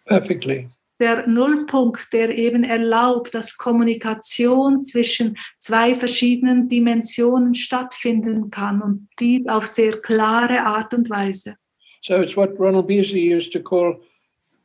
perfectly. 0.07 0.69
der 0.99 1.27
Nullpunkt, 1.27 2.13
der 2.13 2.31
eben 2.37 2.65
erlaubt, 2.65 3.35
dass 3.35 3.59
Kommunikation 3.59 4.83
zwischen 4.83 5.37
zwei 5.59 5.95
verschiedenen 5.95 6.69
Dimensionen 6.69 7.55
stattfinden 7.55 8.51
kann 8.51 8.81
und 8.81 9.09
dies 9.21 9.47
auf 9.47 9.67
sehr 9.67 10.01
klare 10.01 10.63
Art 10.63 10.95
und 10.95 11.11
Weise. 11.11 11.57
So 12.03 12.15
it's 12.15 12.37
what 12.37 12.59
Ronald 12.59 12.87
Beasley 12.87 13.35
used 13.35 13.53
to 13.53 13.61
call 13.61 14.01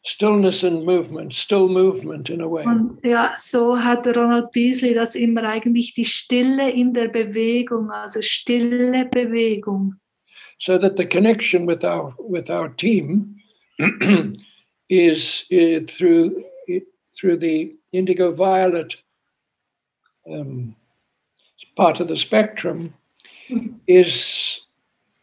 stillness 0.04 0.64
and 0.64 0.86
movement, 0.86 1.34
still 1.34 1.70
movement 1.70 2.30
in 2.30 2.42
a 2.42 2.48
way. 2.48 2.66
Und 2.66 3.04
ja, 3.04 3.32
so 3.38 3.78
hat 3.78 4.08
Ronald 4.08 4.52
Beasley 4.52 4.94
das 4.94 5.16
immer 5.16 5.44
eigentlich 5.44 5.94
die 5.94 6.06
Stille 6.06 6.72
in 6.72 6.94
der 6.94 7.08
Bewegung, 7.08 7.92
also 7.92 8.22
stille 8.22 9.06
Bewegung. 9.06 9.96
so 10.62 10.78
that 10.78 10.96
the 10.96 11.06
connection 11.06 11.66
with 11.66 11.84
our 11.84 12.14
with 12.20 12.52
our 12.52 12.70
team 12.70 13.36
is 14.90 15.46
uh, 15.52 15.80
through 15.88 16.44
through 17.18 17.38
the 17.38 17.76
indigo 17.92 18.32
violet 18.32 18.96
um, 20.32 20.76
part 21.76 22.00
of 22.00 22.08
the 22.08 22.16
spectrum 22.16 22.94
is 23.88 24.62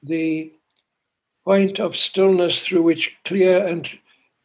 the 0.02 0.52
point 1.44 1.78
of 1.78 1.96
stillness 1.96 2.66
through 2.66 2.82
which 2.82 3.16
clear 3.24 3.64
and 3.64 3.88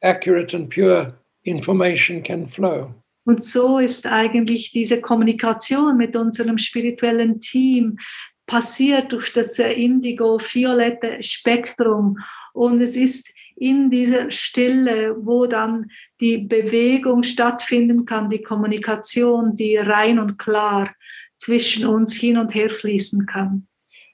accurate 0.03 0.55
and 0.55 0.69
pure 0.69 1.13
information 1.43 2.21
can 2.21 2.47
flow. 2.47 2.93
Und 3.25 3.43
so 3.43 3.79
ist 3.79 4.05
eigentlich 4.05 4.71
diese 4.71 4.99
Kommunikation 4.99 5.95
mit 5.97 6.15
unserem 6.15 6.57
spirituellen 6.57 7.39
Team 7.39 7.97
passiert 8.45 9.13
durch 9.13 9.31
das 9.31 9.57
indigo-violette 9.59 11.23
Spektrum. 11.23 12.17
Und 12.53 12.81
es 12.81 12.97
ist 12.97 13.33
in 13.55 13.89
dieser 13.89 14.29
Stille, 14.29 15.15
wo 15.17 15.45
dann 15.45 15.89
die 16.19 16.37
Bewegung 16.37 17.23
stattfinden 17.23 18.05
kann, 18.05 18.29
die 18.29 18.41
Kommunikation, 18.41 19.55
die 19.55 19.77
rein 19.77 20.19
und 20.19 20.37
klar 20.37 20.93
zwischen 21.37 21.87
uns 21.87 22.13
hin 22.13 22.37
und 22.37 22.53
her 22.53 22.69
fließen 22.69 23.25
kann. 23.25 23.67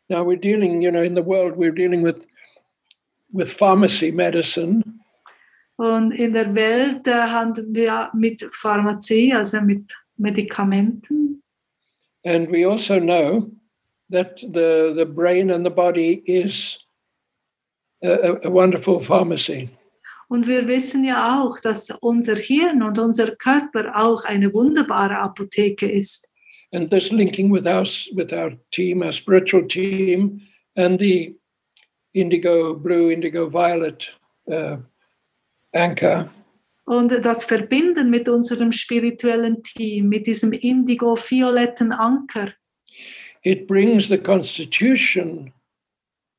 Now 0.08 0.26
we're 0.26 0.40
dealing, 0.40 0.82
you 0.82 0.92
know, 0.92 1.04
in 1.04 1.16
the 1.16 1.26
world 1.26 1.56
we're 1.56 1.74
dealing 1.74 2.04
with 2.04 2.28
with 3.32 3.52
pharmacy 3.52 4.12
medicine, 4.12 4.84
Und 5.80 6.12
in 6.12 6.34
der 6.34 6.54
Welt 6.56 7.08
äh, 7.08 7.12
handeln 7.14 7.74
wir 7.74 8.10
mit 8.14 8.44
Pharmazie, 8.52 9.34
also 9.34 9.62
mit 9.62 9.96
Medikamenten. 10.18 11.42
And 12.26 12.52
we 12.52 12.66
also 12.70 13.00
know 13.00 13.50
that 14.12 14.40
the, 14.42 14.94
the 14.94 15.06
brain 15.06 15.50
and 15.50 15.66
the 15.66 15.70
body 15.70 16.22
is 16.26 16.78
a, 18.04 18.36
a- 18.44 18.50
wonderful 18.50 19.00
pharmacy. 19.00 19.70
Und 20.28 20.48
wir 20.48 20.68
wissen 20.68 21.06
ja 21.06 21.42
auch, 21.42 21.62
dass 21.62 21.90
unser 22.02 22.36
Hirn 22.36 22.84
und 22.84 23.00
unser 23.00 23.34
Körper 23.38 23.94
auch 23.96 24.26
eine 24.26 24.54
wunderbare 24.54 25.18
Apotheke 25.18 25.90
ist. 25.90 26.30
And 26.74 26.92
this 26.92 27.10
linking 27.10 27.50
with 27.54 27.66
us, 27.66 28.10
with 28.14 28.34
our 28.34 28.52
team, 28.72 29.02
our 29.02 29.14
spiritual 29.14 29.66
team, 29.66 30.42
and 30.76 31.00
the 31.00 31.34
indigo 32.14 32.74
blue, 32.76 33.10
indigo 33.14 33.48
violet 33.50 34.12
uh, 34.52 34.76
anchor 35.74 36.30
Und 36.86 37.12
das 37.24 37.46
Verbinden 37.46 38.10
mit 38.10 38.28
unserem 38.28 38.72
spirituellen 38.72 39.62
Team, 39.62 40.10
mit 40.10 40.26
diesem 40.26 40.54
indigo-violetten 40.54 41.92
Anker, 41.92 42.54
it 43.44 43.68
brings 43.68 44.10
the 44.10 44.18
constitution 44.18 45.54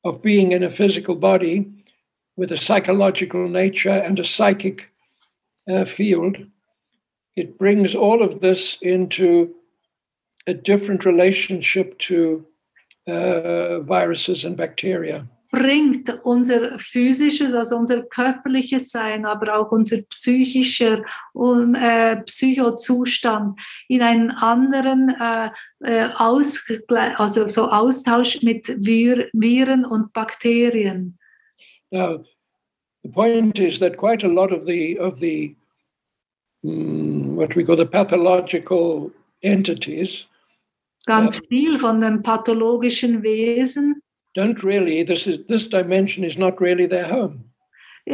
of 0.04 0.22
being 0.22 0.52
in 0.52 0.64
a 0.64 0.70
physical 0.70 1.14
body 1.14 1.66
with 2.36 2.52
a 2.52 2.56
psychological 2.56 3.48
nature 3.48 3.90
and 3.90 4.18
a 4.18 4.24
psychic 4.24 4.88
uh, 5.68 5.84
field. 5.84 6.36
It 7.36 7.58
brings 7.58 7.94
all 7.94 8.22
of 8.22 8.40
this 8.40 8.78
into 8.82 9.54
a 10.46 10.54
different 10.54 11.04
relationship 11.04 11.98
to 11.98 12.44
uh, 13.06 13.80
viruses 13.80 14.44
and 14.44 14.56
bacteria. 14.56 15.26
Bringt 15.50 16.08
unser 16.24 16.78
physisches, 16.78 17.54
also 17.54 17.76
unser 17.76 18.02
körperliches 18.02 18.90
Sein, 18.90 19.26
aber 19.26 19.58
auch 19.58 19.72
unser 19.72 20.02
psychischer 20.02 21.02
und, 21.32 21.74
äh, 21.74 22.22
Psychozustand 22.22 23.58
in 23.88 24.02
einen 24.02 24.30
anderen 24.30 25.08
äh, 25.20 25.50
äh, 25.80 26.08
Ausgleich, 26.16 27.18
also 27.18 27.48
so 27.48 27.68
Austausch 27.68 28.42
mit 28.42 28.66
Vir 28.66 29.28
Viren 29.32 29.84
und 29.84 30.12
Bakterien. 30.12 31.18
Now, 31.90 32.24
the 33.02 33.10
point 33.10 33.58
is 33.58 33.80
that 33.80 33.96
quite 33.96 34.24
a 34.24 34.28
lot 34.28 34.52
of 34.52 34.64
the 34.64 34.98
of 35.00 35.18
the 35.18 35.56
mm, 36.62 37.34
what 37.34 37.56
we 37.56 37.64
call 37.64 37.76
the 37.76 37.86
pathological 37.86 39.10
entities 39.42 40.26
Ganz 41.06 41.40
viel 41.48 41.78
von 41.78 42.00
den 42.00 42.22
pathologischen 42.22 43.22
Wesen, 43.22 44.02
don't 44.34 44.62
really. 44.62 45.02
This 45.02 45.26
is 45.26 45.46
this 45.46 45.68
dimension 45.68 46.24
is 46.24 46.36
not 46.36 46.60
really 46.60 46.86
their 46.86 47.08
home. 47.08 47.44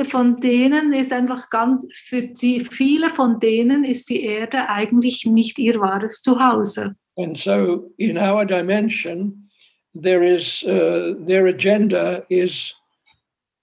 von 0.05 0.41
denen 0.41 0.93
ist 0.93 1.13
einfach 1.13 1.49
ganz, 1.49 1.87
für 1.95 2.23
die 2.23 2.61
viele 2.61 3.11
von 3.11 3.41
denen 3.41 3.85
ist 3.85 4.11
die 4.11 4.25
Erde 4.25 4.69
eigentlich 4.69 5.25
nicht 5.27 5.59
ihr 5.59 5.81
wahres 5.81 6.23
Zuhause. 6.23 6.97
And 7.17 7.39
so, 7.39 7.91
in 7.97 8.19
our 8.19 8.45
dimension, 8.45 9.49
there 9.95 10.23
is 10.23 10.63
uh, 10.65 11.15
their 11.27 11.47
agenda 11.47 12.25
is 12.29 12.75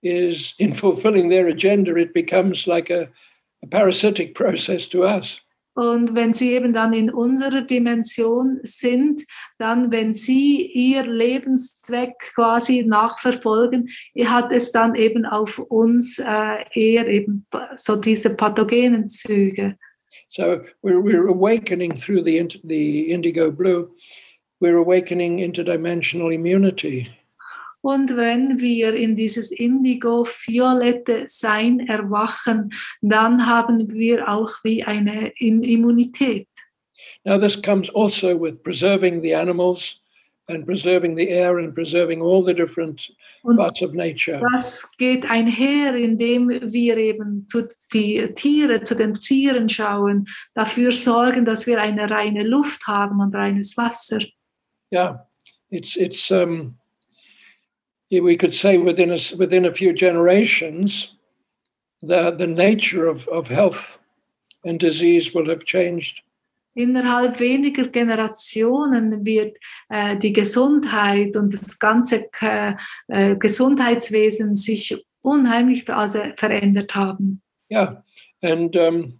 is 0.02 0.56
in 0.58 0.74
fulfilling 0.74 1.30
their 1.30 1.48
agenda. 1.48 1.96
It 1.96 2.14
becomes 2.14 2.66
like 2.68 2.90
a, 2.90 3.10
a 3.64 3.68
parasitic 3.68 4.34
process 4.42 4.88
to 4.88 5.04
us. 5.04 5.40
Und 5.76 6.14
wenn 6.14 6.34
sie 6.34 6.54
eben 6.54 6.74
dann 6.74 6.94
in 6.94 7.10
unserer 7.10 7.62
Dimension 7.62 8.60
sind, 8.64 9.24
dann, 9.58 9.92
wenn 9.92 10.14
sie 10.14 10.68
ihr 10.68 11.04
Lebenszweck 11.04 12.14
quasi 12.36 12.84
nachverfolgen, 12.84 13.90
hat 14.26 14.52
es 14.52 14.72
dann 14.72 14.94
eben 14.96 15.26
auf 15.26 15.58
uns 15.58 16.20
äh, 16.20 16.64
eher 16.74 17.08
eben 17.08 17.48
so 17.76 17.96
diese 17.96 18.36
pathogenen 18.36 19.08
Züge. 19.08 19.78
So 20.30 20.62
we're, 20.82 21.02
we're 21.02 21.28
awakening 21.28 21.96
through 21.96 22.24
the, 22.24 22.48
the 22.64 23.12
indigo 23.12 23.52
blue, 23.52 23.92
we're 24.60 24.78
awakening 24.78 25.40
interdimensional 25.40 26.34
immunity. 26.34 27.10
Und 27.86 28.16
wenn 28.16 28.62
wir 28.62 28.94
in 28.94 29.18
dieses 29.18 29.52
indigo-violette 29.52 31.24
Sein 31.28 31.82
erwachen, 31.82 32.74
dann 33.02 33.46
haben 33.46 33.92
wir 33.94 34.30
auch 34.30 34.52
wie 34.64 34.86
eine 34.86 35.34
Immunität. 35.38 36.48
Now 37.26 37.38
this 37.38 37.62
comes 37.62 37.94
also 37.94 38.40
with 38.40 38.64
preserving 38.64 39.22
the 39.22 39.36
animals 39.36 40.02
and 40.48 40.66
preserving 40.66 41.18
the 41.18 41.28
air 41.28 41.58
and 41.58 41.76
preserving 41.76 42.22
all 42.22 42.42
the 42.42 42.54
different 42.54 43.14
Und 43.44 43.58
parts 43.58 43.82
of 43.82 43.94
nature. 43.94 44.42
das 44.54 44.90
geht 44.98 45.30
einher, 45.30 45.94
indem 45.96 46.48
wir 46.50 46.98
eben 46.98 47.46
zu 47.50 47.68
die 47.92 48.34
Tiere, 48.34 48.84
zu 48.84 48.96
den 48.96 49.14
Tieren 49.16 49.68
schauen, 49.68 50.26
dafür 50.54 50.94
sorgen, 50.94 51.44
dass 51.44 51.68
wir 51.68 51.82
eine 51.82 52.10
reine 52.10 52.44
Luft 52.44 52.88
haben 52.88 53.20
und 53.20 53.36
reines 53.36 53.76
Wasser. 53.76 54.22
Yeah, 54.90 55.28
it's 55.70 55.98
it's 55.98 56.32
um, 56.32 56.78
we 58.22 58.38
could 58.38 58.54
say 58.54 58.78
within 58.78 59.12
a 59.12 59.18
within 59.38 59.66
a 59.66 59.74
few 59.74 59.94
generations, 59.94 61.16
the 62.02 62.32
the 62.32 62.48
nature 62.48 63.08
of 63.08 63.28
of 63.28 63.48
health 63.48 64.00
and 64.64 64.80
disease 64.80 65.34
will 65.34 65.50
have 65.50 65.66
changed. 65.66 66.22
Innerhalb 66.76 67.40
weniger 67.40 67.88
Generationen 67.88 69.24
wird 69.24 69.58
äh, 69.90 70.18
die 70.18 70.34
Gesundheit 70.34 71.38
und 71.38 71.54
das 71.54 71.78
ganze 71.78 72.30
äh, 72.42 72.74
äh, 73.10 73.36
Gesundheitswesen 73.36 74.56
sich 74.56 74.98
unheimlich 75.22 75.88
also 75.90 76.20
verändert 76.36 76.96
haben. 76.96 77.42
Yeah, 77.70 78.04
and 78.42 78.76
um, 78.76 79.20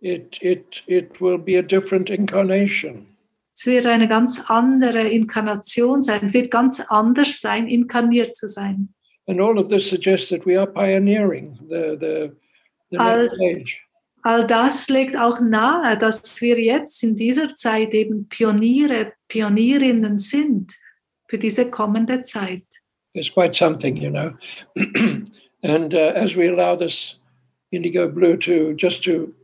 it 0.00 0.38
it 0.40 0.82
it 0.86 1.20
will 1.20 1.38
be 1.38 1.56
a 1.56 1.62
different 1.62 2.10
incarnation. 2.10 3.09
Es 3.60 3.66
wird 3.66 3.84
eine 3.84 4.08
ganz 4.08 4.48
andere 4.48 5.06
Inkarnation 5.06 6.02
sein. 6.02 6.24
Es 6.24 6.32
wird 6.32 6.50
ganz 6.50 6.80
anders 6.88 7.42
sein, 7.42 7.68
inkarniert 7.68 8.34
zu 8.34 8.48
sein. 8.48 8.94
And 9.26 9.38
all 9.38 9.58
of 9.58 9.68
this 9.68 9.86
suggests 9.86 10.30
that 10.30 10.46
we 10.46 10.58
are 10.58 10.66
pioneering 10.66 11.58
the 11.68 11.94
the, 12.00 12.32
the 12.90 12.96
Al- 12.96 13.28
next 13.36 13.42
age. 13.42 13.80
All 14.22 14.46
das 14.46 14.88
legt 14.88 15.14
auch 15.14 15.40
nahe, 15.40 15.98
dass 15.98 16.40
wir 16.40 16.58
jetzt 16.58 17.02
in 17.02 17.16
dieser 17.16 17.54
Zeit 17.54 17.92
eben 17.92 18.28
Pioniere, 18.28 19.12
Pionierinnen 19.28 20.16
sind 20.16 20.72
für 21.28 21.36
diese 21.36 21.70
kommende 21.70 22.22
Zeit. 22.22 22.64
It's 23.12 23.30
quite 23.30 23.54
something, 23.54 23.94
you 23.94 24.08
know. 24.08 24.32
and 25.62 25.92
uh, 25.92 26.14
as 26.14 26.34
we 26.34 26.48
allow 26.48 26.76
this 26.76 27.20
indigo 27.72 28.08
blue 28.08 28.38
to 28.38 28.72
just 28.72 29.04
to 29.04 29.34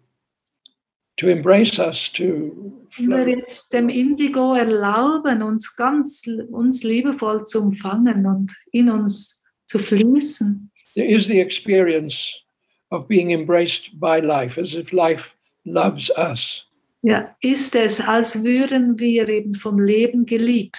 to 1.16 1.28
embrace 1.28 1.78
us, 1.78 2.12
to 2.12 2.72
Wenn 2.98 3.10
wir 3.10 3.28
jetzt 3.38 3.72
dem 3.72 3.88
Indigo 3.88 4.54
erlauben, 4.54 5.42
uns 5.42 5.74
ganz 5.76 6.24
uns 6.50 6.82
liebevoll 6.82 7.44
zu 7.44 7.62
umfangen 7.62 8.26
und 8.26 8.56
in 8.72 8.90
uns 8.90 9.42
zu 9.66 9.78
fließen, 9.78 10.70
there 10.94 11.06
is 11.06 11.26
the 11.26 11.40
experience 11.40 12.30
of 12.90 13.06
being 13.08 13.30
embraced 13.30 13.98
by 13.98 14.20
life, 14.20 14.60
as 14.60 14.74
if 14.74 14.92
life 14.92 15.30
loves 15.64 16.10
us. 16.16 16.64
ja, 17.02 17.36
ist 17.40 17.74
es, 17.74 18.00
als 18.00 18.42
würden 18.42 18.98
wir 18.98 19.28
eben 19.28 19.54
vom 19.54 19.78
Leben 19.78 20.26
geliebt. 20.26 20.78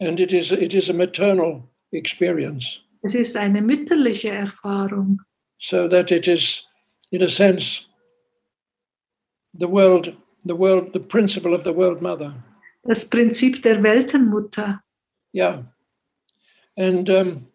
And 0.00 0.20
it 0.20 0.32
is 0.32 0.52
it 0.52 0.74
is 0.74 0.88
a 0.88 0.92
maternal 0.92 1.64
experience. 1.92 2.80
Es 3.02 3.14
ist 3.14 3.36
eine 3.36 3.62
mütterliche 3.62 4.30
Erfahrung. 4.30 5.20
so 5.60 5.88
that 5.88 6.10
it 6.12 6.28
is, 6.28 6.66
in 7.10 7.22
a 7.22 7.28
sense, 7.28 7.87
the 9.54 9.68
world, 9.68 10.14
the 10.44 10.54
world, 10.54 10.92
the 10.92 11.00
principle 11.00 11.54
of 11.54 11.64
the 11.64 11.72
world 11.72 12.02
mother. 12.02 12.34
Das 12.86 13.04
Prinzip 13.04 13.62
der 13.62 13.82
Weltenmutter. 13.82 14.80
Yeah, 15.32 15.62
and 16.76 17.08
um, 17.10 17.46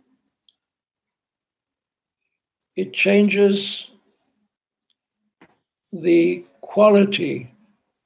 it 2.75 2.93
changes 2.93 3.89
the 5.91 6.45
quality 6.61 7.51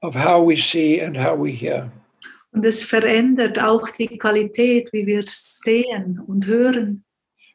of 0.01 0.13
how 0.13 0.41
we 0.41 0.55
see 0.55 0.99
and 0.99 1.15
how 1.15 1.35
we 1.35 1.51
hear. 1.51 1.91
Und 2.53 2.65
es 2.65 2.83
verändert 2.83 3.59
auch 3.59 3.89
die 3.91 4.17
Qualität, 4.17 4.91
wie 4.91 5.05
wir 5.05 5.23
sehen 5.25 6.19
und 6.19 6.45
hören. 6.45 7.03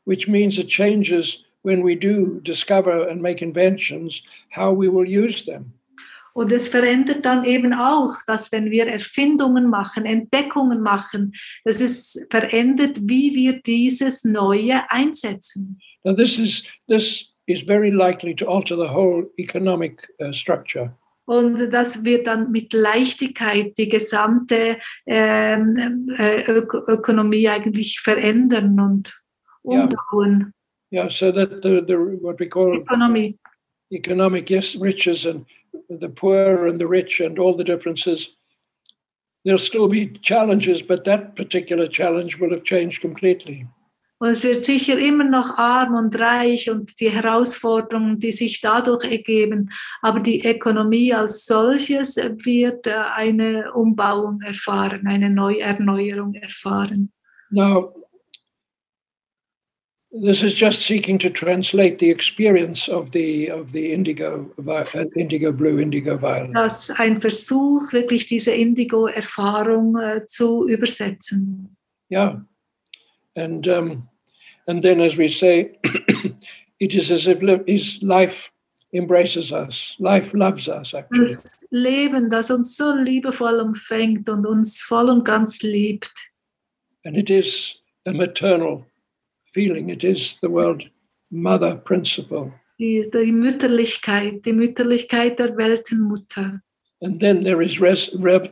Which 0.04 0.28
means 0.28 0.59
it 0.59 0.68
changes 0.68 1.44
when 1.62 1.82
we 1.82 1.96
do 1.96 2.40
discover 2.40 3.09
and 3.09 3.22
make 3.22 3.42
inventions 3.42 4.22
how 4.50 4.72
we 4.72 4.88
will 4.88 5.06
use 5.06 5.44
them. 5.44 5.72
Und 6.34 6.52
es 6.52 6.68
verändert 6.68 7.24
dann 7.24 7.44
eben 7.44 7.74
auch, 7.74 8.16
dass 8.26 8.50
wenn 8.52 8.70
wir 8.70 8.86
Erfindungen 8.86 9.68
machen, 9.68 10.06
Entdeckungen 10.06 10.80
machen, 10.80 11.32
dass 11.64 11.80
es 11.80 12.24
verändert, 12.30 12.98
wie 13.02 13.34
wir 13.34 13.60
dieses 13.60 14.24
Neue 14.24 14.82
einsetzen. 14.90 15.78
Now 16.04 16.14
this 16.14 16.38
is 16.38 16.64
this 16.88 17.32
is 17.46 17.62
very 17.62 17.90
likely 17.90 18.34
to 18.36 18.46
alter 18.48 18.76
the 18.76 18.88
whole 18.92 19.30
economic 19.36 20.09
uh, 20.20 20.32
structure. 20.32 20.96
Und 21.24 21.72
das 21.72 22.04
wird 22.04 22.26
dann 22.26 22.50
mit 22.50 22.72
Leichtigkeit 22.72 23.78
die 23.78 23.88
gesamte 23.88 24.78
ähm, 25.06 26.09
äh, 26.18 26.50
Ök 26.50 26.74
Ökonomie 26.88 27.48
eigentlich 27.48 28.00
verändern 28.00 28.80
und 28.80 29.22
Ja. 29.64 29.84
umbauen. 29.84 30.52
Yeah, 30.92 31.09
so 31.09 31.32
that 31.32 31.62
the, 31.62 31.82
the 31.86 31.94
what 31.94 32.38
we 32.38 32.48
call 32.48 32.78
Ökonomie. 32.78 33.38
Economic 33.93 34.51
yes 34.51 34.77
riches 34.77 35.27
and 35.27 35.44
the 35.89 36.09
poor 36.09 36.66
and 36.66 36.81
the 36.81 36.86
rich 36.86 37.20
and 37.20 37.39
all 37.39 37.56
the 37.56 37.64
differences 37.64 38.36
there'll 39.44 39.59
still 39.59 39.89
be 39.89 40.06
challenges 40.23 40.82
but 40.82 41.05
that 41.05 41.36
particular 41.36 41.86
challenge 41.86 42.39
will 42.39 42.51
have 42.51 42.64
changed 42.64 43.01
completely 43.02 43.66
Und 44.23 44.28
es 44.28 44.44
wird 44.44 44.62
sicher 44.62 44.97
immer 44.98 45.24
noch 45.24 45.59
arm 45.59 45.97
und 45.97 46.16
reich 46.16 46.70
und 46.70 47.01
die 47.01 47.10
Herausforderungen, 47.10 48.20
die 48.20 48.31
sich 48.31 48.60
dadurch 48.60 49.02
ergeben. 49.02 49.70
Aber 50.01 50.20
die 50.20 50.47
Ökonomie 50.47 51.12
als 51.12 51.44
solches 51.44 52.14
wird 52.16 52.86
äh, 52.86 52.94
eine 53.16 53.73
Umbauung 53.73 54.40
erfahren, 54.43 55.09
eine 55.09 55.28
Neuerneuerung 55.28 56.35
erfahren. 56.35 57.10
now 57.52 57.93
this 60.12 60.43
is 60.43 60.55
just 60.55 60.82
seeking 60.82 61.18
to 61.18 61.30
translate 61.30 61.98
the 61.98 62.10
experience 62.10 62.89
of 62.89 63.12
the 63.12 63.51
of 63.51 63.72
the 63.72 63.93
indigo 63.93 64.51
uh, 64.68 65.05
indigo 65.16 65.52
blue 65.52 65.80
indigo 65.80 66.16
violet 66.18 66.52
Das 66.55 66.89
ist 66.90 67.01
ein 67.01 67.20
Versuch, 67.20 67.93
wirklich 67.93 68.26
diese 68.26 68.52
Indigo-Erfahrung 68.52 69.97
äh, 69.97 70.26
zu 70.26 70.68
übersetzen. 70.68 71.76
yeah 72.10 72.40
and 73.36 73.66
um 73.68 74.09
and 74.66 74.82
then 74.82 75.01
as 75.01 75.16
we 75.16 75.28
say 75.28 75.78
it 76.78 76.94
is 76.94 77.10
as 77.10 77.26
if 77.26 77.43
is 77.66 77.98
life 78.02 78.51
embraces 78.93 79.51
us 79.51 79.97
life 79.98 80.34
loves 80.34 80.68
us 80.68 80.93
actually 80.93 81.20
Das 81.20 81.59
Leben, 81.70 82.30
das 82.30 82.51
uns 82.51 82.76
so 82.76 82.94
liebevoll 82.94 83.60
umfängt 83.60 84.28
und 84.28 84.47
uns 84.47 84.82
voll 84.82 85.09
und 85.09 85.24
ganz 85.24 85.62
liebt. 85.62 86.12
And 87.05 87.16
it 87.16 87.30
is 87.30 87.78
a 88.06 88.12
maternal 88.12 88.84
feeling. 89.53 89.91
It 89.91 90.05
is 90.05 90.39
the 90.41 90.49
world 90.51 90.83
mother 91.31 91.77
principle. 91.77 92.53
Die, 92.79 93.09
die 93.12 93.33
Mütterlichkeit, 93.33 94.45
die 94.45 94.53
Mütterlichkeit 94.53 95.39
der 95.39 95.57
Weltenmutter. 95.57 96.61
And 97.01 97.20
then 97.20 97.43
there 97.45 97.62
is 97.62 97.81
res- 97.81 98.12
rev- 98.15 98.51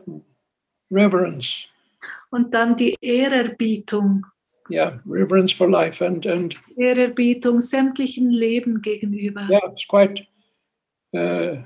reverence. 0.91 1.67
Und 2.31 2.53
dann 2.55 2.77
die 2.77 2.97
Ehrerbietung. 3.01 4.25
Yeah, 4.71 5.01
reverence 5.05 5.53
for 5.53 5.69
life. 5.69 6.01
And, 6.05 6.25
and 6.27 6.55
Ehrerbietung 6.77 7.61
sämtlichen 7.61 8.31
Leben 8.31 8.81
gegenüber. 8.83 9.49
yeah, 9.51 9.67
it's 9.73 9.85
quite, 9.89 10.25
uh, 11.13 11.57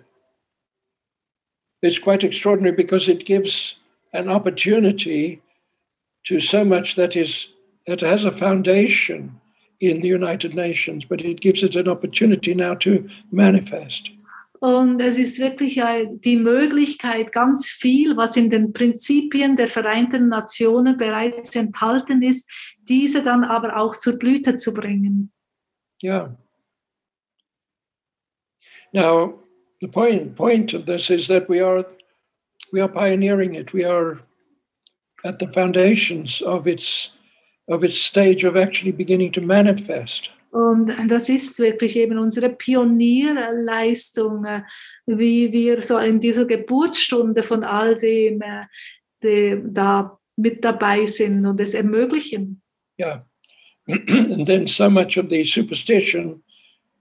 it's 1.82 1.98
quite 1.98 2.24
extraordinary 2.24 2.74
because 2.74 3.08
it 3.08 3.26
gives 3.26 3.76
an 4.14 4.30
opportunity 4.30 5.42
to 6.24 6.40
so 6.40 6.64
much 6.64 6.94
that 6.96 7.14
is, 7.16 7.48
that 7.86 8.00
has 8.00 8.24
a 8.24 8.32
foundation 8.32 9.40
in 9.80 10.00
the 10.00 10.08
United 10.08 10.54
Nations, 10.54 11.04
but 11.04 11.20
it 11.20 11.40
gives 11.40 11.62
it 11.62 11.76
an 11.76 11.88
opportunity 11.88 12.54
now 12.54 12.74
to 12.74 13.08
manifest. 13.30 14.10
Und 14.60 14.98
es 15.00 15.18
ist 15.18 15.38
wirklich 15.40 15.76
äh, 15.76 16.06
die 16.10 16.38
Möglichkeit, 16.38 17.32
ganz 17.32 17.68
viel, 17.68 18.16
was 18.16 18.34
in 18.36 18.48
den 18.48 18.72
Prinzipien 18.72 19.56
der 19.56 19.66
Vereinten 19.66 20.28
Nationen 20.28 20.96
bereits 20.96 21.54
enthalten 21.54 22.22
ist, 22.22 22.48
diese 22.88 23.22
dann 23.22 23.44
aber 23.44 23.76
auch 23.76 23.94
zur 23.94 24.18
Blüte 24.18 24.56
zu 24.56 24.72
bringen. 24.72 25.30
Yeah. 26.02 26.34
Now, 28.92 29.34
the 29.82 29.88
point 29.88 30.34
point 30.34 30.72
of 30.72 30.86
this 30.86 31.10
is 31.10 31.26
that 31.26 31.46
we 31.48 31.60
are 31.60 31.84
we 32.72 32.80
are 32.80 32.88
pioneering 32.88 33.54
it. 33.54 33.74
We 33.74 33.84
are 33.84 34.20
at 35.24 35.38
the 35.40 35.48
foundations 35.48 36.40
of 36.40 36.66
its 36.66 37.12
of 37.66 37.82
its 37.82 37.98
stage 37.98 38.44
of 38.44 38.56
actually 38.56 38.92
beginning 38.92 39.32
to 39.32 39.40
manifest. 39.40 40.30
Und 40.50 40.92
das 41.08 41.28
ist 41.28 41.58
wirklich 41.58 41.96
eben 41.96 42.16
unsere 42.16 42.48
Pionierleistung, 42.48 44.44
äh, 44.44 44.62
wie 45.04 45.50
wir 45.50 45.80
so 45.80 45.98
in 45.98 46.20
dieser 46.20 46.44
Geburtsstunde 46.44 47.42
von 47.42 47.64
all 47.64 47.98
dem 47.98 48.40
äh, 48.40 48.64
die 49.24 49.60
da 49.64 50.18
mit 50.36 50.64
dabei 50.64 51.06
sind 51.06 51.44
und 51.46 51.60
es 51.60 51.74
ermöglichen. 51.74 52.60
Yeah. 53.00 53.24
and 53.88 54.46
then 54.46 54.66
so 54.66 54.88
much 54.88 55.18
of 55.18 55.28
the 55.28 55.44
superstition 55.44 56.42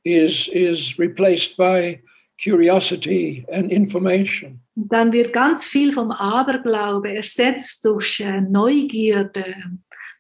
is 0.04 0.50
is 0.50 0.98
replaced 0.98 1.56
by 1.56 2.02
curiosity 2.38 3.46
and 3.52 3.72
information. 3.72 4.60
Und 4.76 4.92
dann 4.92 5.14
wird 5.14 5.32
ganz 5.34 5.66
viel 5.66 5.94
vom 5.94 6.12
Aberglaube 6.12 7.14
ersetzt 7.14 7.86
durch 7.86 8.20
äh, 8.20 8.42
Neugierde, 8.42 9.56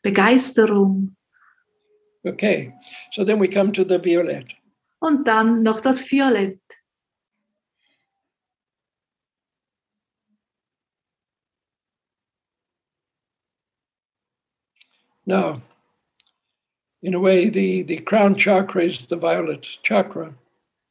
Begeisterung. 0.04 1.16
Okay. 2.26 2.74
So 3.12 3.26
then 3.26 3.40
we 3.40 3.48
come 3.48 3.72
to 3.74 3.84
the 3.84 4.00
violet. 4.00 4.46
Und 5.00 5.28
dann 5.28 5.64
noch 5.64 5.82
das 5.82 6.02
Violett. 6.02 6.60
Now, 15.26 15.62
in 17.02 17.14
a 17.14 17.20
way, 17.20 17.50
the, 17.50 17.84
the 17.84 17.98
crown 17.98 18.36
chakra 18.36 18.84
is 18.84 19.08
the 19.08 19.16
violet 19.16 19.62
chakra, 19.84 20.36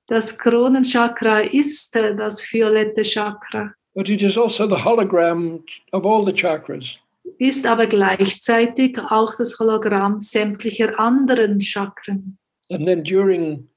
Das 0.09 0.37
Kronenchakra 0.37 1.41
ist 1.41 1.97
äh, 1.97 2.15
das 2.15 2.43
violette 2.43 3.03
Chakra, 3.03 3.73
but 3.95 4.09
it 4.09 4.21
is 4.21 4.37
also 4.37 4.67
the 4.67 4.77
hologram 4.77 5.63
of 5.93 6.05
all 6.05 6.25
the 6.25 6.33
chakras. 6.33 6.99
Ist 7.39 7.67
aber 7.67 7.87
gleichzeitig 7.87 8.99
auch 8.99 9.35
das 9.37 9.59
Hologramm 9.59 10.21
sämtlicher 10.21 10.99
anderen 10.99 11.61
Chakren. 11.61 12.39
And 12.71 12.87
then 12.87 13.03
during, 13.03 13.69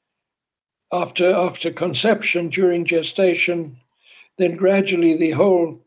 after, 0.92 1.36
after 1.36 1.72
conception, 1.72 2.50
during 2.50 2.86
gestation, 2.86 3.78
then 4.38 4.58
gradually 4.58 5.18
the 5.18 5.36
whole 5.36 5.80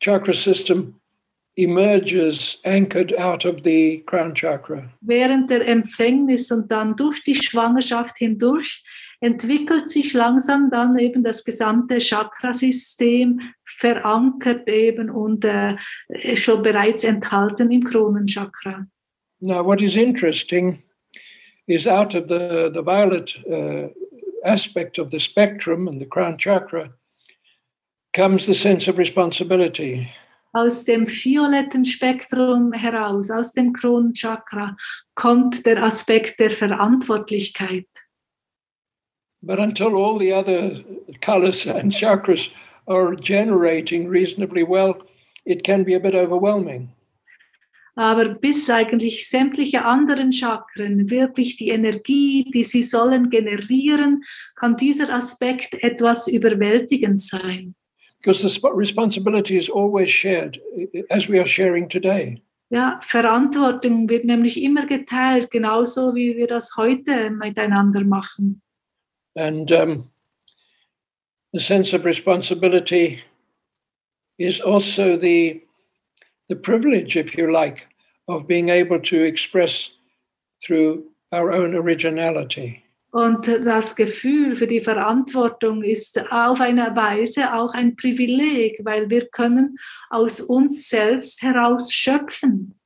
chakra 0.00 0.34
system 0.34 1.00
emerges 1.56 2.60
anchored 2.64 3.12
out 3.18 3.44
of 3.44 3.62
the 3.64 4.02
crown 4.06 4.34
chakra. 4.34 4.90
Während 5.00 5.50
der 5.50 5.66
Empfängnis 5.66 6.50
und 6.50 6.70
dann 6.70 6.96
durch 6.96 7.22
die 7.24 7.34
Schwangerschaft 7.34 8.18
hindurch 8.18 8.82
entwickelt 9.20 9.90
sich 9.90 10.14
langsam 10.14 10.70
dann 10.70 10.98
eben 10.98 11.22
das 11.22 11.44
gesamte 11.44 12.00
Chakrasystem, 12.00 13.40
verankert 13.64 14.68
eben 14.68 15.10
und 15.10 15.44
äh, 15.44 15.76
schon 16.34 16.62
bereits 16.62 17.04
enthalten 17.04 17.70
im 17.70 17.84
Kronenchakra. 17.84 18.86
Now, 19.40 19.64
what 19.64 19.80
is 19.80 19.96
interesting 19.96 20.82
is 21.66 21.86
out 21.86 22.14
of 22.14 22.28
the, 22.28 22.70
the 22.74 22.82
violet 22.82 23.38
uh, 23.46 23.88
aspect 24.44 24.98
of 24.98 25.10
the 25.10 25.18
spectrum 25.20 25.88
and 25.88 26.00
the 26.00 26.06
crown 26.06 26.36
chakra 26.36 26.92
comes 28.12 28.46
the 28.46 28.54
sense 28.54 28.88
of 28.88 28.98
responsibility. 28.98 30.08
Aus 30.52 30.84
dem 30.84 31.06
violetten 31.06 31.84
Spektrum 31.84 32.72
heraus, 32.72 33.30
aus 33.30 33.52
dem 33.52 33.72
Kronenchakra, 33.72 34.76
kommt 35.14 35.64
der 35.64 35.82
Aspekt 35.82 36.40
der 36.40 36.50
Verantwortlichkeit. 36.50 37.86
But 39.42 39.58
until 39.58 39.96
all 39.96 40.18
the 40.18 40.32
other 40.32 40.84
colors 41.20 41.66
and 41.66 41.92
chakras 41.92 42.52
are 42.86 43.14
generating 43.14 44.08
reasonably 44.08 44.62
well, 44.62 44.98
it 45.46 45.64
can 45.64 45.84
be 45.84 45.94
a 45.94 46.00
bit 46.00 46.14
overwhelming. 46.14 46.90
Aber 47.96 48.34
bis 48.34 48.70
eigentlich 48.70 49.28
sämtliche 49.28 49.84
anderen 49.84 50.32
Chakren 50.32 51.10
wirklich 51.10 51.56
die 51.56 51.68
Energie, 51.68 52.50
die 52.50 52.64
sie 52.64 52.82
sollen 52.82 53.30
generieren, 53.30 54.22
kann 54.54 54.76
dieser 54.76 55.12
Aspekt 55.12 55.74
etwas 55.82 56.28
überwältigend 56.28 57.20
sein. 57.20 57.74
Because 58.20 58.42
the 58.42 58.48
sp- 58.48 58.72
responsibility 58.76 59.56
is 59.56 59.70
always 59.70 60.10
shared, 60.10 60.60
as 61.10 61.28
we 61.28 61.38
are 61.38 61.46
sharing 61.46 61.88
today. 61.88 62.42
Ja, 62.70 63.00
Verantwortung 63.02 64.08
wird 64.08 64.24
nämlich 64.24 64.62
immer 64.62 64.86
geteilt, 64.86 65.50
genauso 65.50 66.14
wie 66.14 66.36
wir 66.36 66.46
das 66.46 66.76
heute 66.76 67.30
miteinander 67.30 68.04
machen. 68.04 68.62
And 69.36 69.70
um, 69.72 70.10
the 71.52 71.60
sense 71.60 71.92
of 71.92 72.04
responsibility 72.04 73.22
is 74.38 74.60
also 74.60 75.16
the, 75.16 75.62
the 76.48 76.56
privilege, 76.56 77.16
if 77.16 77.36
you 77.36 77.52
like, 77.52 77.86
of 78.28 78.46
being 78.46 78.68
able 78.68 79.00
to 79.00 79.22
express 79.22 79.92
through 80.64 81.04
our 81.32 81.52
own 81.52 81.74
originality. 81.74 82.82
Und 83.12 83.48
das 83.48 83.96
Gefühl 83.96 84.54
für 84.54 84.68
die 84.68 84.78
Verantwortung 84.78 85.82
ist 85.82 86.30
auf 86.30 86.60
eine 86.60 86.94
Weise 86.94 87.52
auch 87.52 87.74
ein 87.74 87.96
Privileg, 87.96 88.78
weil 88.84 89.10
wir 89.10 89.26
können 89.26 89.76
aus 90.10 90.40
uns 90.40 90.88
selbst 90.88 91.42
heraus 91.42 91.92
schöpfen. 91.92 92.78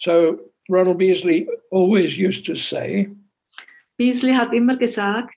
So 0.00 0.52
Ronald 0.68 0.98
Beasley 0.98 1.48
always 1.70 2.18
used 2.18 2.44
to 2.46 2.56
say 2.56 3.08
Beasley 3.96 4.32
hat 4.32 4.52
immer 4.52 4.76
gesagt, 4.76 5.36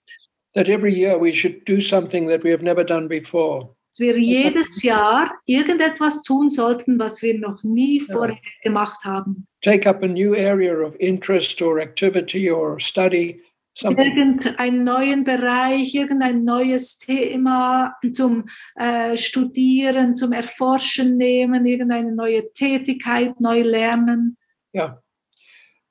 that 0.53 0.67
every 0.67 0.93
year 0.93 1.19
we 1.19 1.31
should 1.31 1.65
do 1.67 1.79
something 1.79 2.27
that 2.27 2.43
we 2.43 2.51
have 2.51 2.63
never 2.63 2.83
done 2.83 3.07
before. 3.07 3.75
dass 3.99 3.99
wir 3.99 4.17
jedes 4.17 4.81
Jahr 4.83 5.31
irgendetwas 5.45 6.23
tun 6.23 6.49
sollten, 6.49 6.99
was 6.99 7.21
wir 7.21 7.37
noch 7.37 7.63
nie 7.63 7.99
vorher 7.99 8.37
gemacht 8.63 9.03
haben. 9.03 9.47
Take 9.61 9.89
up 9.89 10.03
a 10.03 10.07
new 10.07 10.33
area 10.33 10.73
of 10.73 10.95
interest 10.99 11.61
or 11.61 11.79
activity 11.79 12.49
or 12.49 12.79
study, 12.79 13.41
something. 13.75 14.05
Irgendeinen 14.05 14.83
neuen 14.83 15.23
Bereich, 15.23 15.93
irgendein 15.93 16.45
neues 16.45 16.97
Thema 16.97 17.95
zum 18.13 18.45
äh, 18.75 19.17
Studieren, 19.17 20.15
zum 20.15 20.31
Erforschen 20.31 21.17
nehmen, 21.17 21.65
irgendeine 21.65 22.13
neue 22.13 22.51
Tätigkeit, 22.53 23.39
neu 23.41 23.61
lernen. 23.61 24.37
Yeah. 24.73 25.01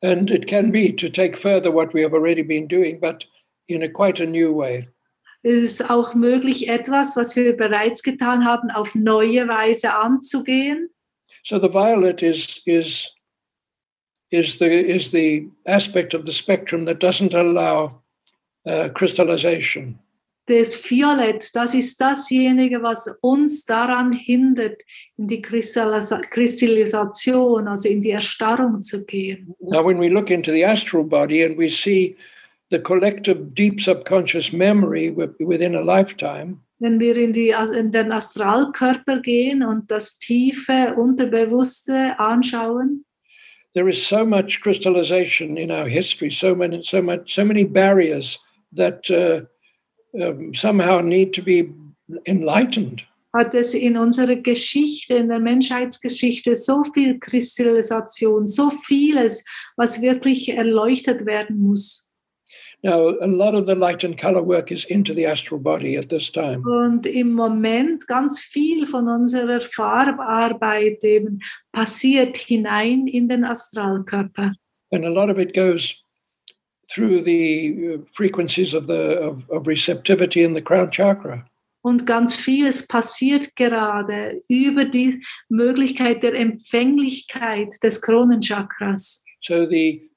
And 0.02 0.30
it 0.30 0.46
can 0.46 0.70
be 0.70 0.92
to 0.92 1.08
take 1.08 1.36
further 1.36 1.70
what 1.70 1.92
we 1.92 2.02
have 2.02 2.14
already 2.14 2.42
been 2.42 2.68
doing, 2.68 3.00
but 3.00 3.24
in 3.68 3.82
a 3.82 3.88
quite 3.88 4.20
a 4.20 4.26
new 4.26 4.52
way. 4.52 4.88
Es 5.42 5.62
ist 5.62 5.90
auch 5.90 6.14
möglich, 6.14 6.68
etwas, 6.68 7.16
was 7.16 7.36
wir 7.36 7.56
bereits 7.56 8.02
getan 8.02 8.44
haben, 8.44 8.70
auf 8.70 8.94
neue 8.94 9.46
Weise 9.48 9.94
anzugehen. 9.94 10.90
So 11.44 11.58
the 11.58 11.68
violet 11.68 12.22
is 12.22 12.60
is 12.66 13.10
is 14.30 14.58
the 14.58 14.66
is 14.66 15.10
the 15.10 15.48
aspect 15.66 16.12
of 16.14 16.26
the 16.26 16.32
spectrum 16.32 16.84
that 16.86 16.98
doesn't 17.00 17.34
allow 17.34 18.02
uh, 18.66 18.88
crystallization. 18.88 19.98
Das 20.48 20.82
Violett, 20.90 21.50
das 21.54 21.74
ist 21.74 22.00
dasjenige, 22.00 22.82
was 22.82 23.06
uns 23.20 23.66
daran 23.66 24.14
hindert, 24.14 24.80
in 25.18 25.28
die 25.28 25.42
Kristallisa- 25.42 26.22
Kristallisation, 26.30 27.68
also 27.68 27.86
in 27.88 28.00
die 28.00 28.10
Erstarrung 28.12 28.80
zu 28.82 29.04
gehen. 29.04 29.54
Now, 29.60 29.84
when 29.84 30.00
we 30.00 30.08
look 30.08 30.30
into 30.30 30.50
the 30.50 30.64
astral 30.64 31.04
body 31.04 31.42
and 31.44 31.58
we 31.58 31.68
see 31.68 32.16
the 32.70 32.78
collective 32.78 33.52
deep 33.54 33.78
subconscious 33.78 34.50
memory 34.50 35.10
wi- 35.10 35.28
within 35.38 35.74
a 35.74 35.80
lifetime, 35.82 36.60
Wenn 36.80 36.98
wir 36.98 37.16
in, 37.16 37.32
die, 37.32 37.52
in 37.76 37.90
den 37.92 38.10
Astralkörper 38.12 39.20
gehen 39.20 39.62
und 39.64 39.90
das 39.90 40.18
tiefe, 40.18 40.94
unterbewusste 40.96 42.18
anschauen, 42.18 43.04
there 43.74 43.88
is 43.88 44.02
so 44.08 44.24
much 44.24 44.60
crystallization 44.62 45.56
in 45.58 45.70
our 45.70 45.86
history, 45.86 46.30
so 46.30 46.54
many, 46.54 46.80
so 46.82 47.02
much, 47.02 47.34
so 47.34 47.44
many 47.44 47.64
barriers 47.64 48.38
that 48.74 49.10
uh, 49.10 49.44
um, 50.14 50.54
somehow 50.54 51.00
need 51.00 51.32
to 51.34 51.42
be 51.42 51.72
enlightened. 52.26 53.02
hat 53.36 53.54
es 53.54 53.74
in 53.74 53.96
unserer 53.98 54.36
Geschichte, 54.36 55.14
in 55.14 55.28
der 55.28 55.38
Menschheitsgeschichte 55.38 56.56
so 56.56 56.82
viel 56.94 57.18
Kristallisation, 57.18 58.48
so 58.48 58.70
vieles, 58.70 59.44
was 59.76 60.00
wirklich 60.00 60.48
erleuchtet 60.48 61.26
werden 61.26 61.60
muss. 61.60 62.06
Now, 62.82 63.08
a 63.20 63.26
lot 63.26 63.54
of 63.54 63.66
the 63.66 63.74
light 63.74 64.04
and 64.04 64.16
color 64.16 64.40
work 64.40 64.70
is 64.70 64.84
into 64.84 65.12
the 65.12 65.26
astral 65.26 65.58
body 65.60 65.96
at 65.98 66.08
this 66.10 66.30
time. 66.30 66.62
Und 66.64 67.06
im 67.06 67.32
Moment 67.32 68.06
ganz 68.06 68.40
viel 68.40 68.86
von 68.86 69.08
unserer 69.08 69.60
Farbarbeit 69.60 71.02
eben 71.02 71.40
passiert 71.72 72.36
hinein 72.36 73.08
in 73.08 73.28
den 73.28 73.44
Astralkörper. 73.44 74.52
and 74.90 75.04
a 75.04 75.10
lot 75.10 75.28
of 75.28 75.38
it 75.38 75.52
goes 75.54 76.02
through 76.88 77.22
the 77.22 77.94
uh, 77.94 77.98
frequencies 78.14 78.74
of 78.74 78.86
the 78.86 79.18
of, 79.18 79.42
of 79.50 79.66
receptivity 79.66 80.42
in 80.42 80.54
the 80.54 80.62
crown 80.62 80.90
chakra 80.90 81.44
Und 81.80 82.06
ganz 82.06 82.34
vieles 82.34 82.86
passiert 82.88 83.54
gerade 83.54 84.42
über 84.48 84.84
die 84.84 85.22
Möglichkeit 85.48 86.22
der 86.22 86.34
Empfänglichkeit 86.34 87.82
des 87.82 88.02
Kronenchakras. 88.02 89.24
so 89.46 89.66
the 89.66 90.08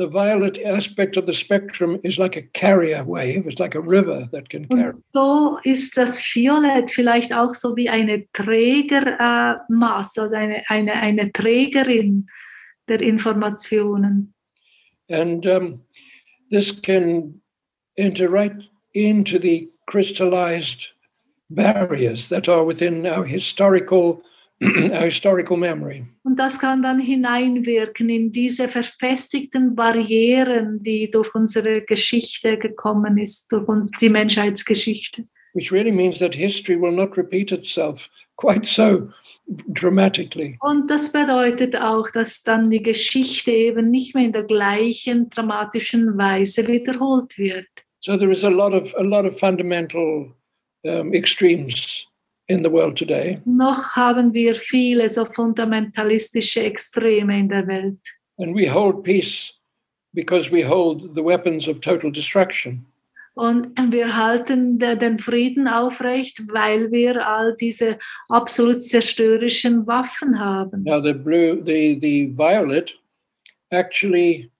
the 0.00 0.06
violet 0.06 0.58
aspect 0.64 1.18
of 1.18 1.26
the 1.26 1.34
spectrum 1.34 2.00
is 2.02 2.16
like 2.16 2.36
a 2.36 2.42
carrier 2.54 3.04
wave, 3.04 3.46
it's 3.46 3.58
like 3.58 3.74
a 3.74 3.80
river 3.80 4.28
that 4.32 4.48
can 4.48 4.66
carry. 4.66 4.84
Und 4.84 4.94
so 5.08 5.58
ist 5.62 5.96
das 5.96 6.18
Violett 6.18 6.90
vielleicht 6.90 7.34
auch 7.34 7.54
so 7.54 7.76
wie 7.76 7.90
eine 7.90 8.24
Trägermasse, 8.32 10.22
also 10.22 10.36
eine, 10.36 10.62
eine, 10.68 10.94
eine 10.94 11.30
Trägerin 11.32 12.28
der 12.88 13.02
Informationen. 13.02 14.32
And 15.10 15.44
um, 15.46 15.80
this 16.50 16.70
can 16.72 17.40
enter 17.96 18.28
right 18.28 18.56
into 18.94 19.38
the 19.38 19.68
crystallized 19.86 20.88
barriers 21.50 22.28
that 22.28 22.48
are 22.48 22.64
within 22.64 23.06
our 23.06 23.24
historical 23.24 24.22
our 24.92 25.06
historical 25.06 25.56
memory. 25.56 26.04
Und 26.22 26.36
das 26.38 26.58
kann 26.58 26.82
dann 26.82 27.00
hineinwirken 27.00 28.10
in 28.10 28.30
diese 28.30 28.68
verfestigten 28.68 29.74
Barrieren, 29.74 30.82
die 30.82 31.10
durch 31.10 31.34
unsere 31.34 31.80
Geschichte 31.80 32.58
gekommen 32.58 33.16
ist, 33.16 33.50
durch 33.52 33.66
uns, 33.66 33.90
die 33.98 34.10
Menschheitsgeschichte. 34.10 35.24
Which 35.54 35.72
really 35.72 35.90
means 35.90 36.18
that 36.18 36.34
history 36.34 36.76
will 36.76 36.92
not 36.92 37.16
repeat 37.16 37.52
itself 37.52 38.08
quite 38.36 38.66
so 38.66 39.08
dramatically. 39.68 40.56
Und 40.60 40.90
das 40.90 41.12
bedeutet 41.12 41.76
auch, 41.76 42.10
dass 42.10 42.42
dann 42.42 42.70
die 42.70 42.82
Geschichte 42.82 43.50
eben 43.50 43.90
nicht 43.90 44.14
mehr 44.14 44.24
in 44.26 44.32
der 44.32 44.44
gleichen 44.44 45.28
dramatischen 45.28 46.16
Weise 46.16 46.66
wiederholt 46.68 47.36
wird. 47.38 47.66
So 48.00 48.16
there 48.16 48.30
is 48.30 48.44
a 48.44 48.48
lot 48.48 48.72
of 48.72 48.94
a 48.96 49.02
lot 49.02 49.26
of 49.26 49.38
fundamental 49.38 50.32
um, 50.84 51.12
extremes 51.12 52.06
in 52.48 52.64
the 52.64 52.70
world 52.70 52.96
today, 52.98 53.38
Noch 53.44 53.94
haben 53.94 54.32
wir 54.32 54.54
viele 54.56 55.08
so 55.08 55.24
fundamentalistische 55.24 56.62
Extreme 56.64 57.38
in 57.38 57.48
der 57.48 57.66
Welt. 57.66 57.98
and 58.38 58.54
we 58.54 58.66
hold 58.66 59.04
peace 59.04 59.52
because 60.14 60.50
we 60.50 60.62
hold 60.66 61.14
the 61.14 61.22
weapons 61.22 61.68
of 61.68 61.80
total 61.80 62.10
destruction. 62.10 62.84
Und 63.34 63.68
wir 63.92 64.16
halten 64.16 64.78
de- 64.78 64.96
den 64.96 65.18
Frieden 65.18 65.68
aufrecht, 65.68 66.42
weil 66.48 66.90
wir 66.90 67.26
all 67.26 67.56
diese 67.58 67.98
absolut 68.28 68.82
zerstörerischen 68.82 69.86
Waffen 69.86 70.38
haben. 70.38 70.82
Now 70.82 71.00
the 71.02 71.14
blue, 71.14 71.62
the 71.64 71.98
the 72.00 72.32
violet, 72.36 72.98
actually 73.72 74.50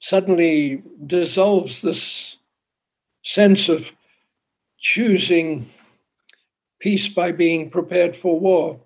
suddenly 0.00 0.82
dissolves 0.98 1.80
this 1.80 2.36
sense 3.24 3.68
of 3.72 3.90
choosing 4.78 5.66
peace 6.78 7.08
by 7.08 7.32
being 7.32 7.70
prepared 7.70 8.14
for 8.16 8.40
war. 8.40 8.80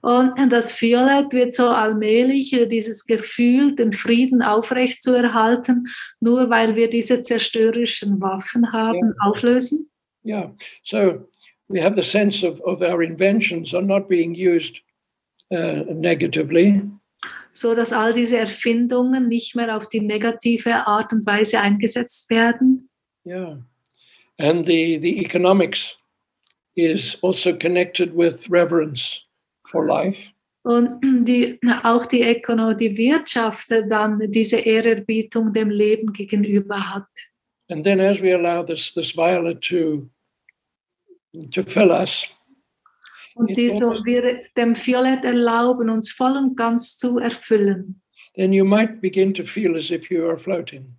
Und 0.00 0.34
das 0.50 0.80
Violett 0.80 1.32
wird 1.32 1.54
so 1.54 1.66
allmählich 1.66 2.52
äh, 2.52 2.66
dieses 2.66 3.04
Gefühl, 3.04 3.74
den 3.74 3.92
Frieden 3.92 4.42
aufrecht 4.42 5.02
zu 5.02 5.12
erhalten, 5.12 5.88
nur 6.20 6.50
weil 6.50 6.76
wir 6.76 6.88
diese 6.88 7.22
zerstörerischen 7.22 8.20
Waffen 8.20 8.72
haben, 8.72 9.14
auflösen. 9.20 9.90
Yeah. 10.24 10.54
So 10.84 11.26
we 11.68 11.80
have 11.80 11.94
the 11.96 12.02
sense 12.02 12.44
of, 12.44 12.60
of 12.60 12.82
our 12.82 13.02
inventions 13.02 13.74
are 13.74 13.82
not 13.82 14.08
being 14.08 14.34
used 14.34 14.80
uh, 15.50 15.84
negatively, 15.88 16.82
so 17.52 17.74
dass 17.74 17.92
all 17.92 18.12
diese 18.12 18.36
Erfindungen 18.36 19.28
nicht 19.28 19.56
mehr 19.56 19.76
auf 19.76 19.88
die 19.88 20.00
negative 20.00 20.86
Art 20.86 21.12
und 21.12 21.26
Weise 21.26 21.60
eingesetzt 21.60 22.30
werden. 22.30 22.88
Yeah. 23.24 23.58
And 24.38 24.64
the, 24.64 24.98
the 24.98 25.18
economics 25.18 25.96
is 26.76 27.18
also 27.22 27.52
connected 27.52 28.14
with 28.14 28.48
reverence 28.48 29.27
for 29.70 29.84
life. 29.84 30.18
Und 30.62 31.00
die, 31.26 31.58
auch 31.84 32.06
die 32.06 32.22
Ökonomie, 32.22 32.76
die 32.76 32.96
Wirtschaft 32.96 33.70
dann 33.70 34.18
diese 34.30 34.58
Ehrerbietung 34.58 35.52
dem 35.52 35.70
Leben 35.70 36.12
gegenüber 36.12 36.94
hat. 36.94 37.08
And 37.70 37.84
then 37.84 38.00
as 38.00 38.20
we 38.20 38.34
allow 38.34 38.62
this, 38.64 38.92
this 38.92 39.16
violet 39.16 39.60
to, 39.62 40.08
to 41.52 41.62
fill 41.62 41.90
us, 41.90 42.26
Und 43.34 43.56
die 43.56 43.70
so 43.70 44.04
wir 44.04 44.40
dem 44.56 44.74
Violett 44.74 45.24
erlauben, 45.24 45.90
uns 45.90 46.10
voll 46.10 46.36
und 46.36 46.56
ganz 46.56 46.98
zu 46.98 47.18
erfüllen. 47.18 48.02
then 48.34 48.52
you 48.52 48.64
might 48.64 49.00
begin 49.00 49.32
to 49.34 49.44
feel 49.44 49.76
as 49.76 49.90
if 49.90 50.10
you 50.10 50.26
are 50.28 50.38
floating. 50.38 50.96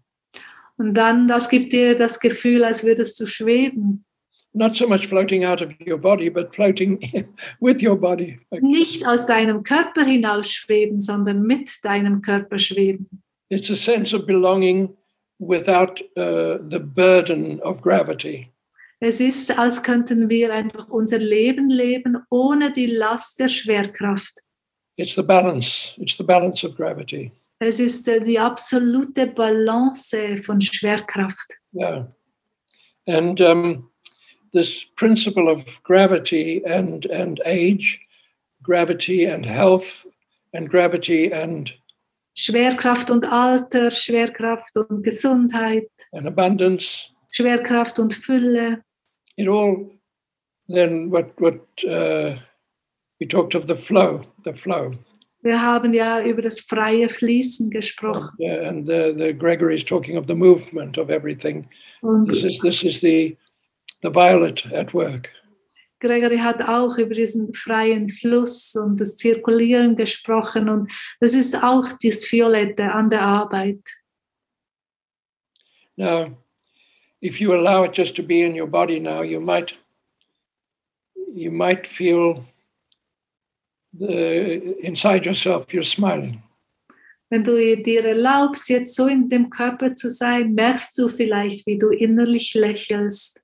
Und 0.78 0.94
dann, 0.94 1.28
das 1.28 1.50
gibt 1.50 1.74
dir 1.74 1.96
das 1.96 2.20
Gefühl, 2.20 2.64
als 2.64 2.84
würdest 2.86 3.20
du 3.20 3.26
schweben. 3.26 4.06
Not 4.54 4.76
so 4.76 4.88
much 4.88 5.08
floating 5.08 5.44
out 5.44 5.62
of 5.62 5.72
your 5.86 5.98
body, 5.98 6.30
but 6.30 6.56
floating 6.56 7.00
with 7.60 7.82
your 7.82 7.96
body. 7.96 8.40
Nicht 8.52 9.06
aus 9.06 9.28
deinem 9.28 9.64
Körper 9.64 10.04
hinaus 10.04 10.52
schweben, 10.52 11.00
sondern 11.00 11.44
mit 11.44 11.70
deinem 11.84 12.22
Körper 12.22 12.58
schweben. 12.58 13.08
It's 13.50 13.70
a 13.70 13.76
sense 13.76 14.16
of 14.16 14.26
belonging 14.26 14.96
without 15.40 16.02
uh, 16.18 16.58
the 16.70 16.80
burden 16.80 17.60
of 17.62 17.82
gravity. 17.82 18.52
Es 19.00 19.22
ist, 19.22 19.58
als 19.58 19.82
könnten 19.82 20.30
wir 20.30 20.54
einfach 20.54 20.90
unser 20.90 21.20
Leben 21.20 21.70
leben 21.70 22.18
ohne 22.30 22.72
die 22.72 22.88
Last 22.88 23.40
der 23.40 23.48
Schwerkraft. 23.48 24.40
It's 24.98 25.16
the 25.16 25.24
balance. 25.24 25.94
It's 25.98 26.18
the 26.18 26.24
balance 26.24 26.68
of 26.68 26.76
gravity. 26.76 27.32
Es 27.60 27.80
ist 27.80 28.08
äh, 28.10 28.22
die 28.22 28.38
absolute 28.38 29.28
Balance 29.28 30.42
von 30.44 30.60
Schwerkraft. 30.60 31.58
Yeah. 31.74 32.14
And 33.06 33.40
um, 33.42 33.89
this 34.54 34.84
principle 34.96 35.50
of 35.50 35.66
gravity 35.84 36.62
and, 36.66 37.06
and 37.06 37.42
age, 37.46 38.00
gravity 38.64 39.26
and 39.26 39.46
health, 39.46 40.06
and 40.54 40.70
gravity 40.70 41.32
and, 41.32 41.72
Schwerkraft 42.36 43.10
und 43.10 43.26
Alter, 43.26 43.92
Schwerkraft 43.92 44.78
und 44.78 45.04
Gesundheit, 45.04 45.90
and 46.14 46.26
abundance, 46.26 47.10
Schwerkraft 47.32 48.00
und 48.00 48.14
Fülle. 48.14 48.82
it 49.36 49.48
all 49.48 49.90
then 50.70 51.10
what, 51.10 51.32
what 51.40 51.60
uh, 51.86 52.38
we 53.20 53.26
talked 53.26 53.56
of 53.56 53.68
the 53.68 53.76
flow, 53.76 54.22
the 54.46 54.54
flow. 54.54 54.94
Wir 55.42 55.62
haben 55.62 55.94
ja 55.94 56.22
über 56.22 56.42
das 56.42 56.60
freie 56.60 57.08
Fließen 57.08 57.70
gesprochen. 57.70 58.30
Yeah, 58.40 58.68
and 58.68 58.86
the, 58.86 59.14
the 59.18 59.34
Gregory 59.34 59.76
is 59.76 59.86
talking 59.86 60.18
of 60.18 60.28
the 60.28 60.36
movement 60.36 60.98
of 60.98 61.10
everything. 61.10 61.68
Und 62.02 62.30
This 62.30 62.44
is, 62.44 62.60
this 62.60 62.84
is 62.84 63.00
the, 63.00 63.38
the 64.02 64.10
violet 64.10 64.66
at 64.72 64.94
work. 64.94 65.30
Gregory 66.00 66.38
hat 66.38 66.62
auch 66.62 66.98
über 66.98 67.14
diesen 67.14 67.54
freien 67.54 68.10
Fluss 68.10 68.76
und 68.76 69.02
das 69.02 69.18
Zirkulieren 69.18 69.98
gesprochen. 69.98 70.70
Und 70.70 70.92
das 71.20 71.34
ist 71.34 71.56
auch 71.56 71.90
das 72.02 72.32
Violette 72.32 72.92
an 72.92 73.10
der 73.10 73.22
Arbeit. 73.22 73.82
Now, 75.98 76.38
if 77.22 77.42
you 77.42 77.52
allow 77.52 77.84
it 77.84 77.98
just 77.98 78.16
to 78.16 78.24
be 78.24 78.42
in 78.42 78.58
your 78.58 78.68
body 78.68 79.00
now, 79.00 79.22
you 79.22 79.42
might 79.42 79.76
you 81.34 81.52
might 81.52 81.86
feel 81.86 82.46
the, 83.98 84.78
inside 84.82 85.26
yourself 85.26 85.68
you're 85.74 85.84
smiling. 85.84 86.42
Wenn 87.30 87.44
du 87.44 87.58
dir 87.78 88.06
erlaubst, 88.06 88.70
jetzt 88.70 88.96
so 88.96 89.06
in 89.06 89.30
dem 89.30 89.50
Körper 89.52 89.94
zu 89.94 90.10
sein, 90.10 90.54
merkst 90.54 90.98
du 90.98 91.10
vielleicht, 91.10 91.68
wie 91.68 91.78
du 91.78 91.90
innerlich 91.90 92.56
lächelst. 92.56 93.44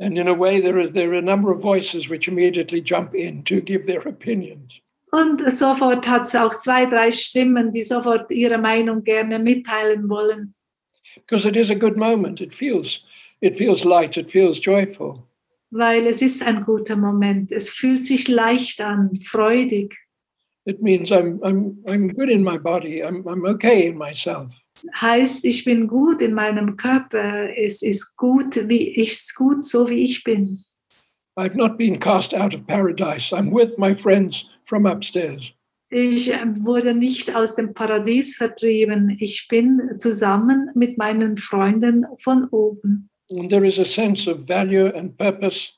And 0.00 0.18
in 0.18 0.26
a 0.26 0.34
way, 0.34 0.60
there 0.60 0.78
is 0.80 0.92
there 0.92 1.12
are 1.12 1.18
a 1.18 1.22
number 1.22 1.52
of 1.52 1.60
voices 1.60 2.08
which 2.08 2.26
immediately 2.26 2.80
jump 2.80 3.14
in 3.14 3.44
to 3.44 3.60
give 3.60 3.86
their 3.86 4.00
opinions. 4.00 4.80
Und 5.12 5.40
sofort 5.52 6.08
hat 6.08 6.24
es 6.26 6.34
auch 6.34 6.58
zwei, 6.58 6.86
drei 6.86 7.12
Stimmen, 7.12 7.70
die 7.70 7.84
sofort 7.84 8.32
ihre 8.32 8.58
Meinung 8.58 9.04
gerne 9.04 9.38
mitteilen 9.38 10.08
wollen. 10.08 10.54
Because 11.14 11.46
it 11.46 11.56
is 11.56 11.70
a 11.70 11.76
good 11.76 11.96
moment. 11.96 12.40
It 12.40 12.52
feels 12.52 13.04
it 13.40 13.56
feels 13.56 13.84
light, 13.84 14.16
it 14.16 14.30
feels 14.30 14.58
joyful. 14.60 15.22
Weil 15.70 16.06
es 16.08 16.22
ist 16.22 16.42
ein 16.42 16.64
guter 16.64 16.96
Moment. 16.96 17.52
Es 17.52 17.70
fühlt 17.70 18.06
sich 18.06 18.26
leicht 18.26 18.80
an, 18.80 19.14
freudig. 19.16 19.94
It 20.66 20.82
means 20.82 21.12
I'm 21.12 21.40
I'm 21.44 21.76
I'm 21.86 22.08
good 22.08 22.30
in 22.30 22.42
my 22.42 22.58
body. 22.58 23.00
I'm 23.00 23.24
I'm 23.28 23.46
okay 23.54 23.86
in 23.86 23.96
myself. 23.96 24.52
Heißt, 25.00 25.44
ich 25.44 25.64
bin 25.64 25.86
gut 25.86 26.20
in 26.20 26.34
meinem 26.34 26.76
Körper. 26.76 27.48
Es 27.56 27.82
ist 27.82 28.16
gut, 28.16 28.68
wie 28.68 29.00
ich 29.00 29.20
gut, 29.34 29.64
so 29.64 29.88
wie 29.88 30.04
ich 30.04 30.24
bin. 30.24 30.58
I've 31.36 31.56
not 31.56 31.76
been 31.76 31.98
cast 31.98 32.34
out 32.34 32.54
of 32.54 32.66
paradise. 32.66 33.32
I'm 33.32 33.50
with 33.50 33.76
my 33.78 33.94
friends 33.94 34.48
from 34.66 34.86
upstairs. 34.86 35.52
Ich 35.90 36.32
äh, 36.32 36.44
wurde 36.64 36.94
nicht 36.94 37.34
aus 37.34 37.56
dem 37.56 37.72
Paradies 37.74 38.36
vertrieben. 38.36 39.16
Ich 39.20 39.46
bin 39.48 39.96
zusammen 39.98 40.70
mit 40.74 40.98
meinen 40.98 41.36
Freunden 41.36 42.06
von 42.18 42.48
oben. 42.48 43.10
And 43.30 43.48
there 43.48 43.64
is 43.66 43.78
a 43.78 43.84
sense 43.84 44.30
of 44.30 44.46
value 44.46 44.88
and 44.94 45.16
purpose 45.16 45.72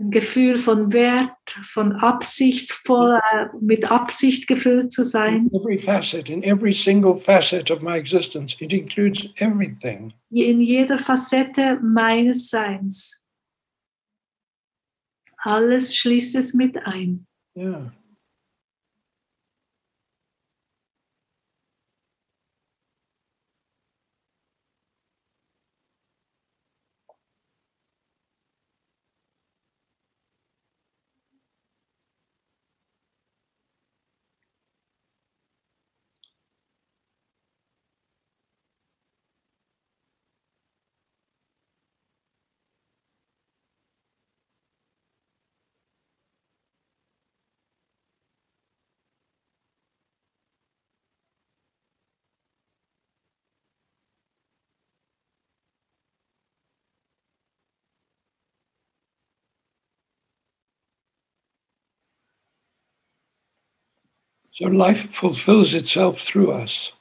Ein 0.00 0.10
Gefühl 0.10 0.56
von 0.56 0.94
Wert, 0.94 1.30
von 1.62 1.92
absichtsvoll, 1.92 3.20
mit 3.60 3.90
Absicht 3.90 4.48
gefüllt 4.48 4.92
zu 4.92 5.04
sein. 5.04 5.50
in 5.52 5.60
every 5.60 5.78
facet, 5.78 6.30
in 6.30 6.42
every 6.42 6.72
single 6.72 7.16
facet 7.18 7.70
of 7.70 7.82
my 7.82 7.98
existence. 7.98 8.56
It 8.60 8.72
includes 8.72 9.28
everything. 9.36 10.14
in 10.30 10.62
jeder 10.62 10.96
Facette 10.98 11.78
meines 11.82 12.48
Seins. 12.48 13.22
Alles 15.36 15.94
schließt 15.96 16.36
es 16.36 16.54
mit 16.54 16.78
ein. 16.86 17.26
Yeah. 17.54 17.92
So 64.60 64.68
life 64.68 65.08
fulfills 65.12 65.72
itself 65.72 66.22
through 66.22 66.52
us. 66.52 66.92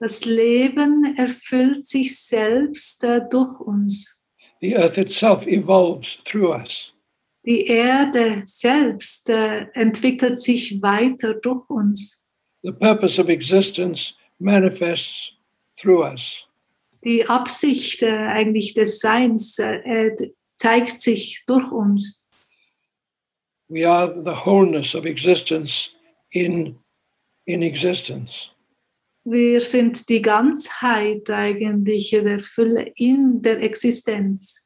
Das 0.00 0.26
Leben 0.26 1.16
erfüllt 1.16 1.86
sich 1.86 2.18
selbst 2.18 3.02
durch 3.30 3.58
uns. 3.60 4.20
The 4.60 4.76
earth 4.76 4.98
itself 4.98 5.46
evolves 5.46 6.22
through 6.24 6.52
us. 6.52 6.92
Die 7.46 7.66
Erde 7.66 8.42
selbst 8.44 9.30
äh, 9.30 9.66
entwickelt 9.72 10.42
sich 10.42 10.82
weiter 10.82 11.34
durch 11.34 11.68
uns. 11.70 12.22
The 12.62 12.72
purpose 12.72 13.18
of 13.18 13.30
existence 13.30 14.14
manifests 14.38 15.32
through 15.78 16.04
us. 16.04 16.36
Die 17.02 17.26
Absicht 17.26 18.02
äh, 18.02 18.10
eigentlich 18.10 18.74
des 18.74 19.00
Seins 19.00 19.58
äh, 19.58 20.10
zeigt 20.58 21.00
sich 21.00 21.42
durch 21.46 21.72
uns. 21.72 22.22
We 23.68 23.88
are 23.88 24.12
the 24.22 24.44
wholeness 24.44 24.94
of 24.94 25.06
existence 25.06 25.94
in, 26.30 26.76
in 27.52 27.62
existence. 27.62 28.50
Wir 29.24 29.60
sind 29.60 30.08
die 30.08 30.22
Ganzheit 30.22 31.28
eigentlich 31.28 32.10
der 32.10 32.40
Fülle 32.40 32.90
in 32.96 33.42
der 33.42 33.62
Existenz. 33.62 34.64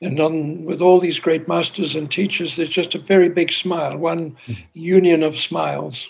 And 0.00 0.20
on, 0.20 0.66
with 0.66 0.82
all 0.82 1.00
these 1.00 1.18
great 1.18 1.48
masters 1.48 1.96
and 1.96 2.10
teachers, 2.10 2.54
there's 2.54 2.70
just 2.70 2.94
a 2.94 2.98
very 2.98 3.30
big 3.30 3.50
smile, 3.50 3.96
one 3.96 4.36
union 4.74 5.22
of 5.22 5.38
smiles. 5.38 6.08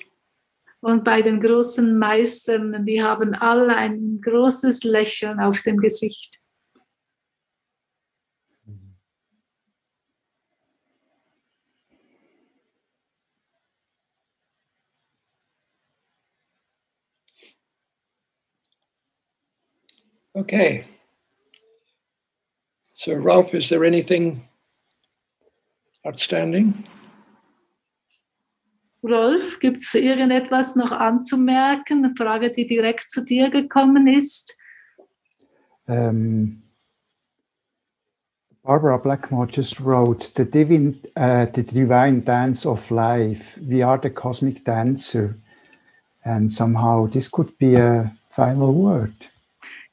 Und 0.80 1.02
bei 1.04 1.22
den 1.22 1.40
großen 1.40 1.98
Meistern, 1.98 2.84
die 2.84 3.02
haben 3.02 3.34
alle 3.34 3.74
ein 3.76 4.20
großes 4.20 4.84
Lächeln 4.84 5.40
auf 5.40 5.62
dem 5.62 5.78
Gesicht. 5.78 6.38
Okay. 20.36 20.84
So, 22.94 23.14
Ralph, 23.14 23.54
is 23.54 23.70
there 23.70 23.84
anything 23.84 24.46
outstanding? 26.06 26.84
Rolf, 29.02 29.60
gibt 29.60 29.78
es 29.78 29.94
irgendetwas 29.94 30.76
noch 30.76 30.92
anzumerken? 30.92 32.04
Eine 32.04 32.14
Frage, 32.14 32.50
die 32.50 32.66
direkt 32.66 33.10
zu 33.10 33.24
dir 33.24 33.50
gekommen 33.50 34.06
ist? 34.06 34.56
Um, 35.86 36.62
Barbara 38.62 38.98
Blackmore 38.98 39.46
just 39.46 39.80
wrote 39.80 40.32
the 40.34 40.44
divine, 40.44 41.00
uh, 41.16 41.46
the 41.54 41.62
divine 41.62 42.24
dance 42.24 42.66
of 42.66 42.90
life. 42.90 43.58
We 43.62 43.82
are 43.82 43.98
the 43.98 44.10
cosmic 44.10 44.64
dancer, 44.64 45.36
and 46.24 46.52
somehow 46.52 47.06
this 47.06 47.30
could 47.30 47.56
be 47.58 47.76
a 47.76 48.12
final 48.30 48.74
word. 48.74 49.14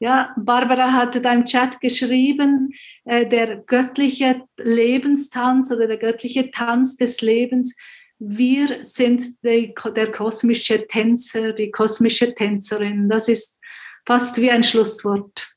Ja, 0.03 0.35
Barbara 0.35 0.91
hatte 0.91 1.21
da 1.21 1.31
im 1.31 1.45
Chat 1.45 1.79
geschrieben, 1.79 2.73
äh, 3.05 3.25
der 3.25 3.55
göttliche 3.55 4.41
Lebenstanz 4.57 5.71
oder 5.71 5.87
der 5.87 5.95
göttliche 5.95 6.51
Tanz 6.51 6.97
des 6.97 7.21
Lebens. 7.21 7.73
Wir 8.19 8.83
sind 8.83 9.23
die, 9.45 9.73
der 9.95 10.11
kosmische 10.11 10.87
Tänzer, 10.87 11.53
die 11.53 11.71
kosmische 11.71 12.35
Tänzerin. 12.35 13.07
Das 13.07 13.29
ist 13.29 13.61
fast 14.05 14.41
wie 14.41 14.51
ein 14.51 14.63
Schlusswort. 14.63 15.55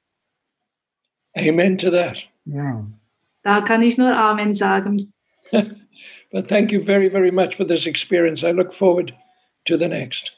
Amen 1.37 1.77
to 1.77 1.91
that. 1.91 2.23
Yeah. 2.47 2.87
Da 3.43 3.63
kann 3.63 3.83
ich 3.83 3.99
nur 3.99 4.17
Amen 4.17 4.55
sagen. 4.55 5.13
But 6.31 6.47
thank 6.47 6.71
you 6.71 6.81
very, 6.85 7.11
very 7.11 7.33
much 7.33 7.57
for 7.57 7.67
this 7.67 7.85
experience. 7.85 8.45
I 8.45 8.53
look 8.53 8.73
forward 8.73 9.13
to 9.65 9.77
the 9.77 9.89
next. 9.89 10.36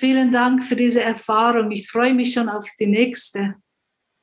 Vielen 0.00 0.32
Dank 0.32 0.64
für 0.64 0.76
diese 0.76 1.02
Erfahrung. 1.02 1.70
Ich 1.72 1.86
freue 1.90 2.14
mich 2.14 2.32
schon 2.32 2.48
auf 2.48 2.66
die 2.80 2.86
nächste. 2.86 3.56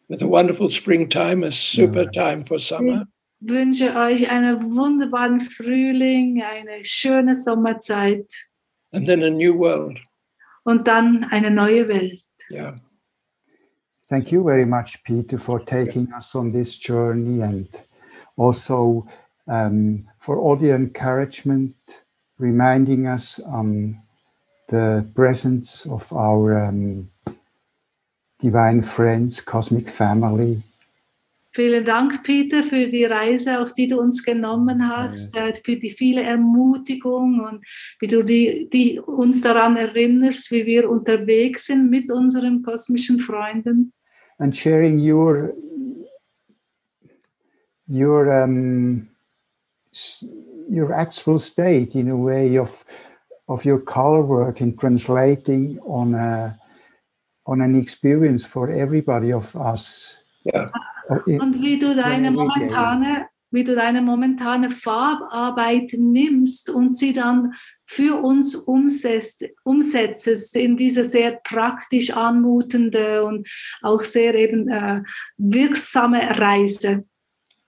With 0.08 0.24
a 0.24 0.26
wonderful 0.26 0.72
springtime, 0.72 1.45
a 1.45 1.52
super 1.52 2.12
time 2.12 2.44
for 2.44 2.58
summer. 2.60 3.06
Ich 3.40 3.48
wünsche 3.48 3.95
euch 3.95 4.28
einen 4.32 4.76
wunderbaren 4.76 5.40
Frühling, 5.40 6.41
eine 6.41 6.84
schöne 6.84 7.36
Sommerzeit 7.36 8.26
and 8.91 9.06
then 9.06 9.22
a 9.22 9.30
new 9.30 9.56
world. 9.56 9.99
und 10.64 10.88
dann 10.88 11.26
eine 11.26 11.52
neue 11.52 11.88
Welt. 11.88 12.26
Yeah. 12.49 12.80
Thank 14.10 14.32
you 14.32 14.44
very 14.44 14.66
much, 14.66 15.04
Peter, 15.04 15.38
for 15.38 15.64
taking 15.64 16.12
us 16.12 16.34
on 16.34 16.52
this 16.52 16.76
journey 16.80 17.44
and 17.44 17.68
also 18.36 19.06
um, 19.45 20.08
for 20.18 20.40
all 20.40 20.56
the 20.56 20.72
encouragement, 20.72 21.76
reminding 22.40 23.06
us 23.06 23.40
on 23.45 24.02
the 24.68 25.06
presence 25.15 25.85
of 25.85 26.11
our 26.11 26.68
um, 26.68 27.10
divine 28.39 28.81
friends, 28.81 29.41
cosmic 29.41 29.89
family. 29.89 30.61
Vielen 31.53 31.85
Dank, 31.85 32.23
Peter, 32.23 32.61
für 32.61 32.88
die 32.88 33.06
Reise, 33.06 33.60
auf 33.60 33.73
die 33.73 33.88
du 33.88 33.99
uns 33.99 34.23
genommen 34.23 34.88
hast, 34.88 35.35
äh, 35.35 35.53
für 35.56 35.76
die 35.76 35.89
viele 35.89 36.22
Ermutigung 36.22 37.39
und 37.39 37.65
wie 37.99 38.06
du 38.06 38.22
die, 38.22 38.69
die 38.72 38.99
uns 38.99 39.41
daran 39.41 39.76
erinnerst, 39.76 40.52
wie 40.52 40.68
wir 40.68 40.88
unterwegs 40.88 41.65
sind 41.65 41.89
mit 41.89 42.11
unseren 42.11 42.61
kosmischen 42.61 43.19
Freunden. 43.19 43.91
and 44.39 44.56
sharing 44.56 44.99
your 44.99 45.53
your 47.88 48.31
um, 48.31 49.07
your 50.69 50.94
actual 50.94 51.39
state 51.39 51.95
in 51.95 52.10
a 52.10 52.15
way 52.15 52.57
of 52.57 52.85
of 53.48 53.65
your 53.65 53.80
color 53.84 54.24
work 54.28 54.61
and 54.61 54.78
translating 54.80 55.80
on 55.86 56.14
a 56.15 56.57
on 57.45 57.61
an 57.61 57.76
experience 57.82 58.45
for 58.45 58.69
everybody 58.69 59.32
of 59.34 59.56
us. 59.56 60.18
Yeah. 60.44 60.69
Uh, 61.10 61.19
in- 61.26 61.40
Und 61.41 61.61
wie 61.61 61.80
du 61.80 61.95
deine 61.95 62.30
momentane, 62.32 63.28
wie 63.52 63.64
du 63.64 63.74
deine 63.74 64.02
momentane 64.02 64.69
Farbarbeit 64.69 65.94
nimmst 65.98 66.69
und 66.69 66.98
sie 66.98 67.14
dann 67.14 67.53
für 67.86 68.22
uns 68.22 68.53
umsetzt, 68.53 69.45
umsetzt 69.64 70.57
in 70.57 70.76
diese 70.76 71.06
sehr 71.06 71.40
praktisch 71.41 72.11
anmutende 72.11 73.24
und 73.24 73.48
auch 73.82 74.02
sehr 74.02 74.36
eben 74.36 74.68
äh, 74.68 75.03
wirksame 75.38 76.19
Reise. 76.38 77.06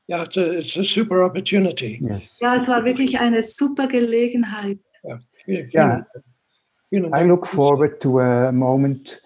Yeah, 0.10 0.23
it's 0.23 0.38
a, 0.38 0.41
it's 0.57 0.76
a 0.76 0.84
super 0.84 1.23
opportunity. 1.23 2.03
Yes. 2.06 2.38
Ja, 2.41 2.57
es 2.57 2.68
war 2.68 2.84
wirklich 2.84 3.18
eine 3.18 3.41
super 3.41 3.88
Gelegenheit. 3.88 4.80
Vielen- 5.49 5.69
Yeah. 5.73 6.05
vielen 6.89 7.13
I 7.13 7.23
look 7.27 7.45
forward 7.47 7.99
to 8.01 8.19
a 8.19 8.51
moment 8.51 9.21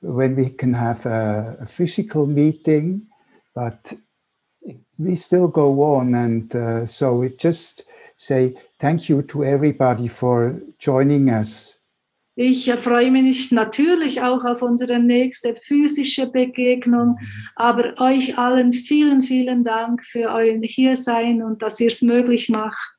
when 0.00 0.36
we 0.36 0.50
can 0.50 0.74
have 0.74 1.06
a, 1.06 1.56
a 1.60 1.66
physical 1.66 2.26
meeting, 2.26 3.08
but 3.54 3.96
we 4.98 5.16
still 5.16 5.48
go 5.48 5.82
on. 5.82 6.14
And 6.14 6.54
uh, 6.54 6.86
so 6.86 7.20
we 7.20 7.34
just 7.36 7.84
say 8.16 8.54
thank 8.80 9.08
you 9.08 9.22
to 9.22 9.44
everybody 9.44 10.08
for 10.08 10.60
joining 10.78 11.28
us. 11.30 11.74
Ich 12.40 12.72
freue 12.72 13.10
mich 13.10 13.50
natürlich 13.50 14.22
auch 14.22 14.44
auf 14.44 14.62
unsere 14.62 15.00
nächste 15.00 15.56
physische 15.56 16.30
Begegnung, 16.30 17.18
aber 17.56 17.94
euch 17.98 18.38
allen 18.38 18.72
vielen, 18.72 19.22
vielen 19.22 19.64
Dank 19.64 20.04
für 20.04 20.28
euer 20.32 20.56
Hiersein 20.62 21.42
und 21.42 21.62
dass 21.62 21.80
ihr 21.80 21.88
es 21.88 22.00
möglich 22.00 22.48
macht. 22.48 22.94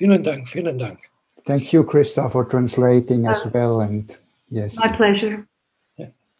Ja, 0.00 0.06
vielen 0.06 0.22
Dank, 0.22 0.48
vielen 0.48 0.78
Dank. 0.78 0.98
Thank 1.44 1.72
you, 1.72 1.84
Krista, 1.84 2.28
for 2.30 2.44
translating 2.48 3.26
as 3.26 3.44
well. 3.52 3.80
And 3.80 4.18
yes, 4.48 4.76
My 4.76 4.88
pleasure. 4.96 5.46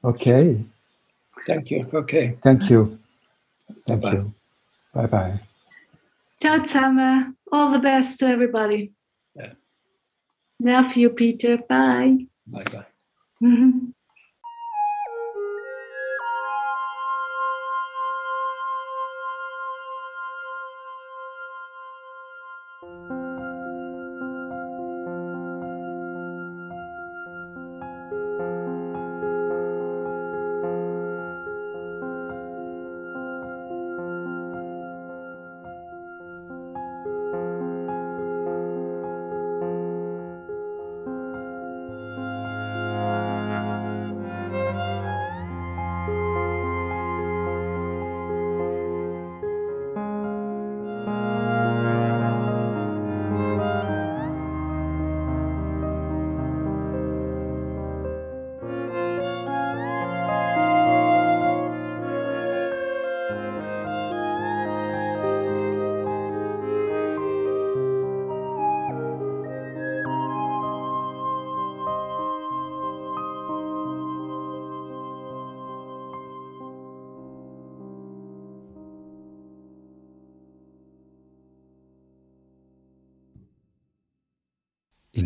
okay. 0.02 0.64
Thank 1.46 1.70
you. 1.70 1.86
Okay. 1.92 2.36
Thank 2.42 2.70
you. 2.70 2.98
Thank 3.86 4.02
Bye-bye. 4.02 4.12
you. 4.16 4.32
Bye 4.94 5.06
bye. 5.06 5.40
Ciao 6.42 6.58
zusammen. 6.64 7.36
All 7.52 7.70
the 7.72 7.78
best 7.78 8.18
to 8.20 8.26
everybody. 8.26 8.92
Yeah. 9.34 9.52
Love 10.58 10.96
you, 10.96 11.10
Peter. 11.10 11.58
Bye. 11.68 12.26
Bye 12.46 12.64
bye. 12.72 12.86
Mhm. 13.42 13.92